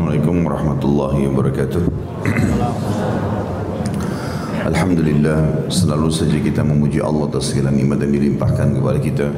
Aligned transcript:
Assalamualaikum 0.00 0.48
warahmatullahi 0.48 1.28
wabarakatuh 1.28 1.82
Alhamdulillah 4.72 5.68
selalu 5.68 6.08
saja 6.08 6.40
kita 6.40 6.64
memuji 6.64 7.04
Allah 7.04 7.28
atas 7.28 7.52
segala 7.52 7.68
nikmat 7.68 8.08
yang 8.08 8.16
dilimpahkan 8.16 8.80
kepada 8.80 8.96
kita 8.96 9.28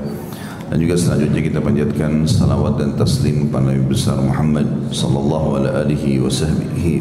dan 0.71 0.77
juga 0.79 0.95
selanjutnya 0.95 1.43
kita 1.43 1.59
panjatkan 1.59 2.31
salawat 2.31 2.79
dan 2.79 2.95
taslim 2.95 3.51
kepada 3.51 3.75
Nabi 3.75 3.91
besar 3.91 4.23
Muhammad 4.23 4.71
sallallahu 4.95 5.67
alaihi 5.67 6.23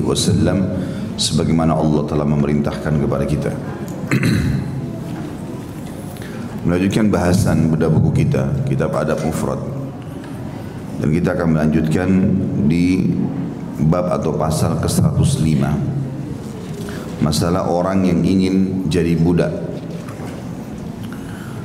wasallam 0.01 0.65
sebagaimana 1.21 1.77
Allah 1.77 2.01
telah 2.09 2.25
memerintahkan 2.25 2.97
kepada 2.97 3.29
kita. 3.29 3.53
Melanjutkan 6.65 7.13
bahasan 7.13 7.69
bedah 7.69 7.93
buku 7.93 8.25
kita, 8.25 8.65
kitab 8.65 8.89
Adab 8.97 9.21
Mufrad. 9.21 9.61
Dan 10.97 11.13
kita 11.13 11.33
akan 11.33 11.57
melanjutkan 11.57 12.09
di 12.69 13.09
bab 13.87 14.11
atau 14.11 14.35
pasal 14.35 14.77
ke-105. 14.81 15.63
Masalah 17.21 17.69
orang 17.69 18.05
yang 18.05 18.21
ingin 18.25 18.85
jadi 18.89 19.13
budak. 19.17 19.53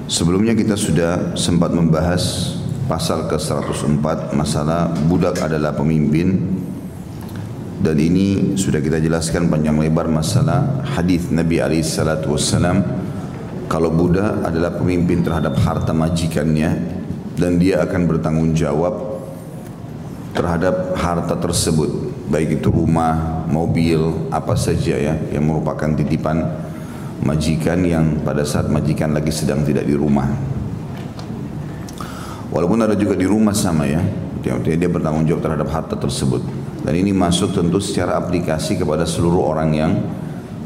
Sebelumnya 0.06 0.54
kita 0.54 0.78
sudah 0.78 1.34
sempat 1.34 1.74
membahas 1.74 2.54
pasal 2.86 3.26
ke-104 3.26 4.30
masalah 4.30 4.86
budak 5.10 5.42
adalah 5.42 5.74
pemimpin 5.74 6.38
dan 7.82 7.98
ini 7.98 8.54
sudah 8.54 8.78
kita 8.78 9.02
jelaskan 9.02 9.50
panjang 9.50 9.74
lebar 9.74 10.06
masalah 10.06 10.86
hadis 10.94 11.26
Nabi 11.34 11.58
alaihi 11.58 11.82
salatu 11.82 12.38
wasallam 12.38 12.86
kalau 13.66 13.90
budak 13.90 14.46
adalah 14.46 14.78
pemimpin 14.78 15.26
terhadap 15.26 15.58
harta 15.66 15.90
majikannya 15.90 16.78
dan 17.34 17.58
dia 17.58 17.82
akan 17.82 18.06
bertanggung 18.06 18.54
jawab 18.54 19.15
terhadap 20.36 20.92
harta 21.00 21.34
tersebut 21.40 22.06
baik 22.26 22.60
itu 22.62 22.68
rumah, 22.70 23.46
mobil, 23.46 24.28
apa 24.34 24.58
saja 24.58 24.98
ya 24.98 25.14
yang 25.30 25.46
merupakan 25.46 25.94
titipan 25.94 26.42
majikan 27.22 27.80
yang 27.86 28.20
pada 28.26 28.42
saat 28.42 28.66
majikan 28.68 29.14
lagi 29.14 29.30
sedang 29.30 29.62
tidak 29.62 29.86
di 29.86 29.94
rumah. 29.94 30.26
Walaupun 32.50 32.78
ada 32.82 32.94
juga 32.98 33.14
di 33.18 33.26
rumah 33.26 33.54
sama 33.54 33.86
ya, 33.86 34.02
dia, 34.42 34.54
dia 34.58 34.90
bertanggung 34.90 35.26
jawab 35.26 35.42
terhadap 35.42 35.68
harta 35.70 35.96
tersebut. 35.98 36.42
Dan 36.86 36.94
ini 36.94 37.10
masuk 37.10 37.50
tentu 37.50 37.82
secara 37.82 38.14
aplikasi 38.14 38.78
kepada 38.78 39.02
seluruh 39.02 39.42
orang 39.42 39.70
yang 39.74 39.92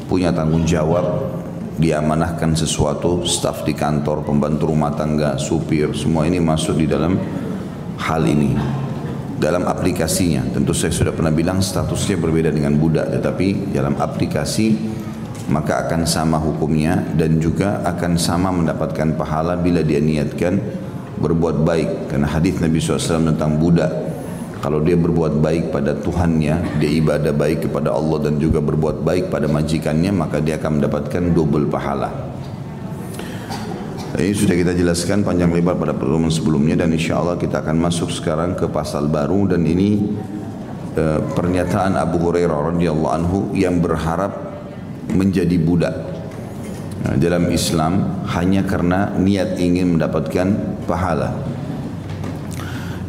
punya 0.05 0.29
tanggung 0.29 0.69
jawab 0.69 1.33
diamanahkan 1.81 2.53
sesuatu, 2.53 3.25
staf 3.25 3.65
di 3.65 3.73
kantor, 3.73 4.21
pembantu 4.21 4.69
rumah 4.69 4.93
tangga, 4.93 5.41
supir, 5.41 5.97
semua 5.97 6.29
ini 6.29 6.37
masuk 6.37 6.77
di 6.77 6.85
dalam 6.85 7.17
hal 7.97 8.23
ini 8.29 8.53
dalam 9.41 9.65
aplikasinya. 9.65 10.45
Tentu 10.53 10.77
saya 10.77 10.93
sudah 10.93 11.17
pernah 11.17 11.33
bilang 11.33 11.65
statusnya 11.65 12.21
berbeda 12.21 12.53
dengan 12.53 12.77
budak, 12.77 13.09
tetapi 13.09 13.73
dalam 13.73 13.97
aplikasi 13.97 14.77
maka 15.51 15.89
akan 15.89 16.07
sama 16.07 16.39
hukumnya 16.39 17.03
dan 17.19 17.43
juga 17.43 17.83
akan 17.83 18.15
sama 18.21 18.55
mendapatkan 18.55 19.19
pahala 19.19 19.59
bila 19.59 19.83
dia 19.83 19.99
niatkan 19.99 20.61
berbuat 21.19 21.67
baik. 21.67 22.13
Karena 22.13 22.31
hadis 22.31 22.63
Nabi 22.63 22.79
SAW 22.79 23.35
tentang 23.35 23.59
budak, 23.59 23.91
kalau 24.63 24.79
dia 24.85 24.95
berbuat 24.95 25.43
baik 25.43 25.75
pada 25.75 25.97
Tuhannya, 25.97 26.79
dia 26.79 26.91
ibadah 27.01 27.35
baik 27.35 27.67
kepada 27.67 27.91
Allah 27.97 28.31
dan 28.31 28.39
juga 28.39 28.63
berbuat 28.63 29.03
baik 29.03 29.33
pada 29.33 29.51
majikannya, 29.51 30.13
maka 30.15 30.39
dia 30.39 30.61
akan 30.61 30.79
mendapatkan 30.79 31.23
double 31.35 31.67
pahala. 31.67 32.30
Ini 34.11 34.35
sudah 34.35 34.59
kita 34.59 34.75
jelaskan 34.75 35.23
panjang 35.23 35.55
lebar 35.55 35.79
pada 35.79 35.95
pertemuan 35.95 36.35
sebelumnya 36.35 36.75
dan 36.75 36.91
insya 36.91 37.23
Allah 37.23 37.39
kita 37.39 37.63
akan 37.63 37.79
masuk 37.79 38.11
sekarang 38.11 38.59
ke 38.59 38.67
pasal 38.67 39.07
baru 39.07 39.55
dan 39.55 39.63
ini 39.63 40.03
e, 40.99 41.05
pernyataan 41.39 41.95
Abu 41.95 42.19
Hurairah 42.19 42.75
radhiyallahu 42.75 43.15
anhu 43.15 43.39
yang 43.55 43.79
berharap 43.79 44.35
menjadi 45.15 45.55
budak 45.63 45.95
nah, 47.07 47.15
dalam 47.23 47.55
Islam 47.55 48.27
hanya 48.35 48.67
karena 48.67 49.15
niat 49.15 49.63
ingin 49.63 49.95
mendapatkan 49.95 50.59
pahala. 50.91 51.31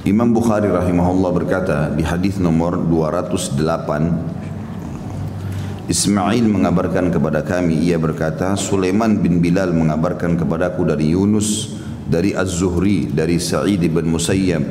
Imam 0.05 0.29
Bukhari 0.29 0.69
rahimahullah 0.69 1.31
berkata 1.33 1.77
di 1.97 2.05
hadis 2.05 2.37
nomor 2.37 2.77
208 2.77 4.40
Ismail 5.91 6.47
mengabarkan 6.47 7.11
kepada 7.11 7.43
kami 7.43 7.83
ia 7.83 7.99
berkata 7.99 8.55
Sulaiman 8.55 9.19
bin 9.19 9.43
Bilal 9.43 9.75
mengabarkan 9.75 10.39
kepadaku 10.39 10.87
dari 10.87 11.11
Yunus 11.11 11.75
dari 12.07 12.31
Az-Zuhri 12.31 13.11
dari 13.11 13.35
Sa'id 13.35 13.83
bin 13.83 14.07
Musayyab 14.07 14.63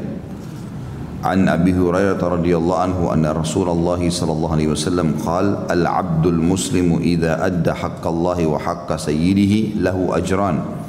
an 1.20 1.44
Abi 1.52 1.76
Hurairah 1.76 2.16
radhiyallahu 2.16 2.80
anhu 2.80 3.12
anna 3.12 3.36
Rasulullah 3.36 4.00
sallallahu 4.00 4.54
alaihi 4.56 4.72
wasallam 4.72 5.20
qal 5.20 5.68
al-'abdul 5.68 6.40
muslimu 6.40 7.04
idza 7.04 7.36
adda 7.36 7.76
haqqallahi 7.76 8.48
wa 8.48 8.56
haqqa 8.56 8.96
sayyidihi 8.96 9.76
lahu 9.76 10.16
ajran 10.16 10.80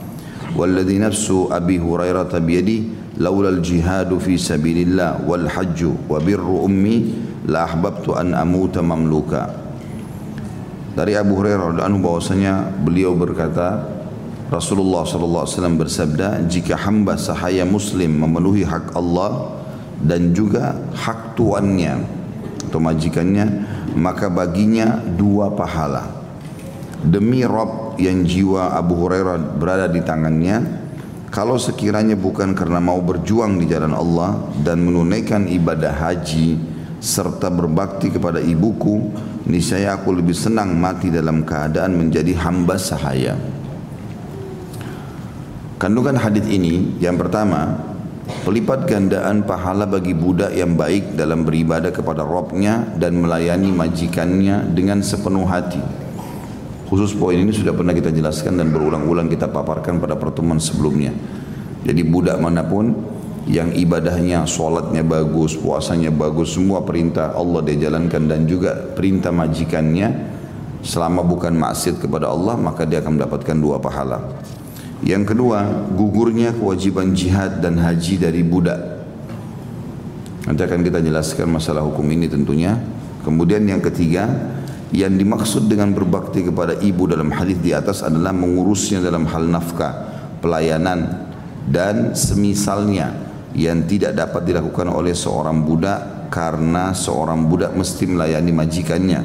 والذي 0.51 0.99
نفس 0.99 1.31
أبي 1.31 1.79
هريرة 1.79 2.35
بيدي 2.43 2.79
لولا 3.23 3.49
الجهاد 3.55 4.11
في 4.19 4.35
سبيل 4.35 4.83
الله 4.83 5.23
والحج 5.23 6.11
وبر 6.11 6.43
أمي 6.67 6.97
لأحببت 7.47 8.11
أن 8.19 8.35
أموت 8.35 8.75
مملوكا 8.83 9.70
Dari 10.91 11.15
Abu 11.15 11.39
Hurairah 11.39 11.71
radhiyallahu 11.71 12.03
bahwasanya 12.03 12.67
beliau 12.83 13.15
berkata 13.15 13.87
Rasulullah 14.51 15.07
sallallahu 15.07 15.47
alaihi 15.47 15.55
wasallam 15.55 15.77
bersabda 15.79 16.27
jika 16.51 16.75
hamba 16.75 17.15
sahaya 17.15 17.63
muslim 17.63 18.19
memenuhi 18.19 18.67
hak 18.67 18.91
Allah 18.91 19.55
dan 20.03 20.35
juga 20.35 20.75
hak 20.91 21.39
tuannya 21.39 22.03
atau 22.67 22.83
majikannya 22.83 23.47
maka 23.95 24.27
baginya 24.27 24.99
dua 25.15 25.55
pahala. 25.55 26.11
Demi 27.01 27.47
Rob 27.47 27.95
yang 27.95 28.27
jiwa 28.27 28.75
Abu 28.75 28.99
Hurairah 28.99 29.55
berada 29.55 29.87
di 29.87 30.03
tangannya 30.03 30.59
kalau 31.31 31.55
sekiranya 31.55 32.19
bukan 32.19 32.51
karena 32.51 32.83
mau 32.83 32.99
berjuang 32.99 33.63
di 33.63 33.71
jalan 33.71 33.95
Allah 33.95 34.35
dan 34.59 34.83
menunaikan 34.83 35.47
ibadah 35.47 35.95
haji 35.95 36.59
serta 36.99 37.47
berbakti 37.47 38.11
kepada 38.11 38.43
ibuku 38.43 39.15
niscaya 39.45 39.97
aku 39.97 40.13
lebih 40.13 40.35
senang 40.37 40.77
mati 40.77 41.09
dalam 41.09 41.41
keadaan 41.41 41.97
menjadi 41.97 42.37
hamba 42.41 42.77
sahaya. 42.77 43.37
Kandungan 45.81 46.13
hadis 46.13 46.45
ini 46.45 47.01
yang 47.01 47.17
pertama, 47.17 47.73
pelipat 48.45 48.85
gandaan 48.85 49.41
pahala 49.41 49.89
bagi 49.89 50.13
budak 50.13 50.53
yang 50.53 50.77
baik 50.77 51.17
dalam 51.17 51.41
beribadah 51.41 51.89
kepada 51.89 52.21
Robnya 52.21 52.85
dan 53.01 53.17
melayani 53.17 53.73
majikannya 53.73 54.69
dengan 54.77 55.01
sepenuh 55.01 55.49
hati. 55.49 55.81
Khusus 56.85 57.15
poin 57.15 57.39
ini 57.39 57.55
sudah 57.55 57.71
pernah 57.71 57.95
kita 57.95 58.11
jelaskan 58.11 58.59
dan 58.59 58.69
berulang-ulang 58.69 59.31
kita 59.31 59.47
paparkan 59.47 59.97
pada 59.97 60.19
pertemuan 60.19 60.59
sebelumnya. 60.59 61.15
Jadi 61.81 62.01
budak 62.05 62.37
mana 62.37 62.61
pun 62.61 62.93
yang 63.49 63.73
ibadahnya, 63.73 64.45
solatnya 64.45 65.01
bagus, 65.01 65.57
puasanya 65.57 66.13
bagus, 66.13 66.53
semua 66.53 66.85
perintah 66.85 67.33
Allah 67.33 67.65
dia 67.65 67.89
jalankan 67.89 68.29
dan 68.29 68.45
juga 68.45 68.77
perintah 68.93 69.33
majikannya 69.33 70.29
selama 70.85 71.25
bukan 71.25 71.53
maksiat 71.57 72.01
kepada 72.01 72.29
Allah 72.29 72.57
maka 72.57 72.85
dia 72.85 73.01
akan 73.01 73.17
mendapatkan 73.17 73.57
dua 73.57 73.81
pahala. 73.81 74.21
Yang 75.01 75.33
kedua, 75.33 75.89
gugurnya 75.97 76.53
kewajiban 76.53 77.17
jihad 77.17 77.65
dan 77.65 77.81
haji 77.81 78.21
dari 78.21 78.45
budak. 78.45 78.77
Nanti 80.45 80.61
akan 80.61 80.85
kita 80.85 81.01
jelaskan 81.01 81.49
masalah 81.49 81.81
hukum 81.81 82.05
ini 82.13 82.29
tentunya. 82.29 82.77
Kemudian 83.25 83.65
yang 83.65 83.81
ketiga, 83.81 84.29
yang 84.93 85.17
dimaksud 85.17 85.65
dengan 85.65 85.97
berbakti 85.97 86.45
kepada 86.45 86.77
ibu 86.77 87.09
dalam 87.09 87.33
hadis 87.33 87.57
di 87.57 87.73
atas 87.73 88.05
adalah 88.05 88.29
mengurusnya 88.29 89.01
dalam 89.01 89.25
hal 89.25 89.49
nafkah, 89.49 89.93
pelayanan 90.37 91.25
dan 91.65 92.13
semisalnya 92.13 93.30
yang 93.55 93.83
tidak 93.83 94.15
dapat 94.15 94.47
dilakukan 94.47 94.87
oleh 94.87 95.11
seorang 95.11 95.63
budak 95.63 96.31
karena 96.31 96.95
seorang 96.95 97.47
budak 97.51 97.75
mesti 97.75 98.07
melayani 98.07 98.51
majikannya. 98.55 99.21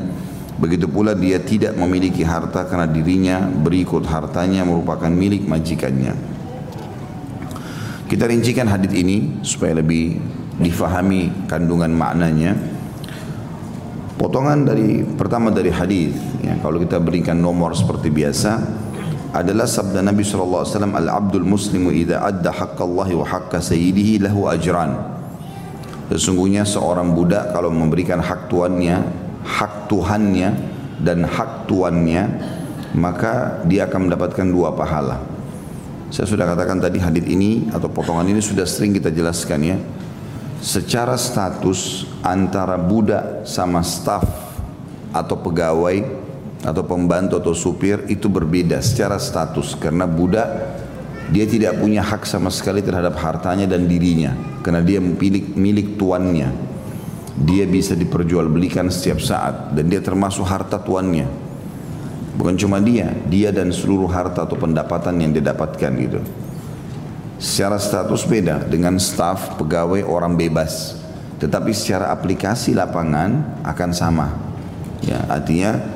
Begitu 0.56 0.88
pula 0.88 1.12
dia 1.12 1.36
tidak 1.36 1.76
memiliki 1.76 2.24
harta 2.24 2.64
karena 2.64 2.88
dirinya 2.88 3.44
berikut 3.44 4.08
hartanya 4.08 4.64
merupakan 4.64 5.12
milik 5.12 5.44
majikannya. 5.44 6.16
Kita 8.06 8.24
rincikan 8.24 8.70
hadis 8.70 8.94
ini 8.94 9.42
supaya 9.42 9.78
lebih 9.78 10.16
difahami 10.62 11.46
kandungan 11.50 11.92
maknanya. 11.92 12.56
Potongan 14.16 14.64
dari 14.64 15.04
pertama 15.04 15.52
dari 15.52 15.68
hadis, 15.68 16.16
ya, 16.40 16.56
kalau 16.64 16.80
kita 16.80 16.96
berikan 16.96 17.36
nomor 17.36 17.76
seperti 17.76 18.08
biasa, 18.08 18.64
adalah 19.34 19.66
sabda 19.66 20.04
Nabi 20.04 20.22
SAW 20.22 20.66
Al-abdul 20.94 21.46
muslimu 21.46 21.90
idha 21.90 22.22
adda 22.22 22.52
haqqallahi 22.52 23.14
wa 23.16 23.26
haqqa 23.26 23.58
sayyidihi 23.58 24.22
lahu 24.26 24.46
ajran. 24.46 24.94
Sesungguhnya 26.06 26.62
seorang 26.62 27.14
budak 27.16 27.50
kalau 27.50 27.70
memberikan 27.74 28.22
hak 28.22 28.46
tuannya 28.46 29.26
Hak 29.46 29.90
Tuhannya 29.90 30.54
dan 31.02 31.26
hak 31.26 31.66
tuannya 31.66 32.22
Maka 32.94 33.62
dia 33.66 33.90
akan 33.90 34.08
mendapatkan 34.08 34.46
dua 34.46 34.70
pahala. 34.72 35.18
Saya 36.08 36.30
sudah 36.30 36.46
katakan 36.46 36.78
tadi 36.78 37.02
hadis 37.02 37.26
ini 37.26 37.66
atau 37.74 37.90
potongan 37.90 38.24
ini 38.30 38.38
sudah 38.38 38.64
sering 38.64 38.94
kita 38.94 39.10
jelaskan 39.10 39.60
ya. 39.66 39.76
Secara 40.62 41.18
status 41.18 42.08
antara 42.24 42.80
budak 42.80 43.44
sama 43.44 43.84
staf 43.84 44.24
atau 45.12 45.36
pegawai 45.36 46.25
atau 46.66 46.82
pembantu 46.82 47.38
atau 47.38 47.54
supir 47.54 48.02
itu 48.10 48.26
berbeda 48.26 48.82
secara 48.82 49.22
status. 49.22 49.78
Karena 49.78 50.10
budak 50.10 50.50
dia 51.30 51.46
tidak 51.46 51.78
punya 51.78 52.02
hak 52.02 52.26
sama 52.26 52.50
sekali 52.50 52.82
terhadap 52.82 53.14
hartanya 53.22 53.70
dan 53.70 53.86
dirinya. 53.86 54.34
Karena 54.66 54.82
dia 54.82 54.98
milik 54.98 55.54
milik 55.54 55.94
tuannya. 55.94 56.50
Dia 57.36 57.68
bisa 57.70 57.94
diperjualbelikan 57.94 58.90
setiap 58.90 59.22
saat. 59.22 59.70
Dan 59.78 59.86
dia 59.86 60.02
termasuk 60.02 60.42
harta 60.42 60.82
tuannya. 60.82 61.46
Bukan 62.36 62.58
cuma 62.58 62.82
dia 62.82 63.14
dia 63.30 63.48
dan 63.54 63.70
seluruh 63.70 64.10
harta 64.10 64.44
atau 64.44 64.58
pendapatan 64.58 65.16
yang 65.22 65.30
dia 65.30 65.54
dapatkan 65.54 65.92
gitu. 66.02 66.20
Secara 67.36 67.76
status 67.76 68.24
beda 68.24 68.64
dengan 68.64 68.96
staf, 68.96 69.60
pegawai, 69.60 70.02
orang 70.02 70.34
bebas. 70.34 70.96
Tetapi 71.36 71.68
secara 71.76 72.08
aplikasi 72.10 72.72
lapangan 72.72 73.60
akan 73.60 73.90
sama. 73.92 74.32
Ya, 75.04 75.20
artinya 75.28 75.95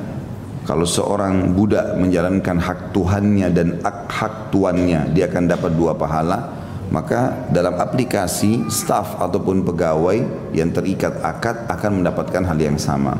kalau 0.61 0.85
seorang 0.85 1.57
budak 1.57 1.97
menjalankan 1.97 2.61
hak 2.61 2.93
Tuhannya 2.93 3.47
dan 3.49 3.81
hak, 3.81 4.53
tuannya, 4.53 5.09
dia 5.09 5.25
akan 5.25 5.43
dapat 5.49 5.71
dua 5.73 5.97
pahala. 5.97 6.61
Maka 6.91 7.47
dalam 7.47 7.79
aplikasi 7.79 8.67
staf 8.67 9.15
ataupun 9.15 9.63
pegawai 9.63 10.51
yang 10.51 10.75
terikat 10.75 11.23
akad 11.23 11.65
akan 11.71 12.03
mendapatkan 12.03 12.43
hal 12.43 12.59
yang 12.59 12.75
sama. 12.75 13.15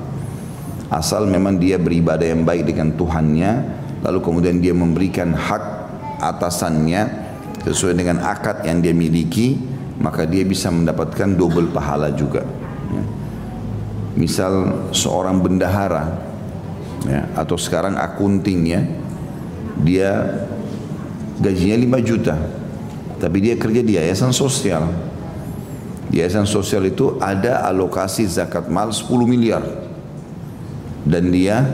Asal 0.91 1.23
memang 1.23 1.55
dia 1.55 1.79
beribadah 1.79 2.27
yang 2.27 2.43
baik 2.43 2.67
dengan 2.67 2.91
Tuhannya, 2.99 3.51
lalu 4.03 4.19
kemudian 4.19 4.59
dia 4.59 4.75
memberikan 4.75 5.31
hak 5.31 5.63
atasannya 6.19 7.01
sesuai 7.63 7.95
dengan 7.95 8.21
akad 8.21 8.65
yang 8.67 8.83
dia 8.83 8.93
miliki 8.93 9.57
maka 10.01 10.25
dia 10.25 10.41
bisa 10.41 10.73
mendapatkan 10.73 11.37
double 11.37 11.69
pahala 11.69 12.09
juga 12.09 12.41
ya. 12.89 13.03
misal 14.17 14.53
seorang 14.89 15.37
bendahara 15.45 16.30
ya, 17.05 17.29
atau 17.37 17.57
sekarang 17.57 17.97
akunting 17.97 18.61
ya. 18.67 18.81
Dia 19.81 20.11
gajinya 21.41 21.97
5 21.97 22.01
juta. 22.05 22.35
Tapi 23.21 23.37
dia 23.37 23.55
kerja 23.57 23.81
di 23.85 23.97
yayasan 23.97 24.33
sosial. 24.33 24.89
Di 26.09 26.21
yayasan 26.21 26.49
sosial 26.49 26.89
itu 26.89 27.17
ada 27.21 27.65
alokasi 27.69 28.25
zakat 28.25 28.69
mal 28.69 28.89
10 28.89 29.09
miliar. 29.25 29.61
Dan 31.01 31.33
dia 31.33 31.65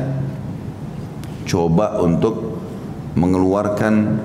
coba 1.48 2.00
untuk 2.04 2.60
mengeluarkan 3.16 4.20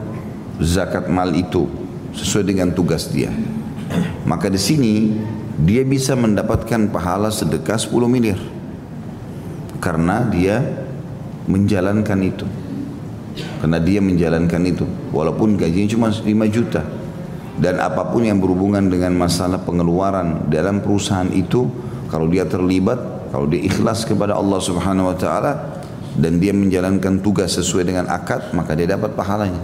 zakat 0.63 1.07
mal 1.11 1.31
itu 1.35 1.67
sesuai 2.13 2.45
dengan 2.45 2.71
tugas 2.75 3.11
dia. 3.11 3.31
Maka 4.27 4.51
di 4.51 4.61
sini 4.61 5.17
dia 5.63 5.87
bisa 5.87 6.19
mendapatkan 6.19 6.91
pahala 6.91 7.31
sedekah 7.31 7.79
10 7.79 7.91
miliar. 8.11 8.39
Karena 9.83 10.27
dia 10.27 10.82
menjalankan 11.47 12.19
itu. 12.23 12.47
Karena 13.63 13.79
dia 13.79 14.03
menjalankan 14.03 14.63
itu 14.69 14.85
walaupun 15.15 15.57
gajinya 15.57 15.89
cuma 15.89 16.09
5 16.13 16.27
juta 16.53 16.83
dan 17.63 17.79
apa 17.81 18.11
pun 18.11 18.27
yang 18.27 18.43
berhubungan 18.43 18.83
dengan 18.91 19.15
masalah 19.15 19.63
pengeluaran 19.63 20.51
dalam 20.51 20.83
perusahaan 20.83 21.31
itu 21.31 21.71
kalau 22.11 22.29
dia 22.29 22.45
terlibat 22.45 23.31
kalau 23.33 23.49
dia 23.49 23.65
ikhlas 23.65 24.05
kepada 24.05 24.37
Allah 24.37 24.61
Subhanahu 24.61 25.15
wa 25.15 25.17
taala 25.17 25.81
dan 26.13 26.37
dia 26.37 26.53
menjalankan 26.53 27.25
tugas 27.25 27.57
sesuai 27.57 27.89
dengan 27.89 28.11
akad 28.11 28.53
maka 28.53 28.77
dia 28.77 28.91
dapat 28.91 29.17
pahalanya. 29.17 29.63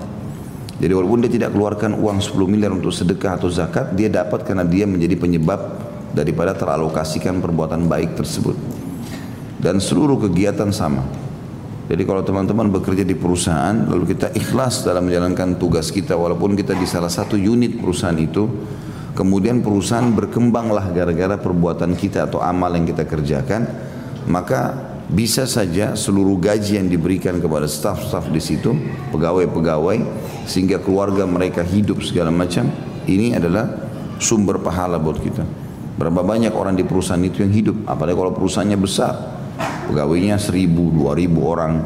Jadi 0.78 0.92
walaupun 0.94 1.26
dia 1.26 1.32
tidak 1.42 1.50
keluarkan 1.58 1.98
uang 1.98 2.22
10 2.22 2.38
miliar 2.46 2.70
untuk 2.70 2.94
sedekah 2.94 3.34
atau 3.34 3.50
zakat, 3.50 3.98
dia 3.98 4.06
dapat 4.06 4.46
karena 4.46 4.62
dia 4.62 4.86
menjadi 4.86 5.18
penyebab 5.18 5.58
daripada 6.14 6.54
teralokasikan 6.54 7.42
perbuatan 7.42 7.90
baik 7.90 8.14
tersebut. 8.14 8.54
Dan 9.58 9.82
seluruh 9.82 10.22
kegiatan 10.22 10.70
sama. 10.70 11.02
Jadi 11.88 12.04
kalau 12.04 12.20
teman-teman 12.20 12.68
bekerja 12.68 13.00
di 13.00 13.16
perusahaan, 13.16 13.72
lalu 13.88 14.12
kita 14.12 14.36
ikhlas 14.36 14.84
dalam 14.84 15.08
menjalankan 15.08 15.56
tugas 15.56 15.88
kita, 15.88 16.20
walaupun 16.20 16.52
kita 16.52 16.76
di 16.76 16.84
salah 16.84 17.08
satu 17.08 17.40
unit 17.40 17.80
perusahaan 17.80 18.16
itu, 18.20 18.44
kemudian 19.16 19.64
perusahaan 19.64 20.04
berkembanglah 20.12 20.92
gara-gara 20.92 21.40
perbuatan 21.40 21.96
kita 21.96 22.28
atau 22.28 22.44
amal 22.44 22.76
yang 22.76 22.84
kita 22.84 23.08
kerjakan, 23.08 23.64
maka 24.28 24.76
bisa 25.08 25.48
saja 25.48 25.96
seluruh 25.96 26.36
gaji 26.36 26.76
yang 26.76 26.92
diberikan 26.92 27.40
kepada 27.40 27.64
staf-staf 27.64 28.28
di 28.28 28.44
situ, 28.44 28.76
pegawai-pegawai, 29.08 30.04
sehingga 30.44 30.84
keluarga 30.84 31.24
mereka 31.24 31.64
hidup 31.64 32.04
segala 32.04 32.28
macam, 32.28 32.68
ini 33.08 33.32
adalah 33.32 33.64
sumber 34.20 34.60
pahala 34.60 35.00
buat 35.00 35.16
kita. 35.24 35.40
Berapa 35.96 36.20
banyak 36.20 36.52
orang 36.52 36.76
di 36.76 36.84
perusahaan 36.84 37.24
itu 37.24 37.40
yang 37.40 37.50
hidup, 37.56 37.76
apalagi 37.88 38.20
kalau 38.20 38.36
perusahaannya 38.36 38.76
besar, 38.76 39.37
pegawainya 39.58 40.38
seribu, 40.38 40.94
dua 40.94 41.12
ribu 41.18 41.44
orang, 41.48 41.82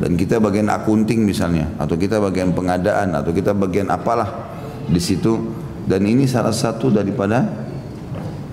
dan 0.00 0.16
kita 0.16 0.40
bagian 0.40 0.72
akunting 0.72 1.22
misalnya, 1.22 1.68
atau 1.76 1.94
kita 1.94 2.18
bagian 2.18 2.56
pengadaan, 2.56 3.14
atau 3.14 3.30
kita 3.30 3.52
bagian 3.52 3.92
apalah 3.92 4.54
di 4.88 4.98
situ, 4.98 5.38
dan 5.86 6.02
ini 6.06 6.26
salah 6.26 6.54
satu 6.54 6.90
daripada 6.90 7.44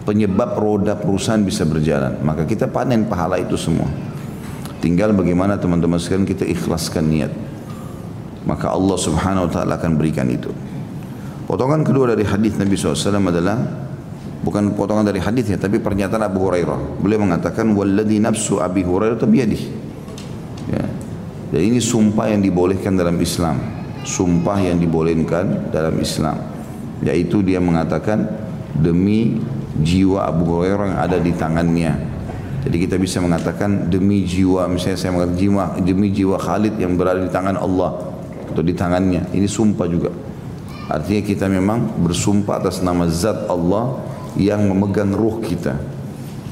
penyebab 0.03 0.57
roda 0.57 0.97
perusahaan 0.97 1.41
bisa 1.41 1.63
berjalan. 1.69 2.17
Maka 2.25 2.49
kita 2.49 2.65
panen 2.65 3.05
pahala 3.05 3.37
itu 3.37 3.53
semua. 3.53 3.85
Tinggal 4.81 5.13
bagaimana 5.13 5.59
teman-teman 5.59 6.01
sekalian 6.01 6.25
kita 6.25 6.47
ikhlaskan 6.49 7.05
niat. 7.05 7.31
Maka 8.47 8.73
Allah 8.73 8.97
subhanahu 8.97 9.45
wa 9.45 9.51
ta'ala 9.51 9.77
akan 9.77 9.99
berikan 9.99 10.25
itu. 10.31 10.49
Potongan 11.45 11.85
kedua 11.85 12.13
dari 12.13 12.25
hadis 12.25 12.57
Nabi 12.57 12.73
SAW 12.77 13.25
adalah 13.29 13.88
bukan 14.39 14.71
potongan 14.75 15.03
dari 15.03 15.19
hadisnya 15.19 15.59
tapi 15.59 15.79
pernyataan 15.79 16.23
Abu 16.23 16.47
Hurairah. 16.47 17.01
Beliau 17.03 17.23
mengatakan 17.23 17.71
walladhi 17.75 18.19
nafsu 18.23 18.63
Abi 18.63 18.83
Hurairah 18.83 19.19
biyadih. 19.23 19.63
Ya. 20.69 20.85
Dan 21.49 21.61
ini 21.65 21.79
sumpah 21.81 22.29
yang 22.29 22.45
dibolehkan 22.45 22.95
dalam 22.95 23.17
Islam. 23.17 23.57
Sumpah 24.05 24.61
yang 24.61 24.77
dibolehkan 24.79 25.73
dalam 25.73 25.97
Islam. 25.99 26.37
Yaitu 27.03 27.41
dia 27.43 27.59
mengatakan 27.59 28.27
demi 28.75 29.39
jiwa 29.79 30.27
Abu 30.29 30.45
Hurairah 30.47 30.95
yang 30.95 30.99
ada 30.99 31.17
di 31.19 31.31
tangannya. 31.35 31.93
Jadi 32.59 32.75
kita 32.75 32.99
bisa 32.99 33.23
mengatakan 33.23 33.87
demi 33.87 34.27
jiwa, 34.27 34.67
misalnya 34.67 34.99
saya 34.99 35.15
mengatakan 35.15 35.39
jiwa, 35.39 35.63
demi 35.79 36.11
jiwa 36.11 36.35
Khalid 36.35 36.75
yang 36.75 36.99
berada 36.99 37.23
di 37.23 37.31
tangan 37.31 37.55
Allah 37.55 38.19
atau 38.51 38.59
di 38.59 38.75
tangannya. 38.75 39.31
Ini 39.31 39.47
sumpah 39.47 39.87
juga. 39.87 40.11
Artinya 40.91 41.21
kita 41.23 41.45
memang 41.47 42.03
bersumpah 42.03 42.59
atas 42.59 42.83
nama 42.83 43.07
Zat 43.07 43.47
Allah 43.47 44.08
yang 44.37 44.67
memegang 44.69 45.15
ruh 45.15 45.41
kita. 45.41 45.77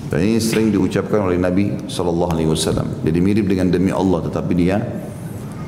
Dan 0.07 0.23
ini 0.23 0.39
sering 0.39 0.71
diucapkan 0.71 1.27
oleh 1.27 1.35
Nabi 1.35 1.83
Sallallahu 1.91 2.31
Alaihi 2.31 2.49
Wasallam. 2.49 3.03
Jadi 3.03 3.19
mirip 3.19 3.45
dengan 3.51 3.67
demi 3.67 3.91
Allah, 3.91 4.23
tetapi 4.23 4.53
dia 4.55 4.79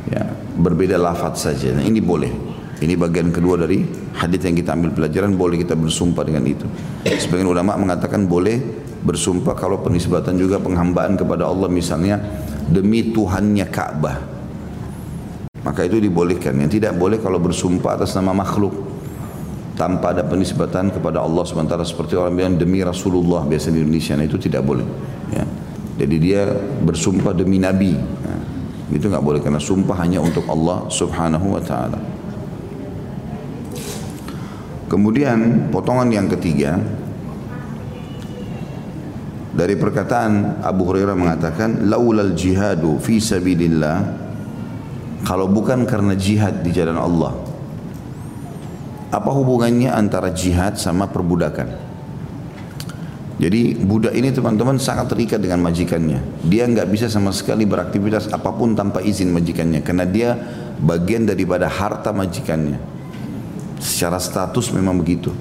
ya, 0.07 0.23
berbeda 0.55 0.95
lafaz 0.95 1.43
saja. 1.51 1.75
Nah, 1.75 1.83
ini 1.83 1.99
boleh. 1.99 2.31
Ini 2.79 2.95
bagian 2.95 3.35
kedua 3.35 3.59
dari 3.59 3.83
hadis 4.15 4.39
yang 4.39 4.55
kita 4.55 4.71
ambil 4.71 4.95
pelajaran 4.95 5.35
boleh 5.35 5.59
kita 5.59 5.75
bersumpah 5.75 6.23
dengan 6.23 6.47
itu. 6.47 6.63
Sebagian 7.03 7.51
ulama 7.51 7.75
mengatakan 7.75 8.23
boleh 8.23 8.63
bersumpah 9.03 9.51
kalau 9.59 9.83
penisbatan 9.83 10.39
juga 10.39 10.63
penghambaan 10.63 11.19
kepada 11.19 11.43
Allah 11.43 11.67
misalnya 11.67 12.23
demi 12.71 13.11
Tuhannya 13.11 13.67
Ka'bah. 13.67 14.17
Maka 15.59 15.83
itu 15.83 15.99
dibolehkan. 15.99 16.55
Yang 16.55 16.79
tidak 16.79 16.95
boleh 16.95 17.19
kalau 17.19 17.43
bersumpah 17.43 17.99
atas 17.99 18.15
nama 18.15 18.31
makhluk 18.31 18.71
tanpa 19.79 20.11
ada 20.11 20.27
penisbatan 20.27 20.91
kepada 20.91 21.23
Allah 21.23 21.47
sementara 21.47 21.87
seperti 21.87 22.19
orang 22.19 22.35
bilang 22.35 22.55
demi 22.59 22.83
Rasulullah 22.83 23.47
biasa 23.47 23.71
di 23.71 23.79
Indonesia 23.79 24.19
nah, 24.19 24.27
itu 24.27 24.35
tidak 24.35 24.67
boleh. 24.67 24.83
Ya. 25.31 25.47
Jadi 26.03 26.15
dia 26.19 26.51
bersumpah 26.83 27.31
demi 27.31 27.63
Nabi. 27.63 27.95
Nah, 27.95 28.43
itu 28.91 29.07
nggak 29.07 29.23
boleh 29.23 29.39
karena 29.39 29.63
sumpah 29.63 29.95
hanya 30.03 30.19
untuk 30.19 30.43
Allah 30.51 30.83
Subhanahu 30.91 31.55
wa 31.55 31.63
taala. 31.63 31.95
Kemudian 34.91 35.71
potongan 35.71 36.11
yang 36.11 36.27
ketiga 36.27 36.75
dari 39.55 39.79
perkataan 39.79 40.59
Abu 40.59 40.91
Hurairah 40.91 41.15
mengatakan 41.15 41.87
laulal 41.87 42.35
jihadu 42.35 42.99
fi 42.99 43.23
sabilillah 43.23 44.27
kalau 45.23 45.47
bukan 45.47 45.87
karena 45.87 46.19
jihad 46.19 46.67
di 46.67 46.71
jalan 46.75 46.99
Allah 46.99 47.48
apa 49.09 49.29
hubungannya 49.33 49.89
antara 49.89 50.29
jihad 50.33 50.77
sama 50.77 51.09
perbudakan 51.09 51.89
jadi 53.39 53.79
budak 53.79 54.13
ini 54.13 54.35
teman-teman 54.35 54.77
sangat 54.77 55.11
terikat 55.11 55.39
dengan 55.39 55.63
majikannya 55.63 56.21
dia 56.45 56.67
nggak 56.69 56.87
bisa 56.91 57.07
sama 57.09 57.33
sekali 57.33 57.63
beraktivitas 57.65 58.29
apa 58.29 58.51
pun 58.53 58.75
tanpa 58.75 58.99
izin 59.01 59.31
majikannya 59.33 59.81
karena 59.81 60.05
dia 60.05 60.29
bagian 60.79 61.27
daripada 61.27 61.67
harta 61.67 62.11
majikannya 62.15 62.99
Secara 63.79 64.19
status 64.19 64.75
memang 64.75 64.99
begitu. 64.99 65.31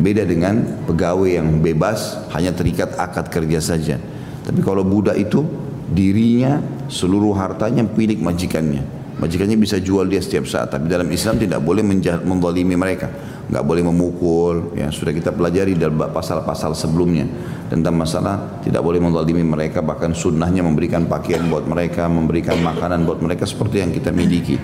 Beda 0.00 0.24
dengan 0.24 0.80
pegawai 0.88 1.28
yang 1.28 1.60
bebas 1.60 2.16
hanya 2.32 2.56
terikat 2.56 2.96
akad 2.96 3.28
kerja 3.28 3.60
saja. 3.60 3.96
Tapi 4.40 4.64
kalau 4.64 4.80
budak 4.80 5.20
itu 5.20 5.44
dirinya 5.92 6.64
seluruh 6.88 7.36
hartanya 7.36 7.84
milik 7.84 8.24
majikannya. 8.24 8.80
Majikannya 9.20 9.60
bisa 9.60 9.76
jual 9.76 10.08
dia 10.08 10.24
setiap 10.24 10.48
saat. 10.48 10.72
Tapi 10.72 10.88
dalam 10.88 11.12
Islam 11.12 11.36
tidak 11.36 11.60
boleh 11.60 11.84
menzalimi 12.24 12.72
mereka. 12.72 13.12
nggak 13.50 13.66
boleh 13.66 13.82
memukul, 13.82 14.78
ya 14.78 14.94
sudah 14.94 15.10
kita 15.10 15.34
pelajari 15.34 15.74
dalam 15.74 15.98
pasal-pasal 15.98 16.70
sebelumnya 16.70 17.26
tentang 17.66 17.98
masalah 17.98 18.62
tidak 18.62 18.78
boleh 18.78 19.02
menzalimi 19.02 19.42
mereka, 19.42 19.82
bahkan 19.82 20.14
sunnahnya 20.14 20.62
memberikan 20.62 21.10
pakaian 21.10 21.42
buat 21.50 21.66
mereka, 21.66 22.06
memberikan 22.06 22.62
makanan 22.62 23.02
buat 23.02 23.18
mereka 23.18 23.50
seperti 23.50 23.82
yang 23.82 23.90
kita 23.90 24.14
miliki, 24.14 24.54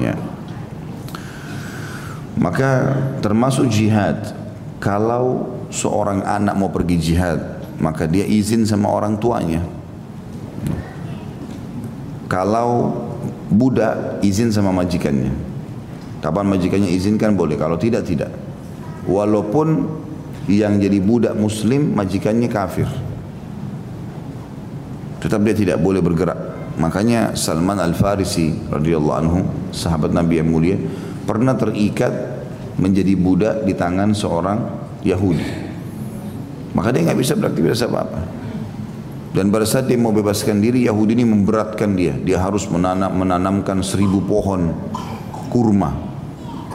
ya. 0.00 0.16
Maka 2.40 2.96
termasuk 3.20 3.68
jihad, 3.68 4.32
kalau 4.80 5.52
seorang 5.68 6.24
anak 6.24 6.56
mau 6.56 6.72
pergi 6.72 6.96
jihad, 6.96 7.60
maka 7.76 8.08
dia 8.08 8.24
izin 8.24 8.64
sama 8.64 8.88
orang 8.88 9.20
tuanya. 9.20 9.60
Kalau 12.24 12.96
budak 13.50 14.22
izin 14.22 14.54
sama 14.54 14.70
majikannya. 14.70 15.34
Kapan 16.22 16.46
majikannya 16.46 16.90
izinkan 16.94 17.34
boleh, 17.34 17.58
kalau 17.58 17.74
tidak 17.76 18.06
tidak. 18.06 18.30
Walaupun 19.10 19.90
yang 20.46 20.78
jadi 20.78 20.98
budak 21.02 21.34
muslim 21.34 21.92
majikannya 21.92 22.48
kafir. 22.48 22.86
Tetap 25.20 25.40
dia 25.44 25.52
tidak 25.52 25.78
boleh 25.82 26.00
bergerak. 26.00 26.38
Makanya 26.80 27.36
Salman 27.36 27.76
Al-Farisi 27.76 28.72
radhiyallahu 28.72 29.18
anhu, 29.20 29.40
sahabat 29.68 30.16
Nabi 30.16 30.40
yang 30.40 30.48
mulia, 30.48 30.80
pernah 31.28 31.52
terikat 31.52 32.12
menjadi 32.80 33.12
budak 33.20 33.56
di 33.68 33.76
tangan 33.76 34.16
seorang 34.16 34.58
Yahudi. 35.04 35.44
Maka 36.72 36.88
dia 36.94 37.04
nggak 37.04 37.20
bisa 37.20 37.36
beraktivitas 37.36 37.84
apa-apa. 37.84 38.39
Dan 39.30 39.54
pada 39.54 39.62
saat 39.62 39.86
dia 39.86 39.94
mau 39.94 40.10
bebaskan 40.10 40.58
diri, 40.58 40.90
Yahudi 40.90 41.14
ini 41.14 41.26
memberatkan 41.26 41.94
dia. 41.94 42.18
Dia 42.18 42.42
harus 42.42 42.66
menanam, 42.66 43.14
menanamkan 43.14 43.78
seribu 43.78 44.18
pohon 44.26 44.74
kurma 45.50 46.10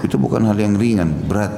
itu 0.05 0.21
bukan 0.21 0.45
hal 0.45 0.55
yang 0.55 0.77
ringan, 0.77 1.09
berat. 1.25 1.51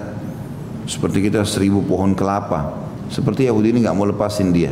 Seperti 0.87 1.27
kita 1.27 1.43
seribu 1.43 1.83
pohon 1.83 2.15
kelapa. 2.15 2.87
Seperti 3.11 3.51
Yahudi 3.51 3.75
ini 3.75 3.83
nggak 3.83 3.95
mau 3.95 4.07
lepasin 4.07 4.55
dia. 4.55 4.71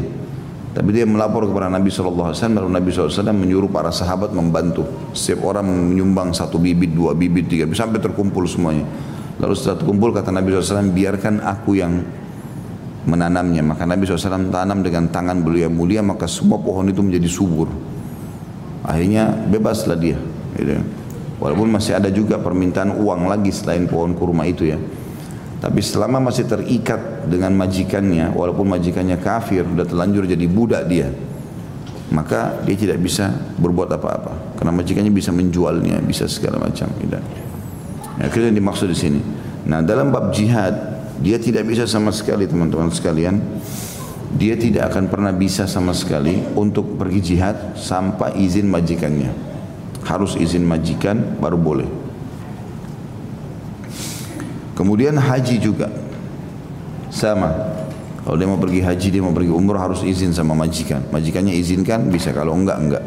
Tapi 0.76 0.92
dia 0.92 1.08
melapor 1.08 1.48
kepada 1.48 1.72
Nabi 1.72 1.88
SAW, 1.88 2.36
lalu 2.36 2.68
Nabi 2.68 2.92
SAW 2.92 3.32
menyuruh 3.32 3.72
para 3.72 3.92
sahabat 3.92 4.36
membantu. 4.36 4.84
Setiap 5.16 5.48
orang 5.48 5.68
menyumbang 5.68 6.36
satu 6.36 6.60
bibit, 6.60 6.92
dua 6.92 7.16
bibit, 7.16 7.48
tiga 7.48 7.64
bibit, 7.64 7.80
sampai 7.80 8.00
terkumpul 8.04 8.44
semuanya. 8.44 8.84
Lalu 9.40 9.56
setelah 9.56 9.84
terkumpul 9.84 10.12
kata 10.12 10.36
Nabi 10.36 10.52
SAW, 10.56 10.92
biarkan 10.92 11.44
aku 11.44 11.80
yang 11.80 12.04
menanamnya. 13.06 13.62
Maka 13.62 13.86
Nabi 13.86 14.06
SAW 14.06 14.50
tanam 14.50 14.82
dengan 14.82 15.10
tangan 15.10 15.42
beliau 15.42 15.70
yang 15.70 15.76
mulia, 15.78 16.02
maka 16.02 16.26
semua 16.26 16.58
pohon 16.62 16.90
itu 16.90 17.02
menjadi 17.02 17.30
subur. 17.30 17.70
Akhirnya 18.86 19.34
bebaslah 19.50 19.98
dia. 19.98 20.18
Gitu. 20.58 20.82
Walaupun 21.42 21.68
masih 21.68 21.98
ada 21.98 22.10
juga 22.10 22.40
permintaan 22.40 22.96
uang 22.96 23.28
lagi 23.28 23.52
selain 23.52 23.86
pohon 23.90 24.14
kurma 24.18 24.48
itu 24.48 24.70
ya. 24.72 24.78
Tapi 25.60 25.82
selama 25.82 26.22
masih 26.30 26.46
terikat 26.46 27.26
dengan 27.26 27.56
majikannya, 27.58 28.30
walaupun 28.36 28.70
majikannya 28.70 29.18
kafir, 29.18 29.66
sudah 29.66 29.88
terlanjur 29.88 30.30
jadi 30.30 30.46
budak 30.46 30.86
dia, 30.86 31.10
maka 32.14 32.62
dia 32.64 32.78
tidak 32.78 33.02
bisa 33.02 33.34
berbuat 33.58 33.90
apa-apa. 33.98 34.56
Karena 34.62 34.72
majikannya 34.72 35.10
bisa 35.10 35.34
menjualnya, 35.34 36.00
bisa 36.06 36.30
segala 36.30 36.62
macam. 36.62 36.86
Tidak. 36.86 37.24
Ya, 38.22 38.24
itu 38.30 38.46
yang 38.46 38.56
dimaksud 38.56 38.88
di 38.88 38.98
sini. 38.98 39.20
Nah 39.66 39.82
dalam 39.82 40.14
bab 40.14 40.30
jihad, 40.32 40.95
dia 41.20 41.38
tidak 41.40 41.68
bisa 41.68 41.88
sama 41.88 42.12
sekali 42.12 42.48
teman-teman 42.48 42.92
sekalian, 42.92 43.40
dia 44.36 44.60
tidak 44.60 44.92
akan 44.92 45.08
pernah 45.08 45.32
bisa 45.32 45.64
sama 45.68 45.96
sekali 45.96 46.44
untuk 46.58 47.00
pergi 47.00 47.22
jihad 47.36 47.80
sampai 47.80 48.36
izin 48.40 48.68
majikannya 48.68 49.46
harus 50.06 50.38
izin 50.38 50.64
majikan 50.64 51.42
baru 51.42 51.58
boleh. 51.58 51.90
Kemudian 54.78 55.18
haji 55.18 55.58
juga 55.58 55.90
sama. 57.10 57.52
Kalau 58.26 58.38
dia 58.42 58.50
mau 58.50 58.58
pergi 58.58 58.82
haji, 58.82 59.08
dia 59.14 59.22
mau 59.22 59.34
pergi 59.34 59.54
umroh 59.54 59.78
harus 59.78 60.02
izin 60.02 60.34
sama 60.34 60.58
majikan. 60.58 61.02
Majikannya 61.14 61.54
izinkan 61.54 62.10
bisa, 62.10 62.34
kalau 62.34 62.58
enggak 62.58 62.78
enggak. 62.82 63.06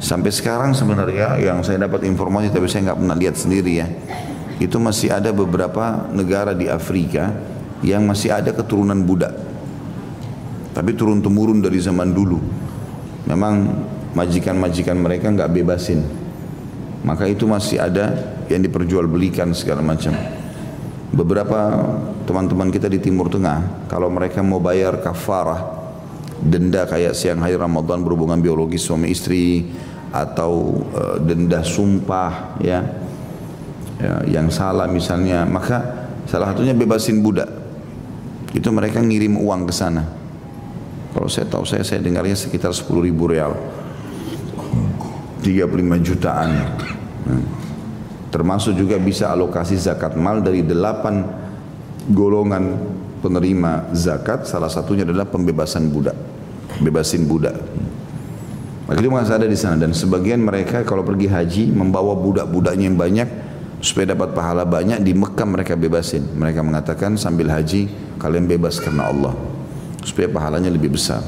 Sampai 0.00 0.32
sekarang 0.32 0.72
sebenarnya 0.72 1.36
yang 1.40 1.60
saya 1.60 1.84
dapat 1.84 2.08
informasi 2.08 2.48
tapi 2.48 2.64
saya 2.72 2.88
nggak 2.88 2.98
pernah 3.04 3.16
lihat 3.20 3.36
sendiri 3.36 3.72
ya. 3.84 3.88
Itu 4.60 4.76
masih 4.76 5.08
ada 5.08 5.32
beberapa 5.32 6.12
negara 6.12 6.52
di 6.52 6.68
Afrika 6.68 7.32
yang 7.80 8.04
masih 8.04 8.28
ada 8.28 8.52
keturunan 8.52 9.00
budak. 9.00 9.32
Tapi 10.76 10.92
turun 10.92 11.24
temurun 11.24 11.64
dari 11.64 11.80
zaman 11.80 12.12
dulu. 12.12 12.36
Memang 13.24 13.72
majikan-majikan 14.12 15.00
mereka 15.00 15.32
nggak 15.32 15.50
bebasin. 15.50 16.04
Maka 17.00 17.24
itu 17.24 17.48
masih 17.48 17.80
ada 17.80 18.36
yang 18.52 18.60
diperjualbelikan 18.60 19.56
segala 19.56 19.80
macam. 19.80 20.12
Beberapa 21.10 21.58
teman-teman 22.28 22.68
kita 22.68 22.86
di 22.86 23.00
Timur 23.00 23.32
Tengah, 23.32 23.88
kalau 23.88 24.12
mereka 24.12 24.44
mau 24.44 24.60
bayar 24.60 25.00
kafarah, 25.00 25.80
denda 26.38 26.84
kayak 26.84 27.16
siang 27.16 27.40
hari 27.40 27.56
Ramadan 27.56 28.04
berhubungan 28.04 28.38
biologis 28.38 28.84
suami 28.84 29.10
istri, 29.10 29.72
atau 30.10 30.82
uh, 30.90 31.16
denda 31.22 31.62
sumpah 31.62 32.58
ya, 32.62 32.82
ya 34.00 34.40
yang 34.40 34.48
salah 34.48 34.88
misalnya, 34.88 35.44
maka 35.44 36.08
salah 36.24 36.50
satunya 36.50 36.72
bebasin 36.72 37.20
budak. 37.20 37.48
Itu 38.56 38.72
mereka 38.74 38.98
ngirim 38.98 39.38
uang 39.38 39.68
ke 39.68 39.74
sana. 39.76 40.02
Kalau 41.10 41.28
saya 41.28 41.46
tahu 41.46 41.66
saya 41.66 41.82
saya 41.84 42.02
dengarnya 42.02 42.34
sekitar 42.34 42.72
10 42.72 43.06
ribu 43.06 43.30
real. 43.30 43.54
35 45.42 46.06
jutaan. 46.06 46.50
Termasuk 48.30 48.78
juga 48.78 48.94
bisa 49.00 49.32
alokasi 49.34 49.74
zakat 49.74 50.14
mal 50.14 50.38
dari 50.38 50.62
delapan 50.62 51.26
golongan 52.10 52.78
penerima 53.20 53.90
zakat. 53.90 54.46
Salah 54.46 54.70
satunya 54.70 55.02
adalah 55.02 55.26
pembebasan 55.26 55.90
budak. 55.90 56.14
Bebasin 56.78 57.26
budak. 57.26 57.58
Maka 58.86 58.98
itu 58.98 59.10
masih 59.10 59.34
ada 59.38 59.46
di 59.46 59.54
sana 59.54 59.78
dan 59.78 59.94
sebagian 59.94 60.42
mereka 60.42 60.82
kalau 60.82 61.06
pergi 61.06 61.30
haji 61.30 61.70
membawa 61.70 62.10
budak-budaknya 62.18 62.90
yang 62.90 62.98
banyak 62.98 63.28
supaya 63.80 64.12
dapat 64.12 64.36
pahala 64.36 64.68
banyak 64.68 65.00
di 65.00 65.16
Mekah 65.16 65.48
mereka 65.48 65.74
bebasin. 65.74 66.24
Mereka 66.36 66.60
mengatakan 66.60 67.16
sambil 67.16 67.48
haji 67.48 67.88
kalian 68.20 68.44
bebas 68.44 68.76
karena 68.78 69.08
Allah 69.08 69.34
supaya 70.04 70.28
pahalanya 70.28 70.68
lebih 70.72 70.96
besar. 70.96 71.20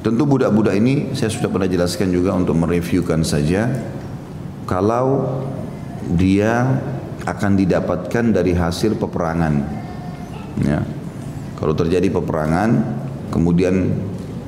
Tentu 0.00 0.24
budak-budak 0.24 0.80
ini 0.80 1.12
saya 1.12 1.28
sudah 1.28 1.52
pernah 1.52 1.68
jelaskan 1.68 2.08
juga 2.08 2.32
untuk 2.32 2.56
mereviewkan 2.56 3.20
saja 3.20 3.68
kalau 4.64 5.28
dia 6.16 6.80
akan 7.28 7.52
didapatkan 7.60 8.24
dari 8.32 8.56
hasil 8.56 8.96
peperangan. 8.96 9.60
Ya. 10.64 10.80
Kalau 11.60 11.76
terjadi 11.76 12.08
peperangan, 12.08 12.80
kemudian 13.28 13.92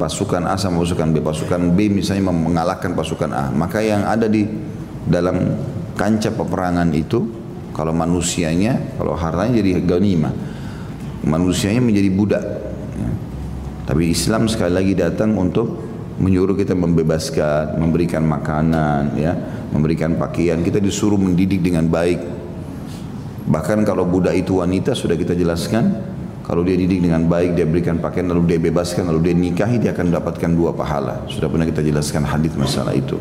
pasukan 0.00 0.49
A 0.49 0.56
sama 0.56 0.80
pasukan 0.80 1.12
B, 1.12 1.20
pasukan 1.20 1.62
B 1.76 1.92
misalnya 1.92 2.32
mengalahkan 2.32 2.96
pasukan 2.96 3.30
A, 3.37 3.44
maka 3.52 3.84
yang 3.84 4.08
ada 4.08 4.25
di 4.25 4.49
dalam 5.04 5.52
kancah 6.02 6.35
peperangan 6.35 6.90
itu, 6.90 7.30
kalau 7.71 7.94
manusianya, 7.94 8.99
kalau 8.99 9.14
hartanya 9.14 9.62
jadi 9.62 9.78
ganima, 9.87 10.35
manusianya 11.23 11.78
menjadi 11.78 12.11
budak. 12.11 12.44
Ya. 12.99 13.11
Tapi 13.87 14.11
Islam 14.11 14.50
sekali 14.50 14.75
lagi 14.75 14.92
datang 14.99 15.38
untuk 15.38 15.78
menyuruh 16.18 16.59
kita 16.59 16.75
membebaskan, 16.75 17.78
memberikan 17.78 18.26
makanan, 18.26 19.14
ya, 19.14 19.32
memberikan 19.71 20.18
pakaian. 20.18 20.59
Kita 20.66 20.82
disuruh 20.82 21.16
mendidik 21.16 21.62
dengan 21.62 21.87
baik. 21.87 22.18
Bahkan 23.47 23.87
kalau 23.87 24.02
budak 24.02 24.35
itu 24.35 24.59
wanita 24.59 24.99
sudah 24.99 25.14
kita 25.14 25.38
jelaskan, 25.38 26.02
kalau 26.42 26.66
dia 26.66 26.75
didik 26.75 26.99
dengan 26.99 27.30
baik, 27.30 27.54
dia 27.54 27.62
berikan 27.62 28.02
pakaian, 28.02 28.26
lalu 28.26 28.54
dia 28.54 28.59
bebaskan, 28.59 29.06
lalu 29.06 29.30
dia 29.30 29.35
nikahi, 29.38 29.78
dia 29.78 29.94
akan 29.94 30.11
mendapatkan 30.11 30.50
dua 30.50 30.75
pahala. 30.75 31.23
Sudah 31.30 31.47
pernah 31.47 31.66
kita 31.66 31.78
jelaskan 31.78 32.26
hadis 32.26 32.52
masalah 32.59 32.90
itu. 32.90 33.18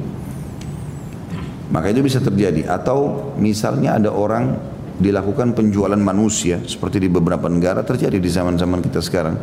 Maka 1.72 1.88
itu 1.92 2.04
bisa 2.04 2.20
terjadi. 2.20 2.68
Atau 2.68 3.32
misalnya 3.40 3.96
ada 3.96 4.12
orang 4.12 4.60
dilakukan 5.02 5.56
penjualan 5.56 5.98
manusia, 5.98 6.62
seperti 6.68 7.02
di 7.02 7.10
beberapa 7.10 7.48
negara 7.48 7.82
terjadi 7.82 8.22
di 8.22 8.30
zaman-zaman 8.30 8.84
kita 8.84 9.02
sekarang 9.02 9.36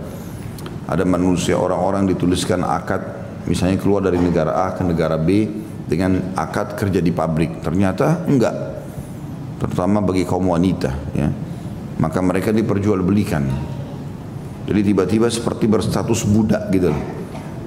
ada 0.88 1.04
manusia 1.04 1.52
orang-orang 1.61 2.08
dituliskan 2.08 2.64
akad 2.64 3.04
misalnya 3.44 3.76
keluar 3.76 4.00
dari 4.00 4.16
negara 4.16 4.56
A 4.68 4.73
ke 4.73 4.80
negara 4.80 5.20
B 5.20 5.44
dengan 5.85 6.32
akad 6.32 6.76
kerja 6.80 7.00
di 7.04 7.12
pabrik. 7.12 7.61
Ternyata 7.61 8.25
enggak. 8.25 8.56
Terutama 9.58 10.00
bagi 10.00 10.25
kaum 10.25 10.49
wanita 10.49 10.90
ya. 11.12 11.28
Maka 11.99 12.23
mereka 12.25 12.54
diperjualbelikan. 12.54 13.42
Jadi 14.68 14.80
tiba-tiba 14.85 15.26
seperti 15.28 15.64
berstatus 15.68 16.25
budak 16.28 16.70
gitu. 16.73 16.92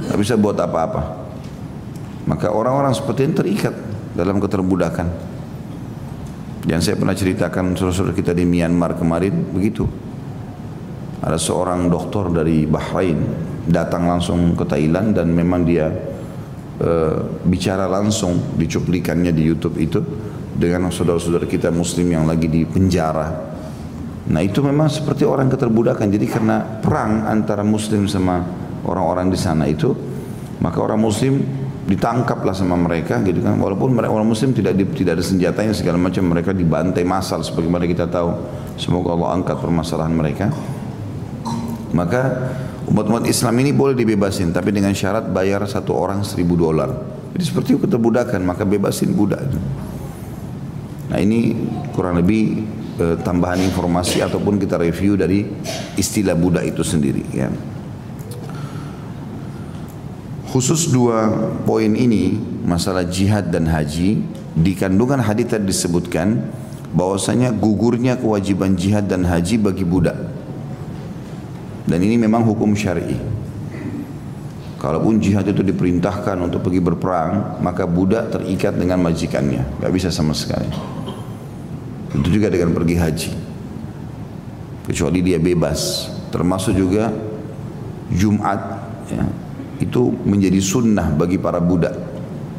Tidak 0.02 0.18
bisa 0.18 0.34
buat 0.38 0.58
apa-apa. 0.58 1.22
Maka 2.30 2.54
orang-orang 2.54 2.94
seperti 2.94 3.28
ini 3.28 3.34
terikat 3.34 3.76
dalam 4.22 4.38
keterbudakan. 4.38 5.08
Yang 6.70 6.82
saya 6.86 6.96
pernah 7.02 7.18
ceritakan 7.18 7.74
saudara-saudara 7.74 8.14
kita 8.14 8.38
di 8.38 8.46
Myanmar 8.46 8.94
kemarin 8.94 9.34
begitu 9.50 9.90
ada 11.22 11.38
seorang 11.38 11.86
dokter 11.86 12.34
dari 12.34 12.66
Bahrain 12.66 13.18
datang 13.70 14.10
langsung 14.10 14.58
ke 14.58 14.66
Thailand 14.66 15.14
dan 15.14 15.30
memang 15.30 15.62
dia 15.62 15.86
e, 16.82 16.92
bicara 17.46 17.86
langsung 17.86 18.58
di 18.58 18.66
cuplikannya 18.66 19.30
di 19.30 19.46
YouTube 19.46 19.78
itu 19.78 20.02
dengan 20.58 20.90
saudara-saudara 20.90 21.46
kita 21.46 21.70
muslim 21.70 22.10
yang 22.10 22.26
lagi 22.26 22.50
di 22.50 22.66
penjara. 22.66 23.54
Nah 24.34 24.42
itu 24.42 24.66
memang 24.66 24.90
seperti 24.90 25.22
orang 25.22 25.46
keterbudakan. 25.50 26.10
Jadi 26.10 26.26
karena 26.26 26.62
perang 26.82 27.30
antara 27.30 27.62
muslim 27.62 28.10
sama 28.10 28.42
orang-orang 28.86 29.30
di 29.30 29.38
sana 29.38 29.70
itu, 29.70 29.94
maka 30.58 30.78
orang 30.82 31.06
muslim 31.06 31.38
ditangkaplah 31.82 32.54
sama 32.54 32.78
mereka 32.78 33.18
gitu 33.26 33.42
kan. 33.42 33.58
Walaupun 33.58 33.98
orang 33.98 34.28
muslim 34.28 34.54
tidak 34.54 34.78
di, 34.78 34.86
tidak 34.94 35.18
ada 35.18 35.26
senjatanya 35.26 35.74
segala 35.74 35.98
macam 35.98 36.30
mereka 36.30 36.54
dibantai 36.54 37.02
massal 37.02 37.42
sebagaimana 37.42 37.90
kita 37.90 38.06
tahu. 38.06 38.30
Semoga 38.78 39.18
Allah 39.18 39.30
angkat 39.42 39.58
permasalahan 39.58 40.14
mereka. 40.14 40.54
Maka 41.92 42.22
umat-umat 42.88 43.28
Islam 43.28 43.56
ini 43.60 43.76
boleh 43.76 43.98
dibebasin 43.98 44.54
tapi 44.56 44.72
dengan 44.72 44.96
syarat 44.96 45.28
bayar 45.28 45.66
satu 45.66 45.92
orang 45.92 46.22
seribu 46.24 46.56
dolar. 46.56 46.90
Jadi 47.36 47.44
seperti 47.44 47.70
keterbudakan 47.80 48.42
maka 48.44 48.64
bebasin 48.64 49.12
budak. 49.16 49.44
Nah 51.12 51.20
ini 51.20 51.52
kurang 51.92 52.24
lebih 52.24 52.64
e, 52.96 53.06
tambahan 53.20 53.60
informasi 53.60 54.24
ataupun 54.24 54.56
kita 54.56 54.80
review 54.80 55.20
dari 55.20 55.44
istilah 56.00 56.36
budak 56.40 56.72
itu 56.72 56.84
sendiri 56.88 57.24
ya. 57.36 57.52
Khusus 60.52 60.92
dua 60.92 61.32
poin 61.64 61.96
ini 61.96 62.36
masalah 62.68 63.08
jihad 63.08 63.56
dan 63.56 63.72
haji 63.72 64.20
di 64.52 64.76
kandungan 64.76 65.24
hadis 65.24 65.48
tadi 65.48 65.72
disebutkan 65.72 66.44
bahwasanya 66.92 67.56
gugurnya 67.56 68.20
kewajiban 68.20 68.76
jihad 68.76 69.08
dan 69.08 69.24
haji 69.24 69.56
bagi 69.56 69.88
budak. 69.88 70.20
Dan 71.88 72.04
ini 72.04 72.20
memang 72.20 72.44
hukum 72.44 72.76
syar'i. 72.76 73.16
Kalaupun 74.76 75.24
jihad 75.24 75.48
itu 75.48 75.64
diperintahkan 75.64 76.36
untuk 76.44 76.68
pergi 76.68 76.84
berperang, 76.84 77.64
maka 77.64 77.88
budak 77.88 78.36
terikat 78.36 78.76
dengan 78.76 79.00
majikannya, 79.00 79.80
nggak 79.80 79.94
bisa 79.96 80.12
sama 80.12 80.36
sekali. 80.36 80.68
Itu 82.12 82.28
juga 82.28 82.52
dengan 82.52 82.76
pergi 82.76 82.96
haji. 83.00 83.32
Kecuali 84.84 85.20
dia 85.24 85.40
bebas. 85.40 86.12
Termasuk 86.28 86.76
juga 86.76 87.08
Jumat 88.12 88.60
ya, 89.08 89.24
itu 89.82 90.14
menjadi 90.24 90.62
sunnah 90.62 91.10
bagi 91.10 91.42
para 91.42 91.58
budak 91.58 91.98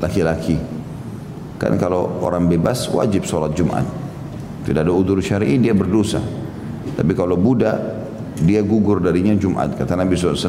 laki-laki. 0.03 0.59
Kan 1.63 1.79
kalau 1.79 2.19
orang 2.19 2.51
bebas 2.51 2.91
wajib 2.91 3.23
sholat 3.23 3.55
Jumat. 3.55 3.87
Tidak 4.67 4.83
ada 4.83 4.91
udur 4.91 5.23
syar'i 5.23 5.59
dia 5.63 5.75
berdosa. 5.75 6.19
Tapi 6.99 7.15
kalau 7.15 7.39
budak 7.39 7.79
dia 8.43 8.67
gugur 8.67 8.99
darinya 8.99 9.39
Jumat. 9.39 9.79
Kata 9.79 9.95
Nabi 9.95 10.19
SAW, 10.19 10.43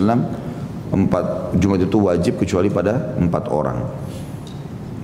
empat 0.89 1.53
Jumat 1.61 1.85
itu 1.85 1.97
wajib 2.01 2.41
kecuali 2.41 2.73
pada 2.73 3.13
empat 3.17 3.43
orang. 3.53 3.79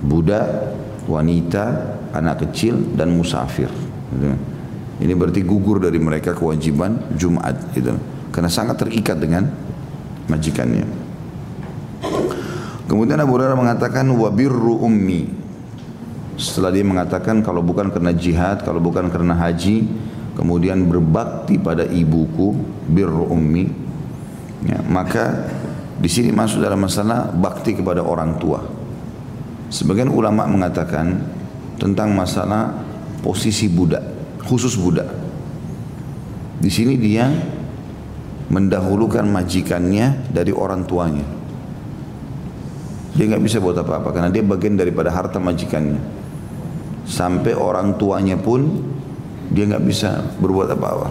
Budak, 0.02 0.46
wanita, 1.06 1.64
anak 2.10 2.50
kecil, 2.50 2.74
dan 2.98 3.14
musafir. 3.14 3.70
Gitu. 4.10 4.34
Ini 5.00 5.12
berarti 5.14 5.40
gugur 5.46 5.78
dari 5.78 6.02
mereka 6.02 6.34
kewajiban 6.34 7.14
Jumat. 7.14 7.70
Gitu. 7.70 7.94
Karena 8.34 8.50
sangat 8.50 8.82
terikat 8.82 9.18
dengan 9.18 9.46
majikannya. 10.26 10.99
Kemudian 12.90 13.22
Abu 13.22 13.38
Hurairah 13.38 13.54
mengatakan 13.54 14.02
wabirru 14.10 14.82
ummi. 14.82 15.30
Setelah 16.34 16.74
dia 16.74 16.82
mengatakan 16.82 17.38
kalau 17.38 17.62
bukan 17.62 17.86
karena 17.94 18.10
jihad, 18.10 18.66
kalau 18.66 18.82
bukan 18.82 19.06
karena 19.14 19.38
haji, 19.38 19.86
kemudian 20.34 20.90
berbakti 20.90 21.54
pada 21.54 21.86
ibuku 21.86 22.50
birru 22.90 23.30
ummi. 23.30 23.70
Ya, 24.66 24.82
maka 24.90 25.46
di 26.02 26.10
sini 26.10 26.34
masuk 26.34 26.66
dalam 26.66 26.82
masalah 26.82 27.30
bakti 27.30 27.78
kepada 27.78 28.02
orang 28.02 28.42
tua. 28.42 28.58
Sebagian 29.70 30.10
ulama 30.10 30.50
mengatakan 30.50 31.14
tentang 31.78 32.10
masalah 32.10 32.74
posisi 33.22 33.70
budak 33.70 34.02
khusus 34.50 34.74
budak. 34.74 35.06
Di 36.58 36.66
sini 36.66 36.98
dia 36.98 37.30
mendahulukan 38.50 39.30
majikannya 39.30 40.34
dari 40.34 40.50
orang 40.50 40.82
tuanya 40.90 41.39
dia 43.14 43.24
nggak 43.26 43.42
bisa 43.42 43.58
buat 43.58 43.74
apa-apa 43.74 44.14
karena 44.14 44.30
dia 44.30 44.42
bagian 44.44 44.78
daripada 44.78 45.10
harta 45.10 45.42
majikannya 45.42 45.98
sampai 47.10 47.58
orang 47.58 47.98
tuanya 47.98 48.38
pun 48.38 48.70
dia 49.50 49.66
nggak 49.66 49.82
bisa 49.82 50.22
berbuat 50.38 50.70
apa-apa. 50.78 51.08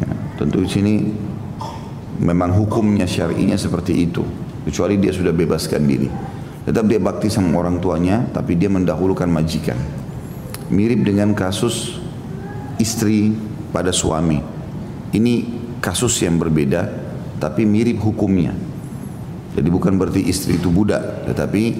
Ya, 0.00 0.08
tentu 0.40 0.64
di 0.64 0.70
sini 0.72 0.94
memang 2.24 2.56
hukumnya 2.56 3.04
syar'inya 3.04 3.60
seperti 3.60 4.08
itu, 4.08 4.24
kecuali 4.64 4.96
dia 4.96 5.12
sudah 5.12 5.36
bebaskan 5.36 5.82
diri. 5.84 6.08
Tetap 6.64 6.88
dia 6.88 6.96
bakti 6.96 7.28
sama 7.28 7.60
orang 7.60 7.76
tuanya, 7.76 8.24
tapi 8.32 8.56
dia 8.56 8.72
mendahulukan 8.72 9.28
majikan. 9.28 9.76
Mirip 10.72 11.04
dengan 11.04 11.36
kasus 11.36 12.00
istri 12.80 13.36
pada 13.68 13.92
suami. 13.92 14.40
Ini 15.12 15.34
kasus 15.84 16.24
yang 16.24 16.40
berbeda, 16.40 16.88
tapi 17.36 17.68
mirip 17.68 18.00
hukumnya. 18.00 18.56
Jadi 19.54 19.68
bukan 19.70 19.94
berarti 19.94 20.26
istri 20.26 20.58
itu 20.58 20.66
budak, 20.66 21.30
tetapi 21.30 21.78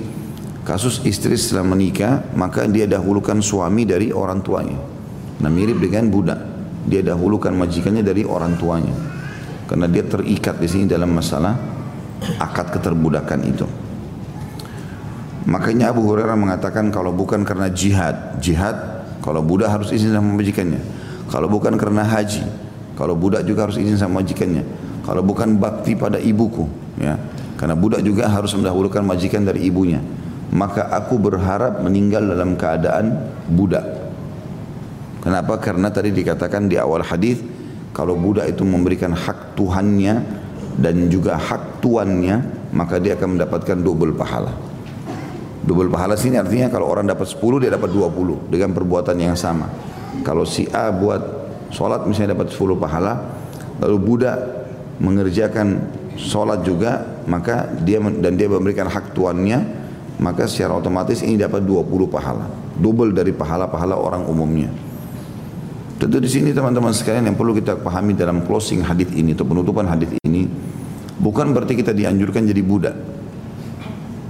kasus 0.62 1.02
istri 1.02 1.34
setelah 1.34 1.74
menikah, 1.74 2.22
maka 2.38 2.64
dia 2.70 2.86
dahulukan 2.86 3.42
suami 3.42 3.82
dari 3.82 4.14
orang 4.14 4.40
tuanya. 4.46 4.78
Nah 5.42 5.50
mirip 5.50 5.82
dengan 5.82 6.06
budak. 6.08 6.40
Dia 6.84 7.00
dahulukan 7.00 7.50
majikannya 7.50 8.04
dari 8.04 8.22
orang 8.22 8.54
tuanya. 8.60 8.94
Karena 9.66 9.88
dia 9.88 10.04
terikat 10.04 10.60
di 10.60 10.68
sini 10.68 10.84
dalam 10.84 11.10
masalah 11.10 11.56
akad 12.38 12.76
keterbudakan 12.76 13.40
itu. 13.48 13.66
Makanya 15.44 15.92
Abu 15.92 16.04
Hurairah 16.08 16.36
mengatakan 16.36 16.88
kalau 16.88 17.12
bukan 17.12 17.44
karena 17.44 17.68
jihad, 17.68 18.40
jihad 18.40 18.76
kalau 19.20 19.44
budak 19.44 19.72
harus 19.72 19.92
izin 19.92 20.12
sama 20.12 20.36
majikannya. 20.36 20.80
Kalau 21.28 21.48
bukan 21.48 21.76
karena 21.80 22.04
haji, 22.04 22.44
kalau 22.96 23.16
budak 23.16 23.44
juga 23.44 23.68
harus 23.68 23.80
izin 23.80 23.96
sama 23.96 24.20
majikannya. 24.20 24.64
Kalau 25.04 25.20
bukan 25.20 25.60
bakti 25.60 25.92
pada 25.92 26.16
ibuku, 26.16 26.64
ya. 26.96 27.20
Karena 27.54 27.78
budak 27.78 28.02
juga 28.02 28.26
harus 28.26 28.50
mendahulukan 28.54 29.02
majikan 29.06 29.46
dari 29.46 29.66
ibunya. 29.66 30.02
Maka 30.54 30.90
aku 30.90 31.18
berharap 31.18 31.82
meninggal 31.82 32.26
dalam 32.26 32.54
keadaan 32.54 33.34
budak. 33.50 33.82
Kenapa? 35.24 35.56
Karena 35.56 35.88
tadi 35.88 36.12
dikatakan 36.12 36.68
di 36.68 36.76
awal 36.76 37.00
hadis 37.00 37.40
kalau 37.94 38.18
budak 38.18 38.50
itu 38.50 38.66
memberikan 38.66 39.14
hak 39.14 39.56
Tuhannya 39.56 40.14
dan 40.74 41.06
juga 41.06 41.38
hak 41.38 41.78
tuannya, 41.78 42.68
maka 42.74 42.98
dia 42.98 43.14
akan 43.14 43.38
mendapatkan 43.38 43.78
double 43.78 44.18
pahala. 44.18 44.50
Double 45.64 45.88
pahala 45.88 46.18
sini 46.18 46.36
artinya 46.36 46.68
kalau 46.68 46.90
orang 46.90 47.08
dapat 47.08 47.24
10 47.24 47.62
dia 47.62 47.70
dapat 47.72 47.88
20 47.88 48.52
dengan 48.52 48.74
perbuatan 48.76 49.16
yang 49.16 49.38
sama. 49.38 49.70
Kalau 50.20 50.44
si 50.44 50.68
A 50.74 50.92
buat 50.92 51.22
sholat 51.72 52.04
misalnya 52.04 52.36
dapat 52.36 52.52
10 52.52 52.76
pahala, 52.76 53.14
lalu 53.80 53.96
budak 53.96 54.36
mengerjakan 55.00 55.88
sholat 56.18 56.66
juga, 56.66 57.13
maka 57.26 57.68
dia 57.82 58.00
dan 58.00 58.36
dia 58.36 58.48
memberikan 58.48 58.88
hak 58.88 59.16
tuannya, 59.16 59.58
maka 60.20 60.46
secara 60.46 60.78
otomatis 60.78 61.24
ini 61.24 61.40
dapat 61.40 61.64
20 61.64 62.08
pahala. 62.08 62.46
Double 62.74 63.14
dari 63.14 63.30
pahala-pahala 63.30 63.94
orang 63.98 64.26
umumnya. 64.26 64.70
Tentu 65.94 66.18
di 66.18 66.28
sini 66.28 66.50
teman-teman 66.50 66.90
sekalian 66.90 67.30
yang 67.30 67.38
perlu 67.38 67.54
kita 67.54 67.78
pahami 67.78 68.18
dalam 68.18 68.42
closing 68.42 68.82
hadis 68.82 69.08
ini 69.14 69.32
atau 69.32 69.46
penutupan 69.46 69.86
hadis 69.86 70.10
ini 70.26 70.44
bukan 71.22 71.54
berarti 71.54 71.78
kita 71.78 71.94
dianjurkan 71.94 72.44
jadi 72.44 72.62
budak. 72.62 72.96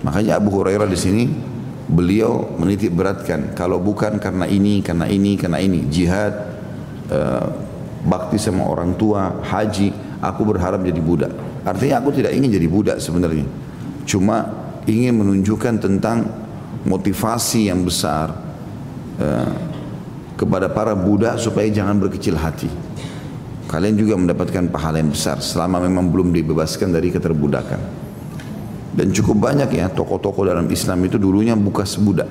Makanya 0.04 0.36
Abu 0.36 0.52
Hurairah 0.52 0.84
di 0.84 0.98
sini 1.00 1.24
beliau 1.88 2.56
menitik 2.60 2.92
beratkan 2.92 3.56
kalau 3.56 3.80
bukan 3.80 4.20
karena 4.20 4.44
ini, 4.44 4.84
karena 4.84 5.08
ini, 5.08 5.40
karena 5.40 5.58
ini 5.58 5.88
jihad, 5.88 6.32
uh, 7.08 7.48
bakti 8.04 8.36
sama 8.36 8.68
orang 8.68 8.94
tua, 9.00 9.40
haji, 9.40 10.20
aku 10.20 10.42
berharap 10.44 10.84
jadi 10.84 11.00
budak. 11.00 11.32
Artinya 11.64 12.04
aku 12.04 12.12
tidak 12.12 12.36
ingin 12.36 12.52
jadi 12.52 12.68
budak 12.68 12.96
sebenarnya. 13.00 13.48
Cuma 14.04 14.44
ingin 14.84 15.16
menunjukkan 15.16 15.80
tentang 15.80 16.28
motivasi 16.84 17.72
yang 17.72 17.80
besar 17.82 18.36
uh, 19.16 19.52
kepada 20.36 20.68
para 20.68 20.92
budak 20.92 21.40
supaya 21.40 21.64
jangan 21.72 21.96
berkecil 21.96 22.36
hati. 22.36 22.68
Kalian 23.64 23.96
juga 23.96 24.14
mendapatkan 24.20 24.68
pahala 24.68 25.00
yang 25.00 25.10
besar 25.10 25.40
selama 25.40 25.80
memang 25.80 26.12
belum 26.12 26.30
dibebaskan 26.36 26.92
dari 26.92 27.08
keterbudakan. 27.08 27.80
Dan 28.94 29.10
cukup 29.10 29.50
banyak 29.50 29.74
ya 29.74 29.90
tokoh-tokoh 29.90 30.46
dalam 30.46 30.70
Islam 30.70 31.02
itu 31.02 31.18
dulunya 31.18 31.58
bukas 31.58 31.98
budak. 31.98 32.28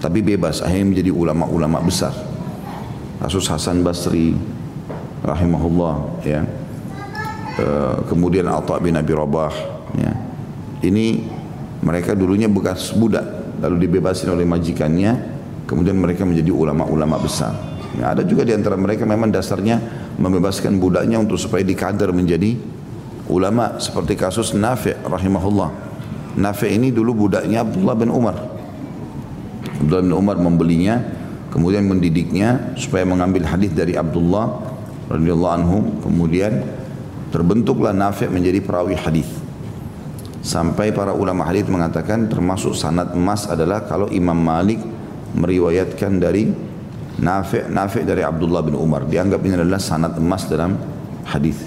Tapi 0.00 0.24
bebas 0.24 0.64
akhirnya 0.64 0.96
menjadi 0.96 1.12
ulama-ulama 1.12 1.78
besar. 1.84 2.10
Kasus 3.20 3.46
Hasan 3.46 3.84
Basri 3.84 4.32
rahimahullah 5.22 6.24
ya. 6.24 6.42
E, 7.60 7.66
kemudian 8.08 8.48
Atha 8.48 8.80
bin 8.80 8.96
Abi 8.96 9.12
Rabah 9.12 9.52
ya. 10.00 10.12
Ini 10.80 11.28
mereka 11.84 12.16
dulunya 12.16 12.48
bekas 12.48 12.96
budak 12.96 13.60
lalu 13.60 13.84
dibebasin 13.84 14.32
oleh 14.32 14.48
majikannya 14.48 15.40
Kemudian 15.70 15.94
mereka 15.94 16.26
menjadi 16.26 16.50
ulama-ulama 16.50 17.14
besar. 17.22 17.54
Ya, 17.94 18.10
ada 18.10 18.26
juga 18.26 18.42
di 18.42 18.50
antara 18.50 18.74
mereka 18.74 19.06
memang 19.06 19.30
dasarnya 19.30 19.78
membebaskan 20.18 20.82
budaknya 20.82 21.22
untuk 21.22 21.38
supaya 21.38 21.62
dikader 21.62 22.10
menjadi 22.10 22.58
ulama 23.30 23.78
seperti 23.78 24.18
kasus 24.18 24.50
Nafi' 24.50 24.98
rahimahullah. 25.06 25.70
Nafi' 26.42 26.74
ini 26.74 26.90
dulu 26.90 27.30
budaknya 27.30 27.62
Abdullah 27.62 27.94
bin 27.94 28.10
Umar. 28.10 28.34
Abdullah 29.78 30.02
bin 30.02 30.14
Umar 30.18 30.36
membelinya, 30.42 31.06
kemudian 31.54 31.86
mendidiknya 31.86 32.74
supaya 32.74 33.06
mengambil 33.06 33.46
hadis 33.46 33.70
dari 33.70 33.94
Abdullah 33.94 34.50
radhiyallahu 35.06 35.54
anhu, 35.54 35.78
kemudian 36.02 36.66
terbentuklah 37.30 37.94
Nafi' 37.94 38.30
menjadi 38.30 38.60
perawi 38.62 38.94
hadis. 38.98 39.26
Sampai 40.40 40.90
para 40.90 41.12
ulama 41.12 41.44
hadis 41.44 41.68
mengatakan 41.68 42.26
termasuk 42.26 42.74
sanad 42.74 43.12
emas 43.12 43.46
adalah 43.46 43.86
kalau 43.86 44.08
Imam 44.10 44.36
Malik 44.36 44.80
meriwayatkan 45.36 46.18
dari 46.18 46.50
Nafi' 47.20 47.68
Nafi' 47.70 48.08
dari 48.08 48.24
Abdullah 48.26 48.62
bin 48.64 48.74
Umar. 48.74 49.06
Dianggap 49.06 49.44
ini 49.44 49.54
adalah 49.60 49.78
sanad 49.78 50.16
emas 50.16 50.48
dalam 50.48 50.76
hadis. 51.28 51.60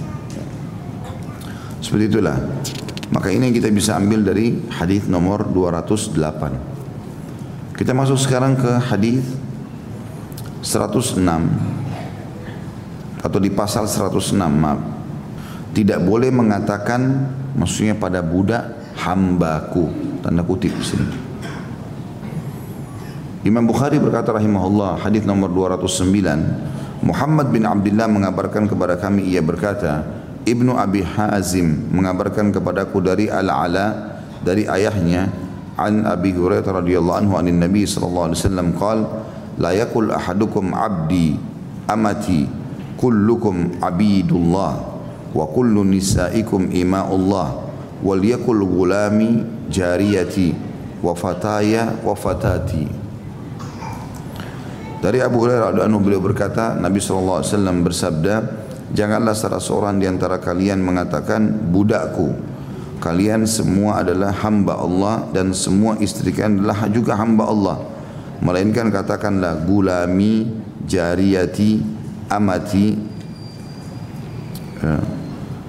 Seperti 1.79 2.17
itulah. 2.17 2.37
Maka 3.13 3.29
ini 3.29 3.45
yang 3.51 3.55
kita 3.55 3.69
bisa 3.69 3.93
ambil 3.93 4.25
dari 4.25 4.57
hadis 4.73 5.05
nomor 5.05 5.45
208. 5.45 7.77
Kita 7.77 7.93
masuk 7.93 8.17
sekarang 8.17 8.57
ke 8.57 8.81
hadis 8.89 9.21
106 10.65 11.21
atau 13.21 13.37
di 13.37 13.53
pasal 13.53 13.85
106 13.85 14.33
maaf. 14.33 14.92
Tidak 15.73 15.99
boleh 16.05 16.29
mengatakan 16.29 17.01
maksudnya 17.57 17.97
pada 17.97 18.21
budak 18.21 18.93
hambaku 18.97 19.89
tanda 20.21 20.45
kutip 20.45 20.71
sini. 20.85 21.33
Imam 23.43 23.67
Bukhari 23.67 23.99
berkata 23.99 24.31
rahimahullah 24.31 25.03
hadis 25.03 25.27
nomor 25.27 25.51
209 25.51 27.03
Muhammad 27.03 27.51
bin 27.51 27.67
Abdullah 27.67 28.07
mengabarkan 28.07 28.71
kepada 28.71 28.95
kami 28.95 29.27
ia 29.27 29.43
berkata 29.43 30.07
Ibnu 30.47 30.79
Abi 30.79 31.03
Hazim 31.03 31.91
mengabarkan 31.91 32.55
kepadaku 32.55 33.03
dari 33.03 33.27
Al-Ala 33.27 34.15
dari 34.39 34.63
ayahnya 34.63 35.27
an 35.75 36.07
Abi 36.07 36.31
Hurairah 36.31 36.85
radhiyallahu 36.85 37.17
anhu 37.19 37.33
anin 37.35 37.59
Nabi 37.59 37.83
sallallahu 37.83 38.31
alaihi 38.31 38.39
wasallam 38.39 38.67
qal 38.79 38.99
la 39.59 39.71
yakul 39.75 40.07
ahadukum 40.07 40.71
abdi 40.71 41.35
amati 41.91 42.47
kullukum 42.95 43.83
abidullah 43.83 44.92
wa 45.33 45.45
kullu 45.49 45.81
nisaikum 45.83 46.69
ima'ullah 46.69 47.49
wal 48.05 48.21
yakul 48.21 48.63
gulami 48.63 49.41
jariyati 49.67 50.53
wa 51.01 51.17
fataya 51.17 51.97
wa 52.05 52.13
fatati 52.15 52.85
dari 55.03 55.19
Abu 55.19 55.43
Hurairah 55.43 55.75
radhiyallahu 55.75 55.99
beliau 55.99 56.23
berkata 56.23 56.79
Nabi 56.79 57.03
sallallahu 57.03 57.43
alaihi 57.43 57.51
wasallam 57.51 57.77
bersabda 57.83 58.35
Janganlah 58.93 59.33
salah 59.33 59.57
seorang 59.57 59.97
di 59.97 60.05
antara 60.05 60.37
kalian 60.37 60.77
mengatakan 60.85 61.49
budakku. 61.73 62.37
Kalian 63.01 63.49
semua 63.49 64.05
adalah 64.05 64.29
hamba 64.45 64.77
Allah 64.77 65.25
dan 65.33 65.49
semua 65.57 65.97
istri 65.97 66.29
kalian 66.29 66.61
adalah 66.61 66.87
juga 66.93 67.17
hamba 67.17 67.49
Allah. 67.49 67.77
Melainkan 68.45 68.93
katakanlah 68.93 69.65
gulami, 69.65 70.45
jariyati, 70.85 71.81
amati. 72.29 72.87
Ya. 74.77 75.22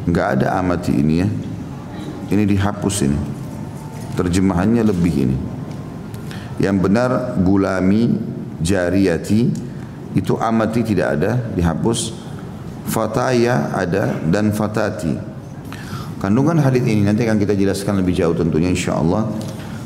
Enggak 0.04 0.40
ada 0.40 0.60
amati 0.60 0.92
ini 0.92 1.14
ya. 1.24 1.28
Ini 2.32 2.44
dihapus 2.44 2.96
ini. 3.04 3.18
Terjemahannya 4.14 4.84
lebih 4.84 5.14
ini. 5.28 5.38
Yang 6.60 6.76
benar 6.86 7.10
gulami, 7.42 8.14
jariyati 8.62 9.50
itu 10.14 10.38
amati 10.38 10.86
tidak 10.86 11.18
ada, 11.18 11.32
dihapus 11.52 12.14
fataya 12.86 13.74
ada 13.74 14.14
dan 14.28 14.54
fatati. 14.54 15.34
Kandungan 16.22 16.56
hadis 16.62 16.84
ini 16.86 17.04
nanti 17.04 17.26
akan 17.26 17.36
kita 17.36 17.52
jelaskan 17.52 18.00
lebih 18.00 18.16
jauh 18.16 18.32
tentunya 18.32 18.70
insyaallah. 18.72 19.28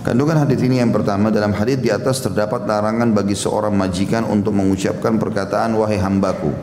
Kandungan 0.07 0.47
hadis 0.47 0.63
ini 0.63 0.79
yang 0.79 0.95
pertama 0.95 1.35
dalam 1.35 1.51
hadis 1.51 1.83
di 1.83 1.91
atas 1.91 2.23
terdapat 2.23 2.63
larangan 2.69 3.11
bagi 3.11 3.35
seorang 3.35 3.75
majikan 3.75 4.23
untuk 4.29 4.55
mengucapkan 4.55 5.19
perkataan 5.19 5.75
wahai 5.75 5.99
hambaku 5.99 6.55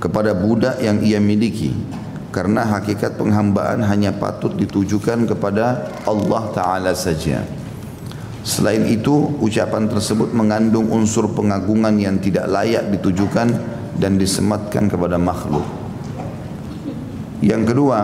kepada 0.00 0.32
budak 0.32 0.80
yang 0.80 1.02
ia 1.04 1.20
miliki 1.20 1.76
karena 2.36 2.68
hakikat 2.68 3.16
penghambaan 3.16 3.80
hanya 3.88 4.12
patut 4.12 4.52
ditujukan 4.60 5.24
kepada 5.24 5.88
Allah 6.04 6.52
taala 6.52 6.92
saja. 6.92 7.40
Selain 8.44 8.84
itu, 8.84 9.40
ucapan 9.40 9.88
tersebut 9.88 10.36
mengandung 10.36 10.92
unsur 10.92 11.32
pengagungan 11.32 11.96
yang 11.96 12.20
tidak 12.20 12.44
layak 12.52 12.92
ditujukan 12.92 13.48
dan 13.96 14.20
disematkan 14.20 14.92
kepada 14.92 15.16
makhluk. 15.16 15.64
Yang 17.40 17.72
kedua, 17.72 18.00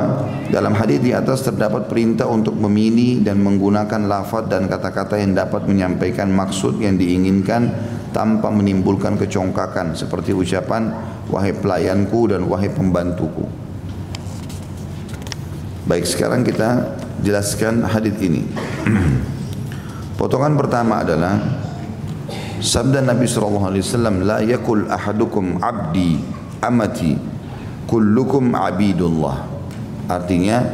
dalam 0.48 0.72
hadis 0.80 1.04
di 1.04 1.12
atas 1.12 1.44
terdapat 1.44 1.92
perintah 1.92 2.24
untuk 2.24 2.56
memilih 2.56 3.20
dan 3.20 3.36
menggunakan 3.38 4.08
lafaz 4.08 4.48
dan 4.48 4.64
kata-kata 4.64 5.20
yang 5.20 5.36
dapat 5.36 5.68
menyampaikan 5.68 6.32
maksud 6.32 6.80
yang 6.80 6.96
diinginkan 6.96 7.68
tanpa 8.16 8.48
menimbulkan 8.48 9.20
kecongkakan 9.20 9.92
seperti 9.92 10.32
ucapan 10.32 10.88
wahai 11.28 11.52
pelayanku 11.52 12.32
dan 12.32 12.48
wahai 12.48 12.72
pembantuku. 12.72 13.61
Baik, 15.92 16.08
sekarang 16.08 16.40
kita 16.40 16.96
jelaskan 17.20 17.84
hadis 17.84 18.16
ini. 18.24 18.48
Potongan 20.16 20.56
pertama 20.56 21.04
adalah 21.04 21.36
Sabda 22.64 23.04
Nabi 23.04 23.28
sallallahu 23.28 23.68
alaihi 23.68 23.84
wasallam 23.84 24.24
la 24.24 24.40
yakul 24.40 24.88
ahadukum 24.88 25.60
abdi 25.60 26.16
amati 26.64 27.12
kullukum 27.84 28.56
abidullah. 28.56 29.44
Artinya 30.08 30.64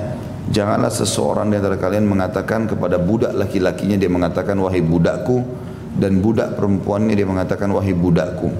janganlah 0.54 0.94
seseorang 0.94 1.50
di 1.50 1.58
antara 1.58 1.74
kalian 1.74 2.06
mengatakan 2.06 2.70
kepada 2.70 3.02
budak 3.02 3.34
laki-lakinya 3.34 3.98
dia 3.98 4.06
mengatakan 4.06 4.54
wahai 4.62 4.86
budakku 4.86 5.42
dan 5.98 6.22
budak 6.22 6.54
perempuannya 6.54 7.18
dia 7.18 7.26
mengatakan 7.26 7.74
wahai 7.74 7.90
budakku. 7.90 8.54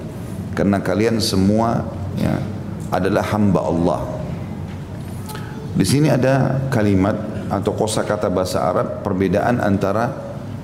Karena 0.59 0.83
kalian 0.83 1.23
semua 1.23 1.87
ya, 2.19 2.35
adalah 2.91 3.23
hamba 3.31 3.63
Allah. 3.63 4.18
Di 5.79 5.87
sini 5.87 6.11
ada 6.11 6.59
kalimat 6.67 7.15
atau 7.47 7.71
kosakata 7.71 8.27
bahasa 8.27 8.67
Arab 8.67 8.99
perbedaan 8.99 9.63
antara 9.63 10.11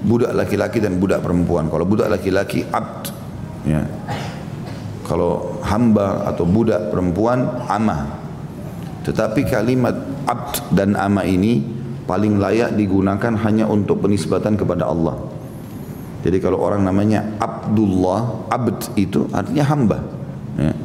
budak 0.03 0.35
laki-laki 0.35 0.83
dan 0.83 0.99
budak 0.99 1.23
perempuan. 1.23 1.71
Kalau 1.71 1.87
budak 1.87 2.11
laki-laki 2.11 2.67
abd, 2.67 3.15
ya. 3.63 3.87
Kalau 5.07 5.63
hamba 5.63 6.27
atau 6.27 6.43
budak 6.43 6.91
perempuan 6.91 7.47
amah. 7.71 8.11
Tetapi 9.07 9.47
kalimat 9.47 9.95
abd 10.27 10.75
dan 10.75 10.99
amah 10.99 11.23
ini 11.23 11.63
paling 12.03 12.35
layak 12.35 12.75
digunakan 12.75 13.39
hanya 13.39 13.71
untuk 13.71 14.03
penisbatan 14.03 14.59
kepada 14.59 14.83
Allah. 14.83 15.15
Jadi 16.27 16.43
kalau 16.43 16.59
orang 16.59 16.83
namanya 16.83 17.23
Abdullah, 17.39 18.51
abd 18.51 18.99
itu 18.99 19.31
artinya 19.31 19.63
hamba. 19.63 19.97
Ya. 20.59 20.75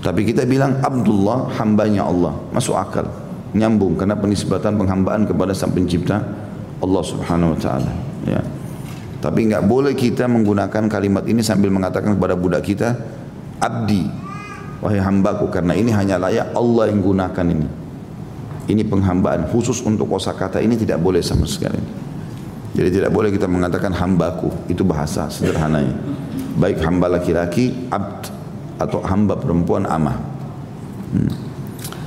Tapi 0.00 0.24
kita 0.24 0.48
bilang 0.48 0.80
Abdullah 0.80 1.52
hambanya 1.60 2.08
Allah, 2.08 2.32
masuk 2.56 2.72
akal, 2.72 3.04
nyambung 3.52 4.00
karena 4.00 4.16
penisbatan 4.16 4.80
penghambaan 4.80 5.28
kepada 5.28 5.52
Sang 5.52 5.76
Pencipta 5.76 6.24
Allah 6.80 7.02
Subhanahu 7.04 7.52
wa 7.52 7.58
taala 7.60 7.92
ya. 8.24 8.40
Tapi 9.20 9.52
enggak 9.52 9.68
boleh 9.68 9.92
kita 9.92 10.24
menggunakan 10.24 10.88
kalimat 10.88 11.28
ini 11.28 11.44
sambil 11.44 11.68
mengatakan 11.68 12.16
kepada 12.16 12.32
budak 12.32 12.64
kita 12.64 12.96
abdi 13.60 14.08
wahai 14.80 14.96
hambaku 14.96 15.52
karena 15.52 15.76
ini 15.76 15.92
hanya 15.92 16.16
layak 16.16 16.56
Allah 16.56 16.88
yang 16.88 17.04
gunakan 17.04 17.46
ini. 17.52 17.68
Ini 18.72 18.86
penghambaan 18.86 19.52
khusus 19.52 19.84
untuk 19.84 20.08
kosakata 20.08 20.64
ini 20.64 20.80
tidak 20.80 21.02
boleh 21.04 21.20
sama 21.20 21.44
sekali. 21.44 21.76
Jadi 22.72 22.88
tidak 22.88 23.10
boleh 23.12 23.28
kita 23.34 23.50
mengatakan 23.50 23.92
hambaku 23.92 24.48
itu 24.70 24.80
bahasa 24.86 25.28
sederhananya. 25.28 25.92
Baik 26.56 26.80
hamba 26.86 27.20
laki-laki 27.20 27.90
abd 27.92 28.39
atau 28.80 29.04
hamba 29.04 29.36
perempuan 29.36 29.84
amah. 29.84 30.16
Hmm. 31.12 31.32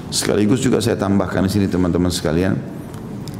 Sekaligus 0.10 0.66
juga 0.66 0.82
saya 0.82 0.98
tambahkan 0.98 1.46
di 1.46 1.52
sini 1.54 1.66
teman-teman 1.70 2.10
sekalian 2.10 2.58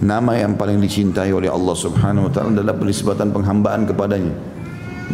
Nama 0.04 0.36
yang 0.36 0.60
paling 0.60 0.84
dicintai 0.84 1.32
oleh 1.32 1.48
Allah 1.48 1.72
subhanahu 1.72 2.28
wa 2.28 2.32
ta'ala 2.32 2.52
adalah 2.52 2.76
penisbatan 2.76 3.32
penghambaan 3.32 3.88
kepadanya. 3.88 4.36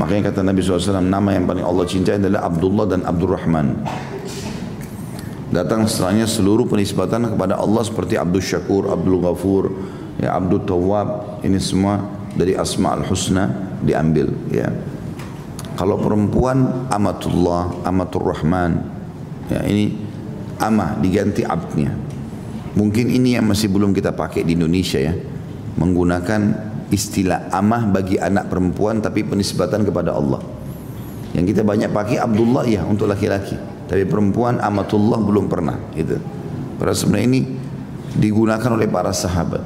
Makanya 0.02 0.34
kata 0.34 0.42
Nabi 0.42 0.66
SAW, 0.66 0.98
nama 1.06 1.30
yang 1.30 1.46
paling 1.46 1.62
Allah 1.62 1.86
cintai 1.86 2.18
adalah 2.18 2.50
Abdullah 2.50 2.90
dan 2.90 3.06
Abdurrahman. 3.06 3.86
Datang 5.54 5.86
setelahnya 5.86 6.26
seluruh 6.26 6.66
penisbatan 6.66 7.26
kepada 7.30 7.62
Allah 7.62 7.86
seperti 7.86 8.18
Abdul 8.18 8.42
Syakur, 8.42 8.90
Abdul 8.90 9.22
Ghafur, 9.22 9.66
ya 10.18 10.34
Abdul 10.34 10.66
Tawwab. 10.66 11.42
Ini 11.46 11.62
semua 11.62 12.02
dari 12.34 12.58
Asma'ul 12.58 13.06
Husna 13.06 13.78
diambil. 13.86 14.34
Ya. 14.50 14.74
Kalau 15.80 15.96
perempuan 15.96 16.92
Amatullah, 16.92 17.72
Amatur 17.88 18.36
Rahman. 18.36 18.84
Ya, 19.48 19.64
ini 19.64 19.96
amah 20.60 21.00
diganti 21.00 21.48
abdnya. 21.48 21.96
Mungkin 22.76 23.08
ini 23.08 23.40
yang 23.40 23.48
masih 23.48 23.72
belum 23.72 23.96
kita 23.96 24.12
pakai 24.12 24.44
di 24.44 24.60
Indonesia 24.60 25.00
ya. 25.00 25.16
Menggunakan 25.80 26.68
istilah 26.92 27.48
amah 27.56 27.88
bagi 27.96 28.20
anak 28.20 28.52
perempuan 28.52 29.00
tapi 29.00 29.24
penisbatan 29.24 29.88
kepada 29.88 30.20
Allah. 30.20 30.44
Yang 31.32 31.56
kita 31.56 31.62
banyak 31.64 31.96
pakai 31.96 32.20
Abdullah 32.20 32.68
ya 32.68 32.84
untuk 32.84 33.08
laki-laki. 33.08 33.56
Tapi 33.88 34.04
perempuan 34.04 34.60
amatullah 34.60 35.24
belum 35.24 35.48
pernah 35.48 35.80
gitu. 35.96 36.20
Padahal 36.76 37.00
sebenarnya 37.00 37.28
ini 37.32 37.42
digunakan 38.20 38.70
oleh 38.76 38.92
para 38.92 39.16
sahabat. 39.16 39.64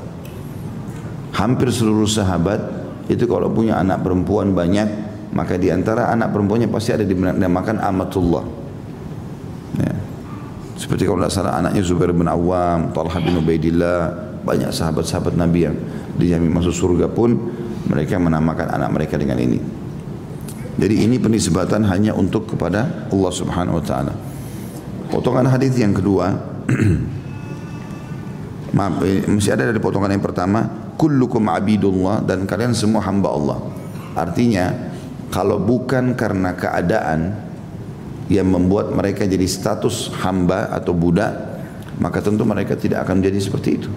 Hampir 1.34 1.74
seluruh 1.74 2.06
sahabat 2.06 2.62
itu 3.10 3.26
kalau 3.26 3.50
punya 3.50 3.82
anak 3.82 4.06
perempuan 4.06 4.54
banyak 4.54 5.13
maka 5.34 5.58
di 5.58 5.74
antara 5.74 6.14
anak 6.14 6.30
perempuannya 6.30 6.70
pasti 6.70 6.94
ada 6.94 7.06
dinamakan 7.06 7.82
amatullah 7.82 8.46
ya. 9.82 9.94
seperti 10.78 11.10
kalau 11.10 11.26
tidak 11.26 11.34
salah 11.34 11.54
anaknya 11.58 11.82
Zubair 11.82 12.14
bin 12.14 12.30
Awam 12.30 12.94
Talha 12.94 13.18
bin 13.20 13.38
Ubaidillah 13.42 14.00
banyak 14.46 14.70
sahabat-sahabat 14.70 15.34
Nabi 15.34 15.60
yang 15.66 15.76
dijamin 16.16 16.54
masuk 16.54 16.74
surga 16.74 17.10
pun 17.10 17.34
mereka 17.90 18.22
menamakan 18.22 18.70
anak 18.70 18.90
mereka 18.94 19.18
dengan 19.18 19.42
ini 19.42 19.60
jadi 20.74 21.06
ini 21.06 21.22
penisbatan 21.22 21.86
hanya 21.86 22.18
untuk 22.18 22.50
kepada 22.50 23.06
Allah 23.14 23.30
Subhanahu 23.30 23.78
wa 23.78 23.86
taala. 23.86 24.14
Potongan 25.14 25.46
hadis 25.46 25.78
yang 25.78 25.94
kedua 25.94 26.34
Maaf, 28.74 29.06
eh, 29.06 29.22
masih 29.30 29.54
ada 29.54 29.70
dari 29.70 29.78
potongan 29.78 30.10
yang 30.10 30.26
pertama, 30.26 30.66
kullukum 30.98 31.46
abidullah 31.46 32.26
dan 32.26 32.50
kalian 32.50 32.74
semua 32.74 33.06
hamba 33.06 33.30
Allah. 33.30 33.58
Artinya, 34.18 34.74
kalau 35.34 35.58
bukan 35.58 36.14
karena 36.14 36.54
keadaan 36.54 37.34
yang 38.30 38.54
membuat 38.54 38.94
mereka 38.94 39.26
jadi 39.26 39.50
status 39.50 40.14
hamba 40.22 40.70
atau 40.70 40.94
budak, 40.94 41.34
maka 41.98 42.22
tentu 42.22 42.46
mereka 42.46 42.78
tidak 42.78 43.10
akan 43.10 43.18
menjadi 43.18 43.40
seperti 43.42 43.70
itu. 43.82 43.90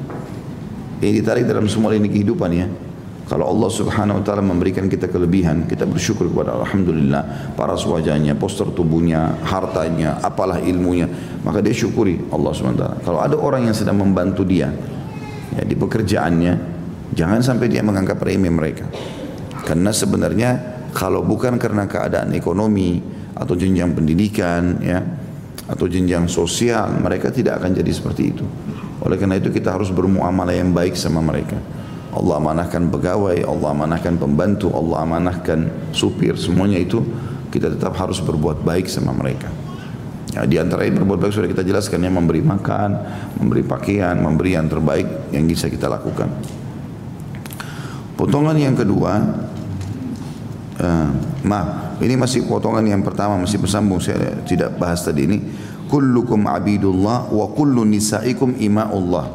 Ini 1.05 1.20
ditarik 1.20 1.44
dalam 1.44 1.68
semua 1.68 1.92
lini 1.92 2.09
kehidupan 2.09 2.51
ya. 2.57 2.64
Kalau 3.29 3.53
Allah 3.53 3.68
subhanahu 3.68 4.22
wa 4.22 4.25
ta'ala 4.25 4.40
memberikan 4.40 4.87
kita 4.88 5.11
kelebihan, 5.12 5.68
kita 5.68 5.85
bersyukur 5.85 6.31
kepada 6.31 6.57
Alhamdulillah. 6.62 7.53
Paras 7.59 7.83
wajahnya, 7.85 8.38
poster 8.38 8.70
tubuhnya, 8.70 9.37
hartanya, 9.44 10.16
apalah 10.22 10.62
ilmunya. 10.62 11.11
Maka 11.42 11.61
dia 11.61 11.75
syukuri 11.75 12.16
Allah 12.33 12.55
subhanahu 12.55 12.81
wa 12.81 12.83
ta'ala. 12.87 12.96
Kalau 13.03 13.20
ada 13.20 13.37
orang 13.37 13.68
yang 13.68 13.77
sedang 13.77 13.99
membantu 13.99 14.46
dia 14.46 14.72
ya, 15.53 15.62
di 15.66 15.75
pekerjaannya, 15.77 16.55
jangan 17.12 17.44
sampai 17.44 17.66
dia 17.68 17.83
menganggap 17.85 18.16
remeh 18.25 18.49
mereka. 18.49 18.88
Karena 19.66 19.90
sebenarnya 19.90 20.76
kalau 20.97 21.21
bukan 21.21 21.61
karena 21.61 21.85
keadaan 21.85 22.33
ekonomi 22.33 23.05
atau 23.37 23.53
jenjang 23.53 23.93
pendidikan 23.93 24.81
ya 24.81 25.05
atau 25.69 25.85
jenjang 25.85 26.25
sosial 26.25 26.89
mereka 26.97 27.29
tidak 27.29 27.61
akan 27.61 27.77
jadi 27.77 27.93
seperti 27.93 28.23
itu. 28.33 28.49
Oleh 29.05 29.21
karena 29.21 29.37
itu 29.37 29.53
kita 29.53 29.77
harus 29.77 29.93
bermuamalah 29.93 30.57
yang 30.57 30.73
baik 30.73 30.97
sama 30.97 31.21
mereka. 31.21 31.61
Allah 32.17 32.41
amanahkan 32.41 32.89
pegawai, 32.89 33.45
Allah 33.45 33.69
amanahkan 33.77 34.17
pembantu, 34.17 34.73
Allah 34.73 35.05
amanahkan 35.05 35.93
supir, 35.93 36.33
semuanya 36.41 36.81
itu 36.81 37.05
kita 37.53 37.77
tetap 37.77 37.93
harus 38.01 38.25
berbuat 38.25 38.65
baik 38.65 38.89
sama 38.89 39.13
mereka. 39.13 39.53
Ya, 40.33 40.49
di 40.49 40.57
antara 40.57 40.89
itu 40.89 40.97
berbuat 41.05 41.21
baik 41.21 41.33
sudah 41.37 41.51
kita 41.53 41.61
jelaskan 41.61 42.09
yang 42.09 42.17
memberi 42.17 42.41
makan, 42.41 42.97
memberi 43.37 43.61
pakaian, 43.69 44.17
memberi 44.17 44.57
yang 44.57 44.65
terbaik 44.65 45.29
yang 45.29 45.45
bisa 45.45 45.69
kita 45.69 45.93
lakukan. 45.93 46.33
Potongan 48.17 48.57
yang 48.57 48.73
kedua, 48.73 49.13
uh, 50.81 51.09
maaf, 51.45 52.01
ini 52.01 52.15
masih 52.17 52.45
potongan 52.45 52.85
yang 52.85 53.03
pertama 53.05 53.37
masih 53.41 53.61
bersambung 53.61 54.01
saya 54.01 54.41
tidak 54.45 54.77
bahas 54.77 55.05
tadi 55.05 55.25
ini. 55.25 55.39
Kullukum 55.87 56.51
abidullah 56.51 57.31
wa 57.31 57.47
kullu 57.55 57.87
nisaikum 57.87 58.59
ima'ullah. 58.59 59.31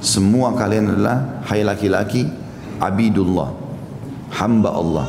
Semua 0.00 0.54
kalian 0.54 0.96
adalah 0.96 1.42
hai 1.50 1.66
laki-laki 1.66 2.24
abidullah, 2.78 3.50
hamba 4.38 4.70
Allah 4.70 5.06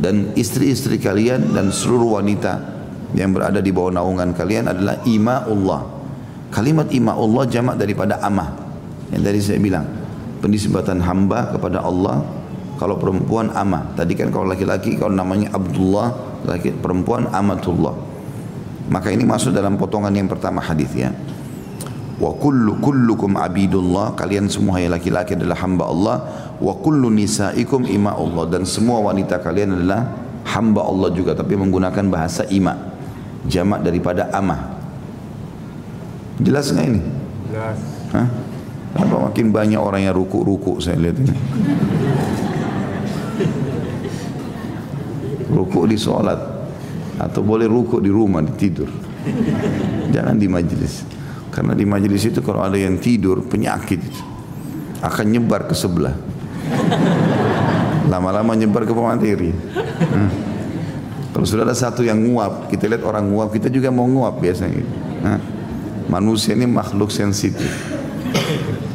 dan 0.00 0.32
istri-istri 0.32 0.96
kalian 0.96 1.52
dan 1.52 1.68
seluruh 1.68 2.16
wanita 2.16 2.56
yang 3.12 3.36
berada 3.36 3.60
di 3.60 3.68
bawah 3.68 3.92
naungan 3.92 4.32
kalian 4.32 4.72
adalah 4.72 5.04
ima'ullah. 5.04 5.82
Kalimat 6.50 6.88
ima'ullah 6.88 7.44
jamak 7.46 7.76
daripada 7.76 8.18
amah. 8.24 8.54
Yang 9.12 9.22
tadi 9.22 9.38
saya 9.44 9.58
bilang, 9.60 9.86
penisbatan 10.40 11.04
hamba 11.04 11.52
kepada 11.52 11.84
Allah 11.84 12.24
kalau 12.80 12.96
perempuan 12.96 13.52
amah. 13.52 13.92
Tadi 13.92 14.16
kan 14.16 14.32
kalau 14.32 14.48
laki-laki 14.48 14.96
kalau 14.96 15.12
namanya 15.12 15.52
Abdullah, 15.52 16.40
laki 16.48 16.80
perempuan 16.80 17.28
amatullah. 17.28 17.92
Maka 18.88 19.12
ini 19.12 19.28
masuk 19.28 19.52
dalam 19.52 19.76
potongan 19.76 20.08
yang 20.16 20.32
pertama 20.32 20.64
hadis 20.64 20.88
ya. 20.96 21.12
Wa 22.16 22.32
kullu 22.40 22.80
kullukum 22.80 23.36
abidullah. 23.36 24.16
Kalian 24.16 24.48
semua 24.48 24.80
yang 24.80 24.96
laki-laki 24.96 25.36
adalah 25.36 25.60
hamba 25.60 25.84
Allah. 25.92 26.16
Wa 26.56 26.72
kullu 26.80 27.12
nisaikum 27.12 27.84
ima 27.84 28.16
Allah. 28.16 28.48
Dan 28.48 28.64
semua 28.64 29.04
wanita 29.04 29.44
kalian 29.44 29.76
adalah 29.76 30.16
hamba 30.48 30.80
Allah 30.80 31.12
juga 31.12 31.36
tapi 31.36 31.60
menggunakan 31.60 32.08
bahasa 32.08 32.48
ima. 32.48 32.96
Jamak 33.44 33.84
daripada 33.84 34.32
amah. 34.32 34.80
Jelas 36.40 36.72
nggak 36.72 36.86
ini? 36.88 37.00
Jelas. 37.52 37.78
Hah? 38.16 38.28
Kenapa 38.96 39.16
makin 39.28 39.52
banyak 39.52 39.78
orang 39.78 40.02
yang 40.08 40.16
ruku-ruku 40.16 40.80
saya 40.82 40.98
lihat 40.98 41.20
ini 41.20 41.36
ruku 45.50 45.86
di 45.86 45.96
sholat 45.98 46.40
atau 47.20 47.40
boleh 47.44 47.68
ruku 47.68 48.00
di 48.00 48.08
rumah 48.08 48.40
di 48.40 48.52
tidur 48.56 48.88
jangan 50.14 50.36
di 50.40 50.46
majlis 50.48 51.04
karena 51.50 51.74
di 51.74 51.84
majelis 51.84 52.22
itu 52.30 52.40
kalau 52.40 52.62
ada 52.62 52.78
yang 52.78 52.96
tidur 53.02 53.42
penyakit 53.42 54.00
akan 55.00 55.26
nyebar 55.32 55.66
ke 55.66 55.74
sebelah. 55.74 56.14
Lama-lama 58.12 58.52
nyebar 58.54 58.84
ke 58.86 58.92
pemateri. 58.92 59.50
Hmm. 59.50 60.30
Kalau 61.30 61.46
sudah 61.46 61.64
ada 61.66 61.76
satu 61.78 62.02
yang 62.02 62.18
nguap, 62.20 62.68
kita 62.68 62.90
lihat 62.90 63.06
orang 63.06 63.30
nguap, 63.30 63.54
kita 63.54 63.70
juga 63.70 63.88
mau 63.88 64.06
nguap 64.06 64.42
biasanya. 64.42 64.82
Hmm. 65.24 65.40
Manusia 66.10 66.58
ini 66.58 66.66
makhluk 66.66 67.08
sensitif. 67.10 67.70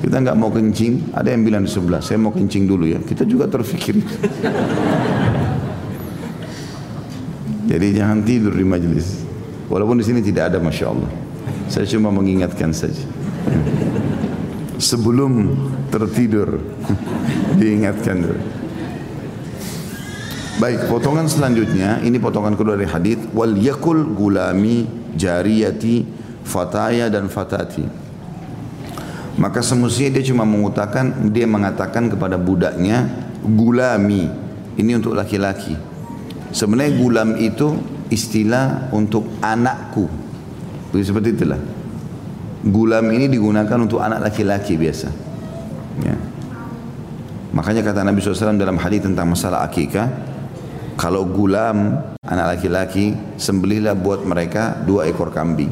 Kita 0.05 0.21
nggak 0.21 0.37
mau 0.37 0.53
kencing, 0.53 1.11
ada 1.17 1.33
yang 1.33 1.41
bilang 1.41 1.65
di 1.65 1.71
sebelah, 1.71 1.97
saya 1.97 2.21
mau 2.21 2.29
kencing 2.29 2.69
dulu 2.69 2.85
ya. 2.85 2.99
Kita 3.01 3.25
juga 3.25 3.49
terfikir. 3.49 3.97
Jadi 7.71 7.87
jangan 7.97 8.21
tidur 8.21 8.53
di 8.53 8.61
majelis. 8.61 9.25
Walaupun 9.65 9.97
di 9.97 10.05
sini 10.05 10.21
tidak 10.21 10.53
ada, 10.53 10.61
masya 10.61 10.93
Allah. 10.93 11.09
Saya 11.65 11.89
cuma 11.89 12.13
mengingatkan 12.13 12.69
saja. 12.69 13.01
Sebelum 14.77 15.57
tertidur 15.89 16.61
diingatkan 17.59 18.15
dulu. 18.21 18.41
Baik, 20.55 20.87
potongan 20.87 21.27
selanjutnya 21.27 21.99
ini 21.99 22.15
potongan 22.15 22.55
kedua 22.55 22.79
dari 22.79 22.87
hadis 22.87 23.19
wal 23.35 23.59
yakul 23.59 24.07
gulami 24.15 24.87
jariyati 25.17 26.05
fataya 26.47 27.11
dan 27.11 27.27
fatati. 27.27 28.04
Maka 29.35 29.59
semestinya 29.59 30.15
dia 30.15 30.31
cuma 30.31 30.47
mengutakan 30.47 31.31
dia 31.31 31.43
mengatakan 31.43 32.07
kepada 32.07 32.39
budaknya 32.39 33.07
gulami. 33.43 34.31
Ini 34.75 34.99
untuk 34.99 35.15
laki-laki. 35.15 35.75
Sebenarnya 36.55 36.99
gulam 36.99 37.35
itu 37.39 37.75
istilah 38.11 38.91
untuk 38.95 39.27
anakku 39.43 40.25
seperti 41.03 41.35
itulah. 41.35 41.59
Gulam 42.65 43.11
ini 43.11 43.27
digunakan 43.27 43.77
untuk 43.81 43.99
anak 43.99 44.31
laki-laki 44.31 44.79
biasa. 44.79 45.09
Ya. 46.05 46.15
Makanya 47.51 47.83
kata 47.83 48.03
Nabi 48.03 48.19
SAW 48.19 48.55
dalam 48.59 48.79
hadis 48.79 49.03
tentang 49.03 49.31
masalah 49.31 49.63
akikah, 49.63 50.07
kalau 50.95 51.27
gulam 51.27 51.99
anak 52.23 52.57
laki-laki 52.57 53.15
sembelihlah 53.35 53.95
buat 53.95 54.23
mereka 54.23 54.79
dua 54.83 55.07
ekor 55.07 55.31
kambing. 55.31 55.71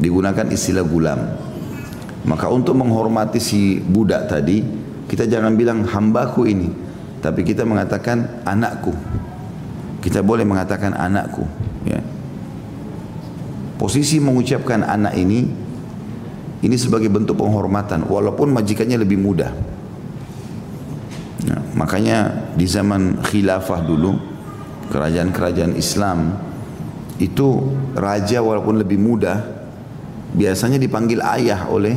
Digunakan 0.00 0.48
istilah 0.48 0.86
gulam. 0.86 1.20
Maka 2.24 2.52
untuk 2.52 2.76
menghormati 2.76 3.40
si 3.40 3.80
budak 3.80 4.28
tadi, 4.28 4.60
kita 5.08 5.24
jangan 5.24 5.56
bilang 5.56 5.82
hambaku 5.88 6.44
ini, 6.44 6.68
tapi 7.24 7.42
kita 7.42 7.64
mengatakan 7.64 8.44
anakku. 8.44 8.92
Kita 10.00 10.20
boleh 10.20 10.44
mengatakan 10.44 10.92
anakku. 10.92 11.44
Ya. 11.88 12.00
Posisi 13.80 14.20
mengucapkan 14.20 14.84
anak 14.84 15.16
ini 15.16 15.48
ini 16.60 16.76
sebagai 16.76 17.08
bentuk 17.08 17.40
penghormatan 17.40 18.04
walaupun 18.04 18.52
majikannya 18.52 19.00
lebih 19.00 19.16
muda. 19.16 19.48
Nah, 21.48 21.60
makanya 21.72 22.48
di 22.52 22.68
zaman 22.68 23.24
khilafah 23.24 23.80
dulu 23.80 24.12
kerajaan-kerajaan 24.92 25.72
Islam 25.72 26.36
itu 27.16 27.72
raja 27.96 28.44
walaupun 28.44 28.80
lebih 28.80 29.00
muda 29.00 29.59
biasanya 30.34 30.78
dipanggil 30.78 31.20
ayah 31.22 31.66
oleh 31.70 31.96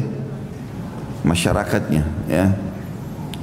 masyarakatnya 1.24 2.04
ya. 2.28 2.46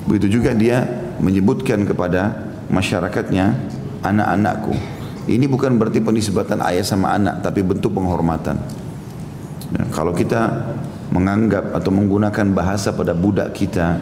Begitu 0.08 0.40
juga 0.40 0.56
dia 0.56 0.82
menyebutkan 1.20 1.84
kepada 1.84 2.50
masyarakatnya 2.72 3.54
anak-anakku. 4.02 4.74
Ini 5.28 5.46
bukan 5.46 5.76
berarti 5.76 6.00
penisbatan 6.00 6.64
ayah 6.64 6.82
sama 6.82 7.14
anak, 7.14 7.44
tapi 7.44 7.60
bentuk 7.62 7.94
penghormatan. 7.94 8.56
Ya, 9.70 9.84
kalau 9.94 10.10
kita 10.16 10.72
menganggap 11.14 11.70
atau 11.76 11.92
menggunakan 11.94 12.46
bahasa 12.50 12.90
pada 12.90 13.14
budak 13.14 13.54
kita, 13.54 14.00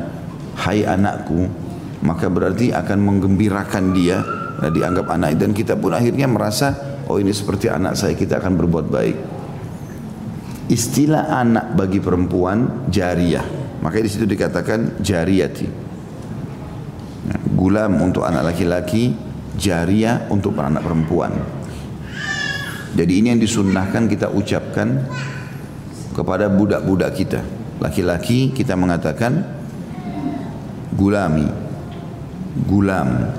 hai 0.64 0.86
anakku, 0.86 1.50
maka 2.00 2.30
berarti 2.30 2.72
akan 2.72 2.98
menggembirakan 3.04 3.92
dia, 3.92 4.22
dan 4.62 4.70
dianggap 4.72 5.06
anak 5.10 5.36
dan 5.36 5.50
kita 5.52 5.76
pun 5.76 5.92
akhirnya 5.92 6.30
merasa, 6.30 6.72
oh 7.10 7.20
ini 7.20 7.34
seperti 7.34 7.68
anak 7.68 7.98
saya, 7.98 8.14
kita 8.16 8.40
akan 8.40 8.54
berbuat 8.56 8.86
baik. 8.88 9.16
Istilah 10.68 11.32
anak 11.32 11.72
bagi 11.72 11.96
perempuan 11.96 12.88
jariyah, 12.92 13.80
maka 13.80 14.04
di 14.04 14.08
situ 14.12 14.28
dikatakan 14.28 15.00
jariyati. 15.00 15.64
Ya, 17.24 17.36
gulam 17.56 18.04
untuk 18.04 18.28
anak 18.28 18.52
laki-laki, 18.52 19.16
jariah 19.56 20.28
untuk 20.28 20.52
anak 20.60 20.84
perempuan. 20.84 21.32
Jadi 22.92 23.12
ini 23.16 23.32
yang 23.32 23.40
disunnahkan 23.40 24.12
kita 24.12 24.28
ucapkan 24.28 25.08
kepada 26.12 26.52
budak-budak 26.52 27.16
kita. 27.16 27.40
Laki-laki 27.80 28.52
kita 28.52 28.76
mengatakan 28.76 29.40
gulami, 30.92 31.48
gulam. 32.68 33.32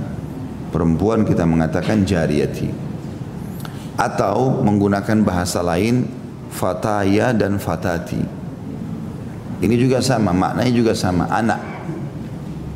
Perempuan 0.69 1.25
kita 1.25 1.45
mengatakan 1.45 2.05
jariyati. 2.05 2.69
Atau 3.97 4.65
menggunakan 4.65 5.25
bahasa 5.25 5.61
lain 5.65 6.18
fataya 6.49 7.31
dan 7.31 7.62
fatati. 7.62 8.19
Ini 9.59 9.75
juga 9.75 9.99
sama, 9.99 10.31
maknanya 10.31 10.73
juga 10.73 10.93
sama, 10.95 11.27
anak. 11.29 11.59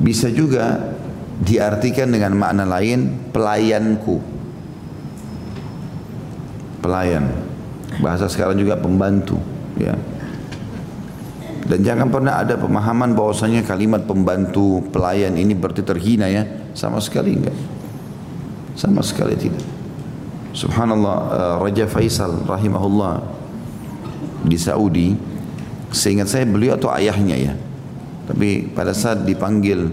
Bisa 0.04 0.28
juga 0.30 0.96
diartikan 1.40 2.12
dengan 2.12 2.36
makna 2.36 2.68
lain 2.68 3.32
pelayanku. 3.32 4.20
Pelayan. 6.84 7.26
Bahasa 8.04 8.28
sekarang 8.28 8.60
juga 8.60 8.76
pembantu, 8.76 9.40
ya. 9.80 9.96
Dan 11.64 11.80
jangan 11.80 12.12
pernah 12.12 12.44
ada 12.44 12.60
pemahaman 12.60 13.16
bahwasanya 13.16 13.64
kalimat 13.64 14.04
pembantu 14.04 14.84
pelayan 14.92 15.40
ini 15.40 15.56
berarti 15.56 15.80
terhina 15.80 16.28
ya, 16.28 16.44
sama 16.76 17.00
sekali 17.00 17.40
enggak. 17.40 17.56
Sama 18.76 19.00
sekali 19.00 19.40
tidak. 19.40 19.64
Subhanallah 20.52 21.16
uh, 21.32 21.56
Raja 21.64 21.88
Faisal 21.88 22.44
rahimahullah 22.44 23.43
di 24.44 24.58
Saudi 24.60 25.16
seingat 25.90 26.28
saya 26.30 26.44
beliau 26.46 26.76
atau 26.76 26.92
ayahnya 26.94 27.36
ya. 27.40 27.54
Tapi 28.24 28.72
pada 28.72 28.96
saat 28.96 29.28
dipanggil 29.28 29.92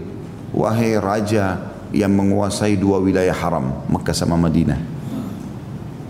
wahai 0.55 0.99
raja 0.99 1.59
yang 1.91 2.15
menguasai 2.15 2.79
dua 2.79 3.03
wilayah 3.03 3.35
haram 3.35 3.83
Mekah 3.91 4.15
sama 4.15 4.39
Madinah 4.39 5.01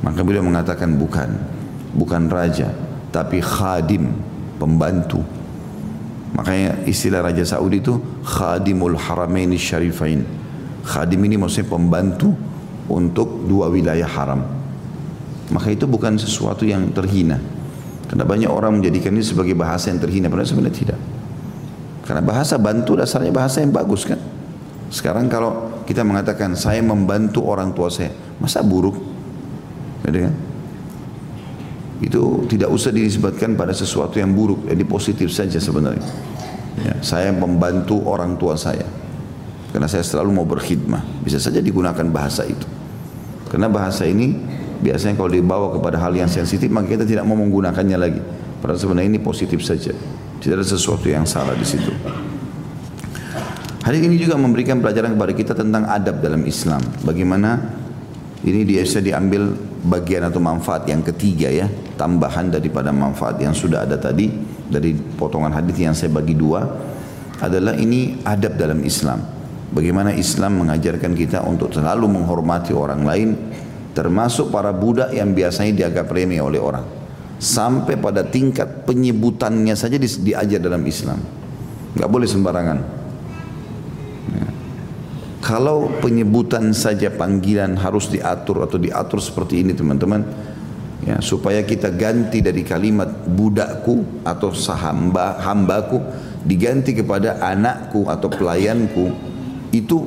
maka 0.01 0.25
beliau 0.25 0.45
mengatakan 0.45 0.97
bukan 0.97 1.29
bukan 1.93 2.23
raja 2.33 2.73
tapi 3.13 3.45
khadim 3.45 4.09
pembantu. 4.57 5.21
Makanya 6.31 6.87
istilah 6.89 7.27
raja 7.27 7.45
Saudi 7.45 7.85
itu 7.85 8.01
khadimul 8.25 8.97
haramain 8.97 9.51
syarifain. 9.59 10.25
Khadim 10.87 11.21
ini 11.29 11.37
maksudnya 11.37 11.77
pembantu 11.77 12.33
untuk 12.89 13.45
dua 13.45 13.69
wilayah 13.69 14.09
haram. 14.09 14.41
Maka 15.51 15.75
itu 15.75 15.85
bukan 15.85 16.17
sesuatu 16.17 16.65
yang 16.65 16.95
terhina 16.95 17.37
karena 18.11 18.27
banyak 18.27 18.51
orang 18.51 18.83
menjadikan 18.83 19.15
ini 19.15 19.23
sebagai 19.23 19.55
bahasa 19.55 19.95
yang 19.95 20.03
terhina, 20.03 20.27
padahal 20.27 20.51
sebenarnya 20.51 20.77
tidak. 20.83 20.99
Karena 22.03 22.27
bahasa 22.27 22.59
bantu 22.59 22.99
dasarnya 22.99 23.31
bahasa 23.31 23.63
yang 23.63 23.71
bagus 23.71 24.03
kan. 24.03 24.19
Sekarang 24.91 25.31
kalau 25.31 25.79
kita 25.87 26.03
mengatakan 26.03 26.59
saya 26.59 26.83
membantu 26.83 27.47
orang 27.47 27.71
tua 27.71 27.87
saya, 27.87 28.11
masa 28.43 28.67
buruk? 28.67 28.99
Gitu 30.03 30.27
kan? 30.27 30.35
Itu 32.03 32.23
tidak 32.51 32.75
usah 32.75 32.91
disebutkan 32.91 33.55
pada 33.55 33.71
sesuatu 33.71 34.19
yang 34.19 34.35
buruk, 34.35 34.67
jadi 34.67 34.83
positif 34.83 35.31
saja 35.31 35.63
sebenarnya. 35.63 36.03
Ya, 36.83 36.99
saya 37.07 37.31
membantu 37.31 38.03
orang 38.11 38.35
tua 38.35 38.59
saya. 38.59 38.91
Karena 39.71 39.87
saya 39.87 40.03
selalu 40.03 40.35
mau 40.35 40.47
berkhidmah. 40.51 41.23
Bisa 41.23 41.39
saja 41.39 41.63
digunakan 41.63 42.03
bahasa 42.11 42.43
itu. 42.43 42.67
Karena 43.47 43.71
bahasa 43.71 44.03
ini 44.03 44.35
Biasanya 44.81 45.15
kalau 45.17 45.29
dibawa 45.29 45.73
kepada 45.77 46.01
hal 46.01 46.17
yang 46.17 46.29
sensitif 46.29 46.73
maka 46.73 46.97
kita 46.97 47.05
tidak 47.05 47.29
mau 47.29 47.37
menggunakannya 47.37 47.99
lagi. 48.01 48.21
Padahal 48.61 48.81
sebenarnya 48.81 49.17
ini 49.17 49.21
positif 49.21 49.61
saja. 49.61 49.93
Tidak 50.41 50.57
ada 50.57 50.65
sesuatu 50.65 51.05
yang 51.09 51.29
salah 51.29 51.53
di 51.53 51.65
situ. 51.69 51.93
Hari 53.81 53.97
ini 53.97 54.17
juga 54.21 54.37
memberikan 54.37 54.81
pelajaran 54.81 55.17
kepada 55.17 55.33
kita 55.33 55.53
tentang 55.57 55.89
adab 55.89 56.21
dalam 56.21 56.45
Islam. 56.45 56.81
Bagaimana 57.01 57.57
ini 58.45 58.65
bisa 58.65 59.01
diambil 59.05 59.53
bagian 59.85 60.29
atau 60.29 60.41
manfaat 60.41 60.85
yang 60.89 61.01
ketiga 61.01 61.49
ya, 61.49 61.69
tambahan 61.97 62.53
daripada 62.53 62.93
manfaat 62.93 63.41
yang 63.41 63.57
sudah 63.57 63.89
ada 63.89 63.97
tadi 63.97 64.29
dari 64.69 64.93
potongan 64.95 65.53
hadis 65.53 65.77
yang 65.77 65.97
saya 65.97 66.13
bagi 66.13 66.37
dua 66.37 66.65
adalah 67.41 67.73
ini 67.77 68.21
adab 68.25 68.57
dalam 68.61 68.81
Islam. 68.85 69.25
Bagaimana 69.73 70.13
Islam 70.13 70.67
mengajarkan 70.67 71.13
kita 71.17 71.47
untuk 71.47 71.73
selalu 71.73 72.05
menghormati 72.11 72.77
orang 72.77 73.03
lain 73.07 73.29
termasuk 73.93 74.55
para 74.55 74.71
budak 74.71 75.11
yang 75.11 75.35
biasanya 75.35 75.87
dianggap 75.87 76.07
remeh 76.11 76.41
oleh 76.41 76.61
orang. 76.63 76.87
Sampai 77.41 77.97
pada 77.97 78.21
tingkat 78.21 78.85
penyebutannya 78.85 79.73
saja 79.73 79.97
di, 79.97 80.05
diajar 80.07 80.61
dalam 80.61 80.85
Islam. 80.85 81.19
Nggak 81.97 82.11
boleh 82.11 82.29
sembarangan. 82.29 82.79
Ya. 84.31 84.47
kalau 85.43 85.91
penyebutan 85.99 86.71
saja 86.77 87.11
panggilan 87.11 87.75
harus 87.81 88.13
diatur 88.13 88.63
atau 88.63 88.79
diatur 88.79 89.19
seperti 89.19 89.65
ini 89.65 89.73
teman-teman 89.75 90.23
ya 91.03 91.19
supaya 91.25 91.65
kita 91.65 91.91
ganti 91.97 92.45
dari 92.45 92.61
kalimat 92.61 93.09
budakku 93.27 94.23
atau 94.23 94.53
sahamba 94.53 95.41
hambaku 95.41 95.99
diganti 96.45 96.93
kepada 96.93 97.41
anakku 97.41 98.07
atau 98.07 98.29
pelayanku 98.29 99.11
itu 99.73 99.99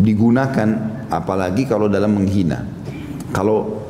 digunakan 0.00 0.68
apalagi 1.12 1.68
kalau 1.68 1.86
dalam 1.86 2.16
menghina 2.16 2.75
kalau 3.36 3.84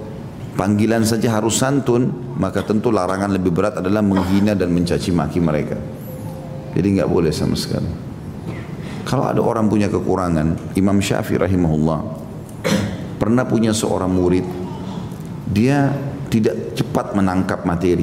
panggilan 0.59 1.07
saja 1.07 1.39
harus 1.39 1.63
santun, 1.63 2.35
maka 2.35 2.67
tentu 2.67 2.91
larangan 2.91 3.31
lebih 3.31 3.55
berat 3.55 3.79
adalah 3.79 4.03
menghina 4.03 4.59
dan 4.59 4.75
mencaci 4.75 5.15
maki 5.15 5.39
mereka. 5.39 5.79
Jadi 6.75 6.99
nggak 6.99 7.07
boleh 7.07 7.31
sama 7.31 7.55
sekali. 7.55 7.87
Kalau 9.07 9.23
ada 9.31 9.39
orang 9.39 9.71
punya 9.71 9.87
kekurangan, 9.87 10.75
Imam 10.75 10.99
Syafi'i 10.99 11.39
rahimahullah 11.39 12.27
pernah 13.23 13.47
punya 13.47 13.71
seorang 13.71 14.11
murid, 14.11 14.43
dia 15.47 15.95
tidak 16.27 16.75
cepat 16.75 17.15
menangkap 17.15 17.63
materi. 17.63 18.03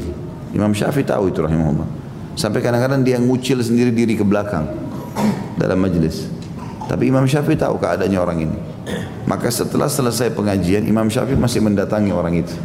Imam 0.55 0.71
Syafi'i 0.71 1.03
tahu 1.03 1.27
itu 1.27 1.43
rahimahullah. 1.43 1.85
Sampai 2.39 2.63
kadang-kadang 2.63 3.03
dia 3.03 3.19
ngucil 3.19 3.59
sendiri 3.59 3.91
diri 3.91 4.15
ke 4.15 4.23
belakang 4.23 4.63
dalam 5.59 5.75
majelis. 5.75 6.23
Tapi 6.87 7.11
Imam 7.11 7.27
Syafi'i 7.27 7.59
tahu 7.59 7.75
keadaannya 7.83 8.19
orang 8.23 8.39
ini. 8.47 8.57
Maka 9.23 9.47
setelah 9.47 9.87
selesai 9.87 10.35
pengajian 10.35 10.83
Imam 10.83 11.07
Syafi'i 11.07 11.39
masih 11.39 11.63
mendatangi 11.63 12.11
orang 12.11 12.43
itu. 12.43 12.55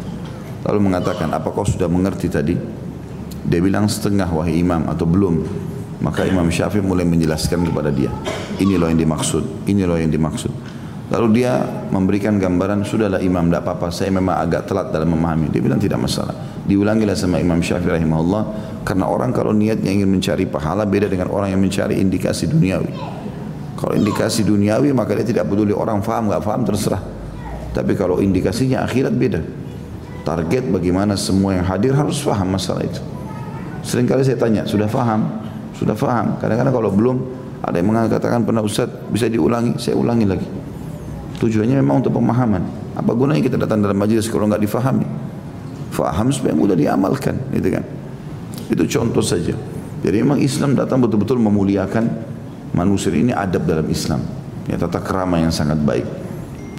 Lalu 0.67 0.91
mengatakan, 0.91 1.31
apa 1.31 1.47
kau 1.55 1.63
sudah 1.63 1.87
mengerti 1.87 2.27
tadi? 2.27 2.55
Dia 3.47 3.59
bilang 3.63 3.87
setengah 3.87 4.27
wahai 4.27 4.59
imam 4.59 4.83
atau 4.91 5.07
belum. 5.07 5.47
Maka 6.03 6.27
Imam 6.27 6.47
Syafi'i 6.51 6.83
mulai 6.83 7.07
menjelaskan 7.07 7.63
kepada 7.63 7.91
dia. 7.91 8.11
Ini 8.59 8.75
loh 8.75 8.91
yang 8.91 8.99
dimaksud, 8.99 9.67
ini 9.71 9.87
loh 9.87 9.95
yang 9.95 10.11
dimaksud. 10.11 10.51
Lalu 11.09 11.41
dia 11.41 11.57
memberikan 11.89 12.37
gambaran, 12.37 12.85
sudahlah 12.85 13.17
imam, 13.17 13.49
tidak 13.49 13.65
apa-apa, 13.65 13.89
saya 13.89 14.13
memang 14.13 14.37
agak 14.37 14.69
telat 14.69 14.93
dalam 14.93 15.09
memahami. 15.09 15.49
Dia 15.49 15.57
bilang 15.63 15.81
tidak 15.81 15.97
masalah. 15.97 16.37
Diulangilah 16.69 17.17
sama 17.17 17.41
Imam 17.41 17.57
Syafi'i 17.65 17.97
rahimahullah. 17.97 18.43
Karena 18.85 19.09
orang 19.09 19.33
kalau 19.33 19.49
niatnya 19.49 19.89
ingin 19.89 20.05
mencari 20.05 20.45
pahala 20.45 20.85
beda 20.85 21.09
dengan 21.09 21.33
orang 21.33 21.49
yang 21.49 21.61
mencari 21.61 21.97
indikasi 21.97 22.45
duniawi. 22.45 23.18
Kalau 23.79 23.95
indikasi 23.95 24.43
duniawi 24.43 24.91
maka 24.91 25.15
dia 25.15 25.23
tidak 25.23 25.47
peduli 25.47 25.71
orang 25.71 26.03
faham 26.03 26.27
nggak 26.27 26.43
faham 26.43 26.67
terserah. 26.67 26.99
Tapi 27.71 27.95
kalau 27.95 28.19
indikasinya 28.19 28.83
akhirat 28.83 29.15
beda. 29.15 29.39
Target 30.27 30.67
bagaimana 30.67 31.15
semua 31.15 31.55
yang 31.55 31.63
hadir 31.63 31.95
harus 31.95 32.19
faham 32.19 32.51
masalah 32.51 32.83
itu. 32.83 32.99
Seringkali 33.79 34.27
saya 34.27 34.35
tanya, 34.35 34.67
sudah 34.67 34.91
faham? 34.91 35.31
Sudah 35.71 35.95
faham? 35.95 36.35
Kadang-kadang 36.43 36.75
kalau 36.75 36.91
belum, 36.91 37.17
ada 37.63 37.79
yang 37.79 37.87
mengatakan 37.87 38.43
pernah 38.43 38.59
Ustaz 38.59 38.91
bisa 39.07 39.31
diulangi, 39.31 39.79
saya 39.79 39.95
ulangi 39.95 40.27
lagi. 40.27 40.43
Tujuannya 41.39 41.79
memang 41.79 42.03
untuk 42.03 42.19
pemahaman. 42.19 42.63
Apa 42.99 43.15
gunanya 43.15 43.39
kita 43.39 43.55
datang 43.55 43.79
dalam 43.79 43.95
majelis 43.95 44.27
kalau 44.27 44.51
nggak 44.51 44.59
difahami? 44.59 45.07
Faham 45.95 46.35
supaya 46.35 46.51
mudah 46.51 46.75
diamalkan, 46.75 47.39
gitu 47.55 47.79
kan? 47.79 47.83
Itu 48.67 48.83
contoh 48.91 49.23
saja. 49.23 49.55
Jadi 50.03 50.15
memang 50.19 50.43
Islam 50.43 50.75
datang 50.75 50.99
betul-betul 50.99 51.39
memuliakan 51.39 52.11
manusia 52.79 53.11
ini 53.11 53.35
adab 53.35 53.67
dalam 53.67 53.87
Islam. 53.91 54.23
Ya 54.71 54.79
tata 54.79 55.03
kerama 55.03 55.35
yang 55.43 55.51
sangat 55.51 55.75
baik. 55.83 56.07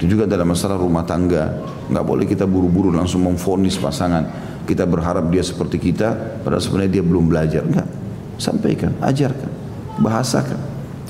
Itu 0.00 0.16
juga 0.16 0.24
dalam 0.24 0.48
masalah 0.48 0.80
rumah 0.80 1.04
tangga 1.04 1.60
nggak 1.92 2.04
boleh 2.06 2.24
kita 2.24 2.48
buru-buru 2.48 2.88
langsung 2.88 3.20
memfonis 3.28 3.76
pasangan. 3.76 4.48
Kita 4.64 4.88
berharap 4.88 5.28
dia 5.28 5.44
seperti 5.44 5.76
kita 5.76 6.40
padahal 6.40 6.62
sebenarnya 6.62 7.00
dia 7.00 7.04
belum 7.04 7.28
belajar. 7.28 7.60
Enggak 7.60 7.88
sampaikan 8.40 8.96
ajarkan 9.04 9.52
bahasakan. 10.00 10.60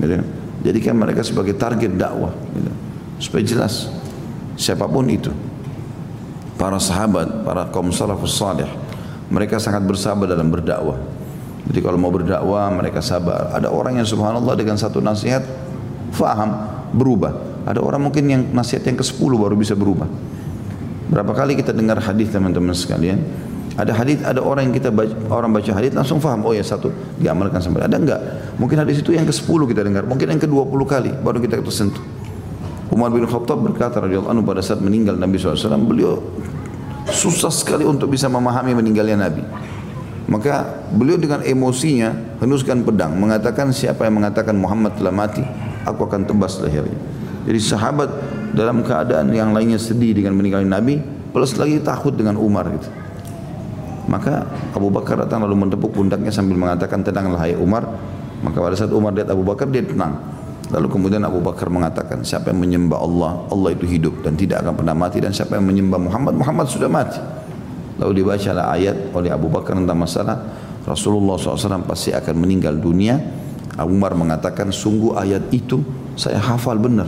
Gitu. 0.03 0.19
Kan? 0.19 0.27
jadikan 0.61 0.95
mereka 0.99 1.23
sebagai 1.23 1.55
target 1.55 1.95
dakwah. 1.95 2.35
Gitu. 2.51 2.73
supaya 3.21 3.43
jelas 3.47 3.87
siapa 4.59 4.91
pun 4.91 5.07
itu. 5.07 5.31
Para 6.59 6.77
sahabat 6.77 7.47
para 7.47 7.69
kaum 7.73 7.89
salafus 7.89 8.37
salih 8.37 8.69
mereka 9.31 9.57
sangat 9.57 9.81
bersabar 9.87 10.29
dalam 10.29 10.51
berdakwah 10.51 10.99
jadi 11.71 11.87
kalau 11.87 12.03
mau 12.03 12.11
berdakwah 12.11 12.67
mereka 12.75 12.99
sabar. 12.99 13.55
Ada 13.55 13.71
orang 13.71 14.03
yang 14.03 14.07
subhanallah 14.07 14.59
dengan 14.59 14.75
satu 14.75 14.99
nasihat 14.99 15.47
faham, 16.11 16.67
berubah. 16.91 17.63
Ada 17.63 17.79
orang 17.79 18.11
mungkin 18.11 18.27
yang 18.27 18.43
nasihat 18.51 18.83
yang 18.91 18.99
ke-10 18.99 19.31
baru 19.39 19.55
bisa 19.55 19.79
berubah. 19.79 20.11
Berapa 21.15 21.31
kali 21.31 21.55
kita 21.55 21.71
dengar 21.71 22.03
hadis 22.03 22.35
teman-teman 22.35 22.75
sekalian, 22.75 23.23
Ada 23.79 23.95
hadis, 23.95 24.19
ada 24.27 24.43
orang 24.43 24.67
yang 24.67 24.75
kita 24.75 24.91
baca, 24.91 25.15
orang 25.31 25.55
baca 25.55 25.71
hadis 25.71 25.95
langsung 25.95 26.19
faham. 26.19 26.43
Oh 26.43 26.51
ya 26.51 26.61
satu 26.61 26.91
diamalkan 27.23 27.63
sampai 27.63 27.87
ada 27.87 27.97
enggak? 27.97 28.19
Mungkin 28.59 28.77
hadis 28.83 28.99
itu 28.99 29.15
yang 29.15 29.25
ke-10 29.25 29.61
kita 29.71 29.87
dengar, 29.87 30.03
mungkin 30.11 30.27
yang 30.27 30.43
ke-20 30.43 30.81
kali 30.91 31.11
baru 31.23 31.39
kita 31.39 31.63
tersentuh. 31.63 32.03
Umar 32.91 33.15
bin 33.15 33.23
Khattab 33.25 33.63
berkata 33.63 34.03
radhiyallahu 34.03 34.35
anhu 34.35 34.43
pada 34.43 34.59
saat 34.59 34.83
meninggal 34.83 35.15
Nabi 35.15 35.39
SAW, 35.39 35.87
beliau 35.87 36.19
susah 37.09 37.55
sekali 37.55 37.87
untuk 37.87 38.11
bisa 38.11 38.27
memahami 38.27 38.75
meninggalnya 38.75 39.31
Nabi. 39.31 39.43
Maka 40.31 40.87
beliau 40.95 41.19
dengan 41.19 41.43
emosinya 41.43 42.39
henuskan 42.39 42.87
pedang, 42.87 43.19
mengatakan 43.19 43.75
siapa 43.75 44.07
yang 44.07 44.23
mengatakan 44.23 44.55
Muhammad 44.55 44.95
telah 44.95 45.11
mati, 45.11 45.43
aku 45.83 46.07
akan 46.07 46.23
tebas 46.23 46.63
lehernya. 46.63 46.95
Jadi 47.51 47.59
sahabat 47.59 48.09
dalam 48.55 48.87
keadaan 48.87 49.35
yang 49.35 49.51
lainnya 49.51 49.83
sedih 49.83 50.15
dengan 50.15 50.39
meninggalnya 50.39 50.71
Nabi, 50.71 51.03
plus 51.35 51.59
lagi 51.59 51.83
takut 51.83 52.15
dengan 52.15 52.39
Umar 52.39 52.71
gitu. 52.71 52.87
Maka 54.07 54.47
Abu 54.71 54.87
Bakar 54.91 55.19
datang 55.19 55.43
lalu 55.43 55.67
menepuk 55.67 55.95
pundaknya 55.99 56.31
sambil 56.31 56.55
mengatakan 56.55 57.03
tenanglah 57.03 57.43
hai 57.43 57.59
Umar. 57.59 57.91
Maka 58.41 58.57
pada 58.57 58.75
saat 58.79 58.95
Umar 58.95 59.11
lihat 59.11 59.35
Abu 59.35 59.43
Bakar 59.43 59.67
dia 59.67 59.83
tenang. 59.83 60.15
Lalu 60.71 60.87
kemudian 60.87 61.27
Abu 61.27 61.43
Bakar 61.43 61.67
mengatakan 61.67 62.23
siapa 62.23 62.55
yang 62.55 62.63
menyembah 62.63 63.03
Allah, 63.03 63.43
Allah 63.51 63.71
itu 63.75 63.91
hidup 63.91 64.23
dan 64.23 64.39
tidak 64.39 64.63
akan 64.63 64.79
pernah 64.79 64.95
mati 64.95 65.19
dan 65.19 65.35
siapa 65.35 65.59
yang 65.59 65.67
menyembah 65.67 65.99
Muhammad, 65.99 66.39
Muhammad 66.39 66.67
sudah 66.71 66.87
mati. 66.87 67.19
Lalu 68.01 68.25
dibacalah 68.25 68.73
ayat 68.73 69.13
oleh 69.13 69.29
Abu 69.29 69.53
Bakar 69.53 69.77
tentang 69.77 70.01
masalah 70.01 70.37
Rasulullah 70.89 71.37
SAW 71.37 71.85
pasti 71.85 72.17
akan 72.17 72.35
meninggal 72.41 72.81
dunia. 72.81 73.21
Abu 73.77 73.93
Umar 73.97 74.17
mengatakan 74.17 74.73
sungguh 74.73 75.15
ayat 75.17 75.53
itu 75.53 75.85
saya 76.17 76.41
hafal 76.41 76.81
benar. 76.81 77.07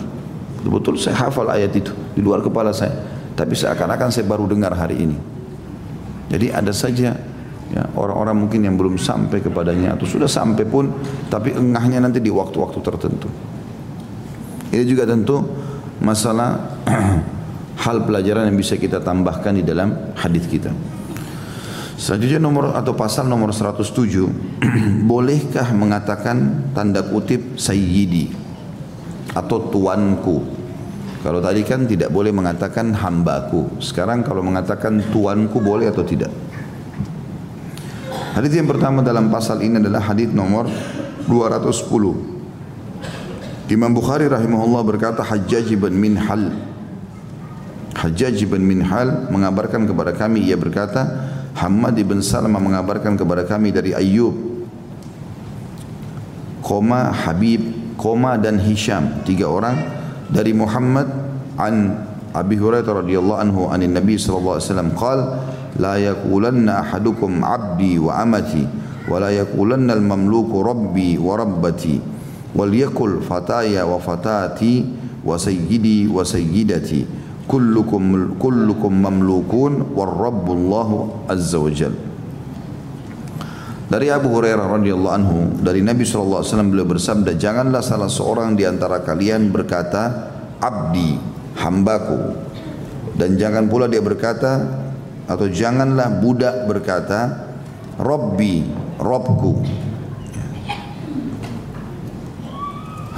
Betul-betul 0.60 1.00
saya 1.00 1.16
hafal 1.26 1.48
ayat 1.48 1.72
itu 1.74 1.90
di 2.12 2.20
luar 2.20 2.44
kepala 2.44 2.70
saya. 2.70 2.92
Tapi 3.32 3.56
seakan-akan 3.56 4.12
saya 4.12 4.28
baru 4.28 4.44
dengar 4.44 4.76
hari 4.76 5.00
ini. 5.00 5.16
Jadi 6.28 6.52
ada 6.52 6.72
saja 6.72 7.16
ya, 7.72 7.82
orang-orang 7.96 8.46
mungkin 8.46 8.60
yang 8.64 8.76
belum 8.76 9.00
sampai 9.00 9.40
kepadanya 9.40 9.96
atau 9.96 10.04
sudah 10.04 10.28
sampai 10.28 10.64
pun 10.68 10.92
tapi 11.28 11.56
engahnya 11.56 12.04
nanti 12.04 12.20
di 12.20 12.28
waktu-waktu 12.28 12.78
tertentu. 12.84 13.28
Ini 14.72 14.84
juga 14.88 15.04
tentu 15.04 15.44
masalah 16.00 16.56
hal 17.80 18.04
pelajaran 18.04 18.52
yang 18.52 18.58
bisa 18.58 18.76
kita 18.76 19.00
tambahkan 19.00 19.56
di 19.56 19.64
dalam 19.64 20.12
hadis 20.18 20.44
kita. 20.50 20.74
Selanjutnya 21.96 22.42
nomor 22.42 22.74
atau 22.74 22.98
pasal 22.98 23.30
nomor 23.30 23.54
107 23.54 24.26
bolehkah 25.10 25.70
mengatakan 25.72 26.68
tanda 26.74 27.06
kutip 27.06 27.56
sayyidi 27.56 28.34
atau 29.32 29.70
tuanku 29.70 30.62
kalau 31.22 31.38
tadi 31.38 31.62
kan 31.62 31.86
tidak 31.86 32.10
boleh 32.10 32.34
mengatakan 32.34 32.90
hambaku. 32.98 33.78
Sekarang 33.78 34.26
kalau 34.26 34.42
mengatakan 34.42 34.98
tuanku 35.14 35.62
boleh 35.62 35.86
atau 35.86 36.02
tidak? 36.02 36.34
Hadis 38.34 38.58
yang 38.58 38.66
pertama 38.66 39.06
dalam 39.06 39.30
pasal 39.30 39.62
ini 39.62 39.78
adalah 39.78 40.02
hadis 40.02 40.34
nomor 40.34 40.66
210. 41.30 43.70
Imam 43.70 43.94
Bukhari 43.94 44.26
rahimahullah 44.26 44.82
berkata 44.82 45.22
Hajjaj 45.22 45.78
bin 45.78 45.94
Minhal 45.94 46.71
Hajjaj 47.92 48.38
bin 48.48 48.64
Minhal 48.64 49.28
mengabarkan 49.28 49.84
kepada 49.84 50.16
kami 50.16 50.48
ia 50.48 50.56
berkata 50.56 51.04
Hamad 51.52 51.96
bin 52.00 52.24
Salama 52.24 52.56
mengabarkan 52.56 53.20
kepada 53.20 53.44
kami 53.44 53.68
dari 53.68 53.92
Ayyub 53.92 54.32
koma 56.64 57.12
Habib 57.12 57.60
koma 58.00 58.40
dan 58.40 58.56
Hisham 58.56 59.20
tiga 59.28 59.50
orang 59.50 59.76
dari 60.32 60.56
Muhammad 60.56 61.10
an 61.60 62.08
Abi 62.32 62.56
Hurairah 62.56 63.04
radhiyallahu 63.04 63.40
anhu 63.44 63.60
anin 63.68 63.92
Nabi 63.92 64.16
sallallahu 64.16 64.56
alaihi 64.56 64.68
wasallam. 64.72 64.90
Qal 64.96 65.18
la 65.76 65.94
yaqulanna 66.00 66.80
ahadukum 66.80 67.44
abdi 67.44 68.00
wa 68.00 68.24
amati 68.24 68.64
wa 69.04 69.20
la 69.20 69.28
yaqulanna 69.28 69.92
al-mamluku 69.92 70.64
rabbi 70.64 71.20
wa 71.20 71.36
rabbati 71.36 72.00
wal 72.56 72.72
yakul 72.72 73.20
fataya 73.20 73.84
wa 73.84 74.00
fatati 74.00 74.80
wa 75.20 75.36
sayyidi 75.36 76.08
wa 76.08 76.24
sayyidati 76.24 77.21
kullukum 77.50 78.36
kullukum 78.38 78.92
mamlukun 78.92 79.92
war 79.94 80.10
rabbullahu 80.10 81.26
azza 81.28 81.58
wa 81.58 81.72
jalla 81.72 82.10
Dari 83.92 84.08
Abu 84.08 84.32
Hurairah 84.32 84.72
radhiyallahu 84.72 85.14
anhu 85.20 85.36
dari 85.60 85.84
Nabi 85.84 86.08
sallallahu 86.08 86.40
alaihi 86.40 86.48
wasallam 86.48 86.70
beliau 86.72 86.88
bersabda 86.88 87.36
janganlah 87.36 87.84
salah 87.84 88.08
seorang 88.08 88.56
di 88.56 88.64
antara 88.64 89.04
kalian 89.04 89.52
berkata 89.52 90.32
abdi 90.64 91.20
hambaku 91.60 92.32
dan 93.20 93.36
jangan 93.36 93.68
pula 93.68 93.92
dia 93.92 94.00
berkata 94.00 94.64
atau 95.28 95.44
janganlah 95.44 96.08
budak 96.24 96.64
berkata 96.64 97.52
Robbi 98.00 98.64
Robku 98.96 99.60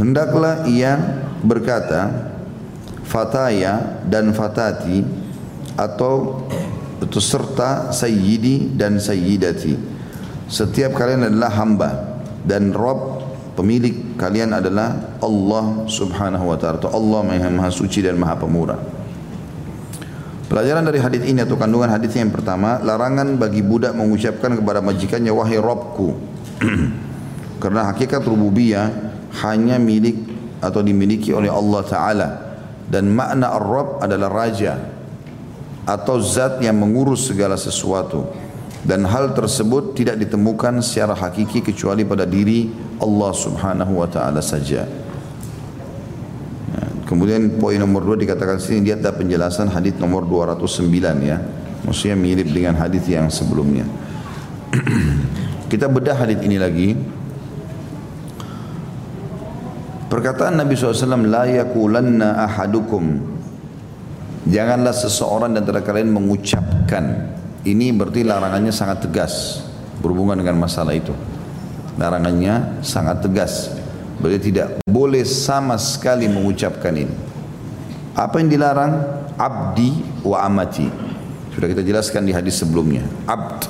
hendaklah 0.03 0.67
ia 0.67 1.23
berkata 1.47 2.34
fataya 3.15 4.03
dan 4.11 4.35
fatati 4.35 5.07
atau 5.79 6.43
itu 6.99 7.23
serta 7.23 7.95
sayyidi 7.95 8.75
dan 8.75 8.99
sayyidati. 8.99 9.79
Setiap 10.51 10.99
kalian 10.99 11.31
adalah 11.31 11.55
hamba 11.55 11.91
dan 12.43 12.75
Rob 12.75 13.23
pemilik 13.55 14.19
kalian 14.19 14.51
adalah 14.51 15.15
Allah 15.23 15.87
subhanahu 15.87 16.51
wa 16.51 16.59
ta'ala 16.59 16.91
Allah 16.91 17.21
maha 17.23 17.71
suci 17.71 18.03
dan 18.03 18.19
maha 18.19 18.35
pemurah. 18.35 18.83
Pelajaran 20.51 20.85
dari 20.85 21.01
hadis 21.01 21.23
ini 21.25 21.41
atau 21.41 21.57
kandungan 21.57 21.89
hadis 21.89 22.13
yang 22.19 22.29
pertama, 22.29 22.77
larangan 22.83 23.41
bagi 23.41 23.65
budak 23.65 23.97
mengucapkan 23.97 24.53
kepada 24.59 24.85
majikannya 24.85 25.33
wahai 25.33 25.57
Robku. 25.57 26.15
Karena 27.63 27.89
hakikat 27.89 28.21
rububiyah 28.21 28.93
hanya 29.41 29.81
milik 29.81 30.21
atau 30.61 30.85
dimiliki 30.85 31.33
oleh 31.33 31.49
Allah 31.49 31.83
Taala 31.89 32.44
dan 32.89 33.09
makna 33.13 33.55
Ar-Rabb 33.57 34.05
adalah 34.05 34.29
raja 34.31 34.81
atau 35.85 36.17
zat 36.21 36.65
yang 36.65 36.81
mengurus 36.81 37.29
segala 37.29 37.61
sesuatu 37.61 38.25
dan 38.85 39.09
hal 39.09 39.33
tersebut 39.33 39.97
tidak 39.97 40.21
ditemukan 40.21 40.85
secara 40.85 41.17
hakiki 41.17 41.65
kecuali 41.65 42.05
pada 42.05 42.29
diri 42.29 42.69
Allah 43.01 43.33
Subhanahu 43.33 44.05
wa 44.05 44.09
taala 44.09 44.45
saja. 44.45 44.85
Ya, 46.69 46.85
kemudian 47.09 47.57
poin 47.57 47.81
nomor 47.81 48.05
dua 48.05 48.21
dikatakan 48.21 48.61
sini 48.61 48.85
dia 48.85 49.01
ada 49.01 49.17
penjelasan 49.17 49.73
hadis 49.73 49.97
nomor 49.97 50.29
209 50.29 50.85
ya. 51.25 51.41
Maksudnya 51.89 52.17
mirip 52.17 52.49
dengan 52.53 52.77
hadis 52.77 53.09
yang 53.09 53.33
sebelumnya. 53.33 53.89
Kita 55.73 55.89
bedah 55.89 56.21
hadis 56.21 56.45
ini 56.45 56.61
lagi. 56.61 56.93
Perkataan 60.15 60.63
Nabi 60.63 60.79
SAW, 60.79 61.27
La 61.27 61.43
yakulanna 61.43 62.47
ahadukum. 62.47 63.19
Janganlah 64.47 64.95
seseorang 64.95 65.51
dan 65.51 65.67
antara 65.67 65.83
kalian 65.83 66.15
mengucapkan 66.15 67.35
ini 67.67 67.91
berarti 67.91 68.23
larangannya 68.23 68.71
sangat 68.71 69.11
tegas 69.11 69.67
berhubungan 69.99 70.39
dengan 70.39 70.63
masalah 70.63 70.95
itu. 70.95 71.11
Larangannya 71.99 72.79
sangat 72.79 73.27
tegas. 73.27 73.75
Berarti 74.23 74.55
tidak 74.55 74.79
boleh 74.87 75.27
sama 75.27 75.75
sekali 75.83 76.31
mengucapkan 76.31 76.95
ini. 76.95 77.15
Apa 78.15 78.39
yang 78.39 78.55
dilarang? 78.55 78.93
Abdi 79.35 80.23
wa 80.23 80.47
amati. 80.47 80.87
Sudah 81.59 81.67
kita 81.67 81.83
jelaskan 81.83 82.23
di 82.23 82.31
hadis 82.31 82.63
sebelumnya. 82.63 83.03
Abd, 83.27 83.67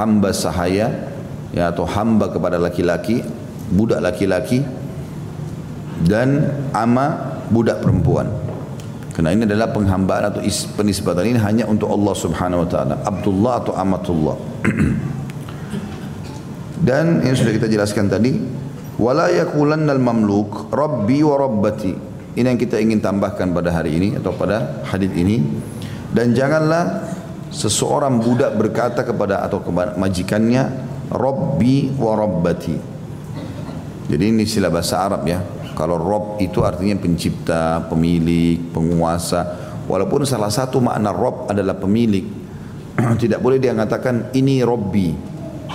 hamba 0.00 0.32
sahaya, 0.32 1.12
ya 1.52 1.68
atau 1.68 1.84
hamba 1.84 2.32
kepada 2.32 2.56
laki-laki, 2.56 3.20
budak 3.68 4.00
laki-laki, 4.00 4.64
dan 6.06 6.54
ama 6.70 7.38
budak 7.50 7.82
perempuan. 7.82 8.30
Karena 9.18 9.34
ini 9.34 9.50
adalah 9.50 9.74
penghambaan 9.74 10.30
atau 10.30 10.38
penisbatan 10.78 11.26
ini 11.26 11.42
hanya 11.42 11.66
untuk 11.66 11.90
Allah 11.90 12.14
Subhanahu 12.14 12.62
wa 12.62 12.68
taala. 12.70 12.94
Abdullah 13.02 13.54
atau 13.58 13.74
amatullah. 13.74 14.36
Dan 16.88 17.26
ini 17.26 17.34
sudah 17.34 17.50
kita 17.50 17.66
jelaskan 17.66 18.06
tadi, 18.06 18.38
wala 18.94 19.26
yakulannal 19.34 19.98
mamluk 19.98 20.70
rabbi 20.70 21.26
wa 21.26 21.34
rabbati. 21.34 21.92
Ini 22.38 22.46
yang 22.46 22.60
kita 22.62 22.78
ingin 22.78 23.02
tambahkan 23.02 23.50
pada 23.50 23.74
hari 23.74 23.98
ini 23.98 24.08
atau 24.14 24.30
pada 24.30 24.86
hadis 24.86 25.10
ini. 25.18 25.42
Dan 26.14 26.38
janganlah 26.38 27.10
seseorang 27.50 28.22
budak 28.22 28.54
berkata 28.54 29.02
kepada 29.02 29.42
atau 29.42 29.58
kepada 29.58 29.98
majikannya 29.98 30.70
rabbi 31.10 31.90
wa 31.98 32.14
rabbati. 32.14 32.76
Jadi 34.08 34.24
ini 34.30 34.46
istilah 34.46 34.70
bahasa 34.70 35.02
Arab 35.02 35.26
ya. 35.26 35.42
Kalau 35.78 35.94
Rob 35.94 36.42
itu 36.42 36.66
artinya 36.66 36.98
pencipta, 36.98 37.86
pemilik, 37.86 38.58
penguasa. 38.74 39.46
Walaupun 39.86 40.26
salah 40.26 40.50
satu 40.50 40.82
makna 40.82 41.14
Rob 41.14 41.46
adalah 41.46 41.78
pemilik. 41.78 42.26
Tidak 43.22 43.38
boleh 43.38 43.62
dia 43.62 43.70
mengatakan 43.70 44.34
ini 44.34 44.66
Robbi. 44.66 45.14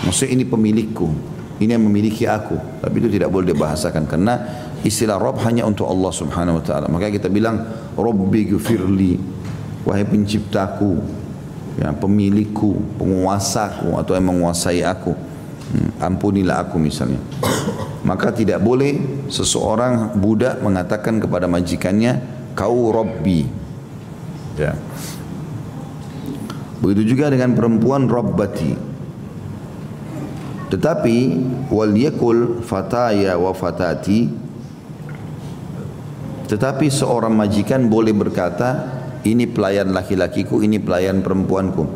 Maksudnya 0.04 0.36
ini 0.36 0.44
pemilikku. 0.44 1.08
Ini 1.64 1.80
yang 1.80 1.88
memiliki 1.88 2.28
aku. 2.28 2.84
Tapi 2.84 2.96
itu 3.00 3.08
tidak 3.14 3.32
boleh 3.32 3.56
dibahasakan. 3.56 4.04
Karena 4.04 4.36
istilah 4.84 5.16
Rob 5.16 5.40
hanya 5.48 5.64
untuk 5.64 5.88
Allah 5.88 6.12
subhanahu 6.12 6.60
wa 6.60 6.64
ta'ala. 6.66 6.92
Maka 6.92 7.08
kita 7.08 7.32
bilang 7.32 7.64
Robbi 7.96 8.52
gufirli. 8.52 9.16
Wahai 9.88 10.04
penciptaku. 10.04 11.24
ya, 11.80 11.96
pemilikku, 11.96 13.00
penguasaku 13.00 13.96
atau 13.96 14.12
yang 14.18 14.28
menguasai 14.28 14.84
aku. 14.84 15.16
Hmm, 15.72 15.90
ampunilah 16.02 16.68
aku 16.68 16.76
misalnya. 16.82 17.22
Maka 18.04 18.36
tidak 18.36 18.60
boleh 18.60 19.26
seseorang 19.32 20.20
budak 20.20 20.60
mengatakan 20.60 21.24
kepada 21.24 21.48
majikannya, 21.48 22.20
kau 22.52 22.92
Robbi. 22.92 23.48
Ya. 24.60 24.76
Begitu 26.84 27.16
juga 27.16 27.32
dengan 27.32 27.56
perempuan 27.56 28.12
Rabbati. 28.12 28.76
Tetapi 30.68 31.18
wal 31.72 31.96
yakul 31.96 32.60
fataya 32.66 33.40
wa 33.40 33.56
fatati 33.56 34.44
tetapi 36.54 36.92
seorang 36.92 37.34
majikan 37.34 37.90
boleh 37.90 38.14
berkata 38.14 39.02
ini 39.26 39.50
pelayan 39.50 39.90
laki-lakiku, 39.90 40.62
ini 40.62 40.78
pelayan 40.78 41.26
perempuanku 41.26 41.88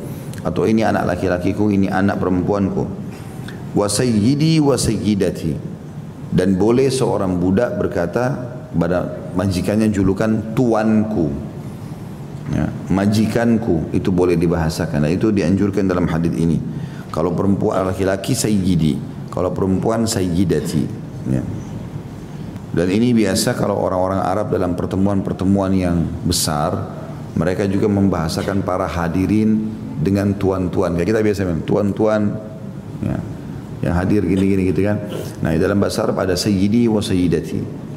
atau 0.41 0.63
ini 0.65 0.81
anak 0.81 1.13
laki-lakiku, 1.13 1.69
ini 1.69 1.91
anak 1.91 2.17
perempuanku. 2.17 2.87
Wa 3.77 3.85
sayyidi 3.85 4.57
wa 4.57 4.73
sayyidati. 4.73 5.76
Dan 6.27 6.59
boleh 6.59 6.91
seorang 6.91 7.39
budak 7.39 7.79
berkata 7.79 8.35
pada 8.75 9.31
majikannya 9.33 9.87
julukan 9.89 10.53
tuanku. 10.53 11.27
Ya, 12.47 12.71
majikanku 12.87 13.91
itu 13.91 14.07
boleh 14.11 14.39
dibahasakan. 14.39 15.03
Nah, 15.03 15.11
itu 15.11 15.35
dianjurkan 15.35 15.87
dalam 15.87 16.07
hadis 16.07 16.31
ini. 16.35 16.59
Kalau 17.11 17.35
perempuan 17.35 17.87
laki-laki 17.87 18.35
sayyidi, 18.35 18.99
kalau 19.31 19.51
perempuan 19.51 20.07
sayyidati. 20.07 20.83
Ya. 21.27 21.43
Dan 22.77 22.87
ini 22.93 23.09
biasa 23.15 23.57
kalau 23.57 23.79
orang-orang 23.79 24.21
Arab 24.21 24.53
dalam 24.53 24.77
pertemuan-pertemuan 24.77 25.71
yang 25.73 26.05
besar 26.23 26.97
mereka 27.37 27.69
juga 27.69 27.85
membahasakan 27.85 28.65
para 28.65 28.89
hadirin 28.89 29.69
dengan 30.01 30.33
tuan-tuan. 30.37 30.97
Kayak 30.97 31.09
kita 31.13 31.21
biasa 31.21 31.39
bilang 31.45 31.63
tuan-tuan 31.65 32.21
ya, 33.01 33.17
yang 33.87 33.95
hadir 33.95 34.21
gini-gini 34.27 34.75
gitu 34.75 34.83
kan. 34.83 34.99
Nah, 35.39 35.55
di 35.55 35.59
dalam 35.63 35.79
bahasa 35.79 36.03
Arab 36.03 36.19
ada 36.19 36.35
sayyidi 36.35 36.91
wa 36.91 36.99
sayyidati. 36.99 37.87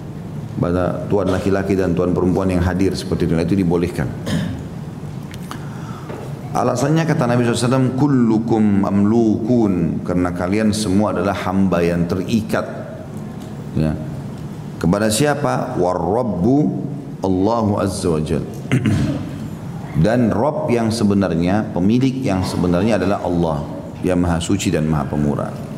Pada 0.60 1.08
tuan 1.10 1.26
laki-laki 1.26 1.74
dan 1.74 1.96
tuan 1.96 2.14
perempuan 2.14 2.46
yang 2.52 2.62
hadir 2.62 2.94
seperti 2.94 3.26
itu, 3.26 3.34
nah, 3.34 3.42
itu 3.42 3.58
dibolehkan. 3.58 4.06
Alasannya 6.50 7.06
kata 7.06 7.30
Nabi 7.30 7.46
SAW, 7.46 7.94
kullukum 7.94 8.82
mamlukun 8.82 10.02
karena 10.02 10.34
kalian 10.34 10.74
semua 10.74 11.14
adalah 11.14 11.34
hamba 11.46 11.78
yang 11.78 12.10
terikat. 12.10 12.66
Ya. 13.78 13.94
Kepada 14.82 15.06
siapa? 15.14 15.78
Warrabbu 15.78 16.58
Allahu 17.22 17.78
Azza 17.78 18.08
wa 18.10 18.22
Jalla. 18.22 18.50
Dan 20.04 20.34
Rob 20.34 20.70
yang 20.70 20.90
sebenarnya, 20.90 21.70
pemilik 21.70 22.18
yang 22.18 22.42
sebenarnya 22.42 22.98
adalah 22.98 23.22
Allah 23.22 23.58
yang 24.00 24.18
maha 24.22 24.40
suci 24.40 24.72
dan 24.72 24.88
maha 24.88 25.04
pemurah. 25.06 25.69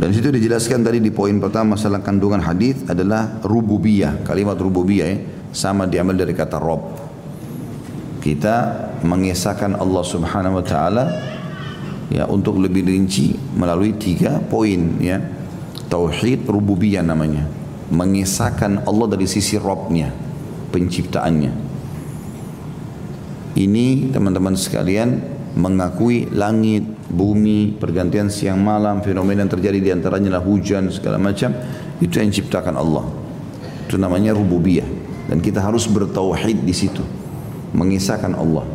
Dan 0.00 0.16
situ 0.16 0.32
dijelaskan 0.32 0.80
tadi 0.80 0.96
di 0.96 1.12
poin 1.12 1.36
pertama 1.36 1.76
masalah 1.76 2.00
kandungan 2.00 2.40
hadis 2.40 2.80
adalah 2.88 3.36
rububiyah. 3.44 4.24
Kalimat 4.24 4.56
rububiyah 4.56 5.06
ya, 5.12 5.18
sama 5.52 5.84
diambil 5.84 6.24
dari 6.24 6.32
kata 6.32 6.56
Rob. 6.56 6.96
Kita 8.24 8.88
mengesahkan 9.04 9.76
Allah 9.76 10.00
Subhanahu 10.00 10.56
wa 10.56 10.64
taala 10.64 11.04
ya 12.08 12.24
untuk 12.32 12.56
lebih 12.56 12.88
rinci 12.88 13.36
melalui 13.52 13.92
tiga 14.00 14.40
poin 14.40 14.96
ya. 15.04 15.20
Tauhid 15.92 16.48
rububiyah 16.48 17.04
namanya. 17.04 17.44
Mengesahkan 17.92 18.88
Allah 18.88 19.04
dari 19.04 19.28
sisi 19.28 19.60
Robnya, 19.60 20.08
penciptaannya. 20.72 21.52
Ini 23.52 24.14
teman-teman 24.16 24.56
sekalian 24.56 25.39
mengakui 25.56 26.30
langit, 26.30 26.86
bumi, 27.10 27.74
pergantian 27.74 28.30
siang 28.30 28.62
malam, 28.62 29.02
fenomena 29.02 29.42
yang 29.42 29.52
terjadi 29.52 29.78
di 29.82 29.90
antaranya 29.90 30.38
lah 30.38 30.42
hujan 30.42 30.90
segala 30.94 31.18
macam 31.18 31.50
itu 31.98 32.16
yang 32.22 32.30
ciptakan 32.30 32.78
Allah. 32.78 33.06
Itu 33.86 33.98
namanya 33.98 34.34
rububiyah 34.34 34.86
dan 35.26 35.42
kita 35.42 35.62
harus 35.62 35.86
bertauhid 35.90 36.62
di 36.62 36.74
situ, 36.74 37.02
mengisahkan 37.74 38.34
Allah. 38.34 38.66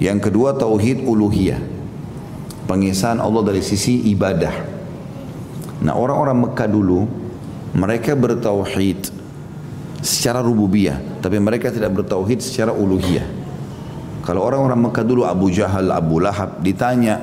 Yang 0.00 0.32
kedua 0.32 0.56
tauhid 0.56 1.04
uluhiyah. 1.04 1.60
Pengisahan 2.64 3.20
Allah 3.20 3.42
dari 3.44 3.60
sisi 3.60 4.08
ibadah. 4.08 4.54
Nah, 5.82 5.98
orang-orang 5.98 6.48
Mekah 6.48 6.68
dulu 6.70 7.04
mereka 7.74 8.16
bertauhid 8.16 9.10
secara 10.00 10.40
rububiyah, 10.40 10.96
tapi 11.20 11.36
mereka 11.42 11.68
tidak 11.68 11.92
bertauhid 11.92 12.40
secara 12.40 12.72
uluhiyah. 12.72 13.41
Kalau 14.22 14.46
orang-orang 14.46 14.88
Mekah 14.88 15.04
dulu 15.04 15.22
Abu 15.26 15.50
Jahal, 15.50 15.90
Abu 15.90 16.22
Lahab 16.22 16.62
ditanya, 16.62 17.18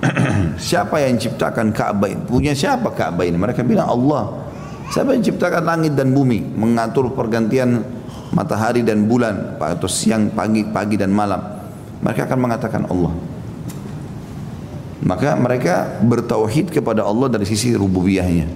siapa 0.56 0.96
yang 1.04 1.20
ciptakan 1.20 1.68
Ka'bah 1.70 2.08
ini? 2.08 2.22
Punya 2.24 2.56
siapa 2.56 2.88
Ka'bah 2.96 3.28
ini? 3.28 3.36
Mereka 3.36 3.60
bilang 3.60 3.92
Allah. 3.92 4.32
Siapa 4.88 5.12
yang 5.12 5.24
ciptakan 5.24 5.64
langit 5.64 5.92
dan 5.96 6.12
bumi, 6.12 6.44
mengatur 6.56 7.12
pergantian 7.12 7.84
matahari 8.32 8.84
dan 8.84 9.04
bulan 9.04 9.56
atau 9.60 9.88
siang, 9.88 10.32
pagi, 10.32 10.64
pagi 10.64 10.96
dan 10.96 11.12
malam? 11.12 11.40
Mereka 12.00 12.28
akan 12.28 12.38
mengatakan 12.40 12.82
Allah. 12.88 13.12
Maka 15.04 15.36
mereka 15.36 16.00
bertauhid 16.00 16.72
kepada 16.72 17.04
Allah 17.04 17.28
dari 17.28 17.44
sisi 17.44 17.76
rububiyahnya. 17.76 18.48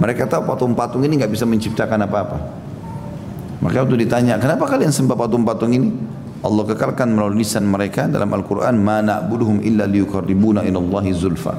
Mereka 0.00 0.28
tahu 0.28 0.48
patung-patung 0.48 1.04
ini 1.04 1.20
nggak 1.20 1.32
bisa 1.32 1.44
menciptakan 1.44 2.04
apa-apa. 2.08 2.38
Maka 3.60 3.84
waktu 3.84 4.04
ditanya, 4.04 4.36
kenapa 4.40 4.68
kalian 4.68 4.92
sembah 4.92 5.16
patung-patung 5.16 5.72
ini? 5.72 5.88
Allah 6.46 6.62
kekalkan 6.62 7.10
melalui 7.10 7.42
lisan 7.42 7.66
mereka 7.66 8.06
dalam 8.06 8.30
Al-Quran, 8.30 8.78
Ma 8.78 9.02
na'buduhum 9.02 9.66
illa 9.66 9.82
liyukarribuna 9.90 10.62
inallahi 10.62 11.10
zulfa. 11.10 11.54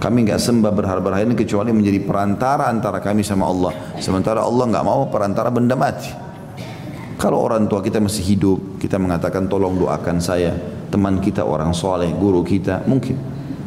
Kami 0.00 0.24
enggak 0.24 0.40
sembah 0.40 0.72
berhala-berhala 0.72 1.28
ini 1.28 1.36
kecuali 1.36 1.68
menjadi 1.70 2.00
perantara 2.00 2.66
antara 2.72 2.98
kami 2.98 3.20
sama 3.20 3.44
Allah. 3.46 3.76
Sementara 4.00 4.40
Allah 4.40 4.64
enggak 4.72 4.84
mau 4.88 5.06
perantara 5.12 5.52
benda 5.52 5.76
mati. 5.76 6.08
Kalau 7.20 7.44
orang 7.44 7.68
tua 7.68 7.84
kita 7.84 8.00
masih 8.00 8.24
hidup, 8.34 8.80
kita 8.80 8.98
mengatakan 8.98 9.46
tolong 9.46 9.76
doakan 9.76 10.18
saya, 10.18 10.56
teman 10.90 11.20
kita 11.20 11.44
orang 11.44 11.70
soleh, 11.70 12.10
guru 12.16 12.42
kita, 12.42 12.82
mungkin. 12.88 13.14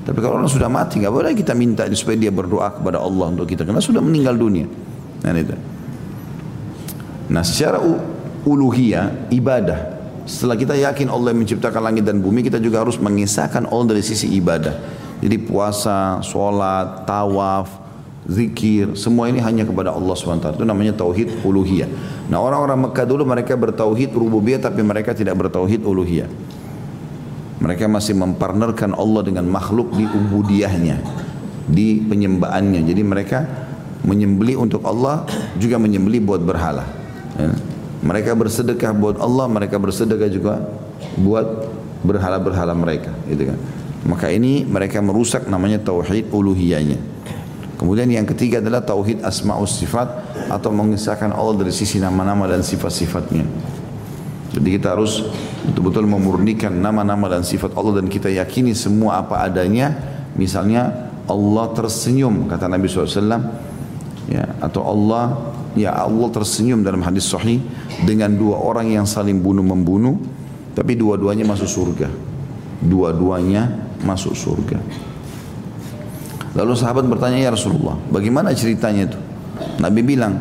Tapi 0.03 0.18
kalau 0.20 0.43
orang 0.43 0.51
sudah 0.51 0.68
mati, 0.68 0.99
enggak 0.99 1.13
boleh 1.13 1.32
kita 1.38 1.53
minta 1.55 1.88
supaya 1.93 2.18
dia 2.20 2.34
berdoa 2.34 2.74
kepada 2.74 2.99
Allah 2.99 3.32
untuk 3.32 3.47
kita, 3.47 3.63
karena 3.63 3.80
sudah 3.80 4.03
meninggal 4.03 4.36
dunia. 4.36 4.68
Nah, 5.24 5.32
itu. 5.32 5.55
Nah 7.32 7.41
secara 7.41 7.82
uluhiyah 8.45 9.34
ibadah 9.34 9.95
setelah 10.26 10.57
kita 10.57 10.73
yakin 10.73 11.07
Allah 11.07 11.32
yang 11.32 11.45
menciptakan 11.45 11.82
langit 11.86 12.03
dan 12.05 12.17
bumi 12.17 12.41
kita 12.41 12.57
juga 12.57 12.82
harus 12.82 12.97
mengisahkan 12.97 13.69
Allah 13.69 13.86
dari 13.93 14.01
sisi 14.01 14.34
ibadah. 14.34 14.73
Jadi 15.21 15.38
puasa, 15.41 16.19
sholat, 16.26 17.05
tawaf, 17.05 17.69
zikir 18.26 18.97
semua 18.97 19.30
ini 19.30 19.38
hanya 19.38 19.63
kepada 19.63 19.93
Allah 19.93 20.17
SWT 20.17 20.57
itu 20.57 20.65
namanya 20.65 20.97
tauhid 20.97 21.45
uluhiyah. 21.45 21.89
Nah 22.28 22.41
orang-orang 22.41 22.89
Mekah 22.89 23.05
dulu 23.05 23.23
mereka 23.23 23.53
bertauhid 23.53 24.11
rububiyah 24.17 24.57
tapi 24.57 24.82
mereka 24.82 25.13
tidak 25.13 25.38
bertauhid 25.38 25.86
uluhiyah. 25.86 26.30
Mereka 27.61 27.88
masih 27.88 28.17
mempartnerkan 28.17 28.97
Allah 28.97 29.21
dengan 29.23 29.47
makhluk 29.47 29.93
di 29.95 30.03
ubudiyahnya 30.03 30.99
di 31.65 31.97
penyembahannya 31.97 32.86
jadi 32.86 33.01
mereka 33.01 33.39
menyembeli 34.05 34.53
untuk 34.53 34.86
Allah 34.86 35.26
juga 35.57 35.82
menyembeli 35.82 36.21
buat 36.21 36.41
berhala. 36.41 36.86
Ya. 37.38 37.74
Mereka 38.06 38.38
bersedekah 38.38 38.93
buat 38.93 39.18
Allah, 39.18 39.49
mereka 39.49 39.82
bersedekah 39.82 40.30
juga 40.30 40.62
buat 41.18 41.74
berhala-berhala 42.06 42.78
mereka, 42.78 43.10
gitu 43.26 43.49
kan. 43.49 43.58
Maka 44.06 44.30
ini 44.30 44.62
mereka 44.62 45.01
merusak 45.01 45.49
namanya 45.49 45.82
tauhid 45.82 46.30
uluhiyahnya. 46.30 47.01
Kemudian 47.82 48.08
yang 48.08 48.30
ketiga 48.30 48.62
adalah 48.62 48.86
tauhid 48.86 49.26
asmaus 49.26 49.82
sifat 49.82 50.08
atau 50.53 50.70
mengisahkan 50.70 51.34
Allah 51.34 51.66
dari 51.66 51.74
sisi 51.74 51.97
nama-nama 51.97 52.45
dan 52.45 52.62
sifat-sifatnya. 52.62 53.43
Jadi 54.56 54.68
kita 54.80 54.95
harus 54.95 55.20
betul-betul 55.68 56.08
memurnikan 56.08 56.72
nama-nama 56.72 57.28
dan 57.28 57.43
sifat 57.43 57.76
Allah 57.76 57.99
dan 57.99 58.08
kita 58.08 58.32
yakini 58.32 58.72
semua 58.72 59.20
apa 59.20 59.43
adanya. 59.43 59.91
Misalnya 60.39 61.12
Allah 61.28 61.66
tersenyum 61.76 62.47
kata 62.47 62.72
Nabi 62.72 62.88
SAW 62.88 63.41
ya 64.32 64.45
atau 64.64 64.82
Allah 64.86 65.51
ya 65.76 65.91
Allah 65.93 66.32
tersenyum 66.32 66.82
dalam 66.82 67.03
hadis 67.03 67.28
sahih 67.28 67.59
dengan 68.07 68.32
dua 68.32 68.57
orang 68.57 68.89
yang 68.89 69.05
saling 69.05 69.43
bunuh 69.43 69.61
membunuh 69.61 70.17
tapi 70.73 70.95
dua-duanya 70.95 71.43
masuk 71.43 71.67
surga. 71.67 72.09
Dua-duanya 72.84 73.71
masuk 74.03 74.36
surga. 74.36 74.80
Lalu 76.55 76.73
sahabat 76.76 77.03
bertanya 77.07 77.39
ya 77.43 77.51
Rasulullah 77.51 77.99
bagaimana 78.07 78.55
ceritanya 78.55 79.11
itu? 79.11 79.19
Nabi 79.84 80.01
bilang 80.03 80.39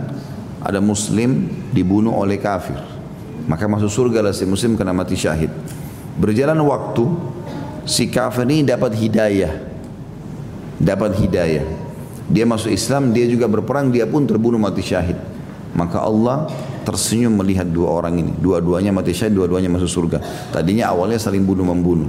ada 0.63 0.79
muslim 0.79 1.51
dibunuh 1.75 2.15
oleh 2.15 2.39
kafir. 2.39 2.79
Maka 3.45 3.69
masuk 3.69 3.91
surga 3.91 4.25
lah 4.25 4.33
si 4.33 4.49
muslim 4.49 4.79
kena 4.79 4.95
mati 4.95 5.19
syahid. 5.19 5.51
Berjalan 6.17 6.57
waktu 6.65 7.05
si 7.85 8.09
kafir 8.09 8.47
ini 8.47 8.63
dapat 8.63 8.95
hidayah. 8.95 9.53
Dapat 10.75 11.15
hidayah 11.23 11.84
dia 12.29 12.49
masuk 12.49 12.73
Islam, 12.73 13.13
dia 13.13 13.29
juga 13.29 13.45
berperang, 13.45 13.93
dia 13.93 14.09
pun 14.09 14.25
terbunuh 14.25 14.57
mati 14.57 14.81
syahid. 14.81 15.17
Maka 15.75 16.01
Allah 16.01 16.49
tersenyum 16.87 17.37
melihat 17.37 17.67
dua 17.69 18.01
orang 18.01 18.21
ini. 18.21 18.33
Dua-duanya 18.39 18.95
mati 18.95 19.13
syahid, 19.13 19.37
dua-duanya 19.37 19.69
masuk 19.69 19.91
surga. 19.91 20.23
Tadinya 20.55 20.95
awalnya 20.95 21.21
saling 21.21 21.45
bunuh-membunuh. 21.45 22.09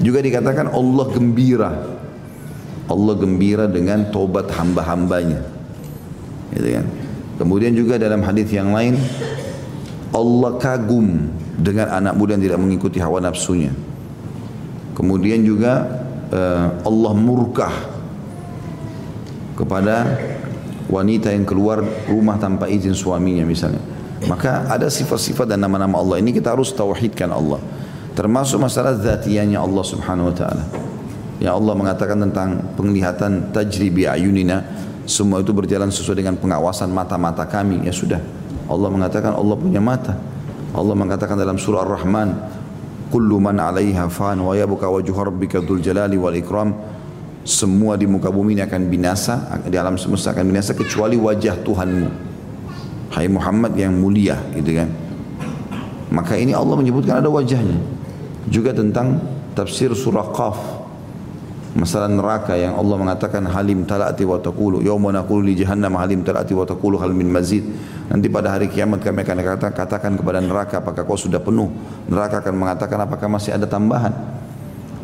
Juga 0.00 0.24
dikatakan 0.24 0.72
Allah 0.72 1.06
gembira. 1.12 1.70
Allah 2.84 3.14
gembira 3.16 3.64
dengan 3.68 4.08
tobat 4.08 4.48
hamba-hambanya. 4.52 5.40
Gitu 6.52 6.68
kan? 6.80 6.86
Kemudian 7.34 7.74
juga 7.74 7.98
dalam 7.98 8.22
hadis 8.22 8.46
yang 8.54 8.70
lain 8.70 8.94
Allah 10.14 10.54
kagum 10.62 11.26
dengan 11.58 11.90
anak 11.90 12.14
muda 12.14 12.38
yang 12.38 12.44
tidak 12.46 12.60
mengikuti 12.62 13.02
hawa 13.02 13.18
nafsunya. 13.18 13.74
Kemudian 14.94 15.42
juga 15.42 15.82
uh, 16.30 16.66
Allah 16.86 17.12
murkah 17.18 17.93
kepada 19.54 20.18
wanita 20.90 21.32
yang 21.32 21.48
keluar 21.48 21.80
rumah 22.10 22.36
tanpa 22.36 22.68
izin 22.68 22.92
suaminya 22.92 23.46
misalnya. 23.46 23.80
Maka 24.24 24.68
ada 24.70 24.88
sifat-sifat 24.88 25.48
dan 25.48 25.60
nama-nama 25.60 26.00
Allah 26.00 26.20
ini 26.20 26.32
kita 26.32 26.52
harus 26.52 26.72
tauhidkan 26.72 27.28
Allah. 27.32 27.60
Termasuk 28.14 28.62
masalah 28.62 28.94
zatiannya 28.94 29.58
Allah 29.58 29.84
Subhanahu 29.84 30.30
wa 30.30 30.36
taala. 30.36 30.64
Ya 31.42 31.50
Allah 31.50 31.74
mengatakan 31.74 32.14
tentang 32.14 32.62
penglihatan 32.78 33.50
tajri 33.50 33.90
bi 33.90 34.06
ayunina 34.06 34.62
semua 35.04 35.44
itu 35.44 35.52
berjalan 35.52 35.92
sesuai 35.92 36.24
dengan 36.24 36.38
pengawasan 36.38 36.88
mata-mata 36.88 37.44
kami. 37.44 37.84
Ya 37.84 37.92
sudah. 37.92 38.22
Allah 38.70 38.88
mengatakan 38.88 39.36
Allah 39.36 39.56
punya 39.58 39.82
mata. 39.82 40.16
Allah 40.72 40.94
mengatakan 40.96 41.36
dalam 41.36 41.60
surah 41.60 41.84
Ar-Rahman, 41.84 42.28
"Kullu 43.12 43.36
man 43.42 43.60
'alaiha 43.60 44.08
fan 44.08 44.40
wa 44.40 44.56
yabqa 44.56 44.88
wajhu 44.88 45.12
rabbika 45.12 45.60
dzul 45.60 45.84
jalali 45.84 46.16
wal 46.16 46.32
ikram." 46.32 46.72
Semua 47.44 48.00
di 48.00 48.08
muka 48.08 48.32
bumi 48.32 48.56
ini 48.56 48.64
akan 48.64 48.88
binasa, 48.88 49.60
di 49.68 49.76
alam 49.76 50.00
semesta 50.00 50.32
akan 50.32 50.48
binasa 50.48 50.72
kecuali 50.72 51.20
wajah 51.20 51.60
Tuhanmu. 51.60 52.08
Hai 53.12 53.28
Muhammad 53.28 53.76
yang 53.76 53.92
mulia, 54.00 54.40
gitu 54.56 54.72
kan. 54.72 54.88
Maka 56.08 56.40
ini 56.40 56.56
Allah 56.56 56.72
menyebutkan 56.72 57.20
ada 57.20 57.28
wajahnya. 57.28 57.76
Juga 58.48 58.72
tentang 58.72 59.20
tafsir 59.52 59.92
surah 59.92 60.32
Qaf. 60.32 60.56
Masalah 61.76 62.08
neraka 62.08 62.56
yang 62.56 62.80
Allah 62.80 62.96
mengatakan 62.96 63.44
halim 63.50 63.84
talati 63.84 64.24
wa 64.24 64.38
taqulu 64.40 64.80
yauma 64.80 65.10
naqulu 65.10 65.44
li 65.44 65.58
jahannam 65.58 65.98
halim 66.00 66.24
talati 66.24 66.56
wa 66.56 66.64
taqulu 66.64 66.96
hal 66.96 67.12
min 67.12 67.28
mazid. 67.28 67.66
Nanti 68.08 68.30
pada 68.32 68.56
hari 68.56 68.72
kiamat 68.72 69.04
kami 69.04 69.20
akan 69.20 69.68
katakan 69.74 70.16
kepada 70.16 70.40
neraka 70.40 70.80
apakah 70.80 71.04
kau 71.04 71.18
sudah 71.18 71.42
penuh? 71.44 71.68
Neraka 72.08 72.40
akan 72.40 72.54
mengatakan 72.56 73.04
apakah 73.04 73.28
masih 73.28 73.58
ada 73.58 73.68
tambahan? 73.68 74.14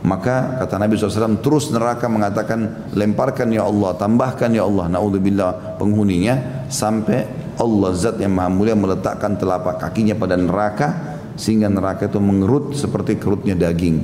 Maka 0.01 0.57
kata 0.65 0.81
Nabi 0.81 0.97
SAW 0.97 1.45
terus 1.45 1.69
neraka 1.69 2.09
mengatakan 2.09 2.89
lemparkan 2.97 3.53
ya 3.53 3.69
Allah, 3.69 3.93
tambahkan 4.01 4.49
ya 4.49 4.65
Allah, 4.65 4.89
naudzubillah 4.89 5.77
penghuninya 5.77 6.65
sampai 6.73 7.29
Allah 7.61 7.91
zat 7.93 8.17
yang 8.17 8.33
maha 8.33 8.49
mulia 8.49 8.73
meletakkan 8.73 9.37
telapak 9.37 9.77
kakinya 9.77 10.17
pada 10.17 10.41
neraka 10.41 11.21
sehingga 11.37 11.69
neraka 11.69 12.09
itu 12.09 12.17
mengerut 12.17 12.73
seperti 12.73 13.21
kerutnya 13.21 13.53
daging. 13.53 14.01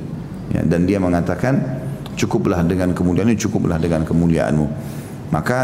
Ya, 0.53 0.61
dan 0.61 0.85
dia 0.85 1.01
mengatakan 1.01 1.81
cukuplah 2.13 2.61
dengan 2.61 2.93
kemuliaanmu, 2.93 3.33
cukuplah 3.33 3.81
dengan 3.81 4.05
kemuliaanmu. 4.05 4.65
Maka 5.33 5.59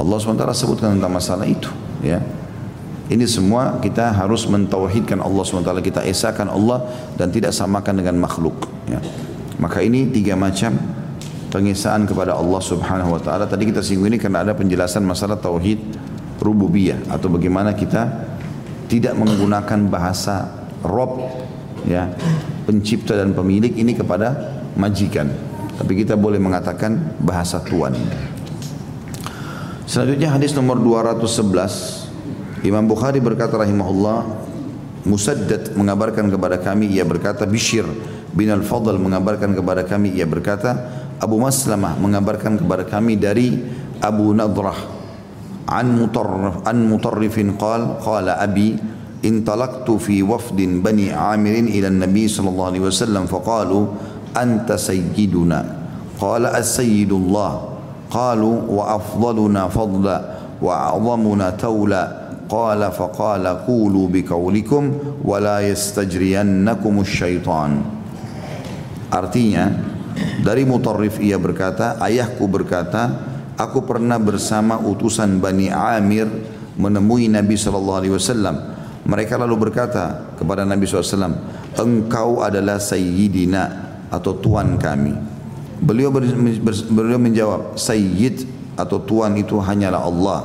Allah 0.00 0.16
SWT 0.16 0.48
sebutkan 0.56 0.96
tentang 0.96 1.12
masalah 1.12 1.44
itu. 1.44 1.68
Ya. 2.00 2.24
Ini 3.08 3.24
semua 3.24 3.80
kita 3.80 4.12
harus 4.12 4.44
mentauhidkan 4.48 5.20
Allah 5.20 5.42
SWT. 5.44 5.72
Kita 5.80 6.00
esakan 6.04 6.52
Allah 6.52 6.88
dan 7.16 7.32
tidak 7.32 7.56
samakan 7.56 8.04
dengan 8.04 8.20
makhluk. 8.20 8.68
Ya. 8.88 9.00
Maka 9.58 9.82
ini 9.82 10.06
tiga 10.10 10.38
macam 10.38 10.74
pengisaan 11.50 12.06
kepada 12.06 12.36
Allah 12.36 12.62
Subhanahu 12.62 13.18
wa 13.18 13.20
taala. 13.20 13.44
Tadi 13.50 13.68
kita 13.68 13.82
singgung 13.82 14.10
ini 14.10 14.18
karena 14.20 14.46
ada 14.46 14.52
penjelasan 14.54 15.02
masalah 15.02 15.40
tauhid 15.40 15.80
rububiyah 16.38 17.10
atau 17.10 17.26
bagaimana 17.32 17.74
kita 17.74 18.06
tidak 18.86 19.18
menggunakan 19.18 19.90
bahasa 19.90 20.46
Rob 20.86 21.18
ya, 21.84 22.06
pencipta 22.64 23.18
dan 23.18 23.34
pemilik 23.34 23.74
ini 23.74 23.98
kepada 23.98 24.62
majikan. 24.78 25.26
Tapi 25.78 25.92
kita 26.06 26.14
boleh 26.14 26.38
mengatakan 26.38 27.18
bahasa 27.22 27.58
Tuhan. 27.62 27.94
Selanjutnya 29.88 30.28
hadis 30.36 30.52
nomor 30.52 30.76
211 30.84 32.66
Imam 32.66 32.84
Bukhari 32.84 33.24
berkata 33.24 33.56
rahimahullah 33.56 34.26
Musaddad 35.08 35.72
mengabarkan 35.72 36.28
kepada 36.28 36.60
kami 36.60 36.92
ia 36.92 37.06
berkata 37.08 37.48
Bishir 37.48 37.88
bin 38.32 38.52
Al-Fadl 38.52 38.96
mengabarkan 39.00 39.56
kepada 39.56 39.84
kami 39.84 40.16
ia 40.16 40.28
berkata 40.28 40.76
Abu 41.18 41.40
Maslamah 41.40 41.98
mengabarkan 41.98 42.60
kepada 42.60 42.84
kami 42.86 43.18
dari 43.18 43.58
Abu 43.98 44.30
Nadrah 44.36 44.78
an 45.68 45.86
mutarrif 45.98 46.64
an 46.64 46.78
mutarrifin 46.88 47.58
qal 47.60 48.00
qala 48.00 48.40
abi 48.40 48.78
intalaqtu 49.20 49.98
fi 50.00 50.22
wafdin 50.22 50.80
bani 50.80 51.10
Amir 51.12 51.66
ila 51.66 51.90
Nabi 51.90 52.24
sallallahu 52.30 52.70
alaihi 52.72 52.84
wasallam 52.86 53.26
faqalu 53.26 53.90
anta 54.32 54.78
sayyiduna 54.78 55.58
qala 56.16 56.54
as-sayyidullah 56.56 57.50
qalu 58.08 58.50
wa 58.70 58.96
afdaluna 58.96 59.68
fadla 59.68 60.16
wa 60.62 60.94
a'zamuna 60.94 61.54
tawla 61.58 62.28
قال 62.48 62.80
فقال 62.80 63.44
قولوا 63.68 64.08
بقولكم 64.08 64.82
ولا 65.24 65.60
يستجرينكم 65.60 67.00
الشيطان 67.00 67.70
Artinya 69.08 69.72
dari 70.42 70.62
Mutarrif 70.68 71.18
ia 71.18 71.36
berkata, 71.40 71.96
ayahku 72.00 72.44
berkata, 72.46 73.10
aku 73.58 73.84
pernah 73.84 74.16
bersama 74.20 74.78
utusan 74.78 75.40
Bani 75.42 75.72
Amir 75.72 76.28
menemui 76.78 77.26
Nabi 77.26 77.58
wasallam. 77.58 78.56
Mereka 79.08 79.40
lalu 79.40 79.68
berkata 79.68 80.36
kepada 80.36 80.68
Nabi 80.68 80.84
SAW, 80.84 81.32
engkau 81.80 82.44
adalah 82.44 82.76
sayyidina 82.76 83.62
atau 84.12 84.36
tuan 84.36 84.76
kami. 84.76 85.16
Beliau, 85.78 86.12
ber, 86.12 86.28
ber, 86.60 86.74
beliau 86.92 87.16
menjawab, 87.16 87.78
sayyid 87.78 88.44
atau 88.76 89.00
tuan 89.00 89.32
itu 89.40 89.56
hanyalah 89.56 90.02
Allah. 90.04 90.40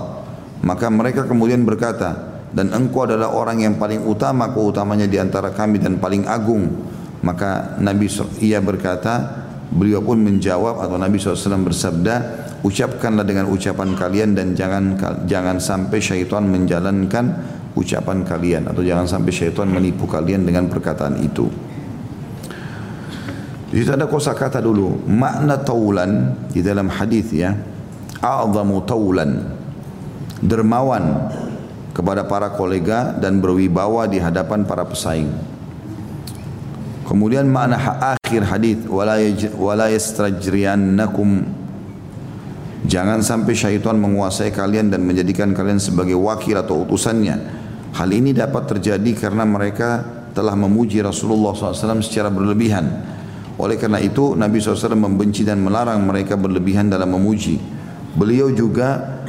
Maka 0.63 0.87
mereka 0.87 1.27
kemudian 1.27 1.67
berkata, 1.67 2.33
dan 2.53 2.69
engkau 2.71 3.03
adalah 3.03 3.33
orang 3.33 3.65
yang 3.65 3.75
paling 3.75 4.05
utama 4.05 4.53
keutamanya 4.53 5.09
di 5.09 5.17
antara 5.17 5.51
kami 5.51 5.81
dan 5.81 5.97
paling 5.97 6.23
agung. 6.29 6.69
Maka 7.23 7.79
Nabi 7.79 8.11
ia 8.43 8.59
berkata, 8.59 9.47
beliau 9.71 10.03
pun 10.03 10.19
menjawab 10.19 10.83
atau 10.83 10.99
Nabi 10.99 11.17
SAW 11.17 11.63
bersabda, 11.63 12.15
ucapkanlah 12.67 13.23
dengan 13.23 13.47
ucapan 13.47 13.95
kalian 13.95 14.35
dan 14.35 14.51
jangan 14.53 14.95
jangan 15.23 15.57
sampai 15.59 15.99
syaitan 16.03 16.43
menjalankan 16.47 17.25
ucapan 17.73 18.27
kalian 18.27 18.69
atau 18.69 18.83
jangan 18.85 19.07
sampai 19.07 19.31
syaitan 19.31 19.71
menipu 19.71 20.03
kalian 20.03 20.43
dengan 20.43 20.67
perkataan 20.67 21.19
itu. 21.23 21.47
Di 23.73 23.81
situ 23.81 23.89
ada 23.89 24.05
kosa 24.05 24.37
kata 24.37 24.61
dulu, 24.61 25.01
makna 25.09 25.57
taulan 25.57 26.37
di 26.53 26.61
dalam 26.61 26.93
hadis 26.93 27.33
ya, 27.33 27.57
a'zamu 28.21 28.85
taulan, 28.85 29.49
dermawan 30.45 31.33
kepada 31.89 32.29
para 32.29 32.53
kolega 32.53 33.17
dan 33.17 33.41
berwibawa 33.41 34.05
di 34.05 34.21
hadapan 34.21 34.61
para 34.61 34.85
pesaing. 34.85 35.52
Kemudian 37.13 37.45
makna 37.45 37.77
akhir 38.17 38.41
hadis 38.49 38.89
wala 38.89 39.85
yastajriyannakum 39.93 41.45
Jangan 42.83 43.21
sampai 43.21 43.53
syaitan 43.53 43.95
menguasai 43.95 44.49
kalian 44.49 44.89
dan 44.89 45.05
menjadikan 45.05 45.55
kalian 45.55 45.77
sebagai 45.79 46.19
wakil 46.19 46.57
atau 46.57 46.83
utusannya. 46.83 47.37
Hal 47.93 48.09
ini 48.11 48.35
dapat 48.35 48.65
terjadi 48.65 49.13
karena 49.13 49.45
mereka 49.45 50.03
telah 50.33 50.57
memuji 50.57 50.99
Rasulullah 50.99 51.55
SAW 51.55 52.01
secara 52.03 52.27
berlebihan. 52.27 52.83
Oleh 53.61 53.77
karena 53.77 54.01
itu 54.01 54.33
Nabi 54.33 54.59
SAW 54.59 54.97
membenci 54.97 55.45
dan 55.47 55.61
melarang 55.63 56.03
mereka 56.03 56.35
berlebihan 56.35 56.89
dalam 56.89 57.13
memuji. 57.13 57.61
Beliau 58.17 58.51
juga 58.51 59.21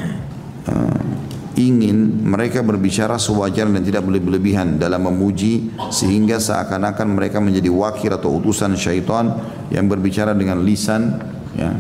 ingin 1.55 2.27
mereka 2.27 2.67
berbicara 2.67 3.15
sewajar 3.15 3.71
dan 3.71 3.83
tidak 3.83 4.03
berlebihan 4.03 4.75
dalam 4.75 5.07
memuji 5.07 5.71
sehingga 5.91 6.43
seakan-akan 6.43 7.15
mereka 7.15 7.39
menjadi 7.39 7.71
wakil 7.71 8.11
atau 8.15 8.43
utusan 8.43 8.75
syaitan 8.75 9.39
yang 9.71 9.87
berbicara 9.87 10.35
dengan 10.35 10.63
lisan 10.67 11.15
ya 11.55 11.71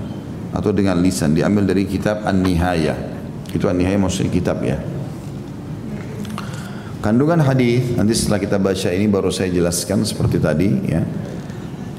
atau 0.54 0.70
dengan 0.70 1.02
lisan. 1.02 1.34
Diambil 1.34 1.66
dari 1.66 1.90
kitab 1.90 2.22
An-Nihayah 2.22 2.98
itu 3.50 3.66
An-Nihayah 3.66 3.98
maksudnya 3.98 4.30
kitab 4.30 4.62
ya. 4.62 4.78
Kandungan 7.02 7.42
hadis 7.44 7.98
nanti 7.98 8.16
setelah 8.16 8.40
kita 8.40 8.56
baca 8.56 8.88
ini 8.88 9.06
baru 9.10 9.28
saya 9.28 9.52
jelaskan 9.52 10.06
seperti 10.06 10.38
tadi 10.40 10.68
ya. 10.88 11.02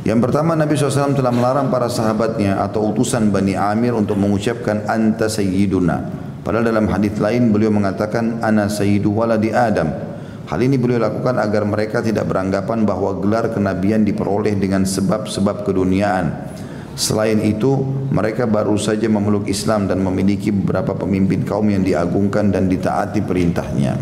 Yang 0.06 0.20
pertama 0.30 0.54
Nabi 0.54 0.78
SAW 0.78 1.18
telah 1.18 1.34
melarang 1.34 1.74
para 1.74 1.90
sahabatnya 1.90 2.62
atau 2.62 2.94
utusan 2.94 3.34
Bani 3.34 3.58
Amir 3.58 3.98
untuk 3.98 4.22
mengucapkan 4.22 4.86
anta 4.86 5.26
sayyiduna 5.26 6.25
Padahal 6.46 6.70
dalam 6.70 6.86
hadis 6.94 7.18
lain 7.18 7.50
beliau 7.50 7.74
mengatakan 7.74 8.38
ana 8.46 8.70
sayyidu 8.70 9.10
waladi 9.10 9.50
Adam. 9.50 9.90
Hal 10.46 10.62
ini 10.62 10.78
beliau 10.78 11.02
lakukan 11.02 11.42
agar 11.42 11.66
mereka 11.66 12.06
tidak 12.06 12.30
beranggapan 12.30 12.86
bahwa 12.86 13.18
gelar 13.18 13.50
kenabian 13.50 14.06
diperoleh 14.06 14.54
dengan 14.54 14.86
sebab-sebab 14.86 15.66
keduniaan. 15.66 16.54
Selain 16.94 17.42
itu, 17.42 17.82
mereka 18.14 18.46
baru 18.46 18.78
saja 18.78 19.10
memeluk 19.10 19.50
Islam 19.50 19.90
dan 19.90 20.06
memiliki 20.06 20.54
beberapa 20.54 20.94
pemimpin 20.94 21.42
kaum 21.42 21.66
yang 21.66 21.82
diagungkan 21.82 22.54
dan 22.54 22.70
ditaati 22.70 23.26
perintahnya. 23.26 23.98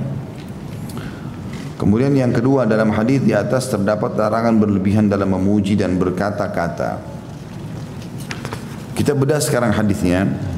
Kemudian 1.80 2.12
yang 2.12 2.36
kedua 2.36 2.68
dalam 2.68 2.92
hadis 2.92 3.24
di 3.24 3.32
atas 3.32 3.72
terdapat 3.72 4.20
larangan 4.20 4.60
berlebihan 4.60 5.08
dalam 5.08 5.32
memuji 5.32 5.80
dan 5.80 5.96
berkata-kata. 5.96 7.00
Kita 8.94 9.16
bedah 9.16 9.40
sekarang 9.40 9.74
hadisnya. 9.74 10.53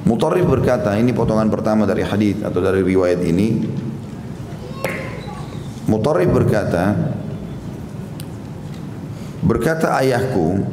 Mutarrif 0.00 0.48
berkata, 0.48 0.96
ini 0.96 1.12
potongan 1.12 1.52
pertama 1.52 1.84
dari 1.84 2.00
hadis 2.00 2.40
atau 2.40 2.60
dari 2.64 2.80
riwayat 2.80 3.20
ini. 3.20 3.68
Mutarrif 5.84 6.30
berkata, 6.32 6.96
berkata 9.44 9.92
ayahku, 10.00 10.64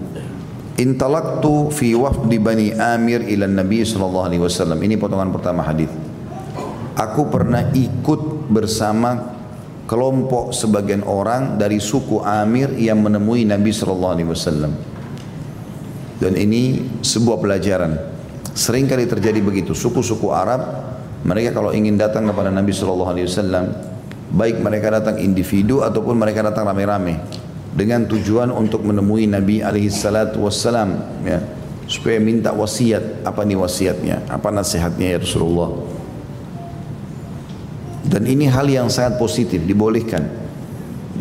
intalaktu 0.80 1.74
fi 1.76 1.92
wafdi 1.98 2.38
bani 2.40 2.72
Amir 2.72 3.26
ila 3.28 3.52
Nabi 3.52 3.84
sallallahu 3.84 4.28
alaihi 4.32 4.44
wasallam. 4.46 4.80
Ini 4.80 4.96
potongan 4.96 5.34
pertama 5.36 5.66
hadis. 5.66 5.92
Aku 6.96 7.28
pernah 7.28 7.68
ikut 7.76 8.48
bersama 8.48 9.36
kelompok 9.92 10.56
sebagian 10.56 11.04
orang 11.04 11.60
dari 11.60 11.84
suku 11.84 12.24
Amir 12.24 12.72
yang 12.80 13.04
menemui 13.04 13.44
Nabi 13.44 13.76
sallallahu 13.76 14.14
alaihi 14.16 14.30
wasallam. 14.32 14.72
Dan 16.18 16.34
ini 16.34 16.82
sebuah 17.04 17.38
pelajaran 17.38 18.07
Sering 18.58 18.90
kali 18.90 19.06
terjadi 19.06 19.38
begitu. 19.38 19.78
Suku-suku 19.78 20.34
Arab, 20.34 20.66
mereka 21.22 21.54
kalau 21.54 21.70
ingin 21.70 21.94
datang 21.94 22.26
kepada 22.26 22.50
Nabi 22.50 22.74
Shallallahu 22.74 23.12
Alaihi 23.14 23.30
Wasallam, 23.30 23.70
baik 24.34 24.58
mereka 24.58 24.98
datang 24.98 25.22
individu 25.22 25.86
ataupun 25.86 26.18
mereka 26.18 26.42
datang 26.42 26.66
rame-rame 26.66 27.22
dengan 27.78 28.10
tujuan 28.10 28.50
untuk 28.50 28.82
menemui 28.82 29.30
Nabi 29.30 29.62
alaihi 29.62 29.94
wassalam 30.42 30.98
ya 31.22 31.38
supaya 31.86 32.18
minta 32.18 32.50
wasiat. 32.50 33.22
Apa 33.22 33.46
nih 33.46 33.62
wasiatnya? 33.62 34.26
Apa 34.26 34.50
nasihatnya 34.50 35.14
ya 35.14 35.18
Rasulullah? 35.22 35.70
Dan 38.10 38.26
ini 38.26 38.50
hal 38.50 38.66
yang 38.66 38.90
sangat 38.90 39.22
positif 39.22 39.62
dibolehkan. 39.70 40.26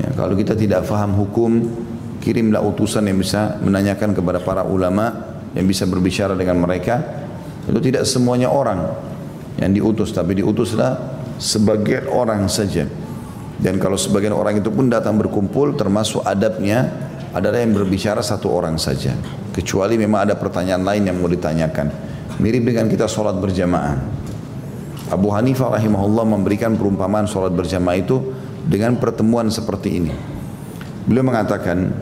Ya, 0.00 0.08
kalau 0.16 0.32
kita 0.32 0.56
tidak 0.56 0.88
faham 0.88 1.12
hukum 1.12 1.68
kirimlah 2.24 2.64
utusan 2.64 3.04
yang 3.04 3.20
bisa 3.20 3.60
menanyakan 3.60 4.16
kepada 4.16 4.40
para 4.40 4.64
ulama 4.64 5.36
yang 5.52 5.68
bisa 5.68 5.84
berbicara 5.84 6.32
dengan 6.32 6.56
mereka 6.64 7.25
itu 7.66 7.78
tidak 7.82 8.06
semuanya 8.06 8.46
orang 8.50 8.94
yang 9.58 9.74
diutus, 9.74 10.14
tapi 10.14 10.38
diutuslah 10.38 10.98
sebagian 11.40 12.06
orang 12.06 12.46
saja. 12.46 12.86
Dan 13.56 13.80
kalau 13.80 13.96
sebagian 13.96 14.36
orang 14.36 14.60
itu 14.60 14.68
pun 14.68 14.86
datang 14.86 15.16
berkumpul, 15.16 15.74
termasuk 15.74 16.20
adabnya 16.22 16.92
adalah 17.32 17.60
yang 17.60 17.72
berbicara 17.72 18.20
satu 18.20 18.52
orang 18.52 18.76
saja. 18.76 19.16
Kecuali 19.52 19.96
memang 19.96 20.28
ada 20.28 20.34
pertanyaan 20.36 20.84
lain 20.84 21.02
yang 21.08 21.16
mau 21.16 21.28
ditanyakan. 21.28 21.88
Mirip 22.36 22.68
dengan 22.68 22.84
kita 22.86 23.08
sholat 23.08 23.40
berjamaah. 23.40 23.96
Abu 25.08 25.32
Hanifah 25.32 25.80
rahimahullah 25.80 26.26
memberikan 26.28 26.76
perumpamaan 26.76 27.24
sholat 27.24 27.56
berjamaah 27.56 27.96
itu 27.96 28.20
dengan 28.66 29.00
pertemuan 29.00 29.48
seperti 29.48 29.88
ini. 30.04 30.12
Beliau 31.08 31.24
mengatakan, 31.24 31.94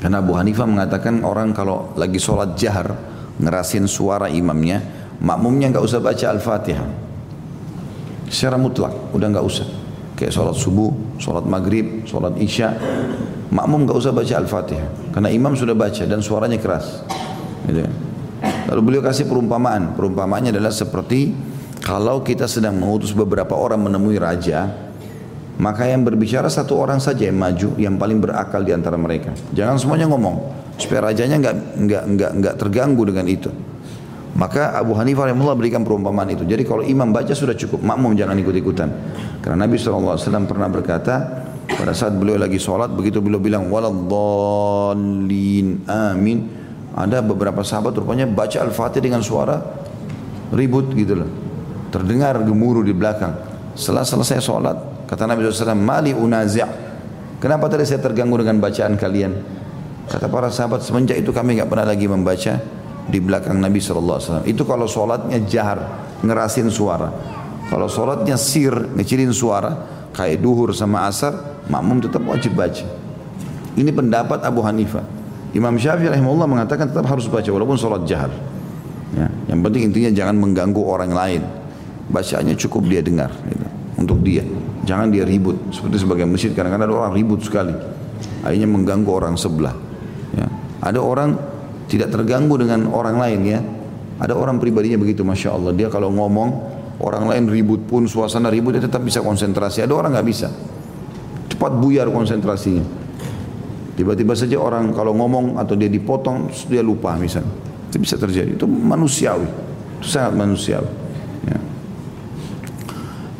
karena 0.00 0.16
Abu 0.22 0.32
Hanifah 0.38 0.64
mengatakan 0.64 1.20
orang 1.26 1.52
kalau 1.52 1.92
lagi 1.98 2.16
sholat 2.16 2.56
jahar, 2.56 3.15
ngerasin 3.40 3.84
suara 3.88 4.28
imamnya, 4.30 4.82
makmumnya 5.20 5.72
nggak 5.72 5.84
usah 5.84 6.00
baca 6.00 6.26
Al-Fatihah. 6.32 6.88
Secara 8.26 8.56
mutlak, 8.58 8.92
udah 9.14 9.28
nggak 9.30 9.46
usah. 9.46 9.68
Kayak 10.16 10.32
sholat 10.32 10.56
subuh, 10.56 10.92
sholat 11.20 11.44
maghrib, 11.44 12.08
sholat 12.08 12.34
isya, 12.40 12.72
makmum 13.52 13.84
nggak 13.84 13.98
usah 14.00 14.12
baca 14.16 14.34
Al-Fatihah. 14.40 15.12
Karena 15.12 15.28
imam 15.28 15.52
sudah 15.52 15.76
baca 15.76 16.02
dan 16.08 16.20
suaranya 16.24 16.58
keras. 16.58 17.04
Gitu. 17.68 17.84
Lalu 18.66 18.80
beliau 18.82 19.02
kasih 19.04 19.28
perumpamaan. 19.30 19.94
Perumpamaannya 19.94 20.50
adalah 20.50 20.74
seperti 20.74 21.32
kalau 21.84 22.24
kita 22.26 22.50
sedang 22.50 22.82
mengutus 22.82 23.14
beberapa 23.14 23.54
orang 23.54 23.78
menemui 23.78 24.18
raja, 24.18 24.85
maka 25.56 25.88
yang 25.88 26.04
berbicara 26.04 26.52
satu 26.52 26.76
orang 26.76 27.00
saja 27.00 27.24
yang 27.28 27.40
maju, 27.40 27.72
yang 27.80 27.96
paling 27.96 28.20
berakal 28.20 28.60
di 28.60 28.76
antara 28.76 29.00
mereka. 29.00 29.32
Jangan 29.56 29.80
semuanya 29.80 30.06
ngomong 30.12 30.36
supaya 30.76 31.08
rajanya 31.08 31.40
nggak 31.40 31.56
nggak 31.80 32.02
nggak 32.12 32.30
nggak 32.40 32.54
terganggu 32.60 33.02
dengan 33.08 33.24
itu. 33.24 33.48
Maka 34.36 34.76
Abu 34.76 34.92
Hanifah 34.92 35.32
rahimahullah 35.32 35.56
berikan 35.56 35.80
perumpamaan 35.80 36.28
itu. 36.28 36.44
Jadi 36.44 36.60
kalau 36.68 36.84
imam 36.84 37.08
baca 37.08 37.32
sudah 37.32 37.56
cukup, 37.56 37.80
makmum 37.80 38.12
jangan 38.12 38.36
ikut-ikutan. 38.36 38.92
Karena 39.40 39.64
Nabi 39.64 39.80
SAW 39.80 40.20
pernah 40.44 40.68
berkata, 40.68 41.40
pada 41.72 41.96
saat 41.96 42.12
beliau 42.12 42.36
lagi 42.36 42.60
sholat, 42.60 42.92
begitu 42.92 43.24
beliau 43.24 43.40
bilang, 43.40 43.72
waladhalin 43.72 45.08
amin. 45.88 46.52
Ada 46.92 47.24
beberapa 47.24 47.64
sahabat 47.64 47.96
rupanya 47.96 48.28
baca 48.28 48.60
Al-Fatih 48.60 49.00
dengan 49.00 49.24
suara 49.24 49.56
ribut 50.52 50.92
gitu 50.92 51.16
loh. 51.16 51.32
Terdengar 51.88 52.36
gemuruh 52.44 52.84
di 52.84 52.92
belakang. 52.92 53.32
Setelah 53.72 54.04
selesai 54.04 54.44
sholat, 54.44 54.76
kata 55.06 55.26
Nabi 55.26 55.46
SAW, 55.46 55.78
mali 55.78 56.12
unazi' 56.12 56.86
Kenapa 57.36 57.68
tadi 57.68 57.84
saya 57.84 58.00
terganggu 58.00 58.40
dengan 58.40 58.64
bacaan 58.64 58.96
kalian? 58.96 59.32
Kata 60.08 60.26
para 60.32 60.48
sahabat 60.48 60.80
semenjak 60.80 61.20
itu 61.20 61.36
kami 61.36 61.60
nggak 61.60 61.68
pernah 61.68 61.92
lagi 61.92 62.08
membaca 62.08 62.52
di 63.06 63.18
belakang 63.20 63.60
Nabi 63.60 63.76
SAW. 63.76 64.46
Itu 64.48 64.64
kalau 64.64 64.88
sholatnya 64.88 65.44
jahar, 65.44 65.78
ngerasin 66.24 66.72
suara. 66.72 67.12
Kalau 67.68 67.90
sholatnya 67.92 68.40
sir, 68.40 68.72
ngecilin 68.72 69.36
suara, 69.36 69.74
kayak 70.16 70.40
duhur 70.40 70.72
sama 70.72 71.04
asar, 71.04 71.60
makmum 71.68 72.00
tetap 72.00 72.24
wajib 72.24 72.56
baca. 72.56 72.86
Ini 73.76 73.90
pendapat 73.92 74.40
Abu 74.46 74.64
Hanifah. 74.64 75.04
Imam 75.52 75.76
Syafi'i 75.76 76.08
rahimahullah 76.08 76.48
mengatakan 76.48 76.88
tetap 76.88 77.04
harus 77.04 77.28
baca 77.28 77.48
walaupun 77.52 77.76
sholat 77.76 78.08
jahar. 78.08 78.32
Ya, 79.12 79.28
yang 79.52 79.60
penting 79.60 79.92
intinya 79.92 80.10
jangan 80.10 80.36
mengganggu 80.40 80.80
orang 80.80 81.12
lain. 81.12 81.42
Bacaannya 82.08 82.56
cukup 82.56 82.88
dia 82.88 83.04
dengar. 83.04 83.28
Gitu, 83.44 83.66
untuk 84.00 84.18
dia. 84.24 84.44
Jangan 84.86 85.10
dia 85.10 85.26
ribut. 85.26 85.58
Seperti 85.74 86.06
sebagai 86.06 86.24
masjid 86.30 86.54
kadang-kadang 86.54 86.86
ada 86.86 86.96
orang 86.96 87.12
ribut 87.18 87.42
sekali. 87.42 87.74
Akhirnya 88.46 88.70
mengganggu 88.70 89.10
orang 89.10 89.34
sebelah. 89.34 89.74
Ya. 90.32 90.46
Ada 90.78 91.02
orang 91.02 91.34
tidak 91.90 92.14
terganggu 92.14 92.54
dengan 92.54 92.86
orang 92.94 93.18
lain 93.18 93.40
ya. 93.42 93.60
Ada 94.22 94.32
orang 94.32 94.62
pribadinya 94.62 94.96
begitu, 94.96 95.26
masya 95.26 95.52
Allah. 95.52 95.74
Dia 95.74 95.90
kalau 95.90 96.08
ngomong 96.14 96.48
orang 97.02 97.28
lain 97.28 97.44
ribut 97.52 97.84
pun 97.84 98.08
suasana 98.08 98.48
ribut 98.48 98.78
dia 98.78 98.84
tetap 98.86 99.02
bisa 99.02 99.20
konsentrasi. 99.20 99.84
Ada 99.84 99.92
orang 99.92 100.16
nggak 100.16 100.26
bisa, 100.26 100.48
cepat 101.52 101.72
buyar 101.76 102.08
konsentrasinya. 102.08 102.86
Tiba-tiba 103.96 104.36
saja 104.36 104.60
orang 104.60 104.92
kalau 104.92 105.16
ngomong 105.16 105.56
atau 105.56 105.72
dia 105.72 105.88
dipotong 105.88 106.52
dia 106.68 106.84
lupa 106.84 107.16
misalnya. 107.16 107.48
Itu 107.88 107.96
bisa 107.96 108.20
terjadi. 108.20 108.56
Itu 108.56 108.68
manusiawi. 108.68 109.48
Itu 110.00 110.06
sangat 110.06 110.36
manusiawi. 110.36 111.05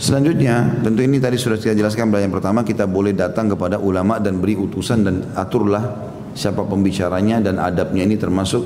Ya. 0.06 0.14
Selanjutnya, 0.14 0.86
tentu 0.86 1.02
ini 1.02 1.18
tadi 1.18 1.34
sudah 1.34 1.58
kita 1.58 1.74
jelaskan 1.74 2.14
yang 2.14 2.30
pertama 2.30 2.62
kita 2.62 2.86
boleh 2.86 3.10
datang 3.10 3.50
kepada 3.50 3.82
ulama 3.82 4.22
dan 4.22 4.38
beri 4.38 4.54
utusan 4.54 5.02
dan 5.02 5.34
aturlah 5.34 6.14
siapa 6.30 6.62
pembicaranya 6.62 7.42
dan 7.42 7.58
adabnya 7.58 8.06
ini 8.06 8.14
termasuk 8.14 8.62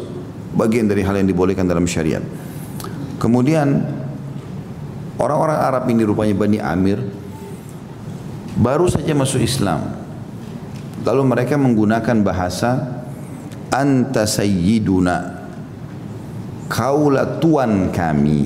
bagian 0.53 0.85
dari 0.85 1.01
hal 1.01 1.17
yang 1.17 1.25
dibolehkan 1.25 1.65
dalam 1.65 1.89
syariat. 1.89 2.21
Kemudian 3.17 3.81
orang-orang 5.17 5.59
Arab 5.65 5.85
ini 5.89 6.05
rupanya 6.05 6.37
Bani 6.37 6.61
Amir 6.61 7.01
baru 8.61 8.85
saja 8.93 9.17
masuk 9.17 9.41
Islam. 9.41 9.97
Lalu 11.01 11.23
mereka 11.25 11.57
menggunakan 11.57 12.21
bahasa 12.21 13.01
anta 13.73 14.29
sayyiduna 14.29 15.41
kaulah 16.69 17.41
tuan 17.41 17.89
kami. 17.89 18.45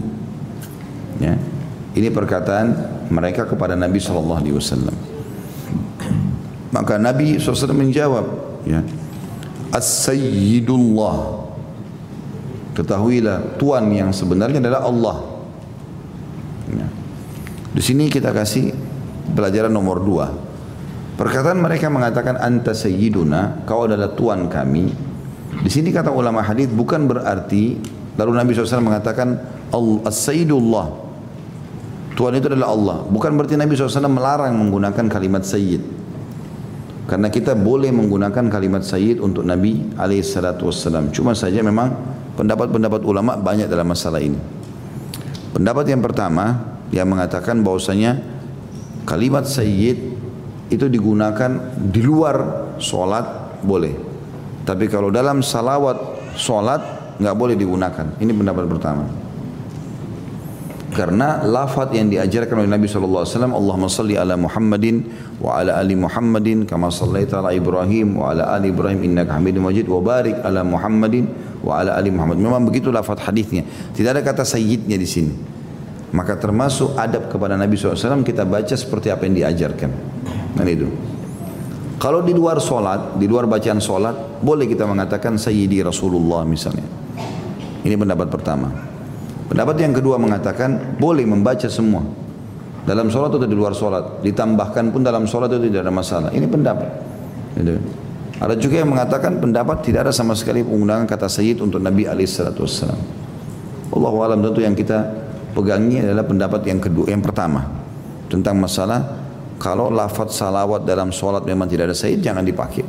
Ya. 1.19 1.54
Ini 1.95 2.11
perkataan 2.11 2.67
mereka 3.11 3.47
kepada 3.47 3.79
Nabi 3.79 4.03
sallallahu 4.03 4.41
alaihi 4.43 4.57
wasallam. 4.59 4.97
Maka 6.75 6.99
Nabi 6.99 7.39
SAW 7.39 7.71
menjawab, 7.71 8.27
ya, 8.67 8.83
As-Sayyidullah. 9.71 11.47
Ketahuilah 12.75 13.55
Tuhan 13.63 13.95
yang 13.95 14.11
sebenarnya 14.11 14.59
adalah 14.59 14.83
Allah. 14.83 15.17
Ya. 16.75 16.87
Di 17.71 17.79
sini 17.79 18.11
kita 18.11 18.35
kasih 18.35 18.75
pelajaran 19.39 19.71
nomor 19.71 20.03
dua. 20.03 20.35
Perkataan 21.15 21.63
mereka 21.63 21.87
mengatakan 21.87 22.35
Anta 22.43 22.75
Sayyiduna 22.75 23.63
Kau 23.63 23.87
adalah 23.87 24.11
Tuhan 24.19 24.51
kami. 24.51 24.91
Di 25.63 25.71
sini 25.71 25.95
kata 25.95 26.11
ulama 26.11 26.43
hadis 26.43 26.67
bukan 26.67 27.07
berarti 27.07 27.79
Lalu 28.15 28.31
Nabi 28.35 28.51
SAW 28.55 28.83
mengatakan 28.83 29.39
As-Sayyidullah 30.07 31.04
Tuhan 32.15 32.39
itu 32.39 32.47
adalah 32.47 32.71
Allah 32.71 32.99
Bukan 33.11 33.35
berarti 33.35 33.59
Nabi 33.59 33.75
SAW 33.75 34.07
melarang 34.07 34.55
menggunakan 34.55 35.11
kalimat 35.11 35.43
Sayyid 35.43 36.05
karena 37.05 37.29
kita 37.29 37.53
boleh 37.53 37.93
menggunakan 37.93 38.49
kalimat 38.49 38.81
sayyid 38.81 39.21
untuk 39.21 39.45
Nabi 39.45 39.93
alaihissalam. 40.01 41.13
Cuma 41.13 41.37
saja 41.37 41.61
memang 41.61 41.93
pendapat-pendapat 42.33 43.05
ulama 43.05 43.37
banyak 43.37 43.69
dalam 43.69 43.93
masalah 43.93 44.25
ini. 44.25 44.41
Pendapat 45.53 45.85
yang 45.93 46.01
pertama 46.01 46.75
yang 46.89 47.07
mengatakan 47.07 47.61
bahwasanya 47.61 48.25
kalimat 49.05 49.45
sayyid 49.45 50.17
itu 50.73 50.89
digunakan 50.89 51.77
di 51.77 52.01
luar 52.01 52.37
sholat 52.81 53.61
boleh. 53.61 53.95
Tapi 54.65 54.89
kalau 54.89 55.13
dalam 55.13 55.45
salawat 55.45 56.33
sholat 56.41 56.81
nggak 57.21 57.37
boleh 57.37 57.55
digunakan. 57.55 58.17
Ini 58.17 58.33
pendapat 58.33 58.65
pertama. 58.65 59.24
Karena 60.95 61.43
lafaz 61.43 61.91
yang 61.91 62.07
diajarkan 62.07 62.63
oleh 62.63 62.71
Nabi 62.71 62.87
SAW, 62.87 63.27
Allahumma 63.27 63.91
salli 63.91 64.15
ala 64.15 64.39
Muhammadin 64.39 65.03
wa 65.43 65.59
ala 65.59 65.83
ali 65.83 65.99
Muhammadin 65.99 66.63
kama 66.71 66.87
sallaita 66.87 67.43
ala 67.43 67.51
Ibrahim 67.51 68.23
wa 68.23 68.31
ala 68.31 68.55
ali 68.55 68.71
Ibrahim 68.71 69.03
innaka 69.03 69.35
hamidun 69.35 69.67
majid 69.67 69.91
wa 69.91 69.99
barik 69.99 70.39
ala 70.47 70.63
Muhammadin 70.63 71.27
wa 71.67 71.83
ala 71.83 71.99
ali 71.99 72.15
Muhammad. 72.15 72.39
Memang 72.39 72.63
begitu 72.63 72.95
lafaz 72.95 73.27
hadisnya. 73.27 73.67
Tidak 73.91 74.07
ada 74.07 74.23
kata 74.23 74.47
sayyidnya 74.47 74.95
di 74.95 75.09
sini. 75.11 75.35
Maka 76.15 76.39
termasuk 76.39 76.95
adab 76.95 77.27
kepada 77.27 77.59
Nabi 77.59 77.75
SAW 77.75 78.23
kita 78.23 78.47
baca 78.47 78.75
seperti 78.79 79.11
apa 79.11 79.27
yang 79.27 79.35
diajarkan. 79.35 79.91
Dan 80.55 80.67
itu. 80.71 80.87
Kalau 81.99 82.23
di 82.23 82.31
luar 82.31 82.63
solat, 82.63 83.19
di 83.19 83.27
luar 83.27 83.51
bacaan 83.51 83.83
solat, 83.83 84.15
boleh 84.39 84.71
kita 84.71 84.87
mengatakan 84.87 85.35
Sayyidi 85.43 85.83
Rasulullah 85.83 86.47
misalnya. 86.47 86.87
Ini 87.83 87.99
pendapat 87.99 88.31
pertama. 88.31 88.94
Pendapat 89.45 89.77
yang 89.81 89.93
kedua 89.93 90.17
mengatakan 90.17 90.97
boleh 90.97 91.29
membaca 91.29 91.69
semua. 91.69 92.05
Dalam 92.85 93.09
sholat 93.09 93.33
atau 93.33 93.49
di 93.49 93.57
luar 93.57 93.73
sholat. 93.73 94.21
Ditambahkan 94.21 94.93
pun 94.93 95.01
dalam 95.01 95.25
sholat 95.25 95.53
itu 95.57 95.73
tidak 95.73 95.89
ada 95.89 95.93
masalah. 95.93 96.29
Ini 96.33 96.45
pendapat. 96.49 96.89
Gitu. 97.57 97.81
Ada 98.41 98.55
juga 98.59 98.83
yang 98.83 98.91
mengatakan 98.93 99.41
pendapat 99.41 99.87
tidak 99.87 100.11
ada 100.11 100.13
sama 100.13 100.37
sekali 100.37 100.61
penggunaan 100.61 101.09
kata 101.09 101.31
sayyid 101.31 101.65
untuk 101.65 101.81
Nabi 101.81 102.05
SAW. 102.05 102.93
Allah 103.95 104.15
alam 104.27 104.39
tentu 104.43 104.61
yang 104.61 104.75
kita 104.75 105.01
pegangi 105.55 106.03
adalah 106.03 106.27
pendapat 106.27 106.61
yang 106.67 106.83
kedua, 106.83 107.09
yang 107.09 107.23
pertama. 107.23 107.63
Tentang 108.27 108.59
masalah 108.59 109.01
kalau 109.57 109.89
lafaz 109.89 110.35
salawat 110.35 110.83
dalam 110.83 111.15
sholat 111.15 111.47
memang 111.47 111.71
tidak 111.71 111.95
ada 111.95 111.97
sayyid 111.97 112.21
jangan 112.21 112.43
dipakai. 112.43 112.83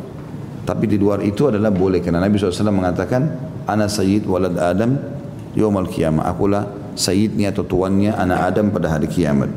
Tapi 0.66 0.86
di 0.90 0.98
luar 0.98 1.22
itu 1.22 1.46
adalah 1.46 1.70
boleh 1.70 2.02
karena 2.02 2.20
Nabi 2.20 2.42
SAW 2.42 2.74
mengatakan 2.74 3.22
ana 3.70 3.86
sayyid 3.86 4.26
walad 4.26 4.58
Adam 4.58 4.98
yaumal 5.56 5.88
kiamah. 5.90 6.28
Akulah 6.30 6.70
sayyidnya 6.94 7.52
atau 7.56 7.64
tuannya 7.66 8.14
anak 8.14 8.40
Adam 8.54 8.70
pada 8.70 8.92
hari 8.92 9.08
kiamat. 9.10 9.50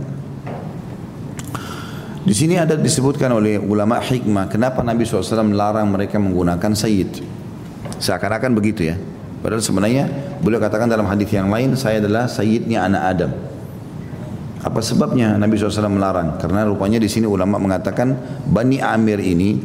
Di 2.29 2.35
sini 2.37 2.61
ada 2.61 2.77
disebutkan 2.77 3.33
oleh 3.33 3.57
ulama 3.57 3.97
hikmah 4.05 4.53
kenapa 4.53 4.85
Nabi 4.85 5.09
SAW 5.09 5.49
melarang 5.49 5.89
mereka 5.89 6.21
menggunakan 6.21 6.77
sayyid. 6.77 7.25
Seakan-akan 7.99 8.53
begitu 8.53 8.85
ya. 8.85 9.01
Padahal 9.41 9.65
sebenarnya 9.65 10.11
beliau 10.43 10.61
katakan 10.61 10.91
dalam 10.91 11.09
hadis 11.09 11.31
yang 11.31 11.49
lain 11.49 11.73
saya 11.79 12.03
adalah 12.05 12.29
sayyidnya 12.29 12.85
anak 12.85 13.03
Adam. 13.17 13.33
Apa 14.61 14.83
sebabnya 14.83 15.39
Nabi 15.39 15.57
SAW 15.57 15.89
melarang? 15.89 16.37
Karena 16.37 16.67
rupanya 16.67 16.99
di 17.01 17.09
sini 17.09 17.25
ulama 17.25 17.57
mengatakan 17.57 18.13
Bani 18.45 18.83
Amir 18.83 19.23
ini 19.23 19.57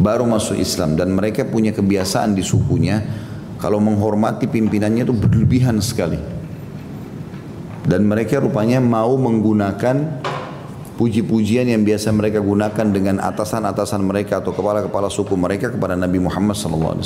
baru 0.00 0.24
masuk 0.24 0.56
Islam 0.56 0.96
dan 0.96 1.12
mereka 1.12 1.44
punya 1.44 1.76
kebiasaan 1.76 2.32
di 2.32 2.40
sukunya 2.40 3.02
kalau 3.60 3.76
menghormati 3.78 4.48
pimpinannya 4.48 5.04
itu 5.04 5.12
berlebihan 5.12 5.78
sekali. 5.84 6.16
Dan 7.84 8.08
mereka 8.08 8.40
rupanya 8.40 8.80
mau 8.80 9.20
menggunakan 9.20 10.24
puji-pujian 10.96 11.68
yang 11.68 11.84
biasa 11.84 12.12
mereka 12.12 12.40
gunakan 12.40 12.86
dengan 12.92 13.20
atasan-atasan 13.20 14.04
mereka 14.04 14.40
atau 14.40 14.52
kepala-kepala 14.52 15.08
suku 15.12 15.36
mereka 15.36 15.72
kepada 15.72 15.96
Nabi 15.96 16.20
Muhammad 16.20 16.56
SAW. 16.56 17.00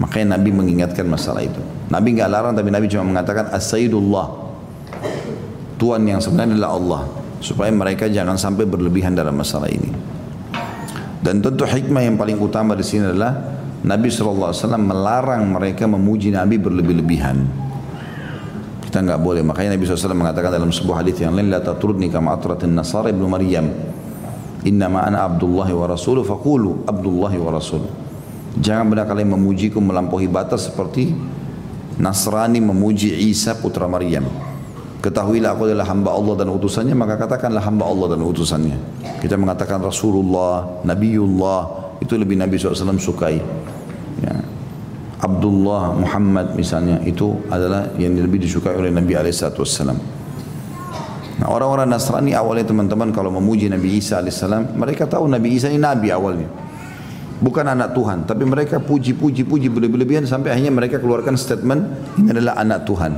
Makanya 0.00 0.36
Nabi 0.36 0.50
mengingatkan 0.52 1.08
masalah 1.08 1.44
itu. 1.44 1.60
Nabi 1.88 2.16
nggak 2.16 2.28
larang 2.28 2.52
tapi 2.56 2.68
Nabi 2.72 2.88
cuma 2.88 3.04
mengatakan 3.04 3.52
as-sayyidullah. 3.52 4.26
Tuhan 5.80 6.02
yang 6.08 6.20
sebenarnya 6.20 6.56
adalah 6.56 6.72
Allah. 6.76 7.02
Supaya 7.44 7.68
mereka 7.68 8.08
jangan 8.08 8.40
sampai 8.40 8.64
berlebihan 8.64 9.12
dalam 9.12 9.36
masalah 9.36 9.68
ini. 9.68 9.92
Dan 11.20 11.44
tentu 11.44 11.68
hikmah 11.68 12.00
yang 12.04 12.16
paling 12.16 12.40
utama 12.40 12.72
di 12.72 12.84
sini 12.84 13.12
adalah 13.12 13.53
Nabi 13.84 14.08
SAW 14.08 14.56
melarang 14.80 15.44
mereka 15.44 15.84
memuji 15.84 16.32
Nabi 16.32 16.56
berlebih-lebihan. 16.56 17.36
Kita 18.80 19.04
nggak 19.04 19.20
boleh. 19.20 19.44
Makanya 19.44 19.76
Nabi 19.76 19.84
SAW 19.84 20.16
mengatakan 20.16 20.56
dalam 20.56 20.72
sebuah 20.72 21.04
hadis 21.04 21.20
yang 21.20 21.36
lain, 21.36 21.52
La 21.52 21.60
tatrudni 21.60 22.08
kama 22.08 22.32
atratin 22.32 22.72
nasara 22.72 23.12
ibnu 23.12 23.28
Maryam. 23.28 23.68
Innama 24.64 25.04
ana 25.04 25.28
Abdullah 25.28 25.68
wa 25.68 25.84
Rasuluh 25.84 26.24
faqulu 26.24 26.88
Abdullah 26.88 27.32
wa 27.36 27.50
Rasul. 27.52 27.84
Jangan 28.56 28.88
benar 28.88 29.04
kalian 29.04 29.36
memujiku 29.36 29.82
melampaui 29.84 30.32
batas 30.32 30.72
seperti 30.72 31.12
Nasrani 32.00 32.58
memuji 32.64 33.12
Isa 33.28 33.54
putra 33.54 33.84
Maryam. 33.84 34.26
Ketahuilah 35.04 35.52
aku 35.52 35.68
adalah 35.68 35.84
hamba 35.84 36.16
Allah 36.16 36.34
dan 36.40 36.48
utusannya, 36.48 36.96
maka 36.96 37.20
katakanlah 37.20 37.60
hamba 37.60 37.84
Allah 37.84 38.16
dan 38.16 38.24
utusannya. 38.24 38.78
Kita 39.20 39.36
mengatakan 39.36 39.84
Rasulullah, 39.84 40.80
Nabiullah, 40.80 41.60
itu 42.00 42.16
lebih 42.16 42.40
Nabi 42.40 42.56
SAW 42.56 42.96
sukai. 42.96 43.36
Ya. 44.22 44.36
Abdullah 45.24 45.96
Muhammad 45.96 46.52
misalnya 46.52 47.00
itu 47.02 47.32
adalah 47.48 47.88
yang 47.96 48.12
lebih 48.12 48.44
disukai 48.44 48.76
oleh 48.76 48.92
Nabi 48.92 49.16
Alaihissalam. 49.16 49.98
Nah 51.34 51.48
orang-orang 51.50 51.88
Nasrani 51.88 52.36
awalnya 52.36 52.68
teman-teman 52.70 53.10
kalau 53.10 53.32
memuji 53.32 53.66
Nabi 53.72 53.98
Isa 53.98 54.20
Alaihissalam 54.20 54.76
mereka 54.76 55.08
tahu 55.08 55.26
Nabi 55.26 55.56
Isa 55.56 55.72
ini 55.72 55.80
Nabi 55.80 56.12
awalnya. 56.12 56.46
Bukan 57.34 57.66
anak 57.66 57.98
Tuhan, 57.98 58.24
tapi 58.24 58.46
mereka 58.46 58.78
puji-puji-puji 58.78 59.66
berlebihan 59.68 60.22
sampai 60.24 60.54
akhirnya 60.54 60.70
mereka 60.70 61.02
keluarkan 61.02 61.34
statement 61.34 62.14
ini 62.16 62.30
adalah 62.30 62.56
anak 62.56 62.86
Tuhan. 62.86 63.12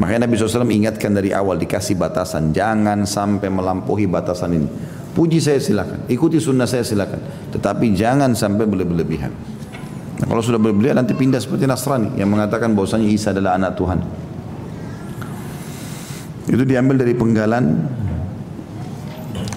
Makanya 0.00 0.24
Nabi 0.24 0.40
SAW 0.40 0.64
ingatkan 0.64 1.12
dari 1.12 1.28
awal 1.28 1.60
dikasih 1.60 2.00
batasan, 2.00 2.56
jangan 2.56 3.04
sampai 3.04 3.52
melampaui 3.52 4.08
batasan 4.08 4.50
ini. 4.56 4.68
Puji 5.10 5.42
saya 5.42 5.58
silakan, 5.58 6.06
ikuti 6.06 6.38
sunnah 6.38 6.70
saya 6.70 6.86
silakan, 6.86 7.18
tetapi 7.50 7.90
jangan 7.98 8.30
sampai 8.30 8.62
berlebihan. 8.62 9.34
Nah, 10.22 10.26
kalau 10.28 10.38
sudah 10.38 10.60
berlebihan 10.60 11.02
nanti 11.02 11.18
pindah 11.18 11.42
seperti 11.42 11.66
Nasrani 11.66 12.14
yang 12.14 12.30
mengatakan 12.30 12.76
bahwasanya 12.78 13.10
Isa 13.10 13.34
adalah 13.34 13.58
anak 13.58 13.74
Tuhan. 13.74 13.98
Itu 16.46 16.62
diambil 16.62 17.02
dari 17.02 17.14
penggalan 17.18 17.64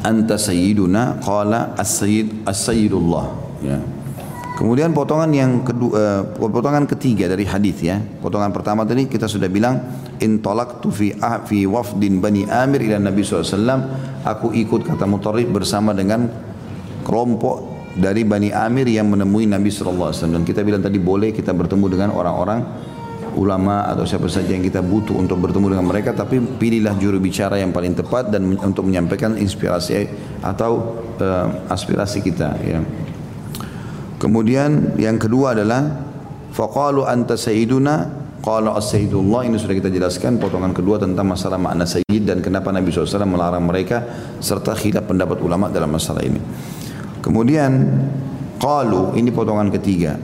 anta 0.04 0.36
sayyiduna 0.42 1.22
qala 1.22 1.78
as-sayyid 1.80 2.44
as-sayyidullah 2.50 3.26
ya. 3.64 3.78
Kemudian 4.64 4.96
potongan 4.96 5.28
yang 5.36 5.68
kedua 5.68 6.24
uh, 6.32 6.48
potongan 6.48 6.88
ketiga 6.88 7.28
dari 7.28 7.44
hadis 7.44 7.84
ya. 7.84 8.00
Potongan 8.00 8.56
pertama 8.56 8.88
tadi 8.88 9.12
kita 9.12 9.28
sudah 9.28 9.52
bilang 9.52 9.76
in 10.24 10.40
talaqtu 10.40 10.88
fi 10.88 11.12
ah, 11.20 11.44
fi 11.44 11.68
wafdin 11.68 12.24
bani 12.24 12.48
Amir 12.48 12.88
ila 12.88 12.96
Nabi 12.96 13.28
SAW 13.28 13.60
aku 14.24 14.56
ikut 14.56 14.88
kata 14.88 15.04
Mutarrif 15.04 15.52
bersama 15.52 15.92
dengan 15.92 16.32
kelompok 17.04 17.92
dari 18.00 18.24
Bani 18.24 18.56
Amir 18.56 18.88
yang 18.88 19.12
menemui 19.12 19.52
Nabi 19.52 19.68
SAW. 19.68 20.16
Dan 20.16 20.48
kita 20.48 20.64
bilang 20.64 20.80
tadi 20.80 20.96
boleh 20.96 21.36
kita 21.36 21.52
bertemu 21.52 21.86
dengan 21.92 22.10
orang-orang 22.16 22.64
ulama 23.36 23.84
atau 23.92 24.08
siapa 24.08 24.32
saja 24.32 24.56
yang 24.56 24.64
kita 24.64 24.80
butuh 24.80 25.18
untuk 25.18 25.42
bertemu 25.42 25.76
dengan 25.76 25.90
mereka 25.90 26.14
tapi 26.14 26.38
pilihlah 26.38 26.96
juru 27.02 27.18
bicara 27.18 27.58
yang 27.58 27.74
paling 27.74 27.98
tepat 27.98 28.30
dan 28.30 28.46
untuk 28.62 28.86
menyampaikan 28.86 29.36
inspirasi 29.36 30.08
atau 30.40 31.04
uh, 31.20 31.68
aspirasi 31.68 32.24
kita 32.24 32.56
ya. 32.64 32.80
Kemudian 34.24 34.96
yang 34.96 35.20
kedua 35.20 35.52
adalah 35.52 35.84
faqalu 36.56 37.04
anta 37.04 37.36
sayyiduna 37.36 38.24
qala 38.40 38.72
as-sayyidullah 38.80 39.52
ini 39.52 39.60
sudah 39.60 39.76
kita 39.76 39.92
jelaskan 39.92 40.40
potongan 40.40 40.72
kedua 40.72 40.96
tentang 40.96 41.28
masalah 41.28 41.60
makna 41.60 41.84
sayyid 41.84 42.24
dan 42.24 42.40
kenapa 42.40 42.72
Nabi 42.72 42.88
SAW 42.88 43.28
melarang 43.28 43.68
mereka 43.68 44.00
serta 44.40 44.80
khilaf 44.80 45.12
pendapat 45.12 45.44
ulama 45.44 45.68
dalam 45.68 45.92
masalah 45.92 46.24
ini. 46.24 46.40
Kemudian 47.20 47.72
qalu 48.64 49.20
ini 49.20 49.28
potongan 49.28 49.68
ketiga. 49.76 50.16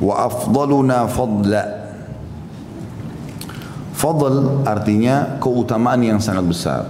Wa 0.00 0.24
afdaluna 0.24 1.04
fadla. 1.12 1.64
Fadl 3.92 4.64
artinya 4.64 5.36
keutamaan 5.36 6.00
yang 6.00 6.16
sangat 6.16 6.48
besar. 6.48 6.80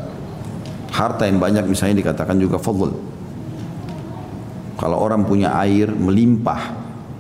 Harta 0.95 1.27
yang 1.27 1.43
banyak 1.43 1.67
misalnya 1.67 1.99
dikatakan 1.99 2.39
juga 2.39 2.63
fadl. 2.63 3.08
Kalau 4.79 5.03
orang 5.03 5.27
punya 5.27 5.59
air 5.59 5.91
melimpah 5.91 6.71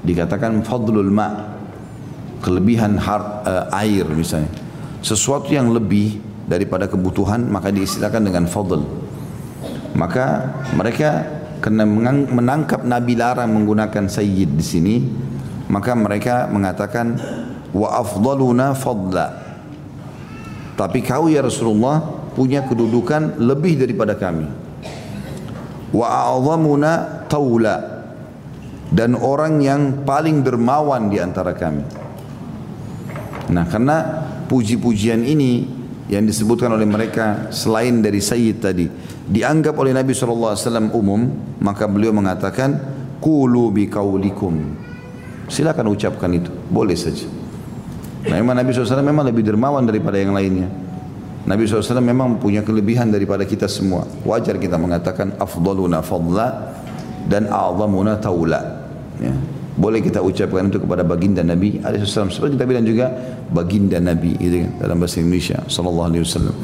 dikatakan 0.06 0.62
fadlul 0.62 1.11
ma. 1.11 1.59
Kelebihan 2.38 3.02
uh, 3.02 3.66
air 3.82 4.06
misalnya. 4.14 4.46
Sesuatu 5.02 5.50
yang 5.50 5.74
lebih 5.74 6.22
daripada 6.46 6.86
kebutuhan 6.86 7.50
maka 7.50 7.74
diistilahkan 7.74 8.22
dengan 8.22 8.46
fadl. 8.46 8.86
Maka 9.98 10.54
mereka 10.78 11.38
karena 11.59 11.82
menangkap 12.30 12.86
Nabi 12.86 13.18
larang 13.18 13.50
menggunakan 13.50 14.06
sayyid 14.06 14.54
di 14.54 14.64
sini 14.64 14.96
maka 15.66 15.92
mereka 15.98 16.46
mengatakan 16.46 17.18
wa 17.74 17.98
afdaluna 17.98 18.78
fadla 18.78 19.34
tapi 20.78 21.02
kau 21.02 21.26
ya 21.26 21.42
Rasulullah 21.42 21.98
punya 22.38 22.62
kedudukan 22.62 23.42
lebih 23.42 23.82
daripada 23.82 24.14
kami 24.14 24.46
wa 25.95 26.07
a'zamuna 26.07 27.24
taula 27.28 27.76
dan 28.89 29.16
orang 29.16 29.61
yang 29.61 29.82
paling 30.05 30.41
dermawan 30.41 31.12
di 31.12 31.20
antara 31.20 31.53
kami. 31.53 31.84
Nah 33.53 33.64
karena 33.68 33.97
puji-pujian 34.49 35.24
ini 35.24 35.64
yang 36.09 36.24
disebutkan 36.24 36.72
oleh 36.72 36.89
mereka 36.89 37.53
selain 37.53 38.01
dari 38.01 38.20
sayyid 38.20 38.57
tadi 38.64 38.89
dianggap 39.28 39.76
oleh 39.76 39.93
Nabi 39.93 40.16
SAW 40.16 40.57
umum 40.97 41.28
maka 41.61 41.84
beliau 41.84 42.16
mengatakan 42.16 42.80
kulu 43.20 43.68
bi 43.76 43.93
kaulikum 43.93 44.89
silakan 45.49 45.93
ucapkan 45.93 46.30
itu. 46.32 46.53
Boleh 46.68 46.95
saja. 46.95 47.26
Memang 48.28 48.57
Nabi 48.57 48.70
SAW 48.72 49.01
memang 49.01 49.24
lebih 49.24 49.45
dermawan 49.45 49.84
daripada 49.89 50.20
yang 50.20 50.36
lainnya. 50.36 50.68
Nabi 51.49 51.64
SAW 51.64 52.05
memang 52.05 52.36
punya 52.36 52.61
kelebihan 52.61 53.09
daripada 53.09 53.49
kita 53.49 53.64
semua. 53.64 54.05
Wajar 54.28 54.61
kita 54.61 54.76
mengatakan 54.76 55.32
afdaluna 55.40 56.05
fadla 56.05 56.76
dan 57.24 57.49
a'zamuna 57.49 58.20
taula. 58.20 58.84
Ya. 59.16 59.32
Boleh 59.78 60.05
kita 60.05 60.20
ucapkan 60.20 60.68
itu 60.68 60.82
kepada 60.82 61.07
baginda 61.09 61.40
Nabi 61.40 61.80
SAW. 61.80 62.28
Seperti 62.28 62.61
kita 62.61 62.68
bilang 62.68 62.84
juga 62.84 63.09
baginda 63.49 63.96
Nabi 63.96 64.36
gitu 64.36 64.66
kan, 64.66 64.70
dalam 64.76 64.96
bahasa 65.01 65.24
Indonesia 65.24 65.57
sallallahu 65.64 66.09
alaihi 66.12 66.22
wasallam. 66.28 66.57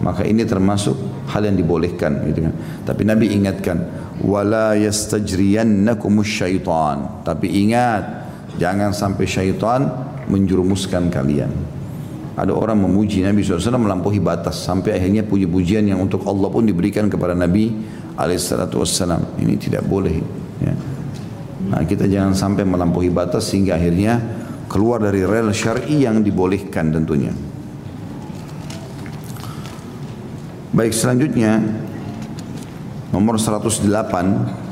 Maka 0.00 0.22
ini 0.24 0.48
termasuk 0.48 0.96
hal 1.28 1.44
yang 1.44 1.60
dibolehkan 1.60 2.24
gitu 2.32 2.48
kan. 2.48 2.54
Tapi 2.88 3.02
Nabi 3.04 3.36
ingatkan 3.36 3.76
wala 4.24 4.72
yastajriyannakumus 4.72 6.30
syaitan. 6.30 7.26
Tapi 7.28 7.68
ingat 7.68 8.24
jangan 8.56 8.96
sampai 8.96 9.28
syaitan 9.28 9.84
menjerumuskan 10.32 11.12
kalian. 11.12 11.79
Ada 12.40 12.56
orang 12.56 12.88
memuji 12.88 13.20
Nabi 13.20 13.44
SAW 13.44 13.76
melampaui 13.76 14.16
batas 14.16 14.64
sampai 14.64 14.96
akhirnya 14.96 15.28
puji-pujian 15.28 15.84
yang 15.84 16.00
untuk 16.00 16.24
Allah 16.24 16.48
pun 16.48 16.64
diberikan 16.64 17.12
kepada 17.12 17.36
Nabi 17.36 17.68
SAW. 18.16 19.36
Ini 19.36 19.54
tidak 19.60 19.84
boleh. 19.84 20.16
Ya. 20.64 20.72
Nah, 21.68 21.84
kita 21.84 22.08
jangan 22.08 22.32
sampai 22.32 22.64
melampaui 22.64 23.12
batas 23.12 23.52
sehingga 23.52 23.76
akhirnya 23.76 24.16
keluar 24.72 25.04
dari 25.04 25.20
rel 25.20 25.52
syar'i 25.52 26.00
yang 26.08 26.24
dibolehkan 26.24 26.88
tentunya. 26.88 27.36
Baik 30.72 30.96
selanjutnya 30.96 31.60
nomor 33.12 33.36
108 33.36 34.70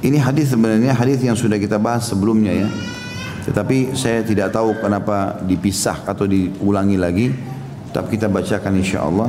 Ini 0.00 0.16
hadis 0.16 0.48
sebenarnya 0.48 0.96
hadis 0.96 1.20
yang 1.20 1.36
sudah 1.36 1.60
kita 1.60 1.76
bahas 1.76 2.08
sebelumnya 2.08 2.64
ya. 2.64 2.68
Tetapi 3.50 3.98
saya 3.98 4.22
tidak 4.22 4.54
tahu 4.54 4.78
kenapa 4.78 5.42
dipisah 5.42 6.06
atau 6.06 6.22
diulangi 6.22 6.94
lagi. 6.94 7.26
Tapi 7.90 8.14
kita 8.14 8.30
bacakan 8.30 8.78
insya 8.78 9.02
Allah. 9.02 9.26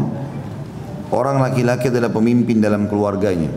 Orang 1.09 1.41
laki-laki 1.41 1.89
adalah 1.89 2.13
pemimpin 2.13 2.61
dalam 2.61 2.85
keluarganya. 2.85 3.49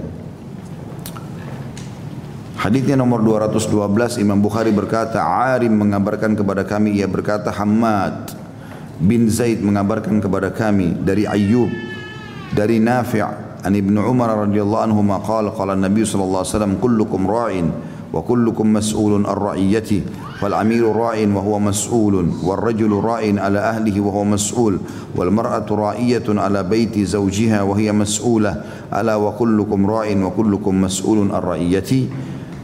Hadisnya 2.64 2.96
nomor 2.96 3.20
212 3.20 4.24
Imam 4.24 4.40
Bukhari 4.40 4.72
berkata 4.72 5.20
Arim 5.20 5.76
mengabarkan 5.76 6.32
kepada 6.32 6.64
kami 6.64 6.96
ia 6.96 7.04
berkata 7.04 7.52
Hamad 7.52 8.32
bin 8.96 9.28
Zaid 9.28 9.60
mengabarkan 9.60 10.16
kepada 10.16 10.48
kami 10.48 10.96
dari 10.96 11.28
Ayyub 11.28 11.68
dari 12.56 12.80
Nafi' 12.80 13.20
an 13.60 13.68
Ibnu 13.68 14.00
Umar 14.08 14.48
radhiyallahu 14.48 14.80
anhu 14.80 15.04
maqala 15.04 15.52
qala 15.52 15.76
Nabi 15.76 16.08
sallallahu 16.08 16.40
alaihi 16.40 16.52
wasallam 16.56 16.74
kullukum 16.80 17.20
ra'in 17.28 17.68
wa 18.08 18.24
kullukum 18.24 18.80
mas'ulun 18.80 19.28
ar-raiyyati." 19.28 20.23
فالأمير 20.43 20.95
راع 20.95 21.27
وهو 21.35 21.59
مسؤول 21.59 22.31
والرجل 22.43 22.91
راع 22.91 23.21
على 23.43 23.59
أهله 23.59 24.01
وهو 24.01 24.23
مسؤول 24.23 24.79
والمرأة 25.15 25.67
رائية 25.71 26.23
على 26.29 26.63
بيت 26.63 26.99
زوجها 26.99 27.61
وهي 27.61 27.91
مسؤولة 27.91 28.63
ألا 28.87 29.15
وكلكم 29.15 29.79
راع 29.85 30.07
وكلكم 30.15 30.73
مسؤول 30.81 31.17
عن 31.31 31.41
رعيته 31.43 32.07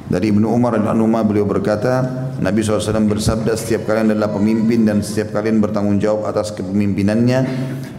Dari 0.05 0.29
Ibnu 0.29 0.45
Umar 0.53 0.77
dan 0.77 1.01
Umar 1.01 1.25
beliau 1.25 1.49
berkata, 1.49 2.05
Nabi 2.37 2.61
SAW 2.61 3.09
bersabda 3.09 3.57
setiap 3.57 3.89
kalian 3.89 4.13
adalah 4.13 4.37
pemimpin 4.37 4.85
dan 4.85 5.01
setiap 5.01 5.33
kalian 5.33 5.57
bertanggung 5.57 5.97
jawab 5.97 6.29
atas 6.29 6.53
kepemimpinannya. 6.53 7.41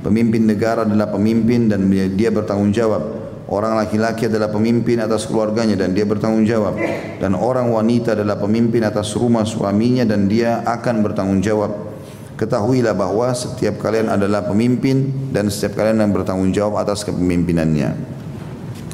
Pemimpin 0.06 0.46
negara 0.46 0.86
adalah 0.86 1.10
pemimpin 1.10 1.66
dan 1.66 1.90
dia 1.90 2.30
bertanggung 2.30 2.70
jawab. 2.70 3.19
Orang 3.51 3.75
laki-laki 3.75 4.31
adalah 4.31 4.47
pemimpin 4.47 5.03
atas 5.03 5.27
keluarganya 5.27 5.75
dan 5.75 5.91
dia 5.91 6.07
bertanggung 6.07 6.47
jawab. 6.47 6.79
Dan 7.19 7.35
orang 7.35 7.67
wanita 7.67 8.15
adalah 8.15 8.39
pemimpin 8.39 8.79
atas 8.87 9.11
rumah 9.19 9.43
suaminya 9.43 10.07
dan 10.07 10.31
dia 10.31 10.63
akan 10.63 11.03
bertanggung 11.03 11.43
jawab. 11.43 11.91
Ketahuilah 12.39 12.95
bahwa 12.95 13.27
setiap 13.35 13.83
kalian 13.83 14.07
adalah 14.07 14.47
pemimpin 14.47 15.11
dan 15.35 15.51
setiap 15.51 15.83
kalian 15.83 15.99
yang 15.99 16.15
bertanggung 16.15 16.55
jawab 16.55 16.79
atas 16.79 17.03
kepemimpinannya. 17.03 17.91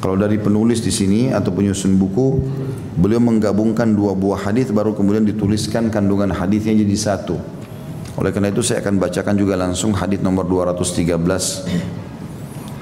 Kalau 0.02 0.18
dari 0.18 0.42
penulis 0.42 0.82
di 0.82 0.90
sini 0.90 1.30
atau 1.30 1.54
penyusun 1.54 1.94
buku, 1.94 2.42
beliau 2.98 3.22
menggabungkan 3.22 3.94
dua 3.94 4.18
buah 4.18 4.50
hadis 4.50 4.74
baru 4.74 4.90
kemudian 4.90 5.22
dituliskan 5.22 5.86
kandungan 5.86 6.34
hadisnya 6.34 6.74
jadi 6.74 6.96
satu. 6.98 7.38
Oleh 8.18 8.34
karena 8.34 8.50
itu 8.50 8.66
saya 8.66 8.82
akan 8.82 8.98
bacakan 8.98 9.38
juga 9.38 9.54
langsung 9.54 9.94
hadis 9.94 10.18
nomor 10.18 10.50
213 10.50 12.07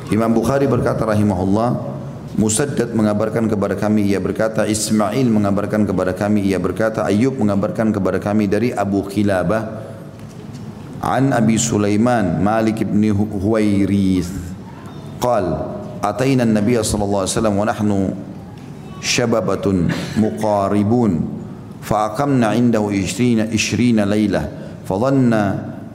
Imam 0.06 0.30
Bukhari 0.30 0.70
berkata 0.70 1.02
rahimahullah, 1.02 1.96
Musaddad 2.36 2.92
mengabarkan 2.92 3.48
kepada 3.48 3.80
kami 3.80 4.12
ia 4.12 4.20
berkata 4.20 4.68
Ismail 4.68 5.24
mengabarkan 5.24 5.88
kepada 5.88 6.12
kami 6.12 6.44
ia 6.44 6.60
berkata 6.60 7.08
Ayub 7.08 7.32
mengabarkan 7.32 7.96
kepada 7.96 8.20
kami 8.20 8.44
dari 8.44 8.76
Abu 8.76 9.00
Khilabah 9.08 9.64
an 11.00 11.32
Abi 11.32 11.56
Sulaiman 11.56 12.36
Malik 12.44 12.84
ibn 12.84 13.00
Huwairith. 13.08 14.28
Qal 15.16 15.48
ataina 16.04 16.44
an-nabiy 16.44 16.76
sallallahu 16.84 17.24
alaihi 17.24 17.32
wasallam 17.40 17.56
wa 17.56 17.66
nahnu 17.72 17.98
shababatun 19.00 19.88
muqaribun 20.20 21.24
fa 21.80 22.12
aqamna 22.12 22.52
indahu 22.52 22.92
20 22.92 23.48
20 23.48 24.04
lailah 24.04 24.44
fa 24.84 24.94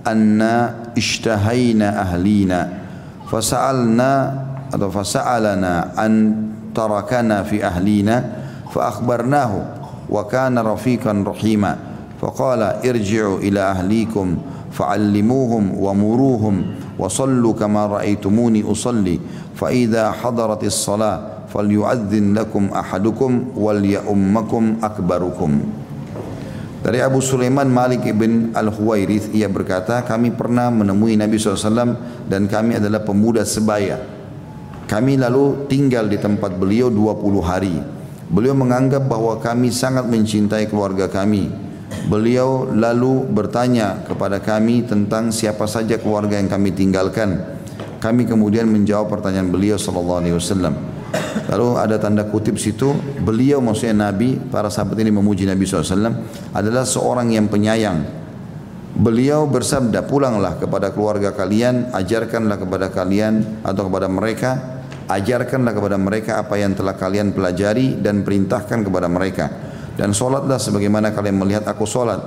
anna 0.09 0.89
ishtahayna 0.97 2.01
ahlina. 2.01 2.80
فسألنا 3.31 4.11
atau 4.71 4.87
fasa'alana 4.87 5.93
an 5.99 6.11
tarakana 6.71 7.43
fi 7.43 7.59
ahlina 7.59 8.23
fa 8.71 8.87
akhbarnahu 8.95 9.59
wa 10.07 10.23
kana 10.31 10.63
rafiqan 10.63 11.27
rahima 11.27 11.75
faqala 12.17 12.79
irji'u 12.79 13.43
ila 13.43 13.75
ahlikum 13.75 14.39
fa'allimuhum 14.71 15.75
wa 15.75 15.91
muruhum 15.91 16.55
wa 16.95 17.11
sallu 17.11 17.51
kama 17.51 17.99
ra'aytumuni 17.99 18.63
usalli 18.63 19.19
fa 19.51 19.67
idza 19.75 20.15
hadaratis 20.15 20.79
salah 20.79 21.43
falyu'adzin 21.51 22.31
lakum 22.31 22.71
ahadukum 22.71 23.51
wal 23.59 23.83
ya'ummakum 23.83 24.79
akbarukum 24.79 25.59
Dari 26.81 26.97
Abu 26.97 27.21
Sulaiman 27.21 27.69
Malik 27.69 28.09
ibn 28.09 28.57
Al-Huwairith 28.57 29.37
ia 29.37 29.45
berkata, 29.45 30.01
kami 30.01 30.33
pernah 30.33 30.73
menemui 30.73 31.13
Nabi 31.13 31.37
SAW 31.37 31.93
dan 32.25 32.49
kami 32.49 32.81
adalah 32.81 33.05
pemuda 33.05 33.45
sebaya. 33.45 34.01
Kami 34.89 35.13
lalu 35.21 35.69
tinggal 35.69 36.09
di 36.09 36.17
tempat 36.17 36.57
beliau 36.57 36.89
20 36.89 37.37
hari. 37.45 37.77
Beliau 38.33 38.57
menganggap 38.57 39.05
bahwa 39.05 39.37
kami 39.37 39.69
sangat 39.69 40.09
mencintai 40.09 40.73
keluarga 40.73 41.05
kami. 41.05 41.53
Beliau 42.09 42.65
lalu 42.73 43.29
bertanya 43.29 44.01
kepada 44.01 44.41
kami 44.41 44.81
tentang 44.81 45.29
siapa 45.29 45.69
saja 45.69 46.01
keluarga 46.01 46.41
yang 46.41 46.49
kami 46.49 46.73
tinggalkan. 46.73 47.45
Kami 48.01 48.25
kemudian 48.25 48.65
menjawab 48.65 49.05
pertanyaan 49.05 49.53
beliau 49.53 49.77
sallallahu 49.77 50.25
alaihi 50.25 50.33
wasallam. 50.33 50.90
Lalu 51.51 51.67
ada 51.75 51.99
tanda 51.99 52.23
kutip 52.27 52.55
situ, 52.55 52.95
beliau 53.19 53.59
maksudnya 53.59 54.07
Nabi, 54.07 54.39
para 54.39 54.71
sahabat 54.71 54.95
ini 55.03 55.11
memuji 55.11 55.43
Nabi 55.43 55.67
SAW, 55.67 56.15
adalah 56.55 56.87
seorang 56.87 57.27
yang 57.35 57.51
penyayang. 57.51 58.07
Beliau 58.91 59.47
bersabda, 59.47 60.07
pulanglah 60.07 60.59
kepada 60.59 60.91
keluarga 60.95 61.35
kalian, 61.35 61.91
ajarkanlah 61.91 62.55
kepada 62.59 62.87
kalian 62.91 63.63
atau 63.63 63.87
kepada 63.87 64.07
mereka, 64.11 64.51
ajarkanlah 65.07 65.73
kepada 65.75 65.97
mereka 65.99 66.31
apa 66.39 66.55
yang 66.59 66.71
telah 66.75 66.95
kalian 66.95 67.35
pelajari 67.35 67.99
dan 67.99 68.23
perintahkan 68.23 68.83
kepada 68.83 69.07
mereka. 69.11 69.45
Dan 69.95 70.15
solatlah 70.15 70.55
sebagaimana 70.55 71.11
kalian 71.11 71.35
melihat 71.35 71.67
aku 71.67 71.83
solat. 71.83 72.19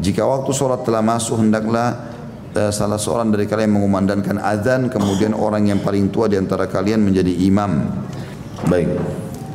Jika 0.00 0.24
waktu 0.24 0.50
solat 0.56 0.84
telah 0.88 1.04
masuk, 1.04 1.36
hendaklah 1.40 2.16
uh, 2.56 2.72
salah 2.72 2.96
seorang 2.96 3.28
dari 3.28 3.44
kalian 3.44 3.76
mengumandangkan 3.76 4.40
azan, 4.40 4.88
kemudian 4.88 5.36
orang 5.36 5.68
yang 5.68 5.80
paling 5.84 6.08
tua 6.08 6.26
di 6.32 6.40
antara 6.40 6.64
kalian 6.64 7.04
menjadi 7.04 7.32
imam. 7.44 7.72
Baik. 8.68 8.92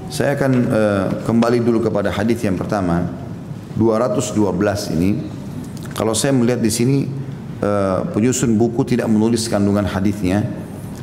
Saya 0.09 0.33
akan 0.33 0.51
uh, 0.69 1.05
kembali 1.25 1.61
dulu 1.61 1.85
kepada 1.85 2.09
hadis 2.09 2.41
yang 2.41 2.57
pertama 2.57 3.05
212 3.77 4.41
ini. 4.97 5.11
Kalau 5.93 6.17
saya 6.17 6.33
melihat 6.33 6.61
di 6.61 6.71
sini 6.73 6.97
uh, 7.61 8.07
penyusun 8.09 8.57
buku 8.57 8.81
tidak 8.87 9.05
menulis 9.05 9.45
kandungan 9.45 9.85
hadisnya, 9.85 10.41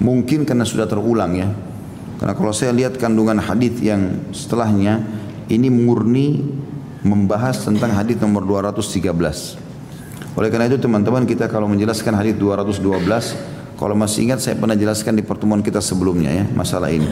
mungkin 0.02 0.42
karena 0.42 0.66
sudah 0.66 0.90
terulang 0.90 1.38
ya. 1.38 1.48
Karena 2.18 2.34
kalau 2.34 2.50
saya 2.54 2.74
lihat 2.74 2.98
kandungan 2.98 3.38
hadis 3.38 3.78
yang 3.82 4.30
setelahnya 4.34 5.02
ini 5.50 5.70
murni 5.70 6.42
membahas 7.02 7.66
tentang 7.66 7.94
hadis 7.94 8.18
nomor 8.18 8.46
213. 8.46 9.58
Oleh 10.38 10.48
karena 10.48 10.70
itu 10.70 10.78
teman-teman 10.80 11.28
kita 11.28 11.50
kalau 11.50 11.68
menjelaskan 11.68 12.14
hadis 12.16 12.38
212 12.38 12.82
kalau 13.76 13.98
masih 13.98 14.30
ingat 14.30 14.38
saya 14.38 14.54
pernah 14.54 14.78
jelaskan 14.78 15.18
di 15.18 15.26
pertemuan 15.26 15.58
kita 15.58 15.82
sebelumnya 15.82 16.30
ya 16.30 16.44
masalah 16.54 16.88
ini 16.88 17.10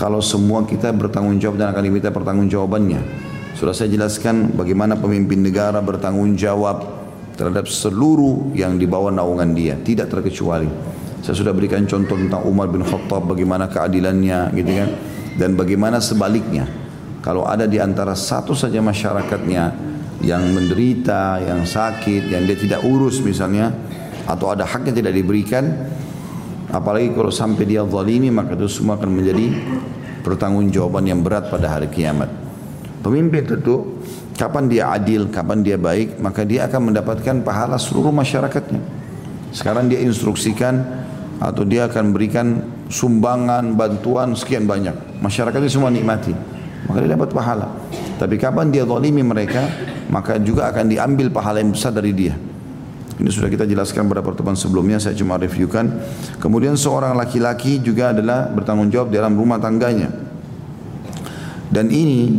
kalau 0.00 0.24
semua 0.24 0.64
kita 0.64 0.96
bertanggung 0.96 1.36
jawab 1.36 1.60
dan 1.60 1.76
akan 1.76 1.84
diminta 1.84 2.08
pertanggung 2.08 2.48
jawabannya. 2.48 3.04
Sudah 3.52 3.76
saya 3.76 3.92
jelaskan 3.92 4.56
bagaimana 4.56 4.96
pemimpin 4.96 5.44
negara 5.44 5.76
bertanggung 5.84 6.40
jawab 6.40 6.88
terhadap 7.36 7.68
seluruh 7.68 8.56
yang 8.56 8.80
di 8.80 8.88
bawah 8.88 9.12
naungan 9.12 9.52
dia, 9.52 9.76
tidak 9.76 10.08
terkecuali. 10.08 10.72
Saya 11.20 11.36
sudah 11.36 11.52
berikan 11.52 11.84
contoh 11.84 12.16
tentang 12.16 12.48
Umar 12.48 12.72
bin 12.72 12.80
Khattab 12.80 13.28
bagaimana 13.28 13.68
keadilannya 13.68 14.56
gitu 14.56 14.72
kan 14.72 14.88
dan 15.36 15.52
bagaimana 15.52 16.00
sebaliknya. 16.00 16.64
Kalau 17.20 17.44
ada 17.44 17.68
di 17.68 17.76
antara 17.76 18.16
satu 18.16 18.56
saja 18.56 18.80
masyarakatnya 18.80 19.64
yang 20.24 20.40
menderita, 20.56 21.44
yang 21.44 21.68
sakit, 21.68 22.32
yang 22.32 22.48
dia 22.48 22.56
tidak 22.56 22.80
urus 22.88 23.20
misalnya 23.20 23.68
atau 24.24 24.48
ada 24.48 24.64
hak 24.64 24.88
yang 24.88 24.96
tidak 24.96 25.12
diberikan 25.12 25.64
apalagi 26.70 27.12
kalau 27.14 27.30
sampai 27.30 27.66
dia 27.66 27.82
zalimi 27.84 28.30
maka 28.30 28.54
itu 28.54 28.70
semua 28.70 28.96
akan 28.98 29.10
menjadi 29.10 29.46
pertanggungjawaban 30.22 31.04
yang 31.06 31.20
berat 31.20 31.50
pada 31.50 31.66
hari 31.78 31.90
kiamat. 31.90 32.30
Pemimpin 33.00 33.48
tentu 33.48 34.00
kapan 34.36 34.68
dia 34.68 34.92
adil, 34.92 35.28
kapan 35.32 35.64
dia 35.64 35.80
baik, 35.80 36.20
maka 36.20 36.44
dia 36.44 36.68
akan 36.68 36.92
mendapatkan 36.92 37.36
pahala 37.40 37.80
seluruh 37.80 38.12
masyarakatnya. 38.12 38.80
Sekarang 39.50 39.88
dia 39.88 40.04
instruksikan 40.04 40.80
atau 41.40 41.64
dia 41.64 41.88
akan 41.88 42.12
berikan 42.12 42.60
sumbangan, 42.92 43.72
bantuan 43.74 44.36
sekian 44.36 44.68
banyak. 44.68 44.92
Masyarakatnya 45.24 45.70
semua 45.72 45.88
nikmati. 45.88 46.36
Maka 46.84 47.04
dia 47.04 47.16
dapat 47.16 47.30
pahala. 47.32 47.68
Tapi 48.20 48.36
kapan 48.36 48.68
dia 48.68 48.84
zalimi 48.84 49.24
mereka, 49.24 49.64
maka 50.12 50.36
juga 50.36 50.68
akan 50.68 50.92
diambil 50.92 51.32
pahala 51.32 51.64
yang 51.64 51.72
besar 51.72 51.96
dari 51.96 52.12
dia. 52.12 52.36
Ini 53.20 53.28
sudah 53.28 53.52
kita 53.52 53.68
jelaskan 53.68 54.08
pada 54.08 54.24
pertemuan 54.24 54.56
sebelumnya, 54.56 54.96
saya 54.96 55.12
cuma 55.12 55.36
reviewkan. 55.36 55.92
Kemudian 56.40 56.72
seorang 56.72 57.12
laki-laki 57.12 57.76
juga 57.84 58.16
adalah 58.16 58.48
bertanggung 58.48 58.88
jawab 58.88 59.12
dalam 59.12 59.36
rumah 59.36 59.60
tangganya. 59.60 60.08
Dan 61.68 61.92
ini 61.92 62.32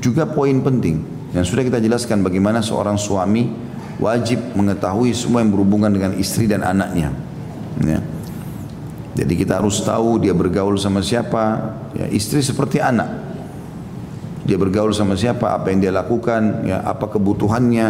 juga 0.00 0.24
poin 0.24 0.56
penting 0.64 1.04
yang 1.36 1.44
sudah 1.44 1.60
kita 1.60 1.78
jelaskan 1.84 2.24
bagaimana 2.24 2.64
seorang 2.64 2.96
suami 2.96 3.52
wajib 4.00 4.40
mengetahui 4.56 5.12
semua 5.12 5.44
yang 5.44 5.52
berhubungan 5.52 5.92
dengan 5.92 6.16
istri 6.16 6.48
dan 6.48 6.64
anaknya. 6.64 7.12
Ya. 7.84 8.00
Jadi 9.12 9.36
kita 9.36 9.60
harus 9.60 9.84
tahu 9.84 10.16
dia 10.16 10.32
bergaul 10.32 10.80
sama 10.80 11.04
siapa, 11.04 11.76
ya, 11.92 12.08
istri 12.08 12.40
seperti 12.40 12.80
anak. 12.80 13.20
Dia 14.48 14.56
bergaul 14.56 14.96
sama 14.96 15.12
siapa, 15.12 15.52
apa 15.52 15.68
yang 15.68 15.84
dia 15.84 15.92
lakukan, 15.92 16.64
ya, 16.64 16.80
apa 16.82 17.06
kebutuhannya, 17.12 17.86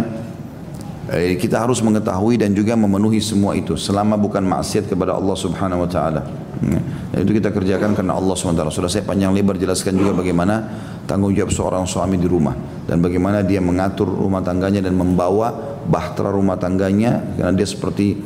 Eh, 1.12 1.36
kita 1.36 1.60
harus 1.60 1.84
mengetahui 1.84 2.40
dan 2.40 2.56
juga 2.56 2.72
memenuhi 2.72 3.20
semua 3.20 3.52
itu 3.52 3.76
selama 3.76 4.16
bukan 4.16 4.40
maksiat 4.48 4.88
kepada 4.88 5.12
Allah 5.12 5.36
Subhanahu 5.36 5.84
wa 5.84 5.90
taala. 5.90 6.24
Ya. 6.64 6.80
Itu 7.20 7.36
kita 7.36 7.52
kerjakan 7.52 7.92
karena 7.92 8.16
Allah 8.16 8.32
SWT. 8.32 8.62
Sudah 8.72 8.88
saya 8.88 9.04
panjang 9.04 9.34
lebar 9.34 9.58
jelaskan 9.60 9.98
juga 9.98 10.16
bagaimana 10.16 10.62
tanggung 11.04 11.34
jawab 11.36 11.52
seorang 11.52 11.84
suami 11.84 12.16
di 12.16 12.24
rumah. 12.24 12.56
Dan 12.88 13.04
bagaimana 13.04 13.44
dia 13.44 13.60
mengatur 13.60 14.08
rumah 14.08 14.40
tangganya 14.40 14.88
dan 14.88 14.96
membawa 14.96 15.52
bahtera 15.84 16.32
rumah 16.32 16.56
tangganya. 16.56 17.20
Karena 17.36 17.52
dia 17.52 17.68
seperti 17.68 18.16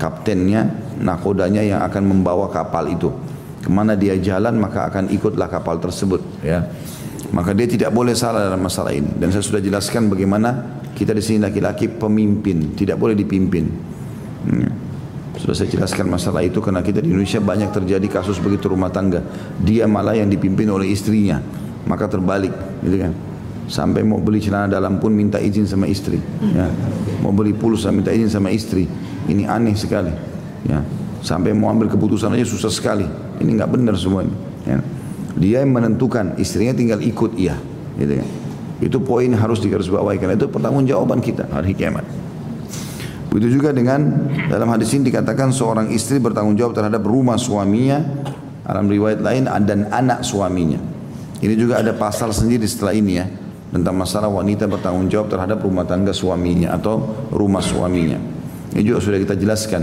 kaptennya, 0.00 0.64
nakodanya 1.02 1.60
yang 1.60 1.80
akan 1.84 2.02
membawa 2.08 2.48
kapal 2.48 2.88
itu. 2.88 3.12
Ke 3.60 3.68
mana 3.68 3.92
dia 3.92 4.16
jalan 4.16 4.56
maka 4.56 4.88
akan 4.88 5.12
ikutlah 5.12 5.50
kapal 5.52 5.76
tersebut. 5.76 6.24
Ya. 6.40 6.70
Maka 7.30 7.54
dia 7.54 7.66
tidak 7.70 7.94
boleh 7.94 8.14
salah 8.18 8.50
dalam 8.50 8.58
masalah 8.58 8.90
ini. 8.90 9.10
Dan 9.14 9.30
saya 9.30 9.42
sudah 9.42 9.62
jelaskan 9.62 10.10
bagaimana 10.10 10.82
kita 10.98 11.14
di 11.14 11.22
sini 11.22 11.38
laki-laki 11.46 11.86
pemimpin, 11.86 12.74
tidak 12.74 12.98
boleh 12.98 13.14
dipimpin. 13.14 13.64
Hmm. 14.46 14.72
Sudah 15.40 15.56
saya 15.56 15.72
jelaskan 15.72 16.10
masalah 16.10 16.44
itu 16.44 16.60
karena 16.60 16.84
kita 16.84 17.00
di 17.00 17.08
Indonesia 17.08 17.40
banyak 17.40 17.72
terjadi 17.72 18.06
kasus 18.10 18.36
begitu 18.42 18.68
rumah 18.68 18.92
tangga. 18.92 19.24
Dia 19.62 19.88
malah 19.88 20.12
yang 20.18 20.28
dipimpin 20.28 20.68
oleh 20.68 20.90
istrinya. 20.92 21.40
Maka 21.88 22.12
terbalik, 22.12 22.52
gitu 22.84 22.96
kan. 23.00 23.12
Sampai 23.70 24.04
mau 24.04 24.20
beli 24.20 24.42
celana 24.42 24.68
dalam 24.68 25.00
pun 25.00 25.14
minta 25.14 25.40
izin 25.40 25.64
sama 25.64 25.88
istri. 25.88 26.20
Ya. 26.52 26.68
Mau 27.24 27.32
beli 27.32 27.54
pulsa 27.56 27.88
minta 27.88 28.12
izin 28.12 28.28
sama 28.28 28.52
istri. 28.52 28.84
Ini 29.30 29.46
aneh 29.48 29.72
sekali. 29.78 30.12
Ya. 30.68 30.84
Sampai 31.24 31.56
mau 31.56 31.72
ambil 31.72 31.88
keputusan 31.88 32.34
aja 32.36 32.44
susah 32.44 32.68
sekali. 32.68 33.06
Ini 33.40 33.50
nggak 33.56 33.70
benar 33.70 33.94
semua 33.96 34.26
ini. 34.26 34.36
Ya. 34.68 34.82
Dia 35.38 35.62
yang 35.62 35.74
menentukan, 35.74 36.38
istrinya 36.40 36.74
tinggal 36.74 36.98
ikut 37.02 37.36
iya. 37.38 37.54
Gitu 37.98 38.18
kan. 38.18 38.28
Itu 38.80 38.98
poin 39.04 39.28
harus 39.36 39.60
digarisbawahi 39.60 40.16
karena 40.16 40.34
itu 40.40 40.48
pertanggungjawaban 40.48 41.20
kita 41.20 41.46
hari 41.52 41.76
kiamat. 41.76 42.02
Begitu 43.30 43.62
juga 43.62 43.70
dengan 43.70 44.26
dalam 44.50 44.66
hadis 44.74 44.90
ini 44.96 45.06
dikatakan 45.06 45.54
seorang 45.54 45.92
istri 45.94 46.18
bertanggung 46.18 46.58
jawab 46.58 46.74
terhadap 46.74 47.04
rumah 47.06 47.38
suaminya, 47.38 48.02
dalam 48.66 48.90
riwayat 48.90 49.22
lain 49.22 49.46
dan 49.68 49.86
anak 49.92 50.26
suaminya. 50.26 50.82
Ini 51.40 51.54
juga 51.54 51.78
ada 51.78 51.94
pasal 51.94 52.34
sendiri 52.34 52.66
setelah 52.66 52.92
ini 52.92 53.12
ya 53.16 53.26
tentang 53.70 53.94
masalah 53.94 54.26
wanita 54.26 54.66
bertanggung 54.66 55.06
jawab 55.06 55.30
terhadap 55.30 55.62
rumah 55.62 55.86
tangga 55.86 56.10
suaminya 56.10 56.74
atau 56.74 57.06
rumah 57.30 57.62
suaminya. 57.62 58.18
Ini 58.74 58.82
juga 58.82 58.98
sudah 58.98 59.18
kita 59.22 59.38
jelaskan. 59.38 59.82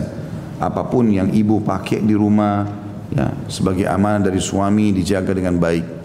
Apa 0.58 0.90
pun 0.90 1.08
yang 1.08 1.32
ibu 1.32 1.64
pakai 1.64 2.04
di 2.04 2.18
rumah 2.18 2.66
ya 3.14 3.32
sebagai 3.48 3.88
amanah 3.88 4.28
dari 4.28 4.40
suami 4.42 4.92
dijaga 4.92 5.32
dengan 5.32 5.56
baik 5.60 5.98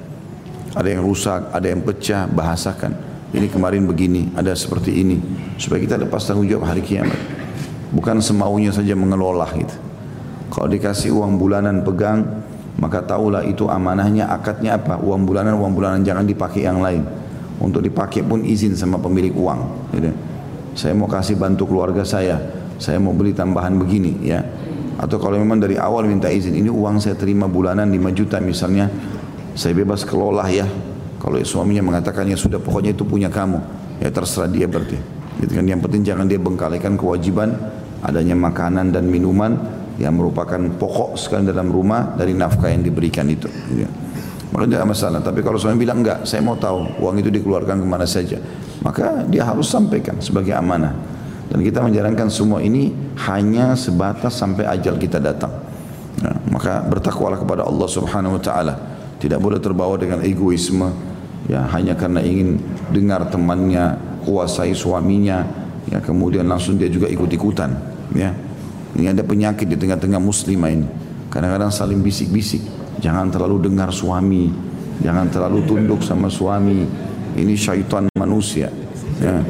ada 0.72 0.88
yang 0.88 1.04
rusak, 1.04 1.52
ada 1.52 1.66
yang 1.68 1.84
pecah, 1.84 2.24
bahasakan. 2.32 2.92
Ini 3.32 3.48
kemarin 3.48 3.84
begini, 3.84 4.32
ada 4.32 4.52
seperti 4.56 5.04
ini. 5.04 5.20
Supaya 5.56 5.80
kita 5.84 6.00
lepas 6.00 6.24
tanggung 6.24 6.48
jawab 6.48 6.68
hari 6.68 6.80
kiamat. 6.84 7.16
Bukan 7.92 8.24
semaunya 8.24 8.72
saja 8.72 8.96
mengelola 8.96 9.48
gitu. 9.52 9.76
Kalau 10.52 10.68
dikasih 10.68 11.12
uang 11.12 11.40
bulanan 11.40 11.84
pegang, 11.84 12.24
maka 12.80 13.04
tahulah 13.04 13.44
itu 13.44 13.68
amanahnya, 13.68 14.32
akadnya 14.32 14.80
apa. 14.80 15.00
Uang 15.00 15.28
bulanan, 15.28 15.56
uang 15.60 15.72
bulanan 15.76 16.00
jangan 16.04 16.24
dipakai 16.24 16.64
yang 16.64 16.80
lain. 16.80 17.04
Untuk 17.60 17.84
dipakai 17.84 18.24
pun 18.24 18.44
izin 18.44 18.72
sama 18.76 18.96
pemilik 18.96 19.32
uang. 19.32 19.92
Gitu. 19.92 20.12
Saya 20.72 20.96
mau 20.96 21.08
kasih 21.08 21.36
bantu 21.36 21.68
keluarga 21.68 22.00
saya, 22.00 22.40
saya 22.80 22.96
mau 22.96 23.12
beli 23.12 23.36
tambahan 23.36 23.76
begini 23.76 24.24
ya. 24.24 24.40
Atau 25.02 25.18
kalau 25.18 25.34
memang 25.34 25.58
dari 25.58 25.74
awal 25.74 26.06
minta 26.06 26.30
izin, 26.30 26.54
ini 26.54 26.70
uang 26.70 27.02
saya 27.02 27.18
terima 27.18 27.50
bulanan 27.50 27.90
5 27.90 28.14
juta 28.14 28.38
misalnya, 28.38 28.86
saya 29.58 29.74
bebas 29.74 30.06
kelola 30.06 30.46
ya. 30.46 30.62
Kalau 31.18 31.42
suaminya 31.42 31.82
mengatakan 31.82 32.30
ya 32.30 32.38
sudah 32.38 32.62
pokoknya 32.62 32.94
itu 32.94 33.02
punya 33.02 33.26
kamu, 33.26 33.58
ya 33.98 34.14
terserah 34.14 34.46
dia 34.46 34.70
berarti. 34.70 34.98
Gitu 35.42 35.58
kan. 35.58 35.66
Yang 35.66 35.80
penting 35.90 36.02
jangan 36.06 36.26
dia 36.30 36.38
bengkalikan 36.38 36.94
kewajiban 36.94 37.50
adanya 38.02 38.38
makanan 38.38 38.94
dan 38.94 39.10
minuman 39.10 39.58
yang 39.98 40.14
merupakan 40.14 40.58
pokok 40.78 41.18
sekali 41.18 41.50
dalam 41.50 41.70
rumah 41.70 42.14
dari 42.14 42.34
nafkah 42.34 42.70
yang 42.70 42.86
diberikan 42.86 43.26
itu. 43.26 43.50
Gitu. 43.70 43.90
Maka 44.52 44.64
tidak 44.68 44.86
masalah. 44.86 45.20
Tapi 45.24 45.40
kalau 45.40 45.56
suami 45.56 45.80
bilang 45.80 46.04
enggak, 46.04 46.28
saya 46.28 46.44
mau 46.44 46.54
tahu 46.54 47.00
uang 47.00 47.16
itu 47.18 47.30
dikeluarkan 47.32 47.80
ke 47.80 47.86
mana 47.88 48.04
saja. 48.04 48.36
Maka 48.84 49.24
dia 49.26 49.48
harus 49.48 49.66
sampaikan 49.66 50.20
sebagai 50.20 50.52
amanah. 50.52 50.92
Dan 51.50 51.60
kita 51.60 51.82
menjalankan 51.84 52.28
semua 52.30 52.62
ini 52.62 52.92
hanya 53.28 53.74
sebatas 53.74 54.38
sampai 54.38 54.68
ajal 54.68 54.96
kita 54.96 55.18
datang. 55.18 55.52
Nah, 56.22 56.36
maka 56.52 56.84
bertakwalah 56.86 57.40
kepada 57.40 57.66
Allah 57.66 57.88
Subhanahu 57.88 58.38
wa 58.38 58.42
taala. 58.42 58.74
Tidak 59.18 59.38
boleh 59.38 59.62
terbawa 59.62 59.94
dengan 59.98 60.18
egoisme 60.22 60.90
ya 61.50 61.66
hanya 61.74 61.98
karena 61.98 62.22
ingin 62.22 62.58
dengar 62.94 63.26
temannya 63.26 63.98
kuasai 64.22 64.74
suaminya 64.78 65.42
ya 65.90 65.98
kemudian 65.98 66.46
langsung 66.46 66.78
dia 66.78 66.90
juga 66.90 67.10
ikut-ikutan 67.10 67.70
ya. 68.14 68.30
Ini 68.92 69.08
ada 69.08 69.24
penyakit 69.24 69.64
di 69.64 69.76
tengah-tengah 69.80 70.20
muslimah 70.20 70.68
ini. 70.68 70.84
Kadang-kadang 71.32 71.72
saling 71.72 72.04
bisik-bisik, 72.04 72.60
jangan 73.00 73.32
terlalu 73.32 73.72
dengar 73.72 73.88
suami, 73.88 74.52
jangan 75.00 75.32
terlalu 75.32 75.64
tunduk 75.64 76.04
sama 76.04 76.28
suami. 76.28 76.84
Ini 77.32 77.56
syaitan 77.56 78.12
manusia. 78.12 78.68
Ya. 79.16 79.40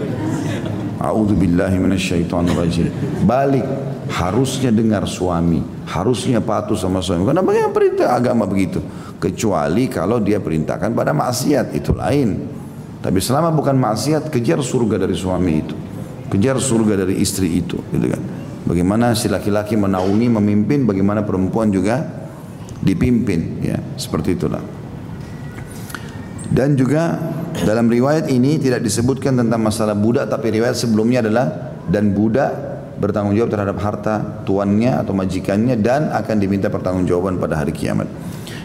A'udzu 1.03 1.35
billahi 1.35 1.83
minasyaitonir 1.83 2.55
rajim. 2.55 2.87
Balik 3.27 3.67
harusnya 4.07 4.71
dengar 4.71 5.03
suami, 5.11 5.59
harusnya 5.91 6.39
patuh 6.39 6.79
sama 6.79 7.03
suami. 7.03 7.27
Karena 7.27 7.43
bagaimana 7.43 7.75
perintah 7.75 8.15
agama 8.15 8.47
begitu? 8.47 8.79
Kecuali 9.19 9.91
kalau 9.91 10.23
dia 10.23 10.39
perintahkan 10.39 10.95
pada 10.95 11.11
maksiat 11.11 11.75
itu 11.75 11.91
lain. 11.91 12.39
Tapi 13.03 13.19
selama 13.19 13.51
bukan 13.51 13.75
maksiat, 13.83 14.31
kejar 14.31 14.63
surga 14.63 15.03
dari 15.03 15.19
suami 15.19 15.53
itu. 15.59 15.75
Kejar 16.31 16.63
surga 16.63 17.03
dari 17.03 17.19
istri 17.19 17.59
itu, 17.59 17.83
gitu 17.91 18.07
kan. 18.07 18.23
Bagaimana 18.63 19.19
si 19.19 19.27
laki-laki 19.27 19.75
menaungi, 19.75 20.31
memimpin, 20.31 20.87
bagaimana 20.87 21.27
perempuan 21.27 21.75
juga 21.75 21.99
dipimpin, 22.79 23.59
ya, 23.59 23.79
seperti 23.99 24.39
itulah. 24.39 24.63
Dan 26.47 26.79
juga 26.79 27.19
dalam 27.63 27.87
riwayat 27.87 28.27
ini 28.27 28.59
tidak 28.59 28.83
disebutkan 28.83 29.39
tentang 29.39 29.63
masalah 29.63 29.95
budak 29.95 30.27
tapi 30.27 30.51
riwayat 30.51 30.75
sebelumnya 30.75 31.23
adalah 31.23 31.47
dan 31.87 32.11
budak 32.11 32.51
bertanggung 32.99 33.35
jawab 33.35 33.51
terhadap 33.51 33.77
harta 33.83 34.15
tuannya 34.47 34.99
atau 34.99 35.15
majikannya 35.15 35.79
dan 35.79 36.11
akan 36.11 36.37
diminta 36.39 36.71
pertanggungjawaban 36.71 37.39
pada 37.39 37.59
hari 37.59 37.75
kiamat. 37.75 38.07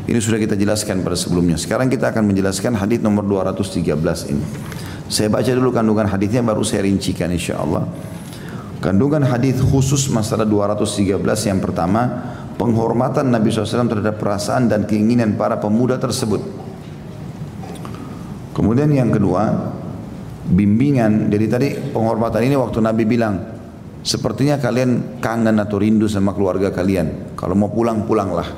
Ini 0.07 0.17
sudah 0.21 0.39
kita 0.39 0.55
jelaskan 0.55 1.03
pada 1.03 1.17
sebelumnya. 1.17 1.59
Sekarang 1.59 1.89
kita 1.89 2.09
akan 2.09 2.31
menjelaskan 2.31 2.73
hadis 2.79 3.01
nomor 3.03 3.27
213 3.27 3.85
ini. 4.33 4.45
Saya 5.09 5.27
baca 5.27 5.51
dulu 5.51 5.73
kandungan 5.73 6.07
hadisnya 6.07 6.41
baru 6.45 6.63
saya 6.63 6.85
rincikan 6.85 7.33
insya 7.33 7.59
Allah. 7.59 7.85
Kandungan 8.77 9.25
hadis 9.25 9.57
khusus 9.57 10.05
masalah 10.13 10.45
213 10.45 11.17
yang 11.49 11.59
pertama 11.59 12.01
penghormatan 12.61 13.29
Nabi 13.29 13.49
SAW 13.49 13.89
terhadap 13.89 14.21
perasaan 14.21 14.69
dan 14.69 14.85
keinginan 14.85 15.33
para 15.33 15.57
pemuda 15.57 15.97
tersebut. 15.97 16.66
Kemudian 18.57 18.89
yang 18.89 19.13
kedua, 19.13 19.53
bimbingan. 20.49 21.29
Jadi 21.29 21.45
tadi 21.45 21.67
penghormatan 21.93 22.41
ini 22.41 22.57
waktu 22.57 22.81
Nabi 22.81 23.05
bilang, 23.05 23.37
sepertinya 24.01 24.57
kalian 24.57 25.21
kangen 25.21 25.61
atau 25.61 25.77
rindu 25.77 26.09
sama 26.09 26.33
keluarga 26.33 26.73
kalian. 26.73 27.37
Kalau 27.37 27.53
mau 27.53 27.69
pulang, 27.69 28.09
pulanglah. 28.09 28.49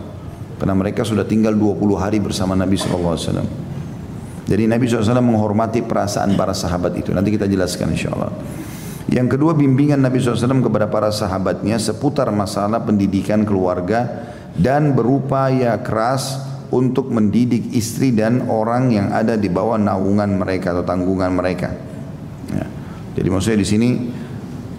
Karena 0.55 0.71
mereka 0.71 1.03
sudah 1.03 1.27
tinggal 1.27 1.51
20 1.51 1.99
hari 1.99 2.23
bersama 2.23 2.55
Nabi 2.55 2.79
SAW. 2.79 3.43
Jadi 4.47 4.63
Nabi 4.71 4.87
SAW 4.87 5.19
menghormati 5.19 5.83
perasaan 5.83 6.39
para 6.39 6.55
sahabat 6.55 6.95
itu. 6.95 7.11
Nanti 7.11 7.35
kita 7.35 7.43
jelaskan 7.43 7.91
insya 7.91 8.15
Allah. 8.15 8.31
Yang 9.09 9.35
kedua 9.35 9.51
bimbingan 9.57 9.99
Nabi 9.99 10.21
SAW 10.21 10.63
kepada 10.63 10.87
para 10.87 11.11
sahabatnya 11.11 11.75
seputar 11.75 12.31
masalah 12.31 12.79
pendidikan 12.85 13.41
keluarga 13.43 14.31
dan 14.55 14.93
berupaya 14.93 15.75
keras 15.81 16.45
untuk 16.69 17.09
mendidik 17.09 17.73
istri 17.73 18.13
dan 18.13 18.45
orang 18.45 18.93
yang 18.93 19.07
ada 19.09 19.33
di 19.33 19.49
bawah 19.49 19.77
naungan 19.77 20.37
mereka 20.37 20.77
atau 20.77 20.85
tanggungan 20.85 21.33
mereka. 21.33 21.73
Ya. 22.53 22.65
Jadi 23.17 23.27
maksudnya 23.29 23.59
di 23.61 23.67
sini 23.67 23.89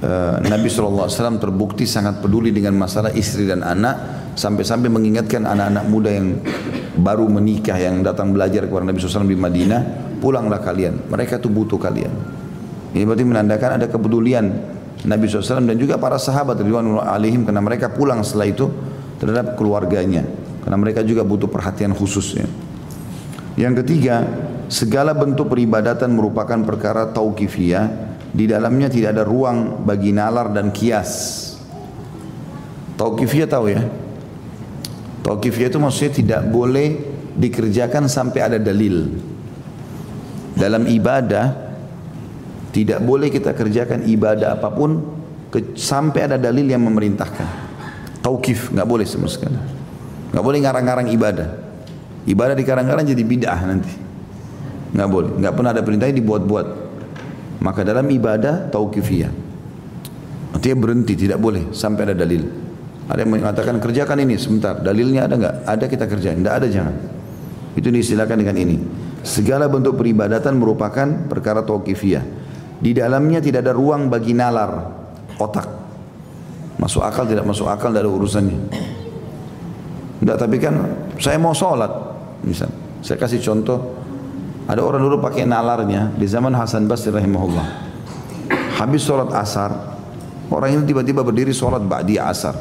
uh, 0.03 0.39
Nabi 0.39 0.69
SAW 0.71 1.11
terbukti 1.43 1.85
sangat 1.85 2.23
peduli 2.23 2.55
dengan 2.55 2.79
masalah 2.79 3.11
istri 3.11 3.47
dan 3.47 3.67
anak 3.67 4.23
sampai-sampai 4.39 4.87
mengingatkan 4.87 5.43
anak-anak 5.43 5.85
muda 5.91 6.11
yang 6.15 6.39
baru 6.95 7.27
menikah 7.27 7.77
yang 7.77 8.07
datang 8.07 8.31
belajar 8.31 8.71
kepada 8.71 8.87
Nabi 8.87 8.99
SAW 9.03 9.27
di 9.27 9.39
Madinah, 9.39 9.81
pulanglah 10.23 10.63
kalian. 10.63 11.11
Mereka 11.11 11.43
itu 11.43 11.51
butuh 11.51 11.81
kalian. 11.81 12.13
Ini 12.95 13.03
berarti 13.07 13.25
menandakan 13.27 13.71
ada 13.83 13.87
kepedulian 13.87 14.47
Nabi 15.07 15.25
SAW 15.27 15.65
dan 15.65 15.79
juga 15.79 15.97
para 15.97 16.19
sahabat 16.21 16.61
Ridwanullah 16.61 17.11
alaihim 17.11 17.47
karena 17.47 17.63
mereka 17.63 17.89
pulang 17.89 18.21
setelah 18.21 18.51
itu 18.51 18.67
terhadap 19.23 19.55
keluarganya. 19.57 20.27
Karena 20.61 20.77
mereka 20.77 21.01
juga 21.01 21.25
butuh 21.25 21.49
perhatian 21.49 21.97
khususnya. 21.97 22.45
Yang 23.57 23.85
ketiga, 23.85 24.25
segala 24.71 25.13
bentuk 25.17 25.51
peribadatan 25.51 26.13
merupakan 26.15 26.61
perkara 26.63 27.11
tauqifiyah. 27.11 28.09
Di 28.31 28.47
dalamnya 28.47 28.87
tidak 28.87 29.19
ada 29.19 29.25
ruang 29.27 29.83
bagi 29.83 30.15
nalar 30.15 30.55
dan 30.55 30.71
kias. 30.71 31.43
Tauqifiyah 32.95 33.49
tahu 33.51 33.67
ya? 33.75 33.83
Tauqifiyah 35.27 35.69
itu 35.69 35.81
maksudnya 35.83 36.13
tidak 36.15 36.43
boleh 36.47 36.89
dikerjakan 37.35 38.07
sampai 38.07 38.41
ada 38.41 38.59
dalil. 38.63 39.11
Dalam 40.55 40.87
ibadah 40.87 41.71
tidak 42.71 43.03
boleh 43.03 43.35
kita 43.35 43.51
kerjakan 43.51 44.07
ibadah 44.07 44.55
apa 44.55 44.71
pun 44.71 45.03
sampai 45.75 46.31
ada 46.31 46.39
dalil 46.39 46.71
yang 46.71 46.87
memerintahkan. 46.87 47.49
Tauqif 48.23 48.71
nggak 48.71 48.87
boleh 48.87 49.07
sama 49.09 49.27
sekali. 49.27 49.80
Nggak 50.31 50.45
boleh 50.45 50.59
ngarang-ngarang 50.63 51.09
ibadah. 51.11 51.49
Ibadah 52.27 52.55
dikarang-karang 52.55 53.05
jadi 53.07 53.23
bid'ah 53.27 53.61
nanti. 53.67 53.93
Nggak 54.95 55.09
boleh. 55.11 55.31
Nggak 55.43 55.53
pernah 55.55 55.71
ada 55.75 55.83
perintahnya 55.83 56.17
dibuat-buat. 56.19 56.67
Maka 57.61 57.81
dalam 57.85 58.07
ibadah 58.09 58.71
tauqifiyah. 58.71 59.33
Artinya 60.57 60.77
berhenti 60.79 61.15
tidak 61.15 61.39
boleh 61.39 61.71
sampai 61.75 62.11
ada 62.11 62.17
dalil. 62.17 62.43
Ada 63.11 63.27
yang 63.27 63.31
mengatakan 63.35 63.75
kerjakan 63.83 64.23
ini 64.23 64.39
sebentar. 64.39 64.79
Dalilnya 64.79 65.27
ada 65.27 65.35
nggak? 65.35 65.55
Ada 65.67 65.85
kita 65.91 66.05
kerjain. 66.07 66.39
Tidak 66.41 66.55
ada 66.55 66.67
jangan. 66.71 66.95
Itu 67.75 67.91
disilakan 67.91 68.37
dengan 68.39 68.57
ini. 68.59 68.77
Segala 69.27 69.67
bentuk 69.67 69.99
peribadatan 69.99 70.57
merupakan 70.57 71.07
perkara 71.27 71.67
tauqifiyah. 71.67 72.25
Di 72.81 72.97
dalamnya 72.97 73.43
tidak 73.45 73.67
ada 73.67 73.75
ruang 73.77 74.09
bagi 74.09 74.33
nalar 74.33 74.89
otak. 75.37 75.69
Masuk 76.81 77.05
akal 77.05 77.29
tidak 77.29 77.45
masuk 77.45 77.69
akal 77.69 77.93
dari 77.93 78.09
urusannya. 78.09 78.59
Tidak 80.21 80.37
tapi 80.37 80.61
kan 80.61 80.75
saya 81.17 81.41
mau 81.41 81.57
sholat 81.57 81.89
misal. 82.45 82.69
Saya 83.01 83.17
kasih 83.17 83.41
contoh. 83.41 83.97
Ada 84.69 84.85
orang 84.85 85.03
dulu 85.03 85.19
pakai 85.19 85.49
nalarnya 85.49 86.15
di 86.15 86.29
zaman 86.29 86.55
Hasan 86.55 86.87
Basri 86.87 87.11
rahimahullah. 87.11 87.67
Habis 88.79 89.03
sholat 89.03 89.33
asar, 89.35 89.73
orang 90.53 90.79
ini 90.79 90.83
tiba-tiba 90.87 91.27
berdiri 91.27 91.51
sholat 91.51 91.83
ba'di 91.83 92.21
asar. 92.21 92.55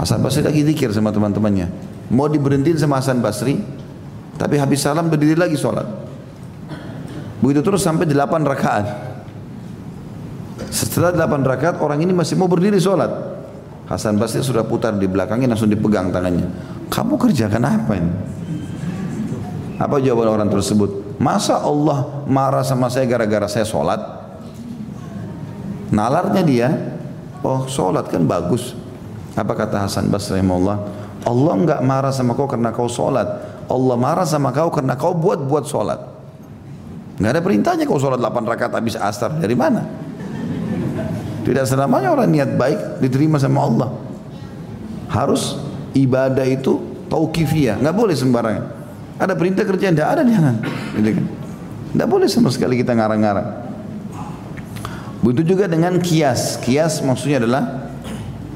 Hasan 0.00 0.24
Basri 0.24 0.40
lagi 0.40 0.64
zikir 0.64 0.88
sama 0.96 1.12
teman-temannya. 1.12 1.68
Mau 2.08 2.24
diberhentiin 2.24 2.80
sama 2.80 3.04
Hasan 3.04 3.20
Basri, 3.20 3.60
tapi 4.40 4.56
habis 4.56 4.80
salam 4.80 5.12
berdiri 5.12 5.36
lagi 5.36 5.60
sholat. 5.60 5.84
Begitu 7.44 7.60
terus 7.60 7.84
sampai 7.84 8.08
8 8.08 8.16
rakaat. 8.40 8.86
Setelah 10.72 11.12
8 11.12 11.44
rakaat 11.44 11.76
orang 11.84 12.00
ini 12.00 12.16
masih 12.16 12.40
mau 12.40 12.48
berdiri 12.48 12.80
sholat. 12.80 13.12
Hasan 13.90 14.22
Basri 14.22 14.38
sudah 14.38 14.62
putar 14.62 14.94
di 14.94 15.10
belakangnya 15.10 15.50
langsung 15.50 15.66
dipegang 15.66 16.14
tangannya. 16.14 16.46
Kamu 16.86 17.18
kerjakan 17.18 17.62
apa 17.66 17.92
ini? 17.98 18.12
Apa 19.82 19.98
jawaban 19.98 20.30
orang 20.30 20.46
tersebut? 20.46 21.18
Masa 21.18 21.58
Allah 21.58 22.22
marah 22.30 22.62
sama 22.62 22.86
saya 22.86 23.10
gara-gara 23.10 23.50
saya 23.50 23.66
sholat? 23.66 23.98
Nalarnya 25.90 26.42
dia, 26.46 26.68
oh 27.42 27.66
sholat 27.66 28.06
kan 28.06 28.22
bagus. 28.30 28.78
Apa 29.34 29.58
kata 29.58 29.82
Hasan 29.82 30.06
Basri 30.06 30.38
Allah? 30.38 30.86
Allah 31.26 31.52
enggak 31.58 31.80
marah 31.82 32.14
sama 32.14 32.38
kau 32.38 32.46
karena 32.46 32.70
kau 32.70 32.86
sholat. 32.86 33.26
Allah 33.66 33.96
marah 33.98 34.24
sama 34.24 34.54
kau 34.54 34.70
karena 34.70 34.94
kau 34.94 35.18
buat-buat 35.18 35.66
sholat. 35.66 35.98
Enggak 37.18 37.32
ada 37.36 37.42
perintahnya 37.42 37.84
kau 37.90 37.98
sholat 37.98 38.22
8 38.22 38.46
rakaat 38.46 38.72
habis 38.72 38.94
asar. 38.94 39.34
Dari 39.34 39.58
mana? 39.58 39.82
Tidak 41.50 41.66
selamanya 41.66 42.14
orang 42.14 42.30
niat 42.30 42.54
baik 42.54 43.02
diterima 43.02 43.34
sama 43.42 43.66
Allah. 43.66 43.90
Harus 45.10 45.58
ibadah 45.98 46.46
itu 46.46 46.78
tauqifiyah. 47.10 47.82
Enggak 47.82 47.96
boleh 47.98 48.14
sembarangan. 48.14 48.64
Ada 49.18 49.34
perintah 49.34 49.66
kerja, 49.66 49.90
enggak 49.90 50.08
ada 50.14 50.22
jangan. 50.22 50.62
Gitu 50.94 51.10
kan? 51.18 51.26
Enggak 51.90 52.06
boleh 52.06 52.30
sama 52.30 52.54
sekali 52.54 52.78
kita 52.78 52.94
ngarang-ngarang. 52.94 53.66
Begitu 55.26 55.58
juga 55.58 55.66
dengan 55.66 55.98
kias. 55.98 56.54
Kias 56.62 57.02
maksudnya 57.02 57.42
adalah 57.42 57.90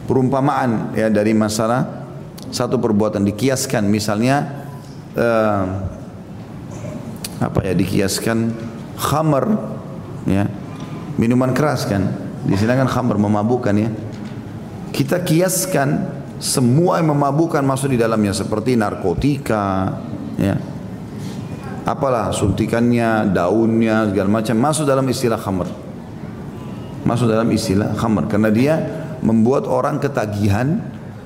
perumpamaan 0.07 0.95
ya 0.95 1.11
dari 1.11 1.35
masalah 1.35 2.07
satu 2.55 2.79
perbuatan 2.79 3.27
dikiaskan 3.27 3.91
misalnya 3.91 4.71
uh, 5.19 5.65
apa 7.43 7.59
ya 7.67 7.75
dikiaskan 7.75 8.55
khamar 8.95 9.51
ya 10.31 10.47
minuman 11.19 11.51
keras 11.51 11.91
kan 11.91 12.24
di 12.45 12.55
sini 12.55 12.73
kan 12.77 12.89
khamar 12.89 13.17
memabukkan 13.17 13.75
ya 13.77 13.91
kita 14.95 15.25
kiaskan 15.25 16.23
semua 16.39 17.01
yang 17.01 17.17
memabukkan 17.17 17.65
masuk 17.65 17.93
di 17.93 17.99
dalamnya 17.99 18.37
seperti 18.37 18.77
narkotika 18.77 19.97
ya 20.37 20.57
apalah 21.89 22.33
suntikannya 22.33 23.33
daunnya 23.33 24.13
segala 24.13 24.29
macam 24.29 24.57
masuk 24.61 24.85
dalam 24.85 25.05
istilah 25.09 25.41
khamar 25.41 25.69
masuk 27.05 27.29
dalam 27.29 27.49
istilah 27.53 27.97
khamar 27.97 28.29
karena 28.29 28.49
dia 28.53 28.75
membuat 29.25 29.65
orang 29.65 29.97
ketagihan 29.97 30.85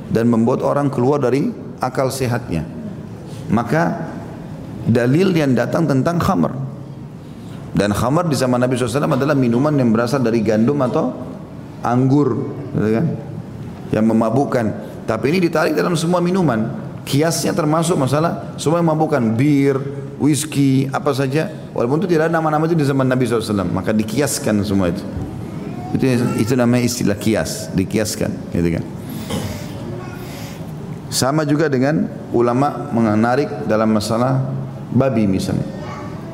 dan 0.08 0.30
membuat 0.30 0.64
orang 0.64 0.88
keluar 0.88 1.20
dari 1.20 1.52
akal 1.82 2.08
sehatnya. 2.08 2.64
Maka 3.48 4.08
dalil 4.88 5.32
yang 5.32 5.52
datang 5.52 5.84
tentang 5.88 6.16
khamar. 6.20 6.52
Dan 7.74 7.92
khamar 7.92 8.26
di 8.26 8.36
zaman 8.36 8.60
Nabi 8.60 8.74
SAW 8.74 9.04
adalah 9.04 9.36
minuman 9.36 9.72
yang 9.76 9.92
berasal 9.92 10.24
dari 10.24 10.40
gandum 10.40 10.80
atau 10.80 11.12
anggur. 11.84 12.54
Gitu 12.74 12.90
kan? 12.96 13.06
Yang 13.92 14.04
memabukkan. 14.08 14.66
Tapi 15.04 15.24
ini 15.32 15.38
ditarik 15.48 15.76
dalam 15.76 15.96
semua 15.96 16.20
minuman. 16.20 16.88
Kiasnya 17.08 17.56
termasuk 17.56 17.96
masalah 17.96 18.56
semua 18.60 18.80
yang 18.80 18.92
memabukkan. 18.92 19.36
Bir, 19.36 19.76
whisky, 20.20 20.88
apa 20.92 21.12
saja. 21.16 21.48
Walaupun 21.72 22.04
itu 22.04 22.08
tidak 22.16 22.28
ada 22.28 22.40
nama-nama 22.40 22.68
itu 22.68 22.76
di 22.76 22.84
zaman 22.84 23.08
Nabi 23.08 23.24
SAW. 23.24 23.68
Maka 23.68 23.92
dikiaskan 23.92 24.60
semua 24.64 24.92
itu. 24.92 25.04
Itu 25.96 26.04
itu 26.36 26.52
namanya 26.52 26.84
istilah 26.84 27.16
kias, 27.16 27.72
dikiaskan, 27.72 28.28
gitu 28.52 28.76
kan. 28.76 28.84
Sama 31.08 31.48
juga 31.48 31.72
dengan 31.72 32.04
ulama 32.36 32.92
menarik 32.92 33.64
dalam 33.64 33.96
masalah 33.96 34.44
babi 34.92 35.24
misalnya. 35.24 35.64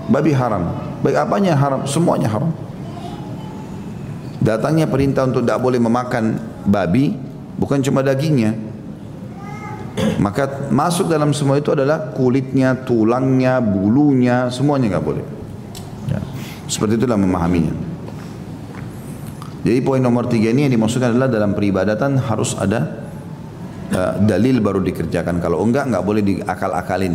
Babi 0.09 0.33
haram. 0.37 0.75
Baik 1.01 1.17
apanya 1.25 1.57
haram? 1.57 1.89
Semuanya 1.89 2.29
haram. 2.29 2.53
Datangnya 4.45 4.85
perintah 4.85 5.25
untuk 5.25 5.41
tidak 5.41 5.61
boleh 5.65 5.81
memakan 5.81 6.37
babi 6.69 7.17
bukan 7.57 7.81
cuma 7.81 8.05
dagingnya. 8.05 8.53
Maka 10.21 10.69
masuk 10.75 11.07
dalam 11.07 11.31
semua 11.33 11.57
itu 11.57 11.71
adalah 11.71 12.13
kulitnya, 12.13 12.75
tulangnya, 12.85 13.63
bulunya, 13.63 14.51
semuanya 14.51 14.99
nggak 14.99 15.07
boleh. 15.07 15.25
Ya. 16.11 16.21
Seperti 16.67 16.99
itulah 16.99 17.17
memahaminya. 17.17 17.73
Jadi 19.65 19.81
poin 19.81 20.03
nomor 20.03 20.29
tiga 20.29 20.53
ini 20.53 20.69
yang 20.69 20.77
dimaksudkan 20.77 21.17
adalah 21.17 21.31
dalam 21.33 21.57
peribadatan 21.57 22.21
harus 22.21 22.53
ada 22.61 23.01
uh, 23.97 24.21
dalil 24.21 24.61
baru 24.61 24.85
dikerjakan. 24.85 25.41
Kalau 25.41 25.65
enggak, 25.65 25.89
enggak 25.89 26.05
boleh 26.05 26.21
diakal-akalin. 26.21 27.15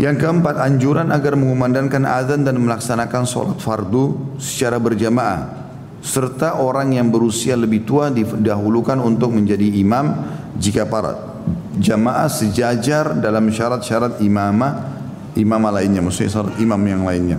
Ya. 0.00 0.08
Yang 0.08 0.16
keempat, 0.24 0.56
anjuran 0.56 1.12
agar 1.12 1.36
mengumandangkan 1.36 2.08
azan 2.08 2.40
dan 2.48 2.56
melaksanakan 2.56 3.28
sholat 3.28 3.60
fardu 3.60 4.36
secara 4.40 4.80
berjamaah. 4.80 5.60
Serta 6.00 6.56
orang 6.56 6.96
yang 6.96 7.12
berusia 7.12 7.52
lebih 7.52 7.84
tua 7.84 8.08
didahulukan 8.08 8.96
untuk 9.04 9.36
menjadi 9.36 9.68
imam 9.76 10.16
jika 10.56 10.88
para 10.88 11.36
jamaah 11.76 12.24
sejajar 12.32 13.20
dalam 13.20 13.52
syarat-syarat 13.52 14.24
imamah 14.24 14.96
imamah 15.36 15.76
lainnya, 15.76 16.00
maksudnya 16.00 16.32
syarat 16.32 16.56
imam 16.56 16.80
yang 16.88 17.04
lainnya. 17.04 17.38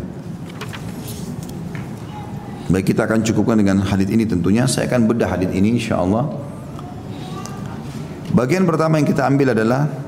Baik 2.69 2.93
kita 2.93 3.09
akan 3.09 3.25
cukupkan 3.25 3.57
dengan 3.57 3.81
hadis 3.83 4.07
ini 4.13 4.23
tentunya. 4.23 4.69
Saya 4.69 4.85
akan 4.87 5.09
bedah 5.09 5.27
hadis 5.27 5.49
ini 5.51 5.81
insya 5.81 5.99
Allah. 5.99 6.29
Bagian 8.31 8.63
pertama 8.63 8.95
yang 9.01 9.09
kita 9.09 9.27
ambil 9.27 9.51
adalah 9.51 10.00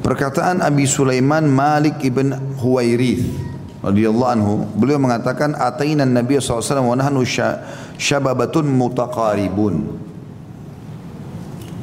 Perkataan 0.00 0.64
Abi 0.64 0.88
Sulaiman 0.88 1.44
Malik 1.44 2.00
ibn 2.00 2.32
Huwairith 2.56 3.20
radhiyallahu 3.84 4.30
anhu, 4.32 4.54
beliau 4.76 4.96
mengatakan 4.96 5.52
ataina 5.52 6.08
Nabi 6.08 6.40
SAW 6.40 6.88
wa 6.88 6.96
nahnu 6.96 7.20
syababatun 8.00 8.64
mutaqaribun. 8.64 9.74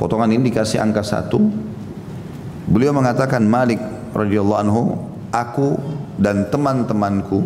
Potongan 0.01 0.29
ini 0.33 0.49
dikasih 0.49 0.81
angka 0.81 1.05
satu. 1.05 1.41
Beliau 2.69 2.93
mengatakan 2.93 3.45
Malik 3.45 3.81
radhiyallahu 4.13 4.61
anhu, 4.65 4.83
aku 5.29 5.77
dan 6.17 6.49
teman-temanku 6.49 7.45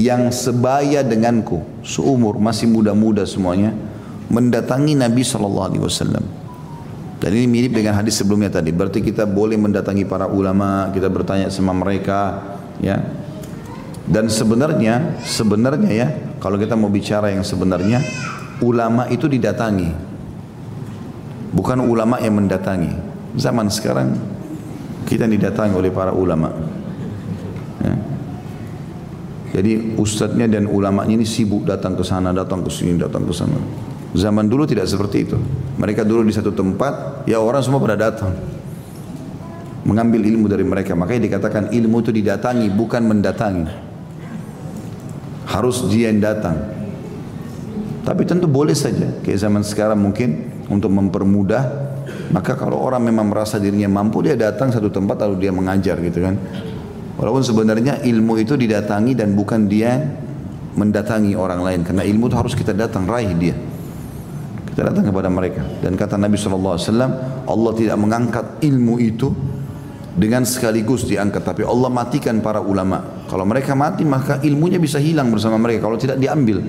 yang 0.00 0.32
sebaya 0.32 1.04
denganku, 1.04 1.60
seumur 1.84 2.40
masih 2.40 2.68
muda-muda 2.68 3.28
semuanya, 3.28 3.76
mendatangi 4.32 4.96
Nabi 4.96 5.20
sallallahu 5.20 5.68
alaihi 5.68 5.84
wasallam. 5.84 6.24
Dan 7.22 7.38
ini 7.38 7.46
mirip 7.46 7.78
dengan 7.78 7.94
hadis 7.94 8.18
sebelumnya 8.18 8.50
tadi. 8.50 8.74
Berarti 8.74 8.98
kita 8.98 9.30
boleh 9.30 9.54
mendatangi 9.54 10.02
para 10.02 10.26
ulama, 10.26 10.90
kita 10.90 11.06
bertanya 11.06 11.54
sama 11.54 11.70
mereka, 11.70 12.42
ya. 12.82 12.98
Dan 14.02 14.26
sebenarnya, 14.26 15.22
sebenarnya 15.22 15.90
ya, 15.94 16.08
kalau 16.42 16.58
kita 16.58 16.74
mau 16.74 16.90
bicara 16.90 17.30
yang 17.30 17.46
sebenarnya, 17.46 18.02
ulama 18.58 19.06
itu 19.06 19.30
didatangi. 19.30 19.94
Bukan 21.54 21.78
ulama 21.86 22.18
yang 22.18 22.42
mendatangi. 22.42 22.90
Zaman 23.38 23.70
sekarang 23.70 24.18
kita 25.06 25.30
didatangi 25.30 25.78
oleh 25.78 25.94
para 25.94 26.10
ulama. 26.10 26.50
Ya. 27.86 27.94
Jadi 29.54 29.94
ustadznya 29.94 30.50
dan 30.50 30.66
ulamanya 30.66 31.22
ini 31.22 31.26
sibuk 31.28 31.70
datang 31.70 31.94
ke 31.94 32.02
sana, 32.02 32.34
datang 32.34 32.66
ke 32.66 32.70
sini, 32.72 32.98
datang 32.98 33.22
ke 33.22 33.30
sana. 33.30 33.91
Zaman 34.12 34.44
dulu 34.44 34.68
tidak 34.68 34.84
seperti 34.84 35.24
itu. 35.24 35.40
Mereka 35.80 36.04
dulu 36.04 36.20
di 36.28 36.36
satu 36.36 36.52
tempat, 36.52 37.24
ya 37.24 37.40
orang 37.40 37.64
semua 37.64 37.80
pada 37.80 37.96
datang. 37.96 38.36
Mengambil 39.88 40.28
ilmu 40.28 40.52
dari 40.52 40.62
mereka. 40.68 40.92
Makanya 40.92 41.32
dikatakan 41.32 41.72
ilmu 41.72 42.04
itu 42.04 42.12
didatangi, 42.12 42.68
bukan 42.68 43.02
mendatangi. 43.08 43.66
Harus 45.48 45.88
dia 45.88 46.12
yang 46.12 46.20
datang. 46.20 46.60
Tapi 48.04 48.22
tentu 48.28 48.46
boleh 48.52 48.76
saja. 48.76 49.08
Kayak 49.24 49.48
zaman 49.48 49.64
sekarang 49.64 49.96
mungkin 49.96 50.52
untuk 50.68 50.92
mempermudah. 50.92 51.90
Maka 52.36 52.52
kalau 52.52 52.84
orang 52.84 53.08
memang 53.08 53.32
merasa 53.32 53.56
dirinya 53.56 53.88
mampu, 53.88 54.20
dia 54.28 54.36
datang 54.36 54.68
satu 54.68 54.92
tempat 54.92 55.24
lalu 55.24 55.48
dia 55.48 55.52
mengajar 55.56 55.96
gitu 56.04 56.20
kan. 56.20 56.36
Walaupun 57.16 57.40
sebenarnya 57.40 58.04
ilmu 58.04 58.36
itu 58.44 58.60
didatangi 58.60 59.16
dan 59.16 59.32
bukan 59.32 59.72
dia 59.72 59.96
mendatangi 60.76 61.32
orang 61.32 61.64
lain. 61.64 61.80
Karena 61.80 62.04
ilmu 62.04 62.28
itu 62.28 62.36
harus 62.36 62.52
kita 62.52 62.76
datang, 62.76 63.08
raih 63.08 63.32
dia. 63.40 63.56
Kita 64.72 64.88
datang 64.88 65.04
kepada 65.12 65.28
mereka. 65.28 65.60
Dan 65.84 66.00
kata 66.00 66.16
Nabi 66.16 66.40
SAW, 66.40 66.80
Allah 67.44 67.72
tidak 67.76 67.96
mengangkat 68.00 68.64
ilmu 68.64 68.96
itu 68.96 69.28
dengan 70.16 70.48
sekaligus 70.48 71.04
diangkat. 71.04 71.44
Tapi 71.44 71.60
Allah 71.68 71.92
matikan 71.92 72.40
para 72.40 72.64
ulama. 72.64 73.24
Kalau 73.28 73.44
mereka 73.44 73.76
mati 73.76 74.08
maka 74.08 74.40
ilmunya 74.40 74.80
bisa 74.80 74.96
hilang 74.96 75.28
bersama 75.28 75.60
mereka. 75.60 75.84
Kalau 75.84 76.00
tidak 76.00 76.16
diambil. 76.16 76.64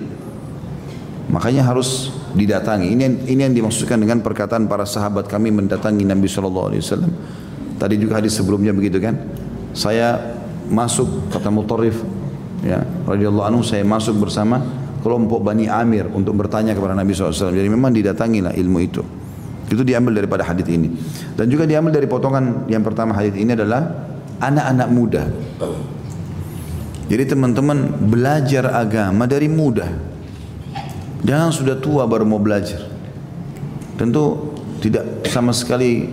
Makanya 1.32 1.64
harus 1.64 2.12
didatangi. 2.36 2.92
Ini 2.92 3.02
yang, 3.08 3.16
ini 3.24 3.42
yang 3.48 3.56
dimaksudkan 3.56 3.96
dengan 3.96 4.20
perkataan 4.20 4.68
para 4.68 4.84
sahabat 4.84 5.32
kami 5.32 5.56
mendatangi 5.56 6.04
Nabi 6.04 6.28
SAW. 6.28 6.76
Tadi 7.80 7.96
juga 7.96 8.20
hadis 8.20 8.36
sebelumnya 8.36 8.76
begitu 8.76 9.00
kan. 9.00 9.16
Saya 9.72 10.20
masuk 10.68 11.32
kata 11.32 11.48
Mutarrif 11.52 12.04
ya 12.64 12.84
radhiyallahu 13.04 13.48
anhu 13.48 13.62
saya 13.66 13.84
masuk 13.84 14.24
bersama 14.24 14.64
kelompok 15.04 15.44
Bani 15.44 15.68
Amir 15.68 16.08
untuk 16.08 16.40
bertanya 16.40 16.72
kepada 16.72 16.96
Nabi 16.96 17.12
SAW. 17.12 17.52
Jadi 17.52 17.68
memang 17.68 17.92
didatangilah 17.92 18.56
ilmu 18.56 18.80
itu. 18.80 19.04
Itu 19.68 19.84
diambil 19.84 20.24
daripada 20.24 20.48
hadis 20.48 20.66
ini. 20.72 20.88
Dan 21.36 21.52
juga 21.52 21.68
diambil 21.68 21.92
dari 21.92 22.08
potongan 22.08 22.72
yang 22.72 22.82
pertama 22.82 23.12
hadis 23.12 23.36
ini 23.36 23.52
adalah 23.52 23.84
anak-anak 24.40 24.88
muda. 24.90 25.24
Jadi 27.12 27.24
teman-teman 27.28 28.08
belajar 28.08 28.72
agama 28.72 29.28
dari 29.28 29.52
muda. 29.52 29.92
Jangan 31.24 31.52
sudah 31.52 31.76
tua 31.84 32.08
baru 32.08 32.24
mau 32.24 32.40
belajar. 32.40 32.88
Tentu 34.00 34.56
tidak 34.80 35.28
sama 35.28 35.52
sekali 35.56 36.08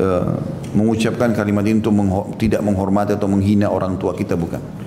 uh, 0.00 0.36
mengucapkan 0.76 1.32
kalimat 1.32 1.64
ini 1.64 1.80
untuk 1.80 1.94
mengho 1.96 2.36
tidak 2.36 2.60
menghormati 2.60 3.16
atau 3.16 3.28
menghina 3.28 3.68
orang 3.68 3.96
tua 3.96 4.12
kita 4.16 4.36
bukan. 4.36 4.79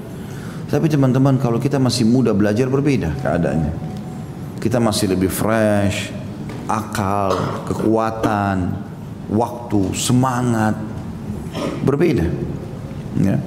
Tapi 0.74 0.90
teman-teman 0.90 1.38
kalau 1.38 1.62
kita 1.62 1.78
masih 1.78 2.02
muda 2.10 2.34
belajar 2.34 2.66
berbeda 2.66 3.14
keadaannya. 3.22 3.94
Kita 4.58 4.82
masih 4.82 5.14
lebih 5.14 5.30
fresh, 5.30 6.10
akal, 6.66 7.62
kekuatan, 7.70 8.74
waktu, 9.30 9.94
semangat 9.94 10.74
berbeda. 11.86 12.26
Ya. 13.22 13.38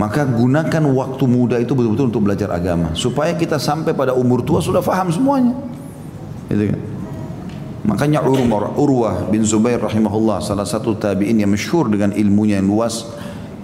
Maka 0.00 0.24
gunakan 0.24 0.84
waktu 0.96 1.24
muda 1.28 1.60
itu 1.60 1.76
betul-betul 1.76 2.08
untuk 2.08 2.24
belajar 2.24 2.48
agama 2.48 2.96
supaya 2.96 3.36
kita 3.36 3.60
sampai 3.60 3.92
pada 3.92 4.16
umur 4.16 4.40
tua 4.40 4.64
sudah 4.64 4.80
faham 4.80 5.12
semuanya. 5.12 5.52
Gitu 6.48 6.72
kan? 6.72 6.80
Makanya 7.86 8.24
Urwah, 8.24 8.72
Urwah 8.72 9.16
bin 9.28 9.44
Zubair 9.44 9.84
rahimahullah 9.84 10.40
salah 10.40 10.64
satu 10.64 10.96
tabi'in 10.96 11.44
yang 11.44 11.52
masyhur 11.52 11.92
dengan 11.92 12.16
ilmunya 12.16 12.56
yang 12.56 12.72
luas 12.72 13.04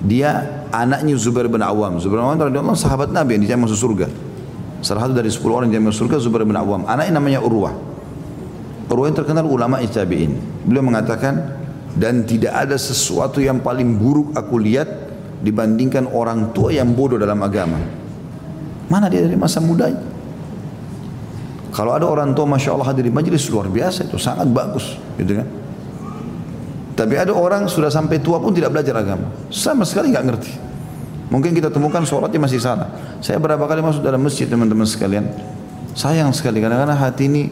dia 0.05 0.62
anaknya 0.73 1.15
Zubair 1.21 1.47
bin 1.47 1.61
Awam. 1.61 2.01
Zubair 2.01 2.25
bin 2.25 2.27
Awam 2.27 2.49
radhiyallahu 2.49 2.79
sahabat 2.81 3.13
Nabi 3.13 3.37
yang 3.37 3.43
dijamin 3.45 3.69
masuk 3.69 3.79
surga. 3.79 4.09
Salah 4.83 5.07
satu 5.07 5.15
dari 5.15 5.31
10 5.31 5.45
orang 5.47 5.69
yang 5.71 5.85
masuk 5.85 6.09
surga 6.09 6.17
Zubair 6.19 6.49
bin 6.49 6.57
Awam. 6.57 6.89
Anaknya 6.89 7.21
namanya 7.21 7.39
Urwah. 7.45 7.77
Urwah 8.89 9.07
yang 9.07 9.17
terkenal 9.17 9.47
ulama 9.47 9.79
tabi'in. 9.85 10.33
Beliau 10.67 10.83
mengatakan 10.83 11.61
dan 11.93 12.25
tidak 12.25 12.57
ada 12.57 12.75
sesuatu 12.81 13.39
yang 13.39 13.61
paling 13.61 14.01
buruk 14.01 14.33
aku 14.33 14.57
lihat 14.57 14.89
dibandingkan 15.45 16.09
orang 16.09 16.57
tua 16.57 16.73
yang 16.73 16.97
bodoh 16.97 17.21
dalam 17.21 17.39
agama. 17.45 17.79
Mana 18.89 19.13
dia 19.13 19.25
dari 19.25 19.37
masa 19.37 19.61
mudanya? 19.61 20.01
Kalau 21.73 21.97
ada 21.97 22.05
orang 22.05 22.37
tua 22.37 22.45
Masya 22.45 22.77
Allah 22.77 22.93
hadir 22.93 23.09
di 23.09 23.13
majlis 23.13 23.49
luar 23.49 23.65
biasa 23.73 24.05
itu 24.05 24.21
sangat 24.21 24.45
bagus 24.53 25.01
gitu 25.17 25.41
kan. 25.41 25.49
Tapi 27.03 27.19
ada 27.19 27.35
orang 27.35 27.67
sudah 27.67 27.91
sampai 27.91 28.23
tua 28.23 28.39
pun 28.39 28.55
tidak 28.55 28.71
belajar 28.71 28.95
agama. 28.95 29.27
Sama 29.51 29.83
sekali 29.83 30.15
nggak 30.15 30.25
ngerti. 30.31 30.53
Mungkin 31.35 31.51
kita 31.57 31.73
temukan 31.73 32.05
sholatnya 32.07 32.39
masih 32.39 32.61
salah. 32.63 32.87
Saya 33.19 33.43
berapa 33.43 33.65
kali 33.65 33.83
masuk 33.83 34.05
dalam 34.05 34.23
masjid 34.23 34.47
teman-teman 34.47 34.87
sekalian. 34.87 35.27
Sayang 35.99 36.31
sekali 36.31 36.63
kadang-kadang 36.63 36.95
hati 36.95 37.27
ini 37.27 37.43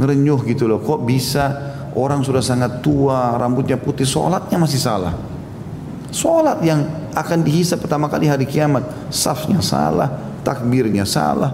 ngerenyuh 0.00 0.40
gitu 0.48 0.64
loh. 0.64 0.80
Kok 0.80 1.04
bisa 1.04 1.74
orang 1.92 2.24
sudah 2.24 2.40
sangat 2.40 2.80
tua, 2.80 3.36
rambutnya 3.36 3.76
putih, 3.76 4.08
sholatnya 4.08 4.56
masih 4.56 4.80
salah. 4.80 5.12
Sholat 6.08 6.64
yang 6.64 6.86
akan 7.12 7.42
dihisap 7.42 7.82
pertama 7.82 8.06
kali 8.08 8.30
hari 8.30 8.46
kiamat. 8.46 8.86
Safnya 9.10 9.58
salah, 9.60 10.10
takbirnya 10.46 11.04
salah, 11.04 11.52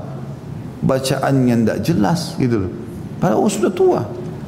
bacaannya 0.85 1.55
tidak 1.65 1.79
jelas 1.83 2.39
gitu 2.39 2.69
loh. 2.69 2.73
Padahal 3.17 3.41
oh, 3.41 3.49
sudah 3.49 3.73
tua. 3.73 4.01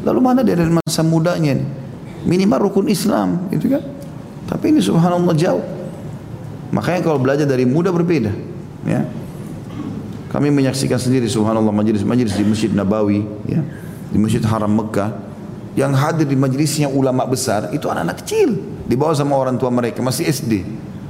Lalu 0.05 0.21
mana 0.21 0.41
dia 0.45 0.55
dari 0.55 0.71
masa 0.71 1.01
mudanya 1.01 1.57
nih? 1.57 1.88
Minimal 2.29 2.69
rukun 2.69 2.93
Islam 2.93 3.49
itu 3.49 3.73
kan? 3.73 3.81
Tapi 4.45 4.77
ini 4.77 4.85
subhanallah 4.85 5.33
jauh. 5.33 5.65
Makanya 6.69 7.01
kalau 7.01 7.17
belajar 7.17 7.49
dari 7.49 7.65
muda 7.65 7.89
berbeda 7.89 8.29
ya. 8.85 9.09
Kami 10.29 10.53
menyaksikan 10.53 11.01
sendiri 11.01 11.25
subhanallah 11.25 11.73
majelis-majelis 11.73 12.37
di 12.37 12.45
Masjid 12.45 12.69
Nabawi 12.69 13.25
ya. 13.49 13.65
Di 14.13 14.21
Masjid 14.21 14.45
Haram 14.45 14.69
Mekah. 14.69 15.25
Yang 15.73 15.93
hadir 15.97 16.27
di 16.29 16.37
majelisnya 16.37 16.93
ulama 16.93 17.25
besar 17.25 17.73
itu 17.73 17.89
anak-anak 17.89 18.21
kecil. 18.21 18.61
Dibawa 18.85 19.17
sama 19.17 19.41
orang 19.41 19.57
tua 19.57 19.73
mereka 19.73 20.05
masih 20.05 20.29
SD 20.29 20.65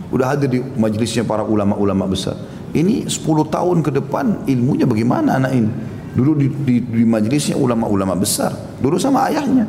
udah 0.08 0.32
hadir 0.34 0.48
di 0.48 0.58
majelisnya 0.60 1.24
para 1.24 1.44
ulama-ulama 1.44 2.08
besar. 2.08 2.36
Ini 2.72 3.08
10 3.08 3.48
tahun 3.48 3.80
ke 3.84 3.90
depan 3.96 4.48
ilmunya 4.48 4.84
bagaimana 4.84 5.40
anak 5.40 5.52
ini? 5.56 5.70
Dulu 6.12 6.30
di, 6.36 6.46
di, 6.64 6.74
di 6.84 7.02
majelisnya 7.04 7.56
ulama-ulama 7.56 8.16
besar. 8.16 8.52
Dulu 8.80 8.96
sama 8.96 9.28
ayahnya 9.28 9.68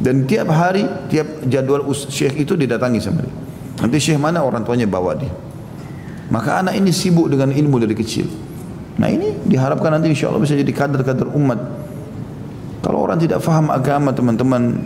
dan 0.00 0.24
tiap 0.24 0.48
hari, 0.48 0.88
tiap 1.12 1.44
jadwal 1.44 1.84
syekh 1.92 2.40
itu 2.40 2.56
didatangi 2.56 3.04
sama 3.04 3.20
dia. 3.20 3.34
Nanti 3.84 3.96
syekh 4.00 4.16
mana 4.16 4.40
orang 4.40 4.64
tuanya 4.64 4.88
bawa 4.88 5.12
dia. 5.12 5.32
Maka 6.32 6.64
anak 6.64 6.80
ini 6.80 6.88
sibuk 6.88 7.28
dengan 7.28 7.52
ilmu 7.52 7.76
dari 7.76 7.92
kecil. 7.92 8.24
Nah 8.96 9.12
ini 9.12 9.44
diharapkan 9.44 9.92
nanti 9.92 10.08
insya 10.08 10.32
Allah 10.32 10.40
bisa 10.40 10.56
jadi 10.56 10.72
kader-kader 10.72 11.28
umat. 11.36 11.60
Kalau 12.80 13.04
orang 13.04 13.20
tidak 13.20 13.44
faham 13.44 13.68
agama 13.68 14.08
teman-teman, 14.16 14.80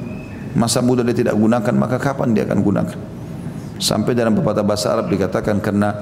masa 0.58 0.82
muda 0.82 1.06
dia 1.06 1.14
tidak 1.14 1.38
gunakan, 1.38 1.74
maka 1.78 2.02
kapan 2.02 2.34
dia 2.34 2.42
akan 2.42 2.58
gunakan? 2.58 2.98
Sampai 3.78 4.18
dalam 4.18 4.34
pepatah 4.34 4.66
bahasa 4.66 4.90
Arab 4.98 5.10
dikatakan 5.14 5.62
karena 5.62 5.94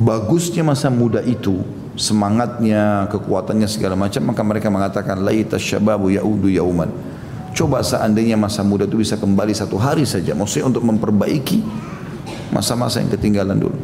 bagusnya 0.00 0.64
masa 0.64 0.88
muda 0.88 1.20
itu, 1.20 1.60
semangatnya, 1.92 3.04
kekuatannya 3.12 3.68
segala 3.68 4.00
macam, 4.00 4.32
maka 4.32 4.40
mereka 4.40 4.68
mengatakan 4.72 5.20
laita 5.20 5.60
syababu 5.60 6.08
yaudu 6.08 6.48
yauman. 6.48 6.88
Coba 7.56 7.80
seandainya 7.80 8.36
masa 8.36 8.60
muda 8.60 8.84
itu 8.84 9.00
bisa 9.00 9.16
kembali 9.16 9.56
satu 9.56 9.80
hari 9.80 10.04
saja. 10.04 10.36
Maksudnya 10.36 10.68
untuk 10.68 10.84
memperbaiki 10.84 11.64
masa-masa 12.52 13.00
yang 13.00 13.08
ketinggalan 13.08 13.56
dulu. 13.56 13.78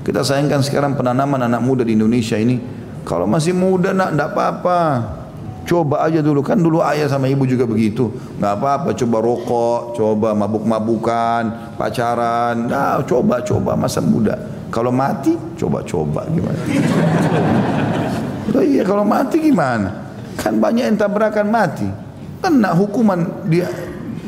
Kita 0.00 0.24
sayangkan 0.24 0.64
sekarang 0.64 0.96
penanaman 0.96 1.44
anak 1.44 1.60
muda 1.60 1.84
di 1.84 1.92
Indonesia 1.92 2.40
ini. 2.40 2.56
Kalau 3.04 3.28
masih 3.28 3.52
muda 3.52 3.92
nak, 3.92 4.16
tidak 4.16 4.28
apa-apa. 4.32 4.80
Coba 5.68 6.08
aja 6.08 6.24
dulu 6.24 6.40
kan 6.40 6.56
dulu 6.56 6.80
ayah 6.80 7.04
sama 7.12 7.28
ibu 7.28 7.44
juga 7.44 7.68
begitu. 7.68 8.08
Nggak 8.40 8.52
apa-apa 8.56 8.96
coba 8.96 9.16
rokok, 9.20 9.80
coba 10.00 10.32
mabuk-mabukan, 10.32 11.76
pacaran. 11.76 12.64
Nah, 12.64 13.04
coba 13.04 13.44
coba 13.44 13.76
masa 13.76 14.00
muda. 14.00 14.40
Kalau 14.72 14.88
mati 14.88 15.36
coba 15.60 15.84
coba 15.84 16.24
gimana? 16.32 16.60
Iya 18.56 18.82
kalau 18.88 19.04
mati 19.04 19.36
gimana? 19.44 20.08
Kan 20.40 20.56
banyak 20.56 20.88
yang 20.88 20.96
tabrakan 20.96 21.52
mati. 21.52 22.07
Kena 22.38 22.70
hukuman 22.74 23.48
dia 23.50 23.66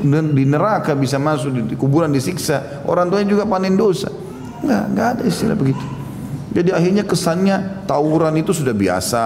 di 0.07 0.45
neraka 0.49 0.97
bisa 0.97 1.20
masuk 1.20 1.70
di 1.70 1.77
kuburan 1.77 2.11
disiksa. 2.11 2.82
Orang 2.89 3.12
tuanya 3.12 3.28
juga 3.37 3.45
panen 3.47 3.77
dosa. 3.77 4.11
Enggak, 4.61 4.85
enggak 4.93 5.09
ada 5.16 5.23
istilah 5.24 5.57
begitu. 5.57 5.85
Jadi 6.51 6.74
akhirnya 6.74 7.05
kesannya 7.07 7.87
tawuran 7.87 8.35
itu 8.35 8.51
sudah 8.51 8.74
biasa, 8.74 9.24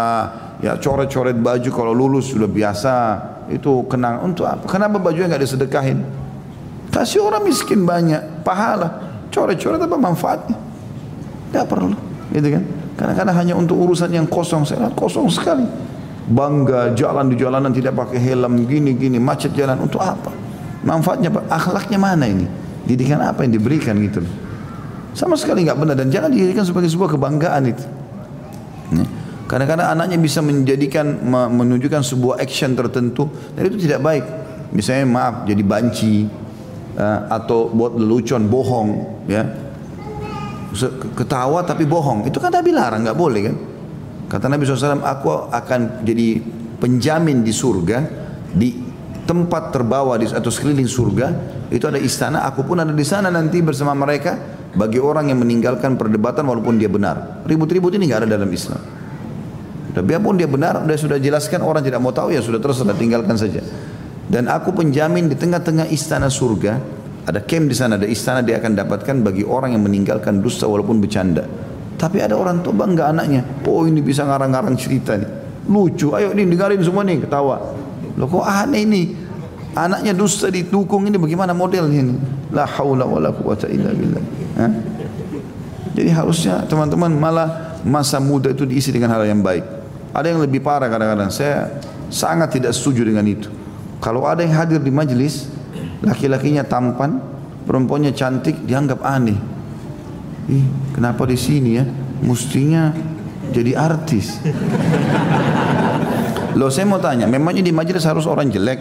ya 0.61 0.77
coret-coret 0.77 1.33
baju 1.41 1.71
kalau 1.73 1.97
lulus 1.97 2.29
sudah 2.37 2.45
biasa, 2.45 2.95
itu 3.49 3.89
kenang 3.89 4.21
untuk 4.21 4.45
apa? 4.45 4.69
Kenapa 4.69 5.01
bajunya 5.01 5.33
nggak 5.33 5.43
disedekahin? 5.43 6.05
Kasih 6.93 7.25
orang 7.25 7.43
miskin 7.49 7.89
banyak, 7.89 8.45
pahala. 8.45 9.17
Coret-coret 9.33 9.81
apa 9.81 9.97
manfaatnya? 9.97 10.57
Tidak 11.49 11.65
perlu, 11.65 11.97
gitu 12.31 12.49
kan? 12.61 12.63
Karena-kadang 12.95 13.37
hanya 13.41 13.55
untuk 13.57 13.81
urusan 13.81 14.13
yang 14.13 14.29
kosong, 14.29 14.69
saya 14.69 14.93
kosong 14.93 15.27
sekali. 15.33 15.65
Bangga 16.25 16.97
jalan 16.97 17.29
di 17.29 17.37
jalanan 17.37 17.69
tidak 17.69 17.93
pakai 18.01 18.17
helm 18.17 18.65
gini-gini, 18.65 19.21
macet 19.21 19.53
jalan 19.53 19.77
untuk 19.85 20.01
apa? 20.01 20.33
Manfaatnya 20.81 21.29
apa? 21.29 21.45
Akhlaknya 21.53 22.01
mana 22.01 22.25
ini? 22.25 22.49
Didikan 22.85 23.21
apa 23.21 23.45
yang 23.45 23.53
diberikan 23.57 23.97
gitu. 24.01 24.25
Sama 25.13 25.37
sekali 25.37 25.63
nggak 25.63 25.79
benar 25.79 25.95
dan 26.01 26.09
jangan 26.09 26.33
dijadikan 26.33 26.65
sebagai 26.65 26.89
sebuah 26.89 27.15
kebanggaan 27.17 27.63
itu. 27.71 27.85
Kadang-kadang 29.45 29.93
anaknya 29.93 30.17
bisa 30.17 30.41
menjadikan 30.41 31.05
menunjukkan 31.29 32.01
sebuah 32.01 32.41
action 32.41 32.73
tertentu 32.73 33.29
dan 33.53 33.69
itu 33.69 33.77
tidak 33.77 34.01
baik. 34.01 34.25
Misalnya 34.73 35.07
maaf 35.07 35.35
jadi 35.45 35.61
banci 35.61 36.27
uh, 36.97 37.21
atau 37.29 37.69
buat 37.69 37.95
lelucon 37.95 38.49
bohong 38.49 38.89
ya. 39.29 39.45
Ketawa 41.15 41.63
tapi 41.63 41.87
bohong 41.87 42.27
itu 42.27 42.41
kan 42.43 42.51
Nabi 42.51 42.75
larang 42.75 43.05
nggak 43.07 43.15
boleh 43.15 43.41
kan. 43.47 43.57
Kata 44.29 44.49
Nabi 44.49 44.65
SAW 44.65 45.05
aku 45.05 45.53
akan 45.53 46.03
jadi 46.03 46.41
penjamin 46.81 47.45
di 47.45 47.53
surga 47.53 47.99
di 48.55 48.71
tempat 49.25 49.73
terbawa 49.73 50.21
di 50.21 50.29
atau 50.29 50.53
sekeliling 50.53 50.89
surga 50.89 51.27
itu 51.73 51.85
ada 51.89 51.97
istana 51.97 52.45
aku 52.45 52.65
pun 52.65 52.77
ada 52.77 52.93
di 52.93 53.07
sana 53.07 53.33
nanti 53.33 53.65
bersama 53.65 53.97
mereka 53.97 54.37
bagi 54.75 55.01
orang 55.01 55.31
yang 55.33 55.41
meninggalkan 55.41 55.95
perdebatan 55.95 56.45
walaupun 56.45 56.77
dia 56.77 56.91
benar. 56.91 57.47
Ribut-ribut 57.47 57.95
ini 57.95 58.11
nggak 58.11 58.27
ada 58.27 58.29
dalam 58.37 58.51
Islam. 58.51 58.83
Dan 59.95 60.03
biarpun 60.03 60.35
dia 60.35 60.51
benar, 60.51 60.83
dia 60.83 60.99
sudah 60.99 61.23
jelaskan 61.23 61.63
orang 61.63 61.87
tidak 61.87 62.03
mau 62.03 62.11
tahu 62.11 62.35
ya 62.35 62.43
sudah 62.43 62.59
terus 62.59 62.83
sudah 62.83 62.99
tinggalkan 62.99 63.39
saja. 63.39 63.63
Dan 64.27 64.51
aku 64.51 64.75
penjamin 64.75 65.31
di 65.31 65.39
tengah-tengah 65.39 65.87
istana 65.95 66.27
surga, 66.27 66.83
ada 67.31 67.41
camp 67.47 67.71
di 67.71 67.77
sana, 67.79 67.95
ada 67.95 68.09
istana 68.11 68.43
dia 68.43 68.59
akan 68.59 68.75
dapatkan 68.75 69.23
bagi 69.23 69.47
orang 69.47 69.79
yang 69.79 69.87
meninggalkan 69.87 70.43
dusta 70.43 70.67
walaupun 70.67 70.99
bercanda. 70.99 71.47
Tapi 71.95 72.21
ada 72.21 72.35
orang 72.35 72.61
tua 72.61 72.75
bangga 72.75 73.15
anaknya, 73.15 73.47
oh 73.65 73.87
ini 73.87 74.03
bisa 74.03 74.27
ngarang-ngarang 74.27 74.75
cerita 74.75 75.15
nih. 75.15 75.31
Lucu, 75.71 76.13
ayo 76.13 76.35
nih 76.37 76.45
dengarin 76.45 76.83
semua 76.85 77.07
nih 77.07 77.25
ketawa. 77.25 77.57
Loh 78.19 78.29
kok 78.29 78.45
aneh 78.45 78.85
ini? 78.85 79.03
Anaknya 79.75 80.15
dusta 80.15 80.53
ditukung 80.53 81.09
ini 81.09 81.19
bagaimana 81.19 81.51
modelnya 81.51 81.99
ini? 81.99 82.15
La 82.55 82.63
haula 82.63 83.09
wala 83.09 83.35
quwata 83.35 83.67
illa 83.67 83.91
billah. 83.91 84.23
Jadi 85.95 86.11
harusnya 86.11 86.63
teman-teman 86.67 87.11
malah 87.15 87.79
masa 87.87 88.19
muda 88.19 88.51
itu 88.51 88.67
diisi 88.67 88.91
dengan 88.91 89.15
hal 89.15 89.27
yang 89.27 89.43
baik. 89.43 89.63
Ada 90.15 90.31
yang 90.31 90.43
lebih 90.43 90.63
parah 90.63 90.87
kadang-kadang. 90.87 91.31
Saya 91.31 91.81
sangat 92.11 92.55
tidak 92.55 92.75
setuju 92.75 93.03
dengan 93.03 93.27
itu. 93.27 93.51
Kalau 93.99 94.27
ada 94.27 94.43
yang 94.47 94.55
hadir 94.55 94.79
di 94.79 94.95
majelis, 94.95 95.51
laki-lakinya 96.03 96.63
tampan, 96.63 97.19
perempuannya 97.67 98.15
cantik, 98.15 98.63
dianggap 98.63 99.03
aneh. 99.03 99.39
Ih, 100.49 100.65
kenapa 100.93 101.25
di 101.25 101.39
sini 101.41 101.71
ya? 101.81 101.85
Mestinya 102.21 102.93
jadi 103.53 103.77
artis. 103.77 104.41
Loh 106.55 106.71
saya 106.71 106.87
mau 106.87 107.03
tanya, 107.03 107.27
memangnya 107.27 107.65
di 107.65 107.73
majelis 107.75 108.05
harus 108.07 108.29
orang 108.29 108.53
jelek? 108.53 108.81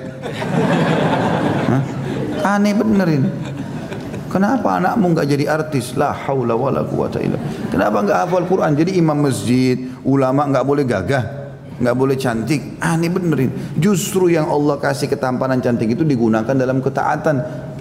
Hah? 1.71 1.83
Aneh 2.55 2.75
bener 2.75 3.07
ini. 3.09 3.29
Kenapa 4.27 4.81
anakmu 4.81 5.13
enggak 5.13 5.29
jadi 5.29 5.45
artis? 5.45 5.93
La 5.93 6.09
haula 6.09 6.57
wala 6.57 6.81
quwata 6.81 7.21
illa. 7.21 7.37
Kenapa 7.69 8.01
enggak 8.01 8.17
hafal 8.25 8.49
Quran? 8.49 8.73
Jadi 8.73 8.97
imam 8.97 9.17
masjid, 9.21 9.77
ulama 10.01 10.49
enggak 10.49 10.65
boleh 10.65 10.83
gagah, 10.89 11.23
enggak 11.77 11.95
boleh 11.95 12.15
cantik. 12.17 12.81
Ini 12.81 13.07
benerin. 13.13 13.77
Justru 13.77 14.33
yang 14.33 14.49
Allah 14.49 14.81
kasih 14.81 15.05
ketampanan 15.05 15.61
cantik 15.61 15.93
itu 15.93 16.01
digunakan 16.01 16.53
dalam 16.57 16.81
ketaatan. 16.81 17.35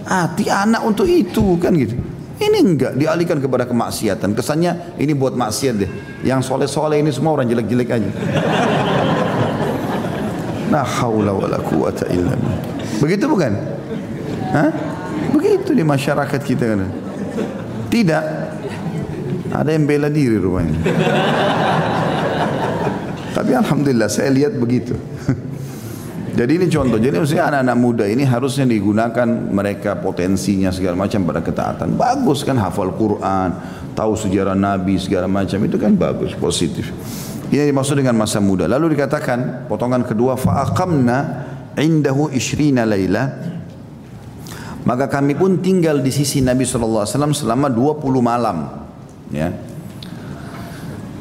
Hati 0.05 0.53
anak 0.53 0.85
untuk 0.85 1.09
itu 1.09 1.57
kan 1.57 1.73
gitu. 1.73 1.97
Ini 2.43 2.59
enggak 2.59 2.93
dialihkan 2.99 3.39
kepada 3.39 3.71
kemaksiatan. 3.71 4.35
Kesannya 4.35 4.99
ini 4.99 5.15
buat 5.15 5.39
maksiat 5.39 5.75
deh. 5.79 5.91
Yang 6.27 6.51
soleh-soleh 6.51 6.99
ini 6.99 7.15
semua 7.15 7.39
orang 7.39 7.47
jelek-jelek 7.47 7.89
aja. 7.95 8.11
La 10.73 10.83
haula 10.83 11.37
wala 11.37 11.61
quwata 11.61 12.09
illa 12.09 12.33
Begitu 12.99 13.29
bukan? 13.29 13.53
Hah? 14.57 14.71
Begitu 15.31 15.71
di 15.77 15.85
masyarakat 15.87 16.41
kita 16.43 16.65
kan. 16.67 16.91
Tidak. 17.93 18.25
Ada 19.53 19.71
yang 19.71 19.85
bela 19.85 20.09
diri 20.09 20.41
rupanya. 20.41 20.81
Tapi 23.37 23.53
alhamdulillah 23.53 24.09
saya 24.09 24.33
lihat 24.33 24.57
begitu. 24.57 24.97
Jadi 26.33 26.53
ini 26.57 26.67
contoh. 26.73 26.97
Jadi 26.97 27.15
maksudnya 27.21 27.53
anak-anak 27.53 27.77
muda 27.77 28.05
ini 28.09 28.25
harusnya 28.25 28.65
digunakan 28.65 29.29
mereka 29.29 30.01
potensinya 30.01 30.73
segala 30.73 30.97
macam 30.97 31.29
pada 31.29 31.45
ketaatan. 31.45 31.95
Bagus 32.01 32.41
kan 32.41 32.57
hafal 32.57 32.97
Quran, 32.97 33.53
tahu 33.93 34.17
sejarah 34.17 34.57
Nabi 34.57 34.97
segala 34.97 35.29
macam 35.29 35.61
itu 35.61 35.77
kan 35.77 35.93
bagus, 35.93 36.33
positif. 36.33 36.89
Ini 37.53 37.69
dimaksud 37.69 38.01
dengan 38.01 38.17
masa 38.17 38.41
muda. 38.41 38.65
Lalu 38.65 38.97
dikatakan 38.97 39.69
potongan 39.69 40.09
kedua 40.09 40.41
fa'aqamna 40.41 41.17
indahu 41.77 42.33
ishrina 42.33 42.89
laila 42.89 43.53
maka 44.83 45.07
kami 45.07 45.39
pun 45.39 45.63
tinggal 45.63 46.03
di 46.03 46.11
sisi 46.11 46.43
Nabi 46.43 46.67
SAW 46.67 47.07
selama 47.07 47.71
20 47.71 48.03
malam. 48.19 48.67
Ya. 49.31 49.55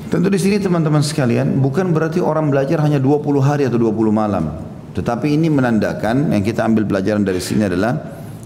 Tentu 0.10 0.28
di 0.28 0.40
sini 0.42 0.58
teman-teman 0.60 1.00
sekalian, 1.06 1.62
bukan 1.62 1.94
berarti 1.94 2.20
orang 2.20 2.52
belajar 2.52 2.82
hanya 2.84 2.98
20 2.98 3.22
hari 3.40 3.64
atau 3.70 3.80
20 3.80 4.12
malam. 4.12 4.70
Tetapi 4.92 5.28
ini 5.32 5.48
menandakan, 5.48 6.36
yang 6.36 6.44
kita 6.44 6.68
ambil 6.68 6.84
pelajaran 6.84 7.24
dari 7.24 7.40
sini 7.40 7.64
adalah, 7.64 7.96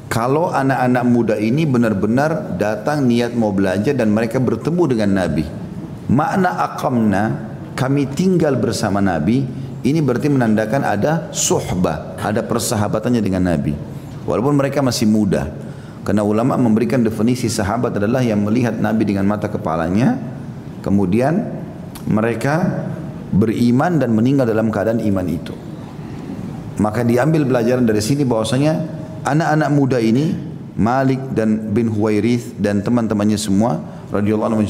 kalau 0.06 0.54
anak-anak 0.54 1.04
muda 1.10 1.36
ini 1.42 1.66
benar-benar 1.66 2.56
datang 2.62 3.10
niat 3.10 3.34
mau 3.34 3.50
belajar 3.50 3.98
dan 3.98 4.14
mereka 4.14 4.38
bertemu 4.38 4.84
dengan 4.86 5.10
Nabi. 5.26 5.46
Makna 6.06 6.62
akamna, 6.70 7.24
kami 7.74 8.06
tinggal 8.14 8.62
bersama 8.62 9.02
Nabi, 9.02 9.42
ini 9.82 10.00
berarti 10.06 10.30
menandakan 10.30 10.86
ada 10.86 11.34
suhbah, 11.34 12.18
ada 12.22 12.46
persahabatannya 12.46 13.22
dengan 13.26 13.50
Nabi. 13.50 13.74
Walaupun 14.30 14.54
mereka 14.54 14.86
masih 14.86 15.10
muda. 15.10 15.50
Karena 16.06 16.22
ulama 16.22 16.54
memberikan 16.54 17.02
definisi 17.02 17.50
sahabat 17.50 17.98
adalah 17.98 18.22
yang 18.22 18.46
melihat 18.46 18.78
Nabi 18.78 19.10
dengan 19.10 19.26
mata 19.26 19.50
kepalanya. 19.50 20.14
Kemudian 20.86 21.42
mereka 22.06 22.86
beriman 23.34 23.98
dan 23.98 24.14
meninggal 24.14 24.46
dalam 24.46 24.70
keadaan 24.70 25.02
iman 25.02 25.26
itu. 25.26 25.65
Maka 26.76 27.07
diambil 27.07 27.47
pelajaran 27.47 27.88
dari 27.88 28.03
sini 28.03 28.27
bahwasanya 28.27 28.84
anak-anak 29.23 29.69
muda 29.72 29.97
ini 29.99 30.35
Malik 30.76 31.31
dan 31.31 31.72
bin 31.72 31.88
Huwairith 31.88 32.60
dan 32.60 32.84
teman-temannya 32.84 33.39
semua 33.39 33.80
radhiyallahu 34.11 34.60
anhu 34.60 34.64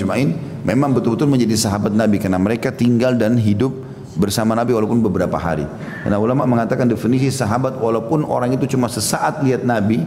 memang 0.61 0.93
betul-betul 0.93 1.25
menjadi 1.25 1.57
sahabat 1.57 1.97
Nabi 1.97 2.21
karena 2.21 2.37
mereka 2.37 2.69
tinggal 2.69 3.17
dan 3.17 3.41
hidup 3.41 3.73
bersama 4.15 4.53
Nabi 4.55 4.77
walaupun 4.77 5.01
beberapa 5.01 5.35
hari. 5.35 5.67
Karena 6.05 6.21
ulama 6.21 6.47
mengatakan 6.47 6.87
definisi 6.87 7.33
sahabat 7.33 7.81
walaupun 7.81 8.23
orang 8.23 8.55
itu 8.55 8.77
cuma 8.77 8.87
sesaat 8.87 9.43
lihat 9.43 9.67
Nabi, 9.67 10.01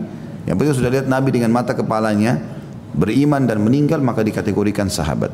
yang 0.49 0.57
penting 0.57 0.79
sudah 0.79 0.91
lihat 0.91 1.07
Nabi 1.11 1.29
dengan 1.35 1.53
mata 1.53 1.77
kepalanya, 1.77 2.41
beriman 2.97 3.45
dan 3.45 3.61
meninggal 3.61 4.01
maka 4.01 4.25
dikategorikan 4.25 4.89
sahabat. 4.89 5.31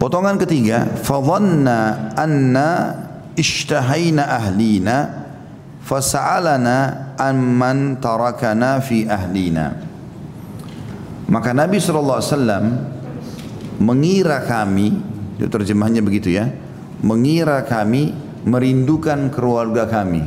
Potongan 0.00 0.36
ketiga, 0.40 0.88
fadhanna 1.00 2.12
anna 2.16 2.68
ishtahaina 3.34 4.26
ahlina 4.26 5.26
fasa'alana 5.84 7.12
amman 7.20 8.00
tarakana 8.00 8.80
fi 8.80 9.06
ahlina. 9.06 9.76
Maka 11.24 11.56
Nabi 11.56 11.80
SAW 11.80 12.20
mengira 13.80 14.44
kami 14.44 14.94
itu 15.40 15.48
terjemahnya 15.50 16.00
begitu 16.04 16.30
ya. 16.30 16.50
Mengira 17.04 17.64
kami 17.66 18.14
merindukan 18.44 19.32
keluarga 19.32 19.88
kami. 19.88 20.24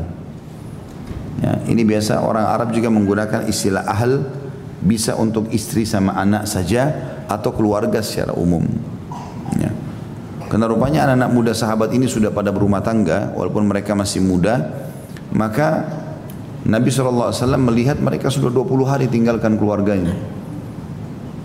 Ya, 1.37 1.53
ini 1.69 1.85
biasa 1.85 2.21
orang 2.25 2.49
Arab 2.49 2.73
juga 2.73 2.89
menggunakan 2.89 3.45
istilah 3.45 3.85
ahl 3.85 4.25
bisa 4.81 5.13
untuk 5.17 5.49
istri 5.53 5.85
sama 5.85 6.17
anak 6.17 6.49
saja 6.49 6.89
atau 7.29 7.53
keluarga 7.53 8.01
secara 8.01 8.33
umum. 8.33 8.65
Karena 10.57 10.73
rupanya 10.73 11.05
anak-anak 11.05 11.29
muda 11.37 11.53
sahabat 11.53 11.93
ini 11.93 12.09
sudah 12.09 12.33
pada 12.33 12.49
berumah 12.49 12.81
tangga, 12.81 13.29
walaupun 13.37 13.69
mereka 13.69 13.93
masih 13.93 14.25
muda, 14.25 14.73
maka 15.29 15.85
Nabi 16.65 16.89
SAW 16.89 17.29
melihat 17.61 18.01
mereka 18.01 18.33
sudah 18.33 18.49
20 18.49 18.89
hari 18.89 19.05
tinggalkan 19.05 19.53
keluarganya. 19.53 20.17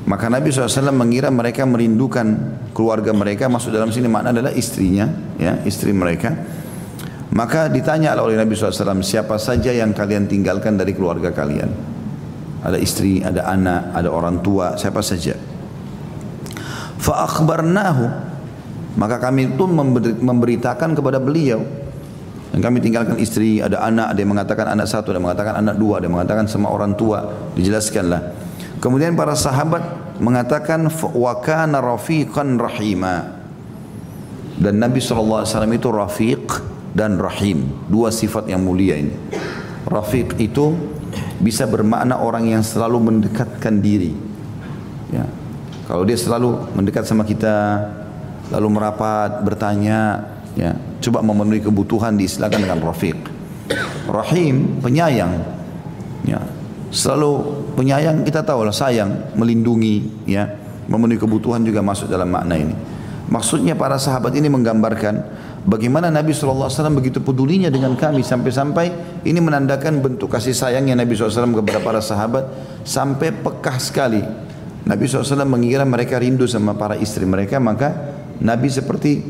Maka 0.09 0.33
Nabi 0.33 0.49
SAW 0.49 0.97
mengira 0.97 1.29
mereka 1.29 1.69
merindukan 1.69 2.25
keluarga 2.73 3.13
mereka, 3.13 3.53
masuk 3.53 3.77
dalam 3.77 3.93
sini 3.93 4.09
makna 4.09 4.33
adalah 4.33 4.49
istrinya, 4.57 5.05
ya 5.37 5.61
istri 5.69 5.93
mereka. 5.93 6.33
Maka 7.37 7.69
ditanya 7.69 8.17
oleh 8.17 8.41
Nabi 8.41 8.57
SAW, 8.57 9.05
siapa 9.05 9.37
saja 9.37 9.77
yang 9.77 9.93
kalian 9.93 10.25
tinggalkan 10.25 10.81
dari 10.81 10.97
keluarga 10.97 11.37
kalian? 11.37 11.69
Ada 12.65 12.81
istri, 12.81 13.21
ada 13.21 13.45
anak, 13.45 13.93
ada 13.93 14.09
orang 14.09 14.41
tua, 14.41 14.81
siapa 14.81 15.05
saja. 15.05 15.37
Fa'akhbarnahu 16.97 18.32
maka 18.97 19.17
kami 19.17 19.57
pun 19.57 19.73
memberitakan 20.21 20.93
kepada 20.93 21.17
beliau. 21.17 21.65
Dan 22.53 22.61
kami 22.61 22.85
tinggalkan 22.85 23.17
istri, 23.17 23.65
ada 23.65 23.81
anak, 23.81 24.13
ada 24.13 24.19
yang 24.21 24.37
mengatakan 24.37 24.67
anak 24.77 24.85
satu, 24.85 25.09
ada 25.09 25.17
yang 25.17 25.33
mengatakan 25.33 25.55
anak 25.57 25.77
dua, 25.81 25.95
ada 25.97 26.05
yang 26.05 26.17
mengatakan 26.21 26.45
sama 26.45 26.69
orang 26.69 26.93
tua. 26.93 27.25
Dijelaskanlah. 27.57 28.37
Kemudian 28.77 29.17
para 29.17 29.33
sahabat 29.33 29.81
mengatakan 30.21 30.85
wa 31.17 31.33
kana 31.41 31.81
rafiqan. 31.81 32.61
Dan 34.61 34.75
Nabi 34.79 35.01
SAW 35.01 35.49
itu 35.73 35.89
rafiq 35.89 36.45
dan 36.93 37.17
rahim. 37.17 37.73
Dua 37.89 38.13
sifat 38.13 38.53
yang 38.53 38.61
mulia 38.61 39.01
ini. 39.01 39.17
Rafiq 39.89 40.37
itu 40.37 40.77
bisa 41.41 41.65
bermakna 41.65 42.21
orang 42.21 42.53
yang 42.53 42.61
selalu 42.61 43.01
mendekatkan 43.01 43.81
diri. 43.81 44.13
Ya. 45.09 45.25
Kalau 45.89 46.05
dia 46.05 46.21
selalu 46.21 46.69
mendekat 46.77 47.09
sama 47.09 47.25
kita, 47.25 47.81
lalu 48.53 48.69
merapat 48.69 49.41
bertanya 49.41 50.21
ya 50.53 50.77
coba 51.01 51.25
memenuhi 51.25 51.65
kebutuhan 51.65 52.15
diistilahkan 52.21 52.61
dengan 52.61 52.79
rafiq. 52.85 53.17
Rahim 54.07 54.79
penyayang 54.85 55.33
ya. 56.29 56.41
Selalu 56.93 57.33
penyayang 57.73 58.21
kita 58.21 58.45
tahu 58.45 58.69
lah 58.69 58.75
sayang 58.77 59.33
melindungi 59.33 60.29
ya. 60.29 60.45
Memenuhi 60.87 61.17
kebutuhan 61.17 61.65
juga 61.65 61.81
masuk 61.81 62.13
dalam 62.13 62.29
makna 62.29 62.59
ini. 62.61 62.75
Maksudnya 63.33 63.73
para 63.73 63.97
sahabat 63.97 64.37
ini 64.37 64.53
menggambarkan 64.53 65.25
Bagaimana 65.63 66.11
Nabi 66.11 66.35
SAW 66.35 66.67
begitu 66.99 67.23
pedulinya 67.23 67.71
dengan 67.71 67.95
kami 67.95 68.27
sampai-sampai 68.27 68.87
ini 69.23 69.39
menandakan 69.39 70.03
bentuk 70.03 70.35
kasih 70.35 70.51
sayangnya 70.51 70.99
Nabi 70.99 71.15
SAW 71.15 71.55
kepada 71.63 71.79
para 71.79 72.03
sahabat 72.03 72.51
sampai 72.83 73.31
pekah 73.31 73.79
sekali. 73.79 74.19
Nabi 74.83 75.07
SAW 75.07 75.47
mengira 75.47 75.87
mereka 75.87 76.19
rindu 76.19 76.51
sama 76.51 76.75
para 76.75 76.99
istri 76.99 77.23
mereka 77.23 77.63
maka 77.63 78.12
Nabi 78.43 78.69
seperti 78.69 79.23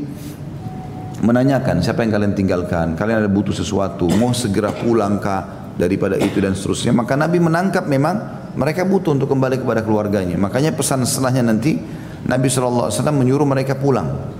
menanyakan 1.23 1.79
siapa 1.79 2.01
yang 2.03 2.11
kalian 2.11 2.33
tinggalkan, 2.33 2.97
kalian 2.97 3.23
ada 3.23 3.31
butuh 3.31 3.55
sesuatu, 3.55 4.09
mau 4.17 4.33
segera 4.35 4.73
pulang 4.73 5.21
kah 5.21 5.71
daripada 5.77 6.17
itu 6.17 6.41
dan 6.41 6.57
seterusnya. 6.57 6.91
Maka 6.91 7.13
Nabi 7.13 7.37
menangkap 7.39 7.85
memang 7.85 8.43
mereka 8.57 8.83
butuh 8.83 9.13
untuk 9.13 9.29
kembali 9.29 9.61
kepada 9.61 9.81
keluarganya. 9.85 10.35
Makanya 10.37 10.73
pesan 10.73 11.05
setelahnya 11.05 11.45
nanti 11.45 11.77
Nabi 12.25 12.47
SAW 12.49 12.89
menyuruh 13.13 13.47
mereka 13.47 13.77
pulang. 13.77 14.33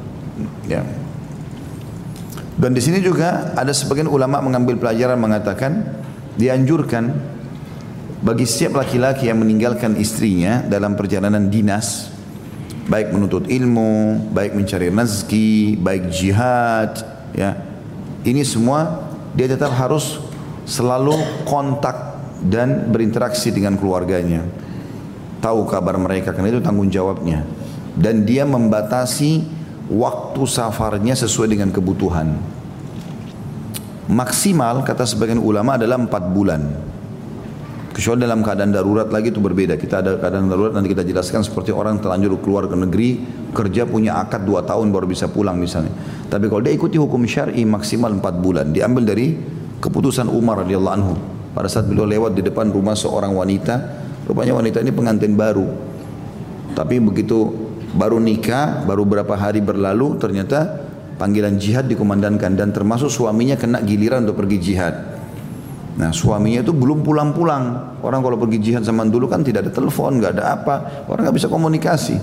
Ya. 0.66 0.82
Dan 2.54 2.72
di 2.78 2.82
sini 2.82 3.02
juga 3.02 3.54
ada 3.58 3.74
sebagian 3.74 4.10
ulama 4.10 4.42
mengambil 4.42 4.78
pelajaran 4.78 5.18
mengatakan 5.18 6.02
dianjurkan 6.38 7.14
bagi 8.24 8.46
setiap 8.48 8.80
laki-laki 8.80 9.28
yang 9.28 9.42
meninggalkan 9.42 10.00
istrinya 10.00 10.64
dalam 10.64 10.96
perjalanan 10.96 11.50
dinas 11.50 12.14
baik 12.88 13.16
menuntut 13.16 13.48
ilmu, 13.48 14.32
baik 14.36 14.56
mencari 14.56 14.92
rezeki, 14.92 15.80
baik 15.80 16.12
jihad, 16.12 16.92
ya. 17.32 17.56
Ini 18.24 18.44
semua 18.48 19.10
dia 19.36 19.52
tetap 19.52 19.76
harus 19.76 20.20
selalu 20.64 21.16
kontak 21.44 22.20
dan 22.44 22.92
berinteraksi 22.92 23.52
dengan 23.52 23.76
keluarganya. 23.76 24.44
Tahu 25.44 25.68
kabar 25.68 26.00
mereka 26.00 26.32
karena 26.32 26.56
itu 26.56 26.64
tanggung 26.64 26.88
jawabnya. 26.88 27.44
Dan 27.94 28.24
dia 28.24 28.48
membatasi 28.48 29.44
waktu 29.92 30.42
safarnya 30.48 31.14
sesuai 31.20 31.52
dengan 31.52 31.70
kebutuhan. 31.70 32.40
Maksimal 34.08 34.84
kata 34.84 35.04
sebagian 35.08 35.40
ulama 35.40 35.76
adalah 35.76 36.00
empat 36.00 36.24
bulan. 36.32 36.93
Kecuali 37.94 38.26
dalam 38.26 38.42
keadaan 38.42 38.74
darurat 38.74 39.06
lagi 39.14 39.30
itu 39.30 39.38
berbeda. 39.38 39.78
Kita 39.78 40.02
ada 40.02 40.18
keadaan 40.18 40.50
darurat 40.50 40.74
nanti 40.74 40.90
kita 40.90 41.06
jelaskan 41.06 41.46
seperti 41.46 41.70
orang 41.70 42.02
terlanjur 42.02 42.42
keluar 42.42 42.66
ke 42.66 42.74
negeri, 42.74 43.22
kerja 43.54 43.86
punya 43.86 44.18
akad 44.18 44.50
dua 44.50 44.66
tahun 44.66 44.90
baru 44.90 45.06
bisa 45.06 45.30
pulang 45.30 45.62
misalnya. 45.62 45.94
Tapi 46.26 46.50
kalau 46.50 46.66
dia 46.66 46.74
ikuti 46.74 46.98
hukum 46.98 47.22
syar'i 47.30 47.62
maksimal 47.62 48.10
empat 48.18 48.42
bulan. 48.42 48.74
Diambil 48.74 49.06
dari 49.06 49.38
keputusan 49.78 50.26
Umar 50.26 50.66
radhiyallahu 50.66 50.96
anhu. 50.98 51.14
Pada 51.54 51.70
saat 51.70 51.86
beliau 51.86 52.10
lewat 52.10 52.34
di 52.34 52.42
depan 52.42 52.74
rumah 52.74 52.98
seorang 52.98 53.30
wanita, 53.30 53.78
rupanya 54.26 54.58
wanita 54.58 54.82
ini 54.82 54.90
pengantin 54.90 55.38
baru. 55.38 55.70
Tapi 56.74 56.98
begitu 56.98 57.54
baru 57.94 58.18
nikah, 58.18 58.90
baru 58.90 59.06
berapa 59.06 59.38
hari 59.38 59.62
berlalu, 59.62 60.18
ternyata 60.18 60.82
panggilan 61.22 61.62
jihad 61.62 61.86
dikumandangkan 61.86 62.58
dan 62.58 62.74
termasuk 62.74 63.14
suaminya 63.14 63.54
kena 63.54 63.86
giliran 63.86 64.26
untuk 64.26 64.42
pergi 64.42 64.58
jihad. 64.58 65.13
Nah 65.94 66.10
suaminya 66.10 66.66
itu 66.66 66.74
belum 66.74 67.06
pulang-pulang. 67.06 67.98
Orang 68.02 68.26
kalau 68.26 68.38
pergi 68.42 68.58
jihad 68.58 68.82
zaman 68.82 69.14
dulu 69.14 69.30
kan 69.30 69.46
tidak 69.46 69.70
ada 69.70 69.72
telepon, 69.74 70.18
nggak 70.18 70.32
ada 70.40 70.44
apa. 70.58 70.76
Orang 71.06 71.30
nggak 71.30 71.38
bisa 71.38 71.48
komunikasi. 71.50 72.18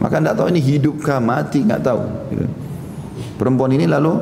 Maka 0.00 0.18
nggak 0.18 0.36
tahu 0.38 0.46
ini 0.50 0.60
hidup 0.64 0.98
kah 1.04 1.20
mati 1.20 1.60
nggak 1.60 1.82
tahu. 1.84 2.02
Gitu. 2.32 2.46
Perempuan 3.36 3.74
ini 3.76 3.84
lalu 3.84 4.16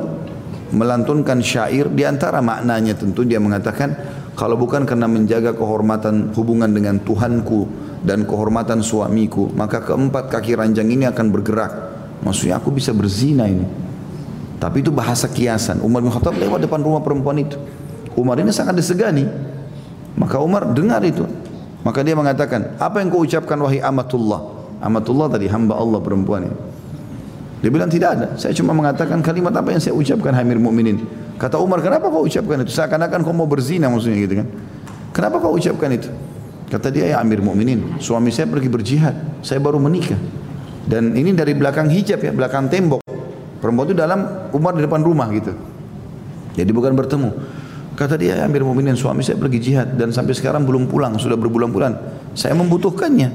melantunkan 0.71 1.43
syair 1.43 1.91
di 1.91 2.03
antara 2.07 2.39
maknanya 2.39 2.95
tentu 2.95 3.27
dia 3.27 3.39
mengatakan 3.43 3.91
kalau 4.39 4.55
bukan 4.55 4.87
karena 4.87 5.05
menjaga 5.05 5.51
kehormatan 5.51 6.31
hubungan 6.31 6.71
dengan 6.71 6.95
Tuhanku 7.03 7.67
dan 8.07 8.23
kehormatan 8.23 8.79
suamiku 8.79 9.51
maka 9.51 9.83
keempat 9.83 10.31
kaki 10.31 10.55
ranjang 10.55 10.87
ini 10.87 11.05
akan 11.11 11.27
bergerak 11.27 11.71
maksudnya 12.23 12.57
aku 12.57 12.71
bisa 12.71 12.95
berzina 12.95 13.51
ini 13.51 13.67
tapi 14.63 14.79
itu 14.79 14.95
bahasa 14.95 15.27
kiasan 15.27 15.83
Umar 15.83 15.99
bin 15.99 16.09
Khattab 16.09 16.39
lewat 16.39 16.63
depan 16.63 16.79
rumah 16.79 17.03
perempuan 17.03 17.43
itu 17.43 17.59
Umar 18.15 18.39
ini 18.39 18.51
sangat 18.51 18.75
disegani. 18.75 19.27
Maka 20.15 20.39
Umar 20.43 20.71
dengar 20.75 20.99
itu. 21.03 21.23
Maka 21.81 22.05
dia 22.05 22.13
mengatakan, 22.13 22.77
apa 22.77 23.01
yang 23.01 23.09
kau 23.09 23.25
ucapkan 23.25 23.57
wahai 23.57 23.81
amatullah? 23.81 24.41
Amatullah 24.81 25.27
tadi 25.33 25.49
hamba 25.49 25.77
Allah 25.77 25.97
perempuan 26.01 26.45
ini. 26.45 26.57
Dia 27.61 27.69
bilang 27.69 27.89
tidak 27.89 28.09
ada. 28.17 28.27
Saya 28.41 28.57
cuma 28.57 28.73
mengatakan 28.73 29.21
kalimat 29.21 29.53
apa 29.53 29.69
yang 29.69 29.81
saya 29.81 29.93
ucapkan 29.93 30.33
Hamir 30.33 30.57
Mukminin. 30.57 31.05
Kata 31.37 31.61
Umar, 31.61 31.81
kenapa 31.81 32.09
kau 32.09 32.25
ucapkan 32.25 32.65
itu? 32.65 32.73
Seakan-akan 32.73 33.21
kau 33.21 33.33
mau 33.33 33.45
berzina 33.45 33.89
maksudnya 33.89 34.17
gitu 34.25 34.33
kan. 34.41 34.47
Kenapa 35.13 35.37
kau 35.41 35.53
ucapkan 35.53 35.89
itu? 35.93 36.09
Kata 36.69 36.89
dia, 36.89 37.13
ya 37.13 37.17
Amir 37.21 37.41
Mukminin, 37.41 38.01
suami 38.01 38.33
saya 38.33 38.49
pergi 38.49 38.69
berjihad, 38.69 39.43
saya 39.45 39.61
baru 39.61 39.77
menikah. 39.77 40.17
Dan 40.85 41.13
ini 41.13 41.33
dari 41.37 41.53
belakang 41.53 41.89
hijab 41.91 42.21
ya, 42.21 42.33
belakang 42.33 42.65
tembok. 42.65 43.01
Perempuan 43.61 43.85
itu 43.89 43.95
dalam 43.97 44.49
Umar 44.57 44.73
di 44.73 44.81
depan 44.81 45.05
rumah 45.05 45.29
gitu. 45.29 45.53
Jadi 46.57 46.71
bukan 46.73 46.97
bertemu. 46.97 47.29
Kata 48.01 48.17
dia, 48.17 48.33
ya 48.33 48.49
Amir 48.49 48.65
Mu'minin 48.65 48.97
suami 48.97 49.21
saya 49.21 49.37
pergi 49.37 49.61
jihad 49.61 49.93
dan 49.93 50.09
sampai 50.09 50.33
sekarang 50.33 50.65
belum 50.65 50.89
pulang, 50.89 51.21
sudah 51.21 51.37
berbulan-bulan. 51.37 51.93
Saya 52.33 52.57
membutuhkannya. 52.57 53.29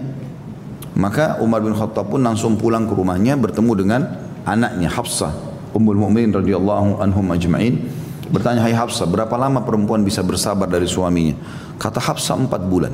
Maka 0.99 1.39
Umar 1.39 1.63
bin 1.63 1.71
Khattab 1.71 2.11
pun 2.11 2.19
langsung 2.19 2.59
pulang 2.59 2.83
ke 2.83 2.91
rumahnya 2.99 3.39
bertemu 3.39 3.73
dengan 3.79 4.01
anaknya 4.43 4.91
Hafsah, 4.91 5.31
Ummul 5.71 6.03
Mu'minin 6.03 6.35
radhiyallahu 6.35 6.99
anhum 6.99 7.31
ajma'in. 7.31 7.79
Bertanya, 8.27 8.67
"Hai 8.67 8.75
Hafsah, 8.75 9.07
berapa 9.07 9.31
lama 9.39 9.63
perempuan 9.63 10.03
bisa 10.03 10.27
bersabar 10.27 10.67
dari 10.67 10.91
suaminya?" 10.91 11.39
Kata 11.79 12.03
Hafsah, 12.03 12.35
empat 12.35 12.67
bulan. 12.67 12.91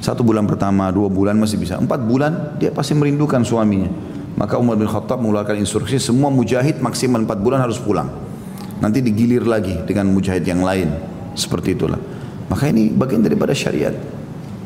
Satu 0.00 0.24
bulan 0.24 0.48
pertama, 0.48 0.88
dua 0.88 1.12
bulan 1.12 1.36
masih 1.36 1.60
bisa. 1.60 1.76
Empat 1.76 2.00
bulan 2.08 2.56
dia 2.56 2.72
pasti 2.72 2.96
merindukan 2.96 3.44
suaminya. 3.44 3.92
Maka 4.40 4.56
Umar 4.56 4.80
bin 4.80 4.88
Khattab 4.88 5.20
mengeluarkan 5.20 5.60
instruksi 5.60 6.00
semua 6.00 6.32
mujahid 6.32 6.80
maksimal 6.80 7.20
empat 7.20 7.36
bulan 7.36 7.60
harus 7.60 7.76
pulang. 7.76 8.31
Nanti 8.82 8.98
digilir 8.98 9.46
lagi 9.46 9.78
dengan 9.86 10.10
mujahid 10.10 10.42
yang 10.42 10.66
lain. 10.66 10.90
Seperti 11.38 11.78
itulah. 11.78 11.96
Maka 12.50 12.68
ini 12.68 12.90
bagian 12.90 13.22
daripada 13.22 13.54
syariat. 13.54 13.94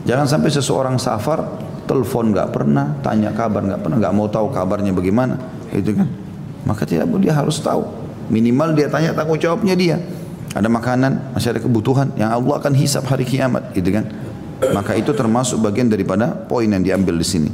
Jangan 0.08 0.24
sampai 0.24 0.50
seseorang 0.50 0.96
safar, 0.96 1.44
telepon 1.84 2.32
nggak 2.32 2.48
pernah, 2.50 2.96
tanya 3.04 3.30
kabar 3.36 3.62
nggak 3.62 3.80
pernah, 3.84 3.96
nggak 4.00 4.14
mau 4.14 4.26
tahu 4.26 4.50
kabarnya 4.50 4.90
bagaimana, 4.96 5.38
itu 5.70 5.94
kan. 5.94 6.08
Maka 6.66 6.82
tidak 6.82 7.06
dia 7.22 7.34
harus 7.34 7.60
tahu. 7.62 7.86
Minimal 8.30 8.74
dia 8.74 8.90
tanya 8.90 9.14
tanggung 9.14 9.38
jawabnya 9.38 9.74
dia. 9.78 9.98
Ada 10.56 10.66
makanan, 10.66 11.36
masih 11.36 11.54
ada 11.54 11.60
kebutuhan 11.62 12.10
yang 12.16 12.32
Allah 12.32 12.54
akan 12.58 12.72
hisap 12.74 13.06
hari 13.06 13.26
kiamat, 13.26 13.70
gitu 13.76 13.92
kan. 13.94 14.08
Maka 14.72 14.96
itu 14.96 15.12
termasuk 15.12 15.60
bagian 15.60 15.90
daripada 15.90 16.32
poin 16.32 16.66
yang 16.66 16.80
diambil 16.80 17.20
di 17.20 17.26
sini. 17.26 17.50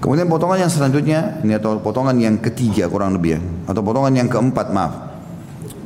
Kemudian 0.00 0.30
potongan 0.30 0.64
yang 0.64 0.72
selanjutnya, 0.72 1.44
ini 1.44 1.58
atau 1.58 1.76
potongan 1.78 2.16
yang 2.16 2.40
ketiga 2.40 2.88
kurang 2.88 3.18
lebih 3.18 3.36
ya, 3.36 3.40
atau 3.68 3.84
potongan 3.84 4.14
yang 4.14 4.30
keempat 4.30 4.72
maaf. 4.72 5.09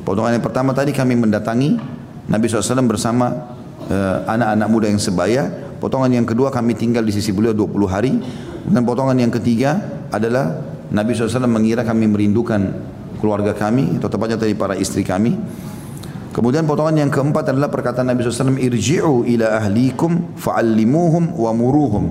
Potongan 0.05 0.37
yang 0.37 0.45
pertama 0.45 0.71
tadi 0.77 0.93
kami 0.93 1.17
mendatangi 1.17 1.81
Nabi 2.29 2.45
SAW 2.45 2.85
bersama 2.85 3.57
eh, 3.89 4.17
anak-anak 4.29 4.67
uh, 4.69 4.71
muda 4.71 4.87
yang 4.87 5.01
sebaya. 5.01 5.49
Potongan 5.81 6.13
yang 6.13 6.29
kedua 6.29 6.53
kami 6.53 6.77
tinggal 6.77 7.01
di 7.01 7.09
sisi 7.09 7.33
beliau 7.33 7.57
20 7.57 7.89
hari. 7.89 8.13
Dan 8.69 8.85
potongan 8.85 9.17
yang 9.17 9.33
ketiga 9.33 9.81
adalah 10.13 10.61
Nabi 10.93 11.17
SAW 11.17 11.49
mengira 11.49 11.81
kami 11.81 12.05
merindukan 12.05 12.69
keluarga 13.17 13.57
kami 13.57 13.97
atau 13.97 14.05
tepatnya 14.05 14.37
tadi 14.37 14.53
para 14.53 14.77
istri 14.77 15.01
kami. 15.01 15.33
Kemudian 16.33 16.69
potongan 16.69 17.01
yang 17.01 17.09
keempat 17.09 17.49
adalah 17.55 17.73
perkataan 17.73 18.11
Nabi 18.11 18.21
SAW 18.21 18.61
irji'u 18.61 19.25
ila 19.25 19.57
ahlikum 19.57 20.37
fa'allimuhum 20.37 21.33
wa 21.33 21.51
muruhum. 21.55 22.05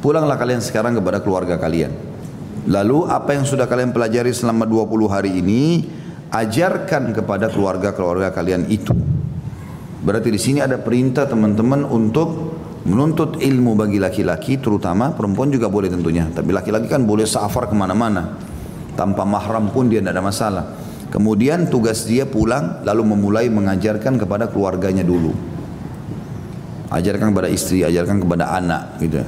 Pulanglah 0.00 0.34
kalian 0.40 0.64
sekarang 0.64 0.96
kepada 0.98 1.22
keluarga 1.22 1.60
kalian. 1.60 1.92
Lalu 2.66 3.04
apa 3.06 3.36
yang 3.36 3.44
sudah 3.44 3.68
kalian 3.68 3.92
pelajari 3.92 4.32
selama 4.32 4.64
20 4.64 5.12
hari 5.12 5.30
ini 5.44 5.84
ajarkan 6.30 7.10
kepada 7.10 7.50
keluarga-keluarga 7.50 8.30
kalian 8.30 8.70
itu. 8.70 8.94
Berarti 10.00 10.32
di 10.32 10.40
sini 10.40 10.58
ada 10.64 10.80
perintah 10.80 11.28
teman-teman 11.28 11.84
untuk 11.84 12.56
menuntut 12.88 13.36
ilmu 13.36 13.76
bagi 13.76 14.00
laki-laki 14.00 14.56
terutama 14.56 15.12
perempuan 15.12 15.52
juga 15.52 15.68
boleh 15.68 15.92
tentunya. 15.92 16.24
Tapi 16.30 16.50
laki-laki 16.54 16.88
kan 16.88 17.04
boleh 17.04 17.28
safar 17.28 17.68
ke 17.68 17.76
mana-mana. 17.76 18.40
Tanpa 18.96 19.28
mahram 19.28 19.68
pun 19.68 19.92
dia 19.92 20.00
tidak 20.00 20.16
ada 20.16 20.24
masalah. 20.24 20.64
Kemudian 21.10 21.66
tugas 21.68 22.06
dia 22.06 22.24
pulang 22.24 22.80
lalu 22.86 23.02
memulai 23.12 23.50
mengajarkan 23.50 24.16
kepada 24.16 24.48
keluarganya 24.48 25.02
dulu. 25.02 25.34
Ajarkan 26.90 27.34
kepada 27.34 27.50
istri, 27.50 27.82
ajarkan 27.84 28.22
kepada 28.22 28.54
anak 28.54 28.98
gitu. 29.02 29.20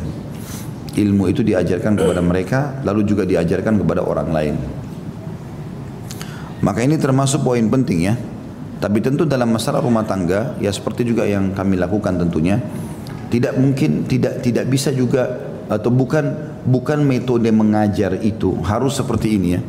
Ilmu 0.93 1.25
itu 1.29 1.41
diajarkan 1.43 1.99
kepada 1.99 2.21
mereka 2.21 2.61
lalu 2.85 3.05
juga 3.05 3.27
diajarkan 3.29 3.83
kepada 3.83 4.01
orang 4.07 4.29
lain. 4.31 4.55
Maka 6.63 6.87
ini 6.87 6.95
termasuk 6.95 7.43
poin 7.43 7.67
penting 7.67 8.07
ya. 8.07 8.15
Tapi 8.79 8.99
tentu 8.99 9.23
dalam 9.27 9.51
masalah 9.51 9.79
rumah 9.79 10.03
tangga 10.03 10.59
ya 10.59 10.71
seperti 10.71 11.07
juga 11.07 11.23
yang 11.23 11.55
kami 11.55 11.79
lakukan 11.79 12.19
tentunya 12.19 12.59
tidak 13.31 13.55
mungkin 13.55 14.11
tidak 14.11 14.43
tidak 14.43 14.67
bisa 14.67 14.91
juga 14.91 15.39
atau 15.71 15.91
bukan 15.95 16.59
bukan 16.67 17.07
metode 17.07 17.47
mengajar 17.55 18.19
itu 18.19 18.59
harus 18.67 18.99
seperti 18.99 19.39
ini 19.39 19.49
ya. 19.55 19.61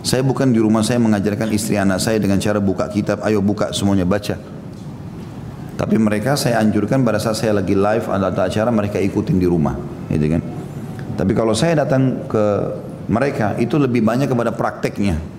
Saya 0.00 0.24
bukan 0.24 0.48
di 0.48 0.62
rumah 0.62 0.80
saya 0.80 0.96
mengajarkan 0.96 1.52
istri 1.52 1.76
anak 1.76 2.00
saya 2.00 2.16
dengan 2.16 2.40
cara 2.40 2.56
buka 2.62 2.88
kitab, 2.88 3.20
ayo 3.28 3.44
buka 3.44 3.76
semuanya 3.76 4.08
baca. 4.08 4.40
Tapi 5.76 5.96
mereka 6.00 6.34
saya 6.34 6.58
anjurkan 6.64 7.04
pada 7.04 7.20
saat 7.20 7.36
saya 7.36 7.52
lagi 7.54 7.76
live 7.76 8.06
ada 8.08 8.32
acara 8.32 8.70
mereka 8.72 8.96
ikutin 8.96 9.36
di 9.36 9.44
rumah, 9.44 9.76
gitu 10.08 10.38
kan. 10.38 10.42
Tapi 11.18 11.32
kalau 11.36 11.52
saya 11.52 11.84
datang 11.84 12.24
ke 12.30 12.44
mereka 13.10 13.58
itu 13.60 13.76
lebih 13.76 14.00
banyak 14.00 14.30
kepada 14.30 14.54
prakteknya 14.54 15.37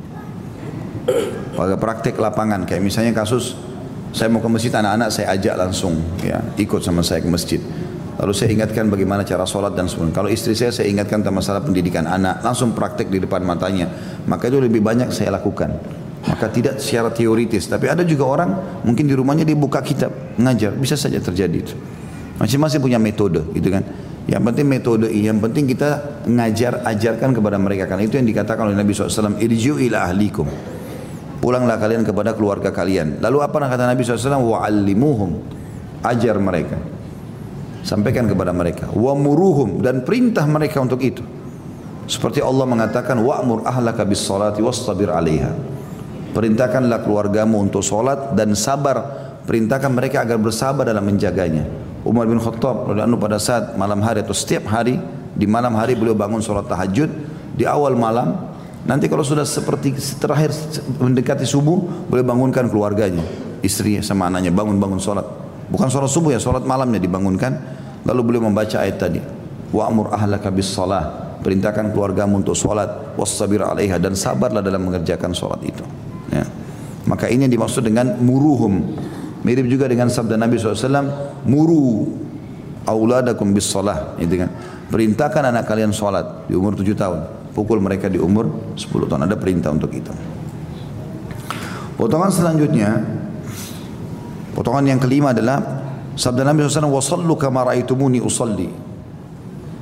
pada 1.55 1.75
praktek 1.75 2.15
lapangan. 2.17 2.63
Kayak 2.63 2.81
misalnya 2.83 3.13
kasus 3.15 3.55
saya 4.09 4.31
mau 4.33 4.41
ke 4.41 4.49
masjid 4.49 4.73
anak-anak 4.73 5.09
saya 5.13 5.37
ajak 5.37 5.53
langsung 5.53 6.01
ya 6.25 6.41
ikut 6.57 6.81
sama 6.81 7.05
saya 7.05 7.21
ke 7.21 7.29
masjid. 7.29 7.61
Lalu 8.19 8.33
saya 8.35 8.51
ingatkan 8.51 8.91
bagaimana 8.91 9.23
cara 9.23 9.47
sholat 9.47 9.79
dan 9.79 9.87
sebagainya. 9.87 10.15
Kalau 10.17 10.27
istri 10.27 10.51
saya 10.51 10.75
saya 10.75 10.91
ingatkan 10.91 11.23
tentang 11.23 11.39
masalah 11.39 11.63
pendidikan 11.63 12.03
anak. 12.03 12.43
Langsung 12.43 12.75
praktek 12.75 13.07
di 13.07 13.23
depan 13.23 13.47
matanya. 13.47 13.87
Maka 14.27 14.51
itu 14.51 14.59
lebih 14.59 14.83
banyak 14.83 15.07
saya 15.15 15.31
lakukan. 15.31 15.71
Maka 16.27 16.51
tidak 16.51 16.83
secara 16.83 17.15
teoritis 17.15 17.71
tapi 17.71 17.87
ada 17.87 18.03
juga 18.03 18.27
orang 18.27 18.83
mungkin 18.83 19.07
di 19.07 19.15
rumahnya 19.15 19.47
dia 19.47 19.55
buka 19.55 19.79
kitab 19.79 20.11
ngajar. 20.35 20.75
Bisa 20.75 20.99
saja 20.99 21.15
terjadi 21.23 21.57
itu. 21.63 21.75
Masing-masing 22.43 22.83
punya 22.83 22.99
metode 22.99 23.39
gitu 23.55 23.71
kan. 23.71 23.87
Yang 24.27 24.43
penting 24.51 24.67
metode 24.67 25.07
yang 25.15 25.39
penting 25.39 25.63
kita 25.71 26.19
ngajar 26.27 26.83
ajarkan 26.91 27.31
kepada 27.31 27.55
mereka. 27.55 27.87
Karena 27.87 28.03
itu 28.03 28.19
yang 28.19 28.27
dikatakan 28.27 28.67
oleh 28.67 28.75
Nabi 28.75 28.91
SAW 28.91 29.39
irji'u 29.39 29.79
ila 29.79 30.11
ahlikum 30.11 30.49
Pulanglah 31.39 31.79
kalian 31.79 32.03
kepada 32.03 32.35
keluarga 32.35 32.69
kalian. 32.69 33.23
Lalu 33.23 33.37
apa 33.39 33.63
kata 33.63 33.87
Nabi 33.87 34.03
SAW? 34.03 34.43
Wa'allimuhum. 34.43 35.31
Ajar 36.03 36.35
mereka. 36.35 36.75
Sampaikan 37.83 38.27
kepada 38.27 38.51
mereka. 38.51 38.91
Wa'muruhum. 38.91 39.79
Dan 39.79 40.03
perintah 40.03 40.43
mereka 40.43 40.83
untuk 40.83 40.99
itu. 40.99 41.23
Seperti 42.11 42.43
Allah 42.43 42.67
mengatakan, 42.67 43.15
Wa'mur 43.23 43.63
ahlaka 43.63 44.03
bis 44.03 44.19
salati 44.19 44.59
wastabir 44.59 45.15
alaiha. 45.15 45.55
Perintahkanlah 46.35 47.07
keluargamu 47.07 47.63
untuk 47.63 47.81
solat 47.87 48.35
dan 48.35 48.51
sabar. 48.53 49.31
Perintahkan 49.47 49.89
mereka 49.89 50.27
agar 50.27 50.37
bersabar 50.37 50.83
dalam 50.85 51.07
menjaganya. 51.07 51.65
Umar 52.03 52.27
bin 52.27 52.39
Khattab 52.39 52.95
pada 52.95 53.37
saat 53.39 53.75
malam 53.79 53.99
hari 54.03 54.23
atau 54.23 54.35
setiap 54.35 54.67
hari 54.71 54.99
di 55.35 55.47
malam 55.47 55.75
hari 55.75 55.95
beliau 55.95 56.15
bangun 56.15 56.39
sholat 56.39 56.67
tahajud 56.67 57.11
di 57.55 57.67
awal 57.67 57.95
malam 57.95 58.49
Nanti 58.89 59.05
kalau 59.05 59.21
sudah 59.21 59.45
seperti 59.45 59.93
terakhir 60.17 60.49
mendekati 60.97 61.45
subuh, 61.45 62.09
boleh 62.09 62.25
bangunkan 62.25 62.65
keluarganya, 62.73 63.21
istri 63.61 64.01
sama 64.01 64.33
anaknya 64.33 64.49
bangun-bangun 64.49 64.97
sholat. 64.97 65.29
Bukan 65.69 65.93
sholat 65.93 66.09
subuh 66.09 66.33
ya, 66.33 66.41
sholat 66.41 66.65
malamnya 66.65 66.97
dibangunkan. 66.97 67.53
Lalu 68.01 68.21
beliau 68.25 68.49
membaca 68.49 68.81
ayat 68.81 68.97
tadi. 68.97 69.21
Wa'mur 69.69 70.09
ahlaka 70.09 70.49
bis 70.49 70.73
salah. 70.73 71.37
Perintahkan 71.45 71.93
keluargamu 71.93 72.41
untuk 72.41 72.57
sholat. 72.57 73.13
Wassabir 73.13 73.61
alaiha. 73.61 74.01
Dan 74.01 74.17
sabarlah 74.17 74.65
dalam 74.65 74.89
mengerjakan 74.89 75.37
sholat 75.37 75.61
itu. 75.61 75.85
Ya. 76.33 76.49
Maka 77.05 77.29
ini 77.29 77.45
yang 77.45 77.53
dimaksud 77.53 77.85
dengan 77.85 78.17
muruhum. 78.17 78.97
Mirip 79.45 79.69
juga 79.69 79.85
dengan 79.85 80.09
sabda 80.09 80.33
Nabi 80.33 80.57
SAW. 80.57 81.45
Muru 81.45 82.09
auladakum 82.89 83.53
bis 83.53 83.69
salah. 83.69 84.17
Gitu 84.17 84.41
kan. 84.41 84.49
Perintahkan 84.89 85.53
anak 85.53 85.69
kalian 85.69 85.93
sholat 85.93 86.49
di 86.49 86.57
umur 86.57 86.73
tujuh 86.73 86.97
tahun 86.97 87.38
pukul 87.59 87.83
mereka 87.83 88.07
di 88.07 88.15
umur 88.15 88.71
10 88.79 89.11
tahun. 89.11 89.27
Ada 89.27 89.35
perintah 89.35 89.75
untuk 89.75 89.91
itu. 89.91 90.15
Potongan 91.99 92.31
selanjutnya, 92.31 93.03
potongan 94.55 94.87
yang 94.87 95.03
kelima 95.03 95.35
adalah 95.35 95.59
sabda 96.15 96.47
Nabi 96.47 96.63
SAW, 96.63 96.95
"Wasallu 96.95 97.35
kama 97.35 97.67
ra'aitumuni 97.67 98.23
usalli." 98.23 98.71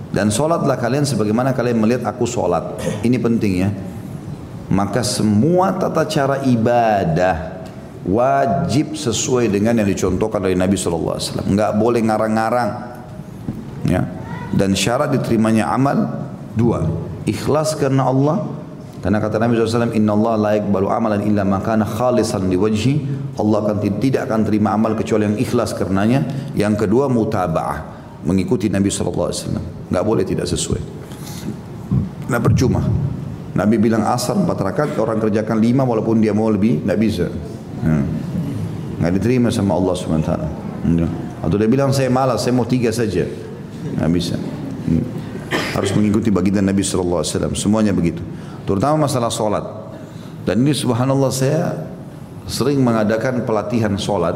Dan 0.10 0.34
solatlah 0.34 0.82
kalian 0.82 1.06
sebagaimana 1.06 1.54
kalian 1.54 1.78
melihat 1.78 2.10
aku 2.10 2.26
solat. 2.26 2.82
Ini 3.06 3.22
penting 3.22 3.54
ya. 3.62 3.70
Maka 4.74 5.06
semua 5.06 5.78
tata 5.78 6.10
cara 6.10 6.42
ibadah 6.42 7.62
wajib 8.02 8.98
sesuai 8.98 9.54
dengan 9.54 9.78
yang 9.78 9.86
dicontohkan 9.86 10.42
dari 10.42 10.58
Nabi 10.58 10.74
SAW. 10.74 11.46
Enggak 11.46 11.78
boleh 11.78 12.02
ngarang-ngarang. 12.02 12.70
Ya. 13.86 14.10
Dan 14.58 14.74
syarat 14.74 15.14
diterimanya 15.14 15.70
amal 15.70 16.26
dua 16.58 16.88
ikhlas 17.28 17.76
karena 17.76 18.08
Allah. 18.08 18.48
Karena 18.98 19.22
kata 19.22 19.38
Nabi 19.38 19.54
SAW 19.62 19.94
Inna 19.94 20.18
Allah 20.18 20.34
la 20.42 20.52
yakbalu 20.58 20.90
amalan 20.90 21.22
illa 21.22 21.46
makana 21.46 21.86
khalisan 21.86 22.50
wajhi 22.50 23.06
Allah 23.38 23.62
akan 23.62 23.78
tidak 24.02 24.26
akan 24.26 24.42
terima 24.42 24.74
amal 24.74 24.98
kecuali 24.98 25.30
yang 25.30 25.38
ikhlas 25.38 25.78
karenanya. 25.78 26.26
Yang 26.58 26.88
kedua 26.88 27.06
mutaba'ah 27.06 27.78
mengikuti 28.26 28.68
Nabi 28.74 28.90
SAW 28.90 29.32
nggak 29.94 30.04
boleh 30.04 30.26
tidak 30.26 30.50
sesuai. 30.50 30.82
Nah 32.34 32.42
percuma. 32.42 32.82
Nabi 33.54 33.82
bilang 33.82 34.06
asar 34.06 34.38
empat 34.38 34.58
rakaat 34.58 34.98
orang 35.02 35.18
kerjakan 35.18 35.58
lima 35.62 35.82
walaupun 35.82 36.22
dia 36.22 36.34
mau 36.34 36.50
lebih 36.50 36.82
nggak 36.86 37.00
bisa. 37.00 37.30
Hmm. 37.78 38.06
nggak 38.98 39.14
diterima 39.22 39.54
sama 39.54 39.78
Allah 39.78 39.94
SWT 39.94 40.34
atau 41.46 41.54
dia 41.54 41.70
bilang 41.70 41.94
saya 41.94 42.10
malas 42.10 42.42
saya 42.42 42.58
mau 42.58 42.66
tiga 42.66 42.90
saja. 42.90 43.30
Nggak 43.98 44.12
bisa. 44.14 44.36
hmm 44.38 44.47
harus 45.78 45.94
mengikuti 45.94 46.34
baginda 46.34 46.58
Nabi 46.58 46.82
SAW. 46.82 47.22
Semuanya 47.54 47.94
begitu. 47.94 48.26
Terutama 48.66 49.06
masalah 49.06 49.30
solat. 49.30 49.62
Dan 50.42 50.66
ini 50.66 50.74
subhanallah 50.74 51.30
saya 51.30 51.86
sering 52.50 52.82
mengadakan 52.82 53.46
pelatihan 53.46 53.94
solat 53.94 54.34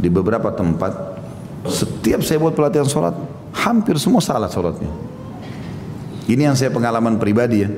di 0.00 0.08
beberapa 0.08 0.48
tempat. 0.48 1.20
Setiap 1.68 2.24
saya 2.24 2.40
buat 2.40 2.56
pelatihan 2.56 2.88
solat, 2.88 3.12
hampir 3.52 4.00
semua 4.00 4.24
salah 4.24 4.48
solatnya. 4.48 4.88
Ini 6.24 6.48
yang 6.48 6.56
saya 6.56 6.72
pengalaman 6.72 7.20
pribadi 7.20 7.68
ya. 7.68 7.70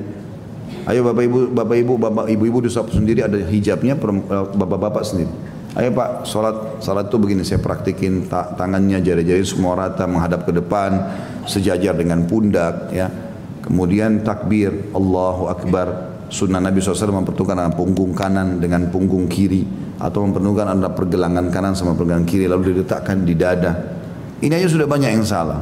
Ayo 0.85 1.01
bapak 1.01 1.23
ibu, 1.25 1.39
bapak 1.51 1.77
ibu, 1.81 1.93
bapak 1.97 2.25
ibu 2.29 2.43
ibu 2.45 2.59
di 2.63 2.69
sendiri 2.71 3.25
ada 3.25 3.37
hijabnya, 3.41 3.97
bapak 3.97 4.79
bapak 4.79 5.03
sendiri. 5.03 5.33
Ayo 5.75 5.91
pak, 5.91 6.23
sholat, 6.23 6.79
sholat 6.79 7.11
itu 7.11 7.19
begini, 7.19 7.43
saya 7.43 7.59
praktikin 7.59 8.31
ta 8.31 8.55
tangannya 8.55 9.03
jari-jari 9.03 9.43
semua 9.43 9.75
rata 9.75 10.07
menghadap 10.07 10.47
ke 10.47 10.55
depan, 10.55 11.03
sejajar 11.43 11.91
dengan 11.99 12.23
pundak, 12.23 12.95
ya. 12.95 13.11
Kemudian 13.59 14.23
takbir, 14.23 14.71
Allahu 14.95 15.51
Akbar. 15.51 16.15
Sunnah 16.31 16.63
Nabi 16.63 16.79
SAW 16.81 17.21
mempertemukan 17.21 17.59
antara 17.59 17.75
punggung 17.75 18.15
kanan 18.15 18.57
dengan 18.57 18.87
punggung 18.89 19.27
kiri 19.27 19.67
atau 19.99 20.25
mempertemukan 20.25 20.65
antara 20.73 20.95
pergelangan 20.95 21.51
kanan 21.53 21.73
sama 21.77 21.93
pergelangan 21.93 22.25
kiri 22.25 22.47
lalu 22.47 22.71
diletakkan 22.71 23.27
di 23.27 23.35
dada. 23.35 23.75
Ini 24.39 24.55
aja 24.55 24.79
sudah 24.79 24.87
banyak 24.87 25.11
yang 25.11 25.27
salah. 25.27 25.59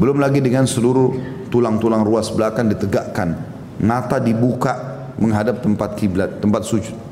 Belum 0.00 0.16
lagi 0.16 0.40
dengan 0.40 0.64
seluruh 0.64 1.12
tulang-tulang 1.52 2.02
ruas 2.08 2.32
belakang 2.32 2.72
ditegakkan, 2.72 3.36
mata 3.84 4.16
dibuka 4.16 5.04
menghadap 5.20 5.60
tempat 5.60 5.92
kiblat, 6.00 6.40
tempat 6.40 6.64
sujud. 6.64 7.09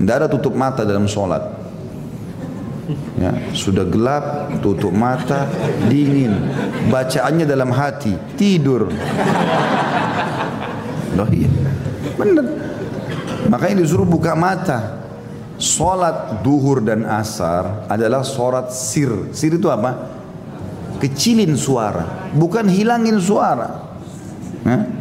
Tidak 0.00 0.14
ada 0.16 0.32
tutup 0.32 0.56
mata 0.56 0.80
dalam 0.88 1.04
sholat. 1.04 1.60
Ya, 3.20 3.36
sudah 3.52 3.84
gelap, 3.84 4.48
tutup 4.64 4.90
mata, 4.90 5.44
dingin. 5.92 6.32
Bacaannya 6.88 7.44
dalam 7.44 7.68
hati, 7.68 8.16
tidur. 8.34 8.88
Loh 11.14 11.28
iya, 11.28 11.52
benar. 12.16 12.46
Makanya 13.52 13.84
disuruh 13.84 14.08
buka 14.08 14.32
mata. 14.32 15.04
Sholat 15.60 16.40
duhur 16.40 16.80
dan 16.80 17.04
asar 17.04 17.84
adalah 17.84 18.24
sholat 18.24 18.72
sir. 18.72 19.28
Sir 19.36 19.60
itu 19.60 19.68
apa? 19.68 20.16
Kecilin 20.96 21.52
suara, 21.60 22.32
bukan 22.32 22.64
hilangin 22.72 23.20
suara. 23.20 23.68
Hah? 24.64 24.99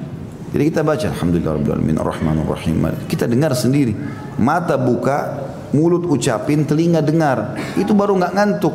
Jadi 0.50 0.64
kita 0.74 0.82
baca 0.82 1.06
Alhamdulillah 1.14 1.54
Rabbil 1.62 1.74
Alamin 1.78 1.98
Ar-Rahmanur 2.02 2.50
Rahim. 2.50 2.82
Kita 3.06 3.30
dengar 3.30 3.54
sendiri. 3.54 3.94
Mata 4.42 4.82
buka, 4.82 5.46
mulut 5.78 6.10
ucapin, 6.10 6.66
telinga 6.66 7.06
dengar. 7.06 7.54
Itu 7.78 7.94
baru 7.94 8.18
nggak 8.18 8.34
ngantuk. 8.34 8.74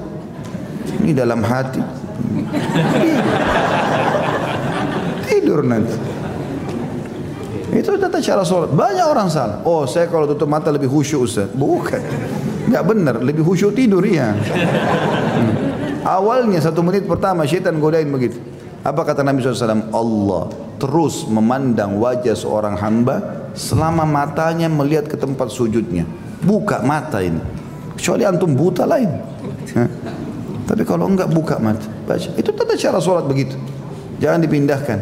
Ini 1.03 1.13
dalam 1.19 1.43
hati. 1.43 1.83
Tidur 5.27 5.67
nanti. 5.67 5.97
Itu 7.75 7.99
tata 7.99 8.23
cara 8.23 8.47
sholat. 8.47 8.71
Banyak 8.71 9.07
orang 9.11 9.27
salah. 9.27 9.59
Oh 9.67 9.83
saya 9.83 10.07
kalau 10.07 10.31
tutup 10.31 10.47
mata 10.47 10.71
lebih 10.71 10.87
khusyuk 10.87 11.27
Ustaz. 11.27 11.51
Bukan. 11.51 11.99
Nggak 12.71 12.85
benar. 12.87 13.15
Lebih 13.19 13.43
khusyuk 13.43 13.75
tidur 13.75 14.07
ya. 14.07 14.31
Hmm. 14.31 15.53
Awalnya 16.07 16.63
satu 16.63 16.87
menit 16.87 17.03
pertama 17.11 17.43
syaitan 17.43 17.75
godain 17.83 18.07
begitu. 18.07 18.39
Apa 18.87 19.03
kata 19.03 19.27
Nabi 19.27 19.43
SAW? 19.43 19.91
Allah 19.91 20.45
terus 20.79 21.27
memandang 21.27 21.97
wajah 21.99 22.35
seorang 22.35 22.79
hamba 22.79 23.49
selama 23.55 24.03
matanya 24.05 24.67
melihat 24.67 25.07
ke 25.07 25.17
tempat 25.19 25.51
sujudnya. 25.51 26.05
Buka 26.45 26.85
mata 26.85 27.25
ini. 27.25 27.41
Kecuali 27.95 28.27
antum 28.27 28.53
buta 28.53 28.85
lain. 28.85 29.11
Tapi 30.65 30.83
kalau 30.83 31.09
enggak 31.09 31.31
buka 31.31 31.61
mata, 31.61 31.87
baca. 32.09 32.29
Itu 32.35 32.51
tata 32.53 32.75
cara 32.75 32.99
sholat 32.99 33.25
begitu. 33.29 33.57
Jangan 34.19 34.41
dipindahkan. 34.43 34.99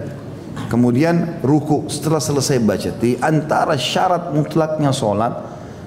Kemudian 0.69 1.41
ruku 1.41 1.89
setelah 1.89 2.21
selesai 2.21 2.61
baca. 2.61 2.91
Di 2.97 3.17
antara 3.21 3.75
syarat 3.77 4.33
mutlaknya 4.33 4.93
sholat 4.93 5.33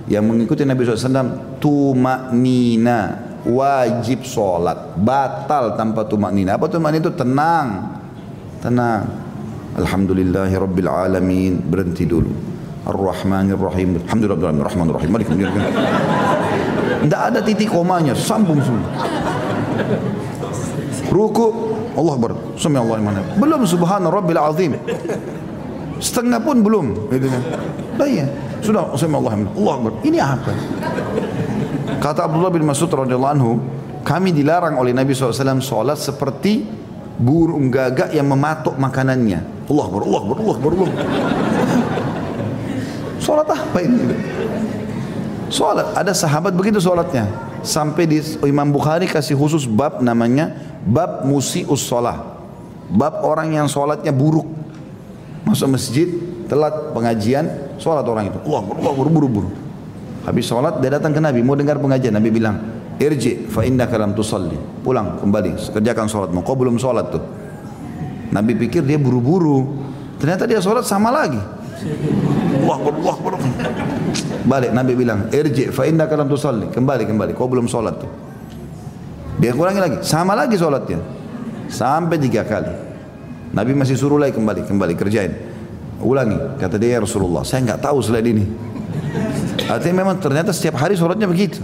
yang 0.09 0.25
mengikuti 0.25 0.65
Nabi 0.65 0.85
SAW, 0.85 1.57
tumaknina 1.61 3.25
wajib 3.45 4.25
sholat 4.25 4.97
batal 4.97 5.77
tanpa 5.77 6.09
tumak 6.09 6.33
nina 6.33 6.57
apa 6.57 6.65
tumak 6.65 6.89
nina 6.89 7.05
itu 7.05 7.13
tenang 7.13 7.67
tenang 8.57 9.24
Alhamdulillahi 9.75 10.55
Rabbil 10.55 10.89
Alamin. 10.89 11.59
Berhenti 11.59 12.07
dulu. 12.07 12.31
Ar-Rahmanir 12.85 13.57
Rahim 13.57 13.97
Alhamdulillah 13.97 14.61
Rahman 14.61 14.93
Rahim 14.93 15.09
Malik 15.09 15.25
tidak 17.05 17.21
ada 17.21 17.39
titik 17.45 17.69
komanya. 17.69 18.17
Sambung 18.17 18.57
semua. 18.65 18.89
Ruku 21.13 21.47
Allah 21.95 22.13
Akbar 22.17 22.31
Sami 22.57 22.81
Allah 22.81 22.97
iman 22.97 23.15
belum. 23.37 23.61
Subhana 23.69 24.09
Rabbil 24.09 24.41
Azim. 24.41 24.73
Setengah 26.01 26.41
pun 26.41 26.65
belum. 26.65 27.13
Gitu 27.13 27.29
kan? 27.29 27.41
Iya. 28.01 28.25
Sudah. 28.65 28.97
Sami 28.97 29.13
Allah 29.13 29.37
Allah 29.37 29.73
Akbar 29.77 29.93
ini 30.01 30.17
apa? 30.17 30.51
Kata 32.01 32.25
Abdullah 32.25 32.49
bin 32.49 32.65
Mas'ud 32.65 32.89
radhiyallahu 32.89 33.33
anhu, 33.37 33.51
kami 34.01 34.33
dilarang 34.33 34.77
oleh 34.81 34.93
Nabi 34.93 35.13
SAW 35.13 35.61
sholat 35.61 36.01
seperti 36.01 36.65
burung 37.21 37.69
gagak 37.69 38.17
yang 38.17 38.25
mematuk 38.25 38.75
makanannya. 38.81 39.54
Allah 39.65 39.83
Akbar, 39.89 40.01
Allah 40.05 40.19
Akbar, 40.21 40.35
Allah 40.37 40.55
Akbar, 40.55 40.71
Allah 40.77 40.89
Sholat 43.17 43.47
apa 43.49 43.79
ini? 43.81 44.13
Sholat, 45.49 45.87
ada 45.97 46.13
sahabat 46.13 46.53
begitu 46.53 46.77
sholatnya. 46.77 47.25
Sampai 47.65 48.05
di 48.05 48.21
Imam 48.45 48.69
Bukhari 48.69 49.09
kasih 49.09 49.33
khusus 49.33 49.65
bab 49.65 50.05
namanya 50.05 50.53
bab 50.85 51.25
musi'us 51.25 51.81
sholat. 51.81 52.21
Bab 52.93 53.25
orang 53.25 53.57
yang 53.57 53.65
sholatnya 53.65 54.13
buruk. 54.13 54.45
Masuk 55.49 55.73
masjid, 55.73 56.05
telat 56.45 56.93
pengajian, 56.93 57.49
sholat 57.81 58.05
orang 58.05 58.29
itu. 58.29 58.37
Allah 58.45 58.61
Akbar, 58.61 58.75
Allah 58.77 58.91
Akbar, 58.93 59.07
buru-buru. 59.09 59.49
Habis 60.25 60.45
sholat 60.45 60.77
dia 60.81 60.93
datang 60.93 61.13
ke 61.13 61.21
Nabi 61.21 61.41
mau 61.41 61.57
dengar 61.57 61.81
pengajian. 61.81 62.13
Nabi 62.13 62.29
bilang, 62.29 62.61
irji 63.01 63.49
fa 63.49 63.65
innaka 63.65 63.97
lam 63.97 64.13
tusalli. 64.13 64.57
Pulang 64.85 65.17
kembali 65.21 65.57
kerjakan 65.73 66.05
sholatmu. 66.05 66.45
Kau 66.45 66.53
belum 66.53 66.77
sholat 66.77 67.09
tuh. 67.09 67.44
Nabi 68.31 68.57
pikir 68.57 68.81
dia 68.81 68.97
buru-buru. 68.97 69.85
Ternyata 70.17 70.47
dia 70.47 70.63
sholat 70.63 70.87
sama 70.87 71.11
lagi. 71.11 71.39
Wah, 72.65 72.79
wah. 72.79 73.17
Balik 74.45 74.71
Nabi 74.71 74.93
bilang, 74.95 75.27
irji 75.29 75.69
fa 75.69 75.85
innaka 75.85 76.15
lam 76.15 76.29
tusalli. 76.29 76.71
Kembali 76.71 77.03
kembali. 77.05 77.31
Kau 77.35 77.51
belum 77.51 77.67
sholat 77.67 77.95
tuh. 77.99 78.11
Dia 79.35 79.51
kurangi 79.51 79.81
lagi, 79.83 79.97
sama 80.01 80.31
lagi 80.31 80.55
sholatnya. 80.55 80.99
Sampai 81.67 82.15
tiga 82.21 82.47
kali. 82.47 82.71
Nabi 83.51 83.71
masih 83.75 83.99
suruh 83.99 84.15
lagi 84.15 84.35
kembali, 84.35 84.63
kembali 84.63 84.93
kerjain. 84.95 85.33
Ulangi, 85.99 86.35
kata 86.59 86.75
dia 86.75 86.99
ya 86.99 86.99
Rasulullah, 87.03 87.43
saya 87.47 87.63
nggak 87.63 87.81
tahu 87.83 87.97
selain 88.03 88.27
ini. 88.27 88.45
Artinya 89.67 90.03
memang 90.03 90.19
ternyata 90.19 90.51
setiap 90.51 90.79
hari 90.79 90.95
sholatnya 90.95 91.27
begitu. 91.27 91.63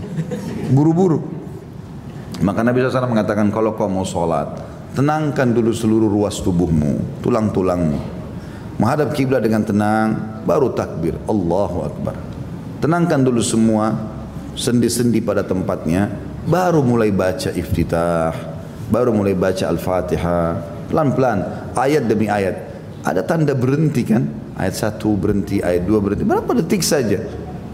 Buru-buru. 0.71 1.19
Maka 2.41 2.65
Nabi 2.65 2.81
SAW 2.81 3.11
mengatakan 3.11 3.53
kalau 3.53 3.75
kau 3.77 3.91
mau 3.91 4.07
sholat, 4.07 4.49
tenangkan 4.95 5.51
dulu 5.51 5.71
seluruh 5.71 6.09
ruas 6.11 6.39
tubuhmu, 6.43 7.21
tulang-tulangmu. 7.23 7.99
Menghadap 8.81 9.13
kiblat 9.13 9.45
dengan 9.45 9.61
tenang, 9.61 10.41
baru 10.43 10.73
takbir. 10.73 11.13
Allahu 11.29 11.77
Akbar. 11.85 12.15
Tenangkan 12.81 13.21
dulu 13.21 13.45
semua 13.45 13.93
sendi-sendi 14.57 15.21
pada 15.21 15.45
tempatnya, 15.45 16.09
baru 16.49 16.81
mulai 16.81 17.13
baca 17.13 17.53
iftitah, 17.53 18.33
baru 18.89 19.13
mulai 19.13 19.37
baca 19.37 19.69
Al-Fatihah, 19.69 20.87
pelan-pelan, 20.89 21.71
ayat 21.77 22.09
demi 22.09 22.25
ayat. 22.25 22.73
Ada 23.05 23.21
tanda 23.25 23.53
berhenti 23.53 24.01
kan? 24.01 24.25
Ayat 24.57 24.77
satu 24.77 25.13
berhenti, 25.13 25.61
ayat 25.61 25.85
dua 25.85 26.01
berhenti. 26.01 26.25
Berapa 26.25 26.57
detik 26.57 26.81
saja? 26.81 27.21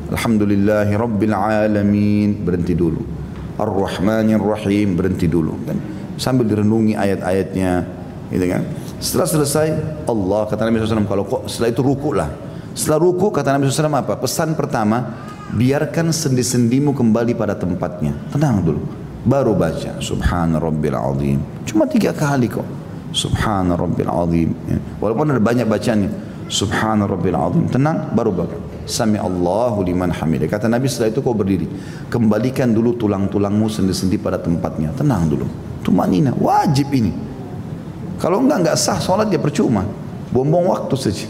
Alhamdulillahi 0.07 0.95
Rabbil 0.95 1.35
Alamin 1.35 2.39
berhenti 2.47 2.71
dulu 2.71 3.03
Ar-Rahmanir 3.59 4.39
Rahim 4.39 4.95
berhenti 4.95 5.27
dulu 5.27 5.51
kan 5.67 5.75
sambil 6.17 6.49
direnungi 6.49 6.97
ayat-ayatnya 6.97 7.85
gitu 8.33 8.45
kan 8.49 8.61
setelah 8.97 9.27
selesai 9.29 9.67
Allah 10.09 10.41
kata 10.49 10.67
Nabi 10.67 10.81
SAW 10.83 11.07
kalau 11.07 11.23
kok 11.23 11.41
setelah 11.47 11.69
itu 11.71 11.81
ruku 11.85 12.11
lah 12.11 12.29
setelah 12.73 12.99
ruku 12.99 13.29
kata 13.29 13.55
Nabi 13.55 13.69
SAW 13.69 13.93
apa 13.93 14.17
pesan 14.19 14.57
pertama 14.57 15.15
biarkan 15.53 16.11
sendi-sendimu 16.11 16.91
kembali 16.91 17.37
pada 17.37 17.55
tempatnya 17.55 18.17
tenang 18.33 18.65
dulu 18.65 18.81
baru 19.23 19.55
baca 19.55 20.01
Subhana 20.03 20.59
Rabbil 20.59 20.97
Azim 20.97 21.39
cuma 21.63 21.87
tiga 21.87 22.11
kali 22.11 22.51
kok 22.51 22.65
Subhana 23.15 23.79
Rabbil 23.79 24.11
Azim 24.11 24.49
ya. 24.67 24.77
walaupun 24.99 25.31
ada 25.31 25.39
banyak 25.39 25.69
bacanya 25.69 26.09
Subhana 26.51 27.07
Rabbil 27.07 27.37
Azim 27.37 27.65
tenang 27.71 28.11
baru 28.11 28.33
baca 28.33 28.57
Sami 28.87 29.19
Allahu 29.19 29.83
liman 29.83 30.15
hamidah. 30.15 30.47
Kata 30.47 30.71
Nabi 30.71 30.87
setelah 30.87 31.11
itu 31.11 31.19
kau 31.19 31.35
berdiri. 31.35 31.67
Kembalikan 32.07 32.71
dulu 32.71 32.95
tulang-tulangmu 32.95 33.67
sendi-sendi 33.67 34.15
pada 34.15 34.39
tempatnya. 34.39 34.95
Tenang 34.95 35.27
dulu. 35.27 35.43
Tumanina. 35.87 36.35
Wajib 36.35 36.91
ini. 36.91 37.15
Kalau 38.19 38.43
enggak 38.43 38.67
enggak 38.67 38.77
sah 38.77 38.99
sholat 38.99 39.31
dia 39.31 39.39
percuma. 39.39 39.87
Buang-buang 40.35 40.75
waktu 40.75 40.95
saja. 40.99 41.27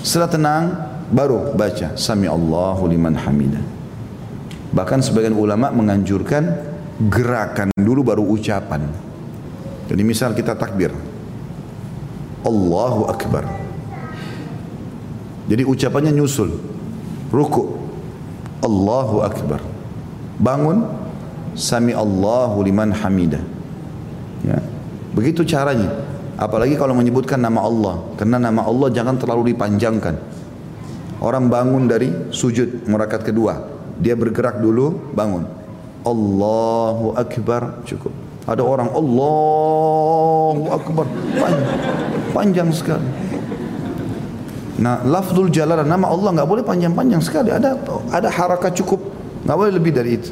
Setelah 0.00 0.30
tenang 0.32 0.64
baru 1.12 1.52
baca 1.52 1.92
Sami 2.00 2.24
Allahu 2.24 2.88
liman 2.88 3.12
hamidah. 3.12 3.60
Bahkan 4.72 5.04
sebagian 5.04 5.36
ulama 5.36 5.68
menganjurkan 5.68 6.48
gerakan 7.12 7.68
dulu 7.76 8.00
baru 8.00 8.24
ucapan. 8.24 8.88
Jadi 9.86 10.02
misal 10.02 10.32
kita 10.32 10.56
takbir. 10.56 10.96
Allahu 12.40 13.10
Akbar. 13.10 13.44
Jadi 15.46 15.62
ucapannya 15.62 16.14
nyusul. 16.14 16.56
Ruku. 17.30 17.62
Allahu 18.64 19.22
Akbar. 19.22 19.60
Bangun. 20.40 21.05
Sami 21.56 21.96
Allahu 21.96 22.60
liman 22.60 22.92
hamidah. 22.92 23.40
Ya. 24.44 24.60
Begitu 25.16 25.42
caranya. 25.48 25.88
Apalagi 26.36 26.76
kalau 26.76 26.92
menyebutkan 26.92 27.40
nama 27.40 27.64
Allah. 27.64 28.04
Karena 28.20 28.36
nama 28.36 28.68
Allah 28.68 28.92
jangan 28.92 29.16
terlalu 29.16 29.56
dipanjangkan. 29.56 30.20
Orang 31.16 31.48
bangun 31.48 31.88
dari 31.88 32.12
sujud 32.28 32.84
merakat 32.84 33.24
kedua. 33.24 33.64
Dia 33.96 34.12
bergerak 34.12 34.60
dulu, 34.60 35.16
bangun. 35.16 35.48
Allahu 36.04 37.16
Akbar, 37.16 37.80
cukup. 37.88 38.12
Ada 38.44 38.60
orang 38.62 38.92
Allahu 38.92 40.70
Akbar, 40.70 41.08
panjang, 41.40 41.80
panjang 42.30 42.68
sekali. 42.70 43.08
Nah, 44.76 45.00
lafzul 45.02 45.48
jalalah 45.48 45.88
nama 45.88 46.12
Allah 46.12 46.36
nggak 46.36 46.48
boleh 46.52 46.62
panjang-panjang 46.62 47.24
sekali. 47.24 47.48
Ada 47.48 47.80
ada 48.12 48.28
harakat 48.28 48.76
cukup, 48.76 49.00
nggak 49.48 49.56
boleh 49.56 49.72
lebih 49.72 49.90
dari 49.96 50.20
itu. 50.20 50.30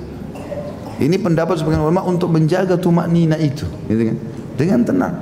Ini 0.94 1.18
pendapat 1.18 1.58
sebagian 1.58 1.82
ulama 1.82 2.06
untuk 2.06 2.30
menjaga 2.30 2.78
tumak 2.78 3.10
nina 3.10 3.34
itu, 3.34 3.66
gitu 3.90 4.02
kan? 4.14 4.16
Dengan 4.54 4.80
tenang. 4.86 5.14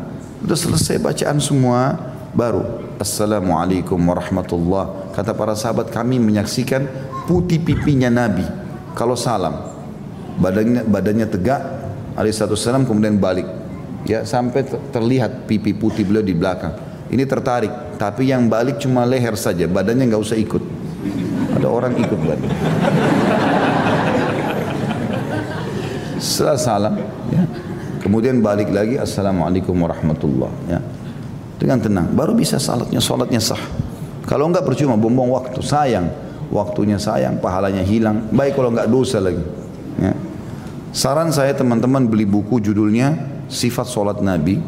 Sudah 0.44 0.58
selesai 0.58 0.96
bacaan 1.00 1.38
semua, 1.40 1.96
baru 2.36 2.82
Assalamualaikum 3.02 3.98
warahmatullah. 3.98 5.10
Kata 5.10 5.34
para 5.34 5.58
sahabat 5.58 5.90
kami 5.90 6.22
menyaksikan 6.22 6.86
putih 7.26 7.58
pipinya 7.58 8.06
Nabi 8.06 8.46
kalau 8.94 9.18
salam. 9.18 9.74
Badannya 10.38 10.86
badannya 10.86 11.26
tegak, 11.26 11.60
alaihi 12.14 12.36
salam 12.36 12.86
kemudian 12.86 13.18
balik. 13.18 13.48
Ya, 14.06 14.26
sampai 14.26 14.66
terlihat 14.90 15.50
pipi 15.50 15.74
putih 15.74 16.06
beliau 16.06 16.22
di 16.22 16.34
belakang. 16.34 16.74
Ini 17.10 17.26
tertarik, 17.26 17.98
tapi 17.98 18.30
yang 18.30 18.46
balik 18.46 18.78
cuma 18.78 19.02
leher 19.02 19.34
saja, 19.34 19.66
badannya 19.66 20.10
nggak 20.10 20.22
usah 20.22 20.38
ikut. 20.38 20.62
Ada 21.58 21.66
orang 21.66 21.98
ikut 21.98 22.18
badan. 22.22 22.50
Setelah 26.22 26.54
salam, 26.54 26.94
ya. 27.34 27.42
kemudian 27.98 28.38
balik 28.38 28.70
lagi, 28.70 28.94
Assalamualaikum 28.94 29.74
warahmatullah. 29.74 30.54
Ya. 30.70 30.78
dengan 31.58 31.78
tenang. 31.78 32.06
Baru 32.14 32.34
bisa 32.34 32.62
salatnya, 32.62 32.98
salatnya 33.02 33.38
sah. 33.38 33.58
Kalau 34.26 34.50
enggak 34.50 34.66
percuma, 34.66 34.94
bumbung 34.94 35.34
waktu, 35.34 35.62
sayang. 35.62 36.10
Waktunya 36.50 36.98
sayang, 36.98 37.38
pahalanya 37.38 37.82
hilang. 37.82 38.30
Baik 38.30 38.54
kalau 38.58 38.70
enggak 38.70 38.90
dosa 38.90 39.18
lagi. 39.18 39.42
Ya. 39.98 40.14
Saran 40.94 41.30
saya 41.30 41.54
teman-teman 41.54 42.06
beli 42.06 42.26
buku 42.26 42.58
judulnya 42.62 43.14
Sifat 43.46 43.86
Salat 43.86 44.18
Nabi. 44.22 44.62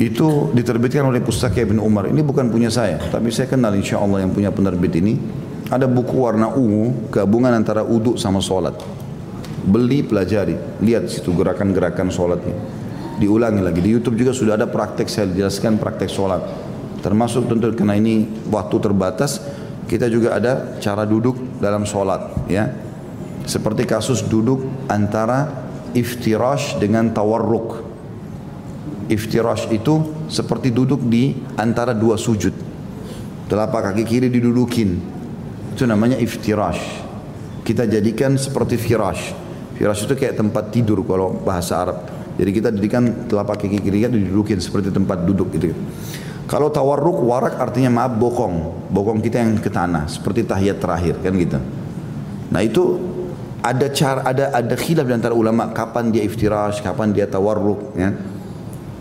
Itu 0.00 0.52
diterbitkan 0.56 1.04
oleh 1.04 1.20
Pustaka 1.20 1.60
Ibn 1.60 1.80
Umar. 1.80 2.08
Ini 2.08 2.24
bukan 2.24 2.48
punya 2.48 2.72
saya, 2.72 2.96
tapi 3.12 3.28
saya 3.28 3.48
kenal 3.48 3.76
insya 3.76 4.00
Allah 4.00 4.24
yang 4.24 4.32
punya 4.32 4.48
penerbit 4.48 4.92
ini. 4.96 5.20
Ada 5.68 5.84
buku 5.84 6.16
warna 6.16 6.48
ungu, 6.52 7.12
gabungan 7.12 7.52
antara 7.52 7.84
uduk 7.84 8.16
sama 8.16 8.40
solat. 8.40 8.99
Beli, 9.60 10.00
pelajari. 10.00 10.56
Lihat 10.80 11.12
situ 11.12 11.36
gerakan-gerakan 11.36 12.08
solatnya. 12.08 12.56
Diulangi 13.20 13.60
lagi. 13.60 13.84
Di 13.84 13.90
Youtube 13.92 14.16
juga 14.16 14.32
sudah 14.32 14.56
ada 14.56 14.64
praktek, 14.64 15.04
saya 15.12 15.28
jelaskan 15.28 15.76
praktek 15.76 16.08
solat. 16.08 16.40
Termasuk 17.04 17.48
tentu 17.48 17.68
karena 17.76 17.96
ini 17.96 18.24
waktu 18.48 18.76
terbatas, 18.80 19.44
kita 19.84 20.08
juga 20.08 20.36
ada 20.36 20.80
cara 20.80 21.04
duduk 21.04 21.60
dalam 21.60 21.84
solat. 21.84 22.48
Ya. 22.48 22.72
Seperti 23.44 23.84
kasus 23.84 24.24
duduk 24.24 24.64
antara 24.88 25.48
iftirash 25.92 26.80
dengan 26.80 27.12
tawarruk. 27.12 27.88
Iftirash 29.10 29.68
itu 29.74 30.24
seperti 30.30 30.70
duduk 30.70 31.02
di 31.04 31.36
antara 31.58 31.92
dua 31.92 32.14
sujud. 32.14 32.54
Telapak 33.50 33.90
kaki 33.90 34.04
kiri 34.06 34.28
didudukin. 34.30 34.96
Itu 35.74 35.84
namanya 35.84 36.14
iftirash. 36.16 36.80
Kita 37.66 37.84
jadikan 37.84 38.38
seperti 38.38 38.78
firash. 38.78 39.39
Firash 39.80 40.04
itu 40.04 40.12
kayak 40.12 40.36
tempat 40.36 40.68
tidur 40.68 41.00
kalau 41.08 41.40
bahasa 41.40 41.80
Arab. 41.80 42.04
Jadi 42.36 42.50
kita 42.52 42.68
jadikan 42.68 43.24
telapak 43.24 43.64
kaki 43.64 43.80
kiri 43.80 44.04
kita 44.04 44.12
didudukin 44.12 44.60
seperti 44.60 44.92
tempat 44.92 45.24
duduk 45.24 45.56
gitu. 45.56 45.72
Kalau 46.44 46.68
tawarruk 46.68 47.24
warak 47.24 47.56
artinya 47.56 47.88
maaf 47.88 48.12
bokong, 48.20 48.88
bokong 48.92 49.24
kita 49.24 49.40
yang 49.40 49.56
ke 49.56 49.72
tanah 49.72 50.04
seperti 50.04 50.44
tahiyat 50.44 50.84
terakhir 50.84 51.16
kan 51.24 51.32
gitu. 51.32 51.56
Nah 52.52 52.60
itu 52.60 53.00
ada 53.64 53.88
cara 53.88 54.20
ada 54.28 54.44
ada 54.52 54.74
khilaf 54.76 55.08
di 55.08 55.14
antara 55.16 55.32
ulama 55.32 55.72
kapan 55.72 56.12
dia 56.12 56.28
iftirash, 56.28 56.84
kapan 56.84 57.16
dia 57.16 57.24
tawarruk 57.24 57.96
ya. 57.96 58.12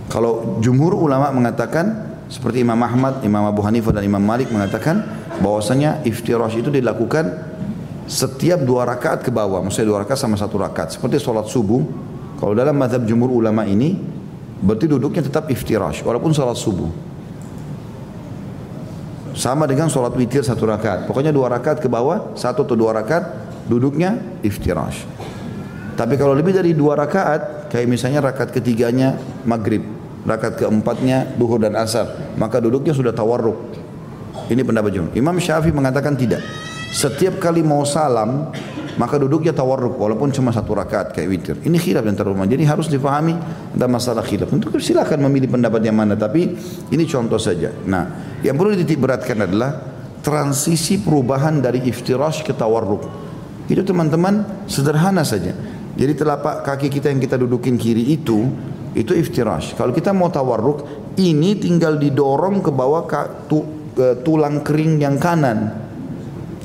Kalau 0.08 0.64
jumhur 0.64 0.96
ulama 0.96 1.28
mengatakan 1.36 2.08
seperti 2.32 2.64
Imam 2.64 2.80
Ahmad, 2.80 3.20
Imam 3.28 3.44
Abu 3.44 3.60
Hanifah 3.68 3.92
dan 3.92 4.08
Imam 4.08 4.24
Malik 4.24 4.48
mengatakan 4.48 5.04
bahwasanya 5.44 6.08
iftirash 6.08 6.56
itu 6.56 6.72
dilakukan 6.72 7.49
setiap 8.10 8.66
dua 8.66 8.90
rakaat 8.90 9.22
ke 9.22 9.30
bawah, 9.30 9.62
maksudnya 9.62 9.94
dua 9.94 10.02
rakaat 10.02 10.18
sama 10.18 10.34
satu 10.34 10.58
rakaat. 10.58 10.98
Seperti 10.98 11.22
sholat 11.22 11.46
subuh, 11.46 11.86
kalau 12.42 12.58
dalam 12.58 12.74
mazhab 12.74 13.06
jumhur 13.06 13.30
ulama 13.30 13.70
ini 13.70 13.94
berarti 14.66 14.90
duduknya 14.90 15.22
tetap 15.22 15.46
iftirash 15.54 16.02
walaupun 16.02 16.34
sholat 16.34 16.58
subuh. 16.58 16.90
Sama 19.38 19.70
dengan 19.70 19.94
sholat 19.94 20.18
witir 20.18 20.42
satu 20.42 20.66
rakaat. 20.66 21.06
Pokoknya 21.06 21.30
dua 21.30 21.54
rakaat 21.54 21.80
ke 21.80 21.88
bawah, 21.88 22.34
satu 22.34 22.66
atau 22.66 22.74
dua 22.74 22.98
rakaat 22.98 23.30
duduknya 23.70 24.18
iftirash. 24.42 25.06
Tapi 25.94 26.18
kalau 26.18 26.34
lebih 26.34 26.58
dari 26.58 26.74
dua 26.74 26.98
rakaat, 26.98 27.70
kayak 27.70 27.88
misalnya 27.88 28.26
rakaat 28.26 28.50
ketiganya 28.50 29.22
maghrib, 29.46 29.86
rakaat 30.26 30.66
keempatnya 30.66 31.38
duhur 31.38 31.62
dan 31.62 31.78
asar, 31.78 32.36
maka 32.42 32.58
duduknya 32.58 32.92
sudah 32.92 33.14
tawarruk. 33.14 33.78
Ini 34.50 34.66
pendapat 34.66 34.98
jumhur. 34.98 35.14
Imam 35.14 35.38
Syafi'i 35.38 35.70
mengatakan 35.70 36.18
tidak. 36.18 36.42
Setiap 36.90 37.38
kali 37.38 37.62
mau 37.62 37.86
salam, 37.86 38.50
maka 38.98 39.16
duduknya 39.22 39.54
tawarruk 39.54 39.96
walaupun 39.96 40.34
cuma 40.34 40.50
satu 40.50 40.74
rakaat 40.74 41.14
kayak 41.14 41.28
witir. 41.30 41.56
Ini 41.62 41.78
khilaf 41.78 42.04
antara 42.04 42.34
ulama. 42.34 42.50
Jadi 42.50 42.66
harus 42.66 42.90
difahami 42.90 43.38
ada 43.78 43.88
masalah 43.88 44.26
khilaf. 44.26 44.50
Untuk 44.50 44.74
silakan 44.82 45.24
memilih 45.30 45.54
pendapat 45.54 45.86
yang 45.86 45.96
mana, 45.96 46.18
tapi 46.18 46.52
ini 46.92 47.04
contoh 47.06 47.38
saja. 47.38 47.72
Nah, 47.86 48.36
yang 48.42 48.58
perlu 48.58 48.74
dititik 48.74 49.00
beratkan 49.00 49.46
adalah 49.46 49.80
transisi 50.20 51.00
perubahan 51.00 51.62
dari 51.64 51.86
iftirash 51.88 52.44
ke 52.44 52.52
tawarruk. 52.58 53.06
Itu 53.70 53.86
teman-teman 53.86 54.66
sederhana 54.66 55.22
saja. 55.22 55.54
Jadi 55.94 56.14
telapak 56.18 56.66
kaki 56.66 56.90
kita 56.90 57.14
yang 57.14 57.22
kita 57.22 57.38
dudukin 57.38 57.78
kiri 57.78 58.18
itu 58.18 58.50
itu 58.98 59.14
iftirash. 59.14 59.78
Kalau 59.78 59.94
kita 59.94 60.10
mau 60.10 60.34
tawarruk, 60.34 61.14
ini 61.22 61.54
tinggal 61.56 62.02
didorong 62.02 62.66
ke 62.66 62.74
bawah 62.74 63.06
tulang 64.26 64.66
kering 64.66 65.00
yang 65.00 65.22
kanan. 65.22 65.88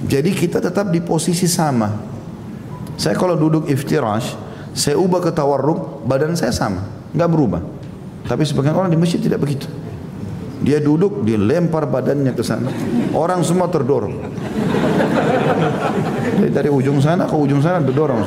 Jadi 0.03 0.35
kita 0.35 0.59
tetap 0.59 0.91
di 0.91 0.99
posisi 0.99 1.47
sama. 1.47 1.95
Saya 2.99 3.15
kalau 3.15 3.39
duduk 3.39 3.71
iftirash, 3.71 4.35
saya 4.75 4.99
ubah 4.99 5.23
ke 5.23 5.31
tawarruk, 5.31 6.03
badan 6.03 6.35
saya 6.35 6.51
sama, 6.51 6.83
nggak 7.15 7.31
berubah. 7.31 7.63
Tapi 8.27 8.43
sebagian 8.43 8.75
orang 8.75 8.91
di 8.91 8.99
masjid 8.99 9.23
tidak 9.23 9.39
begitu. 9.43 9.71
Dia 10.65 10.81
duduk, 10.81 11.23
dia 11.29 11.37
lempar 11.37 11.85
badannya 11.85 12.33
ke 12.33 12.41
sana. 12.41 12.73
Orang 13.13 13.45
semua 13.45 13.69
terdorong. 13.69 14.17
Dari, 16.41 16.49
dari 16.49 16.71
ujung 16.73 17.05
sana 17.05 17.29
ke 17.29 17.37
ujung 17.37 17.61
sana 17.61 17.85
terdorong. 17.85 18.25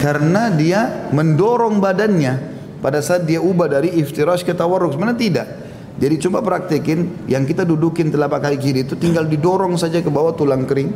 Karena 0.00 0.50
dia 0.50 1.12
mendorong 1.12 1.78
badannya 1.78 2.34
pada 2.82 2.98
saat 3.04 3.28
dia 3.28 3.38
ubah 3.38 3.68
dari 3.68 4.00
iftirash 4.00 4.42
ke 4.42 4.56
tawarruk. 4.56 4.96
Sebenarnya 4.96 5.20
tidak. 5.20 5.46
Jadi 5.92 6.14
coba 6.24 6.40
praktekin 6.40 7.28
yang 7.28 7.44
kita 7.44 7.68
dudukin 7.68 8.08
telapak 8.08 8.48
kaki 8.48 8.58
kiri 8.58 8.80
itu 8.88 8.96
tinggal 8.96 9.28
didorong 9.28 9.76
saja 9.76 10.00
ke 10.00 10.08
bawah 10.08 10.32
tulang 10.32 10.64
kering 10.64 10.88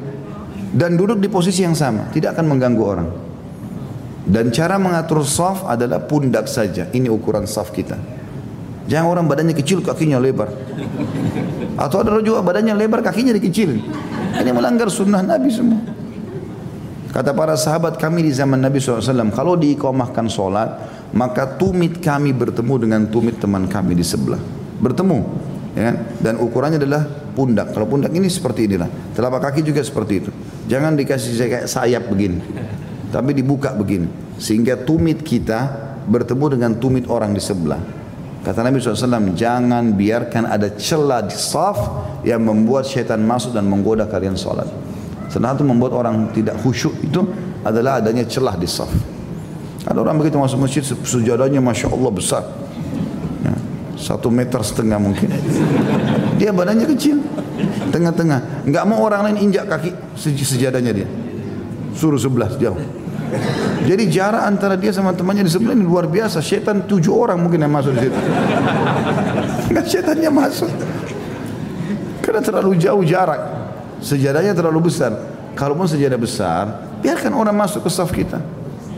dan 0.73 0.97
duduk 0.97 1.20
di 1.20 1.28
posisi 1.28 1.64
yang 1.64 1.77
sama, 1.77 2.09
tidak 2.12 2.36
akan 2.36 2.56
mengganggu 2.56 2.82
orang. 2.85 3.09
Dan 4.27 4.51
cara 4.51 4.77
mengatur 4.77 5.23
saf 5.23 5.62
adalah 5.62 6.02
pundak 6.02 6.51
saja. 6.51 6.90
Ini 6.90 7.06
ukuran 7.06 7.47
saf 7.47 7.70
kita. 7.70 7.94
Jangan 8.90 9.06
orang 9.06 9.24
badannya 9.31 9.55
kecil, 9.55 9.81
kakinya 9.86 10.18
lebar. 10.18 10.51
Atau 11.78 12.02
ada 12.02 12.18
juga 12.18 12.43
badannya 12.43 12.74
lebar, 12.74 13.06
kakinya 13.06 13.31
dikecilin. 13.39 13.81
Ini 14.43 14.51
melanggar 14.51 14.90
sunnah 14.90 15.23
Nabi 15.23 15.48
semua. 15.48 15.78
Kata 17.14 17.31
para 17.32 17.55
sahabat 17.55 17.97
kami 17.97 18.27
di 18.27 18.32
zaman 18.35 18.59
Nabi 18.60 18.82
SAW, 18.82 19.31
kalau 19.32 19.55
diikomahkan 19.55 20.27
sholat, 20.27 20.70
maka 21.14 21.56
tumit 21.56 22.02
kami 22.02 22.35
bertemu 22.35 22.74
dengan 22.82 23.01
tumit 23.06 23.39
teman 23.39 23.70
kami 23.70 23.94
di 23.94 24.05
sebelah 24.05 24.66
bertemu 24.81 25.19
ya. 25.77 25.93
Dan 26.20 26.40
ukurannya 26.40 26.81
adalah 26.81 27.05
pundak. 27.36 27.77
Kalau 27.77 27.86
pundak 27.89 28.12
ini 28.16 28.27
seperti 28.27 28.69
inilah. 28.69 28.89
Telapak 29.12 29.51
kaki 29.51 29.61
juga 29.65 29.85
seperti 29.85 30.12
itu. 30.24 30.31
Jangan 30.66 30.97
dikasih 30.97 31.32
kayak 31.36 31.66
sayap 31.69 32.09
begini 32.09 32.40
tapi 33.11 33.32
dibuka 33.32 33.73
begini. 33.74 34.09
Sehingga 34.36 34.77
tumit 34.77 35.24
kita 35.24 35.73
bertemu 36.07 36.59
dengan 36.59 36.70
tumit 36.77 37.09
orang 37.09 37.32
di 37.32 37.43
sebelah. 37.43 37.81
Kata 38.44 38.62
Nabi 38.62 38.78
SAW 38.78 39.35
jangan 39.35 39.90
biarkan 39.97 40.47
ada 40.47 40.70
celah 40.78 41.24
di 41.27 41.35
saf 41.35 41.78
yang 42.23 42.47
membuat 42.47 42.86
syaitan 42.86 43.19
masuk 43.19 43.51
dan 43.51 43.66
menggoda 43.66 44.07
kalian 44.07 44.39
sholat. 44.39 44.70
Setelah 45.27 45.59
itu 45.59 45.66
membuat 45.66 45.98
orang 45.98 46.31
tidak 46.31 46.62
khusyuk 46.62 46.94
itu 47.03 47.27
adalah 47.66 47.98
adanya 47.98 48.23
celah 48.23 48.55
di 48.55 48.70
saf. 48.70 48.90
Ada 49.82 49.98
orang 49.98 50.23
begitu 50.23 50.39
masuk 50.39 50.62
masjid 50.62 50.82
sujadanya 50.86 51.59
Masya 51.59 51.90
Allah 51.90 52.12
besar 52.15 52.43
satu 53.97 54.28
meter 54.28 54.60
setengah 54.60 55.01
mungkin. 55.01 55.32
Dia 56.36 56.52
badannya 56.52 56.86
kecil, 56.93 57.16
tengah-tengah. 57.90 58.68
Enggak 58.68 58.85
mau 58.85 59.01
orang 59.01 59.32
lain 59.32 59.48
injak 59.51 59.66
kaki 59.66 59.90
sejadahnya 60.20 60.93
dia. 60.93 61.09
Suruh 61.97 62.20
sebelah 62.20 62.52
jauh. 62.60 62.77
Jadi 63.89 64.06
jarak 64.12 64.47
antara 64.47 64.78
dia 64.78 64.94
sama 64.94 65.10
temannya 65.16 65.43
di 65.43 65.51
sebelah 65.51 65.74
ini 65.74 65.82
luar 65.82 66.06
biasa. 66.06 66.39
Setan 66.44 66.86
tujuh 66.86 67.10
orang 67.10 67.40
mungkin 67.40 67.64
yang 67.64 67.73
masuk 67.73 67.97
di 67.97 68.06
situ. 68.06 68.20
Enggak 69.73 69.86
setannya 69.89 70.31
masuk. 70.31 70.70
Karena 72.20 72.40
terlalu 72.44 72.77
jauh 72.78 73.02
jarak. 73.02 73.40
Sejadahnya 74.05 74.52
terlalu 74.52 74.93
besar. 74.93 75.16
Kalaupun 75.56 75.89
sejadah 75.89 76.20
besar, 76.20 76.64
biarkan 77.01 77.32
orang 77.32 77.56
masuk 77.56 77.89
ke 77.89 77.90
saf 77.90 78.12
kita. 78.12 78.36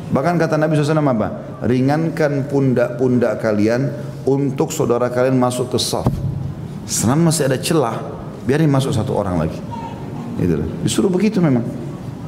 Bahkan 0.08 0.34
kata 0.40 0.56
Nabi 0.58 0.74
SAW 0.74 1.04
apa? 1.04 1.60
Ringankan 1.62 2.48
pundak-pundak 2.50 3.38
kalian 3.44 3.92
untuk 4.28 4.68
saudara 4.68 5.08
kalian 5.08 5.40
masuk 5.40 5.72
ke 5.72 5.80
saf. 5.80 6.04
Selama 6.84 7.32
masih 7.32 7.48
ada 7.48 7.56
celah, 7.56 7.96
biarin 8.44 8.68
masuk 8.68 8.92
satu 8.92 9.16
orang 9.16 9.40
lagi. 9.40 9.56
Itu 10.36 10.60
Disuruh 10.84 11.08
begitu 11.08 11.40
memang. 11.40 11.64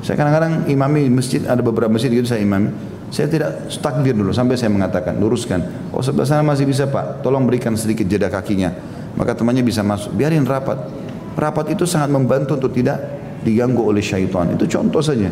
Saya 0.01 0.17
kadang-kadang 0.17 0.65
imami 0.73 1.13
masjid, 1.13 1.45
ada 1.45 1.61
beberapa 1.61 1.93
masjid 1.93 2.09
gitu 2.09 2.25
saya 2.25 2.41
imami. 2.41 2.73
Saya 3.13 3.29
tidak 3.29 3.69
takbir 3.85 4.17
dulu 4.17 4.33
sampai 4.33 4.57
saya 4.57 4.73
mengatakan, 4.73 5.21
luruskan. 5.21 5.93
Oh 5.93 6.01
sebelah 6.01 6.25
sana 6.25 6.41
masih 6.41 6.65
bisa 6.65 6.89
pak, 6.89 7.21
tolong 7.21 7.45
berikan 7.45 7.77
sedikit 7.77 8.09
jeda 8.09 8.33
kakinya. 8.33 8.73
Maka 9.19 9.37
temannya 9.37 9.61
bisa 9.61 9.85
masuk. 9.85 10.17
Biarin 10.17 10.49
rapat. 10.49 10.79
Rapat 11.37 11.75
itu 11.75 11.85
sangat 11.85 12.09
membantu 12.09 12.57
untuk 12.57 12.73
tidak 12.73 12.97
diganggu 13.45 13.83
oleh 13.83 14.01
syaitan. 14.01 14.49
Itu 14.57 14.65
contoh 14.71 15.03
saja. 15.05 15.29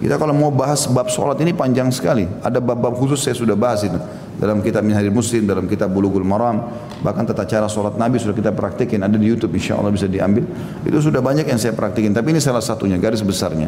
Kita 0.00 0.16
kalau 0.16 0.32
mau 0.32 0.48
bahas 0.48 0.88
bab 0.88 1.12
sholat 1.12 1.36
ini 1.44 1.52
panjang 1.52 1.92
sekali. 1.92 2.24
Ada 2.40 2.56
bab-bab 2.56 2.96
khusus 2.96 3.20
saya 3.20 3.36
sudah 3.36 3.52
bahas 3.52 3.84
itu 3.84 4.00
dalam 4.38 4.62
kitab 4.62 4.86
Minhajul 4.86 5.12
Muslim, 5.12 5.48
dalam 5.48 5.66
kitab 5.66 5.90
Bulughul 5.90 6.24
Maram, 6.24 6.70
bahkan 7.02 7.26
tata 7.26 7.48
cara 7.48 7.66
sholat 7.66 7.96
Nabi 7.96 8.20
sudah 8.20 8.36
kita 8.36 8.54
praktikin, 8.54 9.02
ada 9.02 9.16
di 9.16 9.26
YouTube 9.26 9.56
insya 9.56 9.80
Allah 9.80 9.90
bisa 9.90 10.06
diambil. 10.06 10.46
Itu 10.86 11.00
sudah 11.00 11.18
banyak 11.24 11.48
yang 11.48 11.58
saya 11.58 11.74
praktikin, 11.74 12.14
tapi 12.14 12.30
ini 12.30 12.40
salah 12.40 12.62
satunya, 12.62 12.96
garis 13.00 13.24
besarnya. 13.24 13.66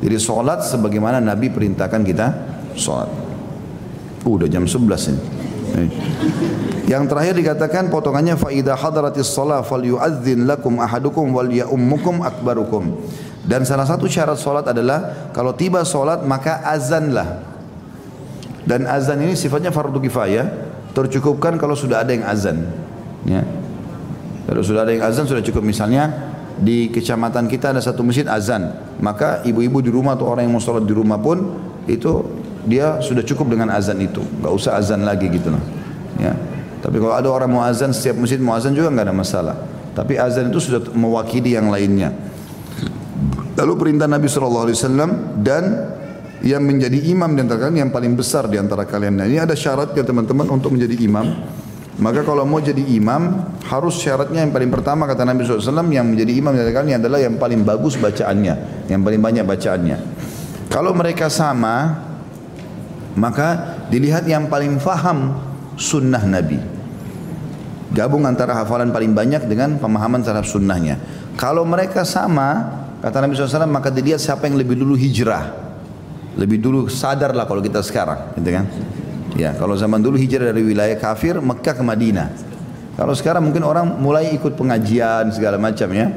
Jadi 0.00 0.16
sholat 0.16 0.64
sebagaimana 0.64 1.20
Nabi 1.20 1.52
perintahkan 1.52 2.00
kita 2.02 2.26
sholat. 2.74 3.08
Uh, 4.24 4.36
udah 4.36 4.48
jam 4.48 4.64
11 4.64 5.12
ini. 5.12 5.22
Yang 6.90 7.04
terakhir 7.06 7.34
dikatakan 7.38 7.86
potongannya 7.88 8.34
fa 8.34 8.50
idza 8.50 8.74
hadaratis 8.74 9.30
shalah 9.30 9.62
falyu'adzin 9.62 10.44
lakum 10.44 10.82
ahadukum 10.82 11.30
wal 11.30 11.46
ya'ummukum 11.46 12.26
akbarukum. 12.26 12.98
Dan 13.46 13.64
salah 13.64 13.86
satu 13.86 14.10
syarat 14.10 14.36
solat 14.36 14.66
adalah 14.68 15.30
kalau 15.30 15.54
tiba 15.54 15.86
solat 15.86 16.26
maka 16.26 16.60
azanlah. 16.66 17.49
Dan 18.64 18.84
azan 18.84 19.20
ini 19.24 19.32
sifatnya 19.36 19.72
fardu 19.72 20.00
kifayah, 20.00 20.46
tercukupkan 20.92 21.56
kalau 21.56 21.72
sudah 21.72 22.04
ada 22.04 22.12
yang 22.12 22.26
azan. 22.26 22.66
Ya. 23.24 23.44
Kalau 24.48 24.62
sudah 24.64 24.82
ada 24.84 24.92
yang 24.92 25.04
azan 25.06 25.24
sudah 25.28 25.44
cukup 25.44 25.62
misalnya 25.62 26.10
di 26.60 26.92
kecamatan 26.92 27.48
kita 27.48 27.72
ada 27.72 27.80
satu 27.80 28.04
masjid 28.04 28.28
azan, 28.28 28.74
maka 29.00 29.40
ibu-ibu 29.48 29.80
di 29.80 29.88
rumah 29.88 30.18
atau 30.18 30.28
orang 30.28 30.44
yang 30.44 30.54
mau 30.58 30.62
sholat 30.62 30.84
di 30.84 30.92
rumah 30.92 31.16
pun 31.16 31.56
itu 31.88 32.26
dia 32.68 33.00
sudah 33.00 33.24
cukup 33.24 33.56
dengan 33.56 33.72
azan 33.72 33.96
itu, 34.04 34.20
nggak 34.20 34.52
usah 34.52 34.76
azan 34.76 35.06
lagi 35.06 35.32
gitu 35.32 35.48
loh. 35.48 35.62
Ya. 36.20 36.36
Tapi 36.80 36.96
kalau 36.96 37.14
ada 37.16 37.28
orang 37.28 37.48
mau 37.48 37.62
azan, 37.64 37.92
setiap 37.92 38.20
masjid 38.20 38.40
mau 38.40 38.56
azan 38.56 38.76
juga 38.76 38.92
nggak 38.92 39.06
ada 39.08 39.16
masalah. 39.16 39.56
Tapi 39.96 40.16
azan 40.16 40.48
itu 40.52 40.60
sudah 40.60 40.80
mewakili 40.92 41.56
yang 41.56 41.68
lainnya. 41.68 42.12
Lalu 43.56 43.72
perintah 43.76 44.08
Nabi 44.08 44.28
SAW 44.32 44.72
dan 45.44 45.64
yang 46.40 46.64
menjadi 46.64 46.96
imam 47.12 47.36
di 47.36 47.40
antara 47.44 47.68
kalian 47.68 47.88
yang 47.88 47.92
paling 47.92 48.12
besar 48.16 48.48
di 48.48 48.56
antara 48.56 48.88
kalian. 48.88 49.20
Nah, 49.20 49.26
ini 49.28 49.40
ada 49.40 49.52
syaratnya 49.52 50.00
teman-teman 50.00 50.48
untuk 50.48 50.72
menjadi 50.72 50.96
imam. 51.04 51.26
Maka 52.00 52.24
kalau 52.24 52.48
mau 52.48 52.64
jadi 52.64 52.80
imam 52.80 53.52
harus 53.68 54.00
syaratnya 54.00 54.40
yang 54.40 54.56
paling 54.56 54.72
pertama 54.72 55.04
kata 55.04 55.20
Nabi 55.28 55.44
SAW 55.44 55.84
yang 55.92 56.08
menjadi 56.08 56.32
imam 56.32 56.56
di 56.56 56.64
antara 56.64 56.76
kalian 56.80 56.96
adalah 56.96 57.20
yang 57.20 57.36
paling 57.36 57.60
bagus 57.60 58.00
bacaannya, 58.00 58.88
yang 58.88 59.04
paling 59.04 59.20
banyak 59.20 59.44
bacaannya. 59.44 59.96
Kalau 60.72 60.96
mereka 60.96 61.28
sama, 61.28 62.00
maka 63.20 63.76
dilihat 63.92 64.24
yang 64.24 64.48
paling 64.48 64.80
faham 64.80 65.36
sunnah 65.76 66.24
Nabi. 66.24 66.56
Gabung 67.92 68.24
antara 68.24 68.56
hafalan 68.56 68.94
paling 68.94 69.12
banyak 69.12 69.44
dengan 69.44 69.76
pemahaman 69.76 70.24
terhadap 70.24 70.48
sunnahnya. 70.48 70.96
Kalau 71.36 71.68
mereka 71.68 72.06
sama, 72.08 72.80
kata 73.04 73.18
Nabi 73.20 73.36
SAW, 73.36 73.68
maka 73.68 73.92
dilihat 73.92 74.22
siapa 74.22 74.48
yang 74.48 74.56
lebih 74.56 74.78
dulu 74.78 74.96
hijrah. 74.96 75.69
Lebih 76.38 76.62
dulu 76.62 76.80
sadarlah 76.86 77.48
kalau 77.48 77.58
kita 77.58 77.82
sekarang, 77.82 78.36
gitu 78.38 78.50
kan? 78.54 78.66
Ya, 79.34 79.54
kalau 79.54 79.74
zaman 79.74 80.02
dulu 80.02 80.18
hijrah 80.18 80.50
dari 80.50 80.62
wilayah 80.62 80.98
kafir 80.98 81.38
Mekah 81.38 81.74
ke 81.74 81.82
Madinah. 81.82 82.28
Kalau 82.98 83.14
sekarang 83.16 83.46
mungkin 83.46 83.64
orang 83.64 83.96
mulai 83.96 84.34
ikut 84.34 84.58
pengajian 84.58 85.32
segala 85.32 85.56
macam 85.56 85.88
ya. 85.94 86.12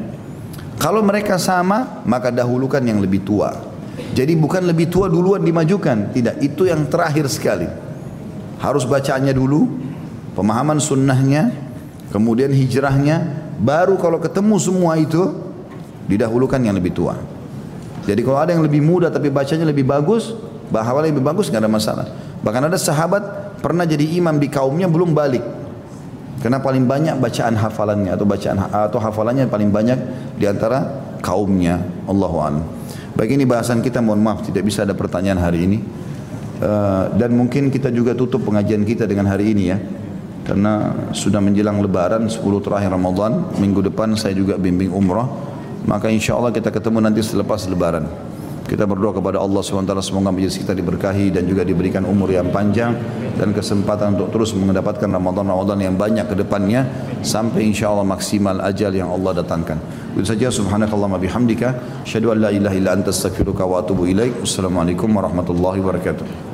Kalau 0.81 0.99
mereka 0.99 1.39
sama, 1.39 2.03
maka 2.03 2.33
dahulukan 2.33 2.83
yang 2.83 2.99
lebih 2.99 3.23
tua. 3.23 3.55
Jadi 4.13 4.33
bukan 4.35 4.65
lebih 4.67 4.89
tua 4.89 5.07
duluan 5.07 5.41
dimajukan, 5.41 6.11
tidak. 6.11 6.41
Itu 6.41 6.65
yang 6.67 6.89
terakhir 6.89 7.29
sekali. 7.29 7.69
Harus 8.59 8.83
bacaannya 8.83 9.31
dulu, 9.31 9.69
pemahaman 10.35 10.81
sunnahnya, 10.81 11.53
kemudian 12.11 12.51
hijrahnya, 12.51 13.47
baru 13.61 13.95
kalau 13.95 14.17
ketemu 14.19 14.55
semua 14.59 14.97
itu, 14.97 15.29
didahulukan 16.09 16.59
yang 16.59 16.75
lebih 16.75 16.91
tua. 16.91 17.15
Jadi 18.03 18.19
kalau 18.23 18.39
ada 18.39 18.51
yang 18.51 18.63
lebih 18.63 18.83
muda 18.83 19.07
tapi 19.07 19.31
bacanya 19.31 19.63
lebih 19.67 19.87
bagus, 19.87 20.35
bahawalnya 20.69 21.15
lebih 21.15 21.23
bagus 21.23 21.47
nggak 21.47 21.63
ada 21.63 21.71
masalah. 21.71 22.05
Bahkan 22.43 22.61
ada 22.67 22.75
sahabat 22.75 23.23
pernah 23.63 23.87
jadi 23.87 24.03
imam 24.19 24.35
di 24.39 24.51
kaumnya 24.51 24.91
belum 24.91 25.15
balik. 25.15 25.43
Karena 26.43 26.59
paling 26.59 26.83
banyak 26.83 27.23
bacaan 27.23 27.55
hafalannya 27.55 28.11
atau 28.11 28.27
bacaan 28.27 28.57
atau 28.67 28.99
hafalannya 28.99 29.47
paling 29.47 29.71
banyak 29.71 29.99
di 30.35 30.43
antara 30.43 30.83
kaumnya. 31.23 31.79
Allahu 32.03 32.37
a'lam. 32.43 32.63
Baik 33.15 33.39
ini 33.39 33.47
bahasan 33.47 33.79
kita 33.79 34.03
mohon 34.03 34.19
maaf 34.19 34.43
tidak 34.43 34.67
bisa 34.67 34.83
ada 34.83 34.91
pertanyaan 34.91 35.39
hari 35.39 35.63
ini. 35.63 35.79
Eh, 36.63 37.05
dan 37.19 37.35
mungkin 37.35 37.67
kita 37.67 37.91
juga 37.91 38.15
tutup 38.15 38.47
pengajian 38.47 38.87
kita 38.87 39.03
dengan 39.03 39.27
hari 39.27 39.51
ini 39.51 39.63
ya 39.67 39.77
karena 40.47 40.95
sudah 41.11 41.43
menjelang 41.43 41.79
lebaran 41.83 42.27
10 42.27 42.39
terakhir 42.63 42.91
Ramadan 42.91 43.51
minggu 43.59 43.83
depan 43.91 44.15
saya 44.15 44.31
juga 44.31 44.55
bimbing 44.55 44.91
umrah 44.91 45.27
maka 45.83 46.07
insya 46.07 46.35
Allah 46.39 46.51
kita 46.51 46.71
ketemu 46.71 47.03
nanti 47.03 47.19
selepas 47.23 47.67
lebaran 47.67 48.07
kita 48.63 48.87
berdoa 48.87 49.11
kepada 49.19 49.43
Allah 49.43 49.59
SWT 49.59 49.91
semoga 49.99 50.31
majelis 50.31 50.55
kita 50.55 50.71
diberkahi 50.71 51.35
dan 51.35 51.43
juga 51.43 51.67
diberikan 51.67 52.07
umur 52.07 52.31
yang 52.31 52.47
panjang 52.47 52.95
dan 53.35 53.51
kesempatan 53.51 54.15
untuk 54.15 54.31
terus 54.31 54.55
mendapatkan 54.55 55.05
Ramadan-Ramadan 55.05 55.83
yang 55.83 55.95
banyak 55.99 56.31
ke 56.31 56.35
depannya 56.39 56.87
sampai 57.19 57.67
insya 57.67 57.91
Allah 57.91 58.07
maksimal 58.07 58.63
ajal 58.63 58.95
yang 58.95 59.11
Allah 59.11 59.43
datangkan. 59.43 59.77
Itu 60.15 60.23
saja 60.23 60.47
subhanakallahumma 60.47 61.19
bihamdika 61.19 62.01
asyhadu 62.07 62.31
an 62.31 62.37
la 62.47 62.49
ilaha 62.55 62.75
illa 62.79 62.91
anta 62.95 63.11
astaghfiruka 63.11 63.67
wa 63.67 63.83
atubu 63.83 64.07
ilaik. 64.07 64.39
Wassalamualaikum 64.39 65.11
warahmatullahi 65.11 65.83
wabarakatuh. 65.83 66.52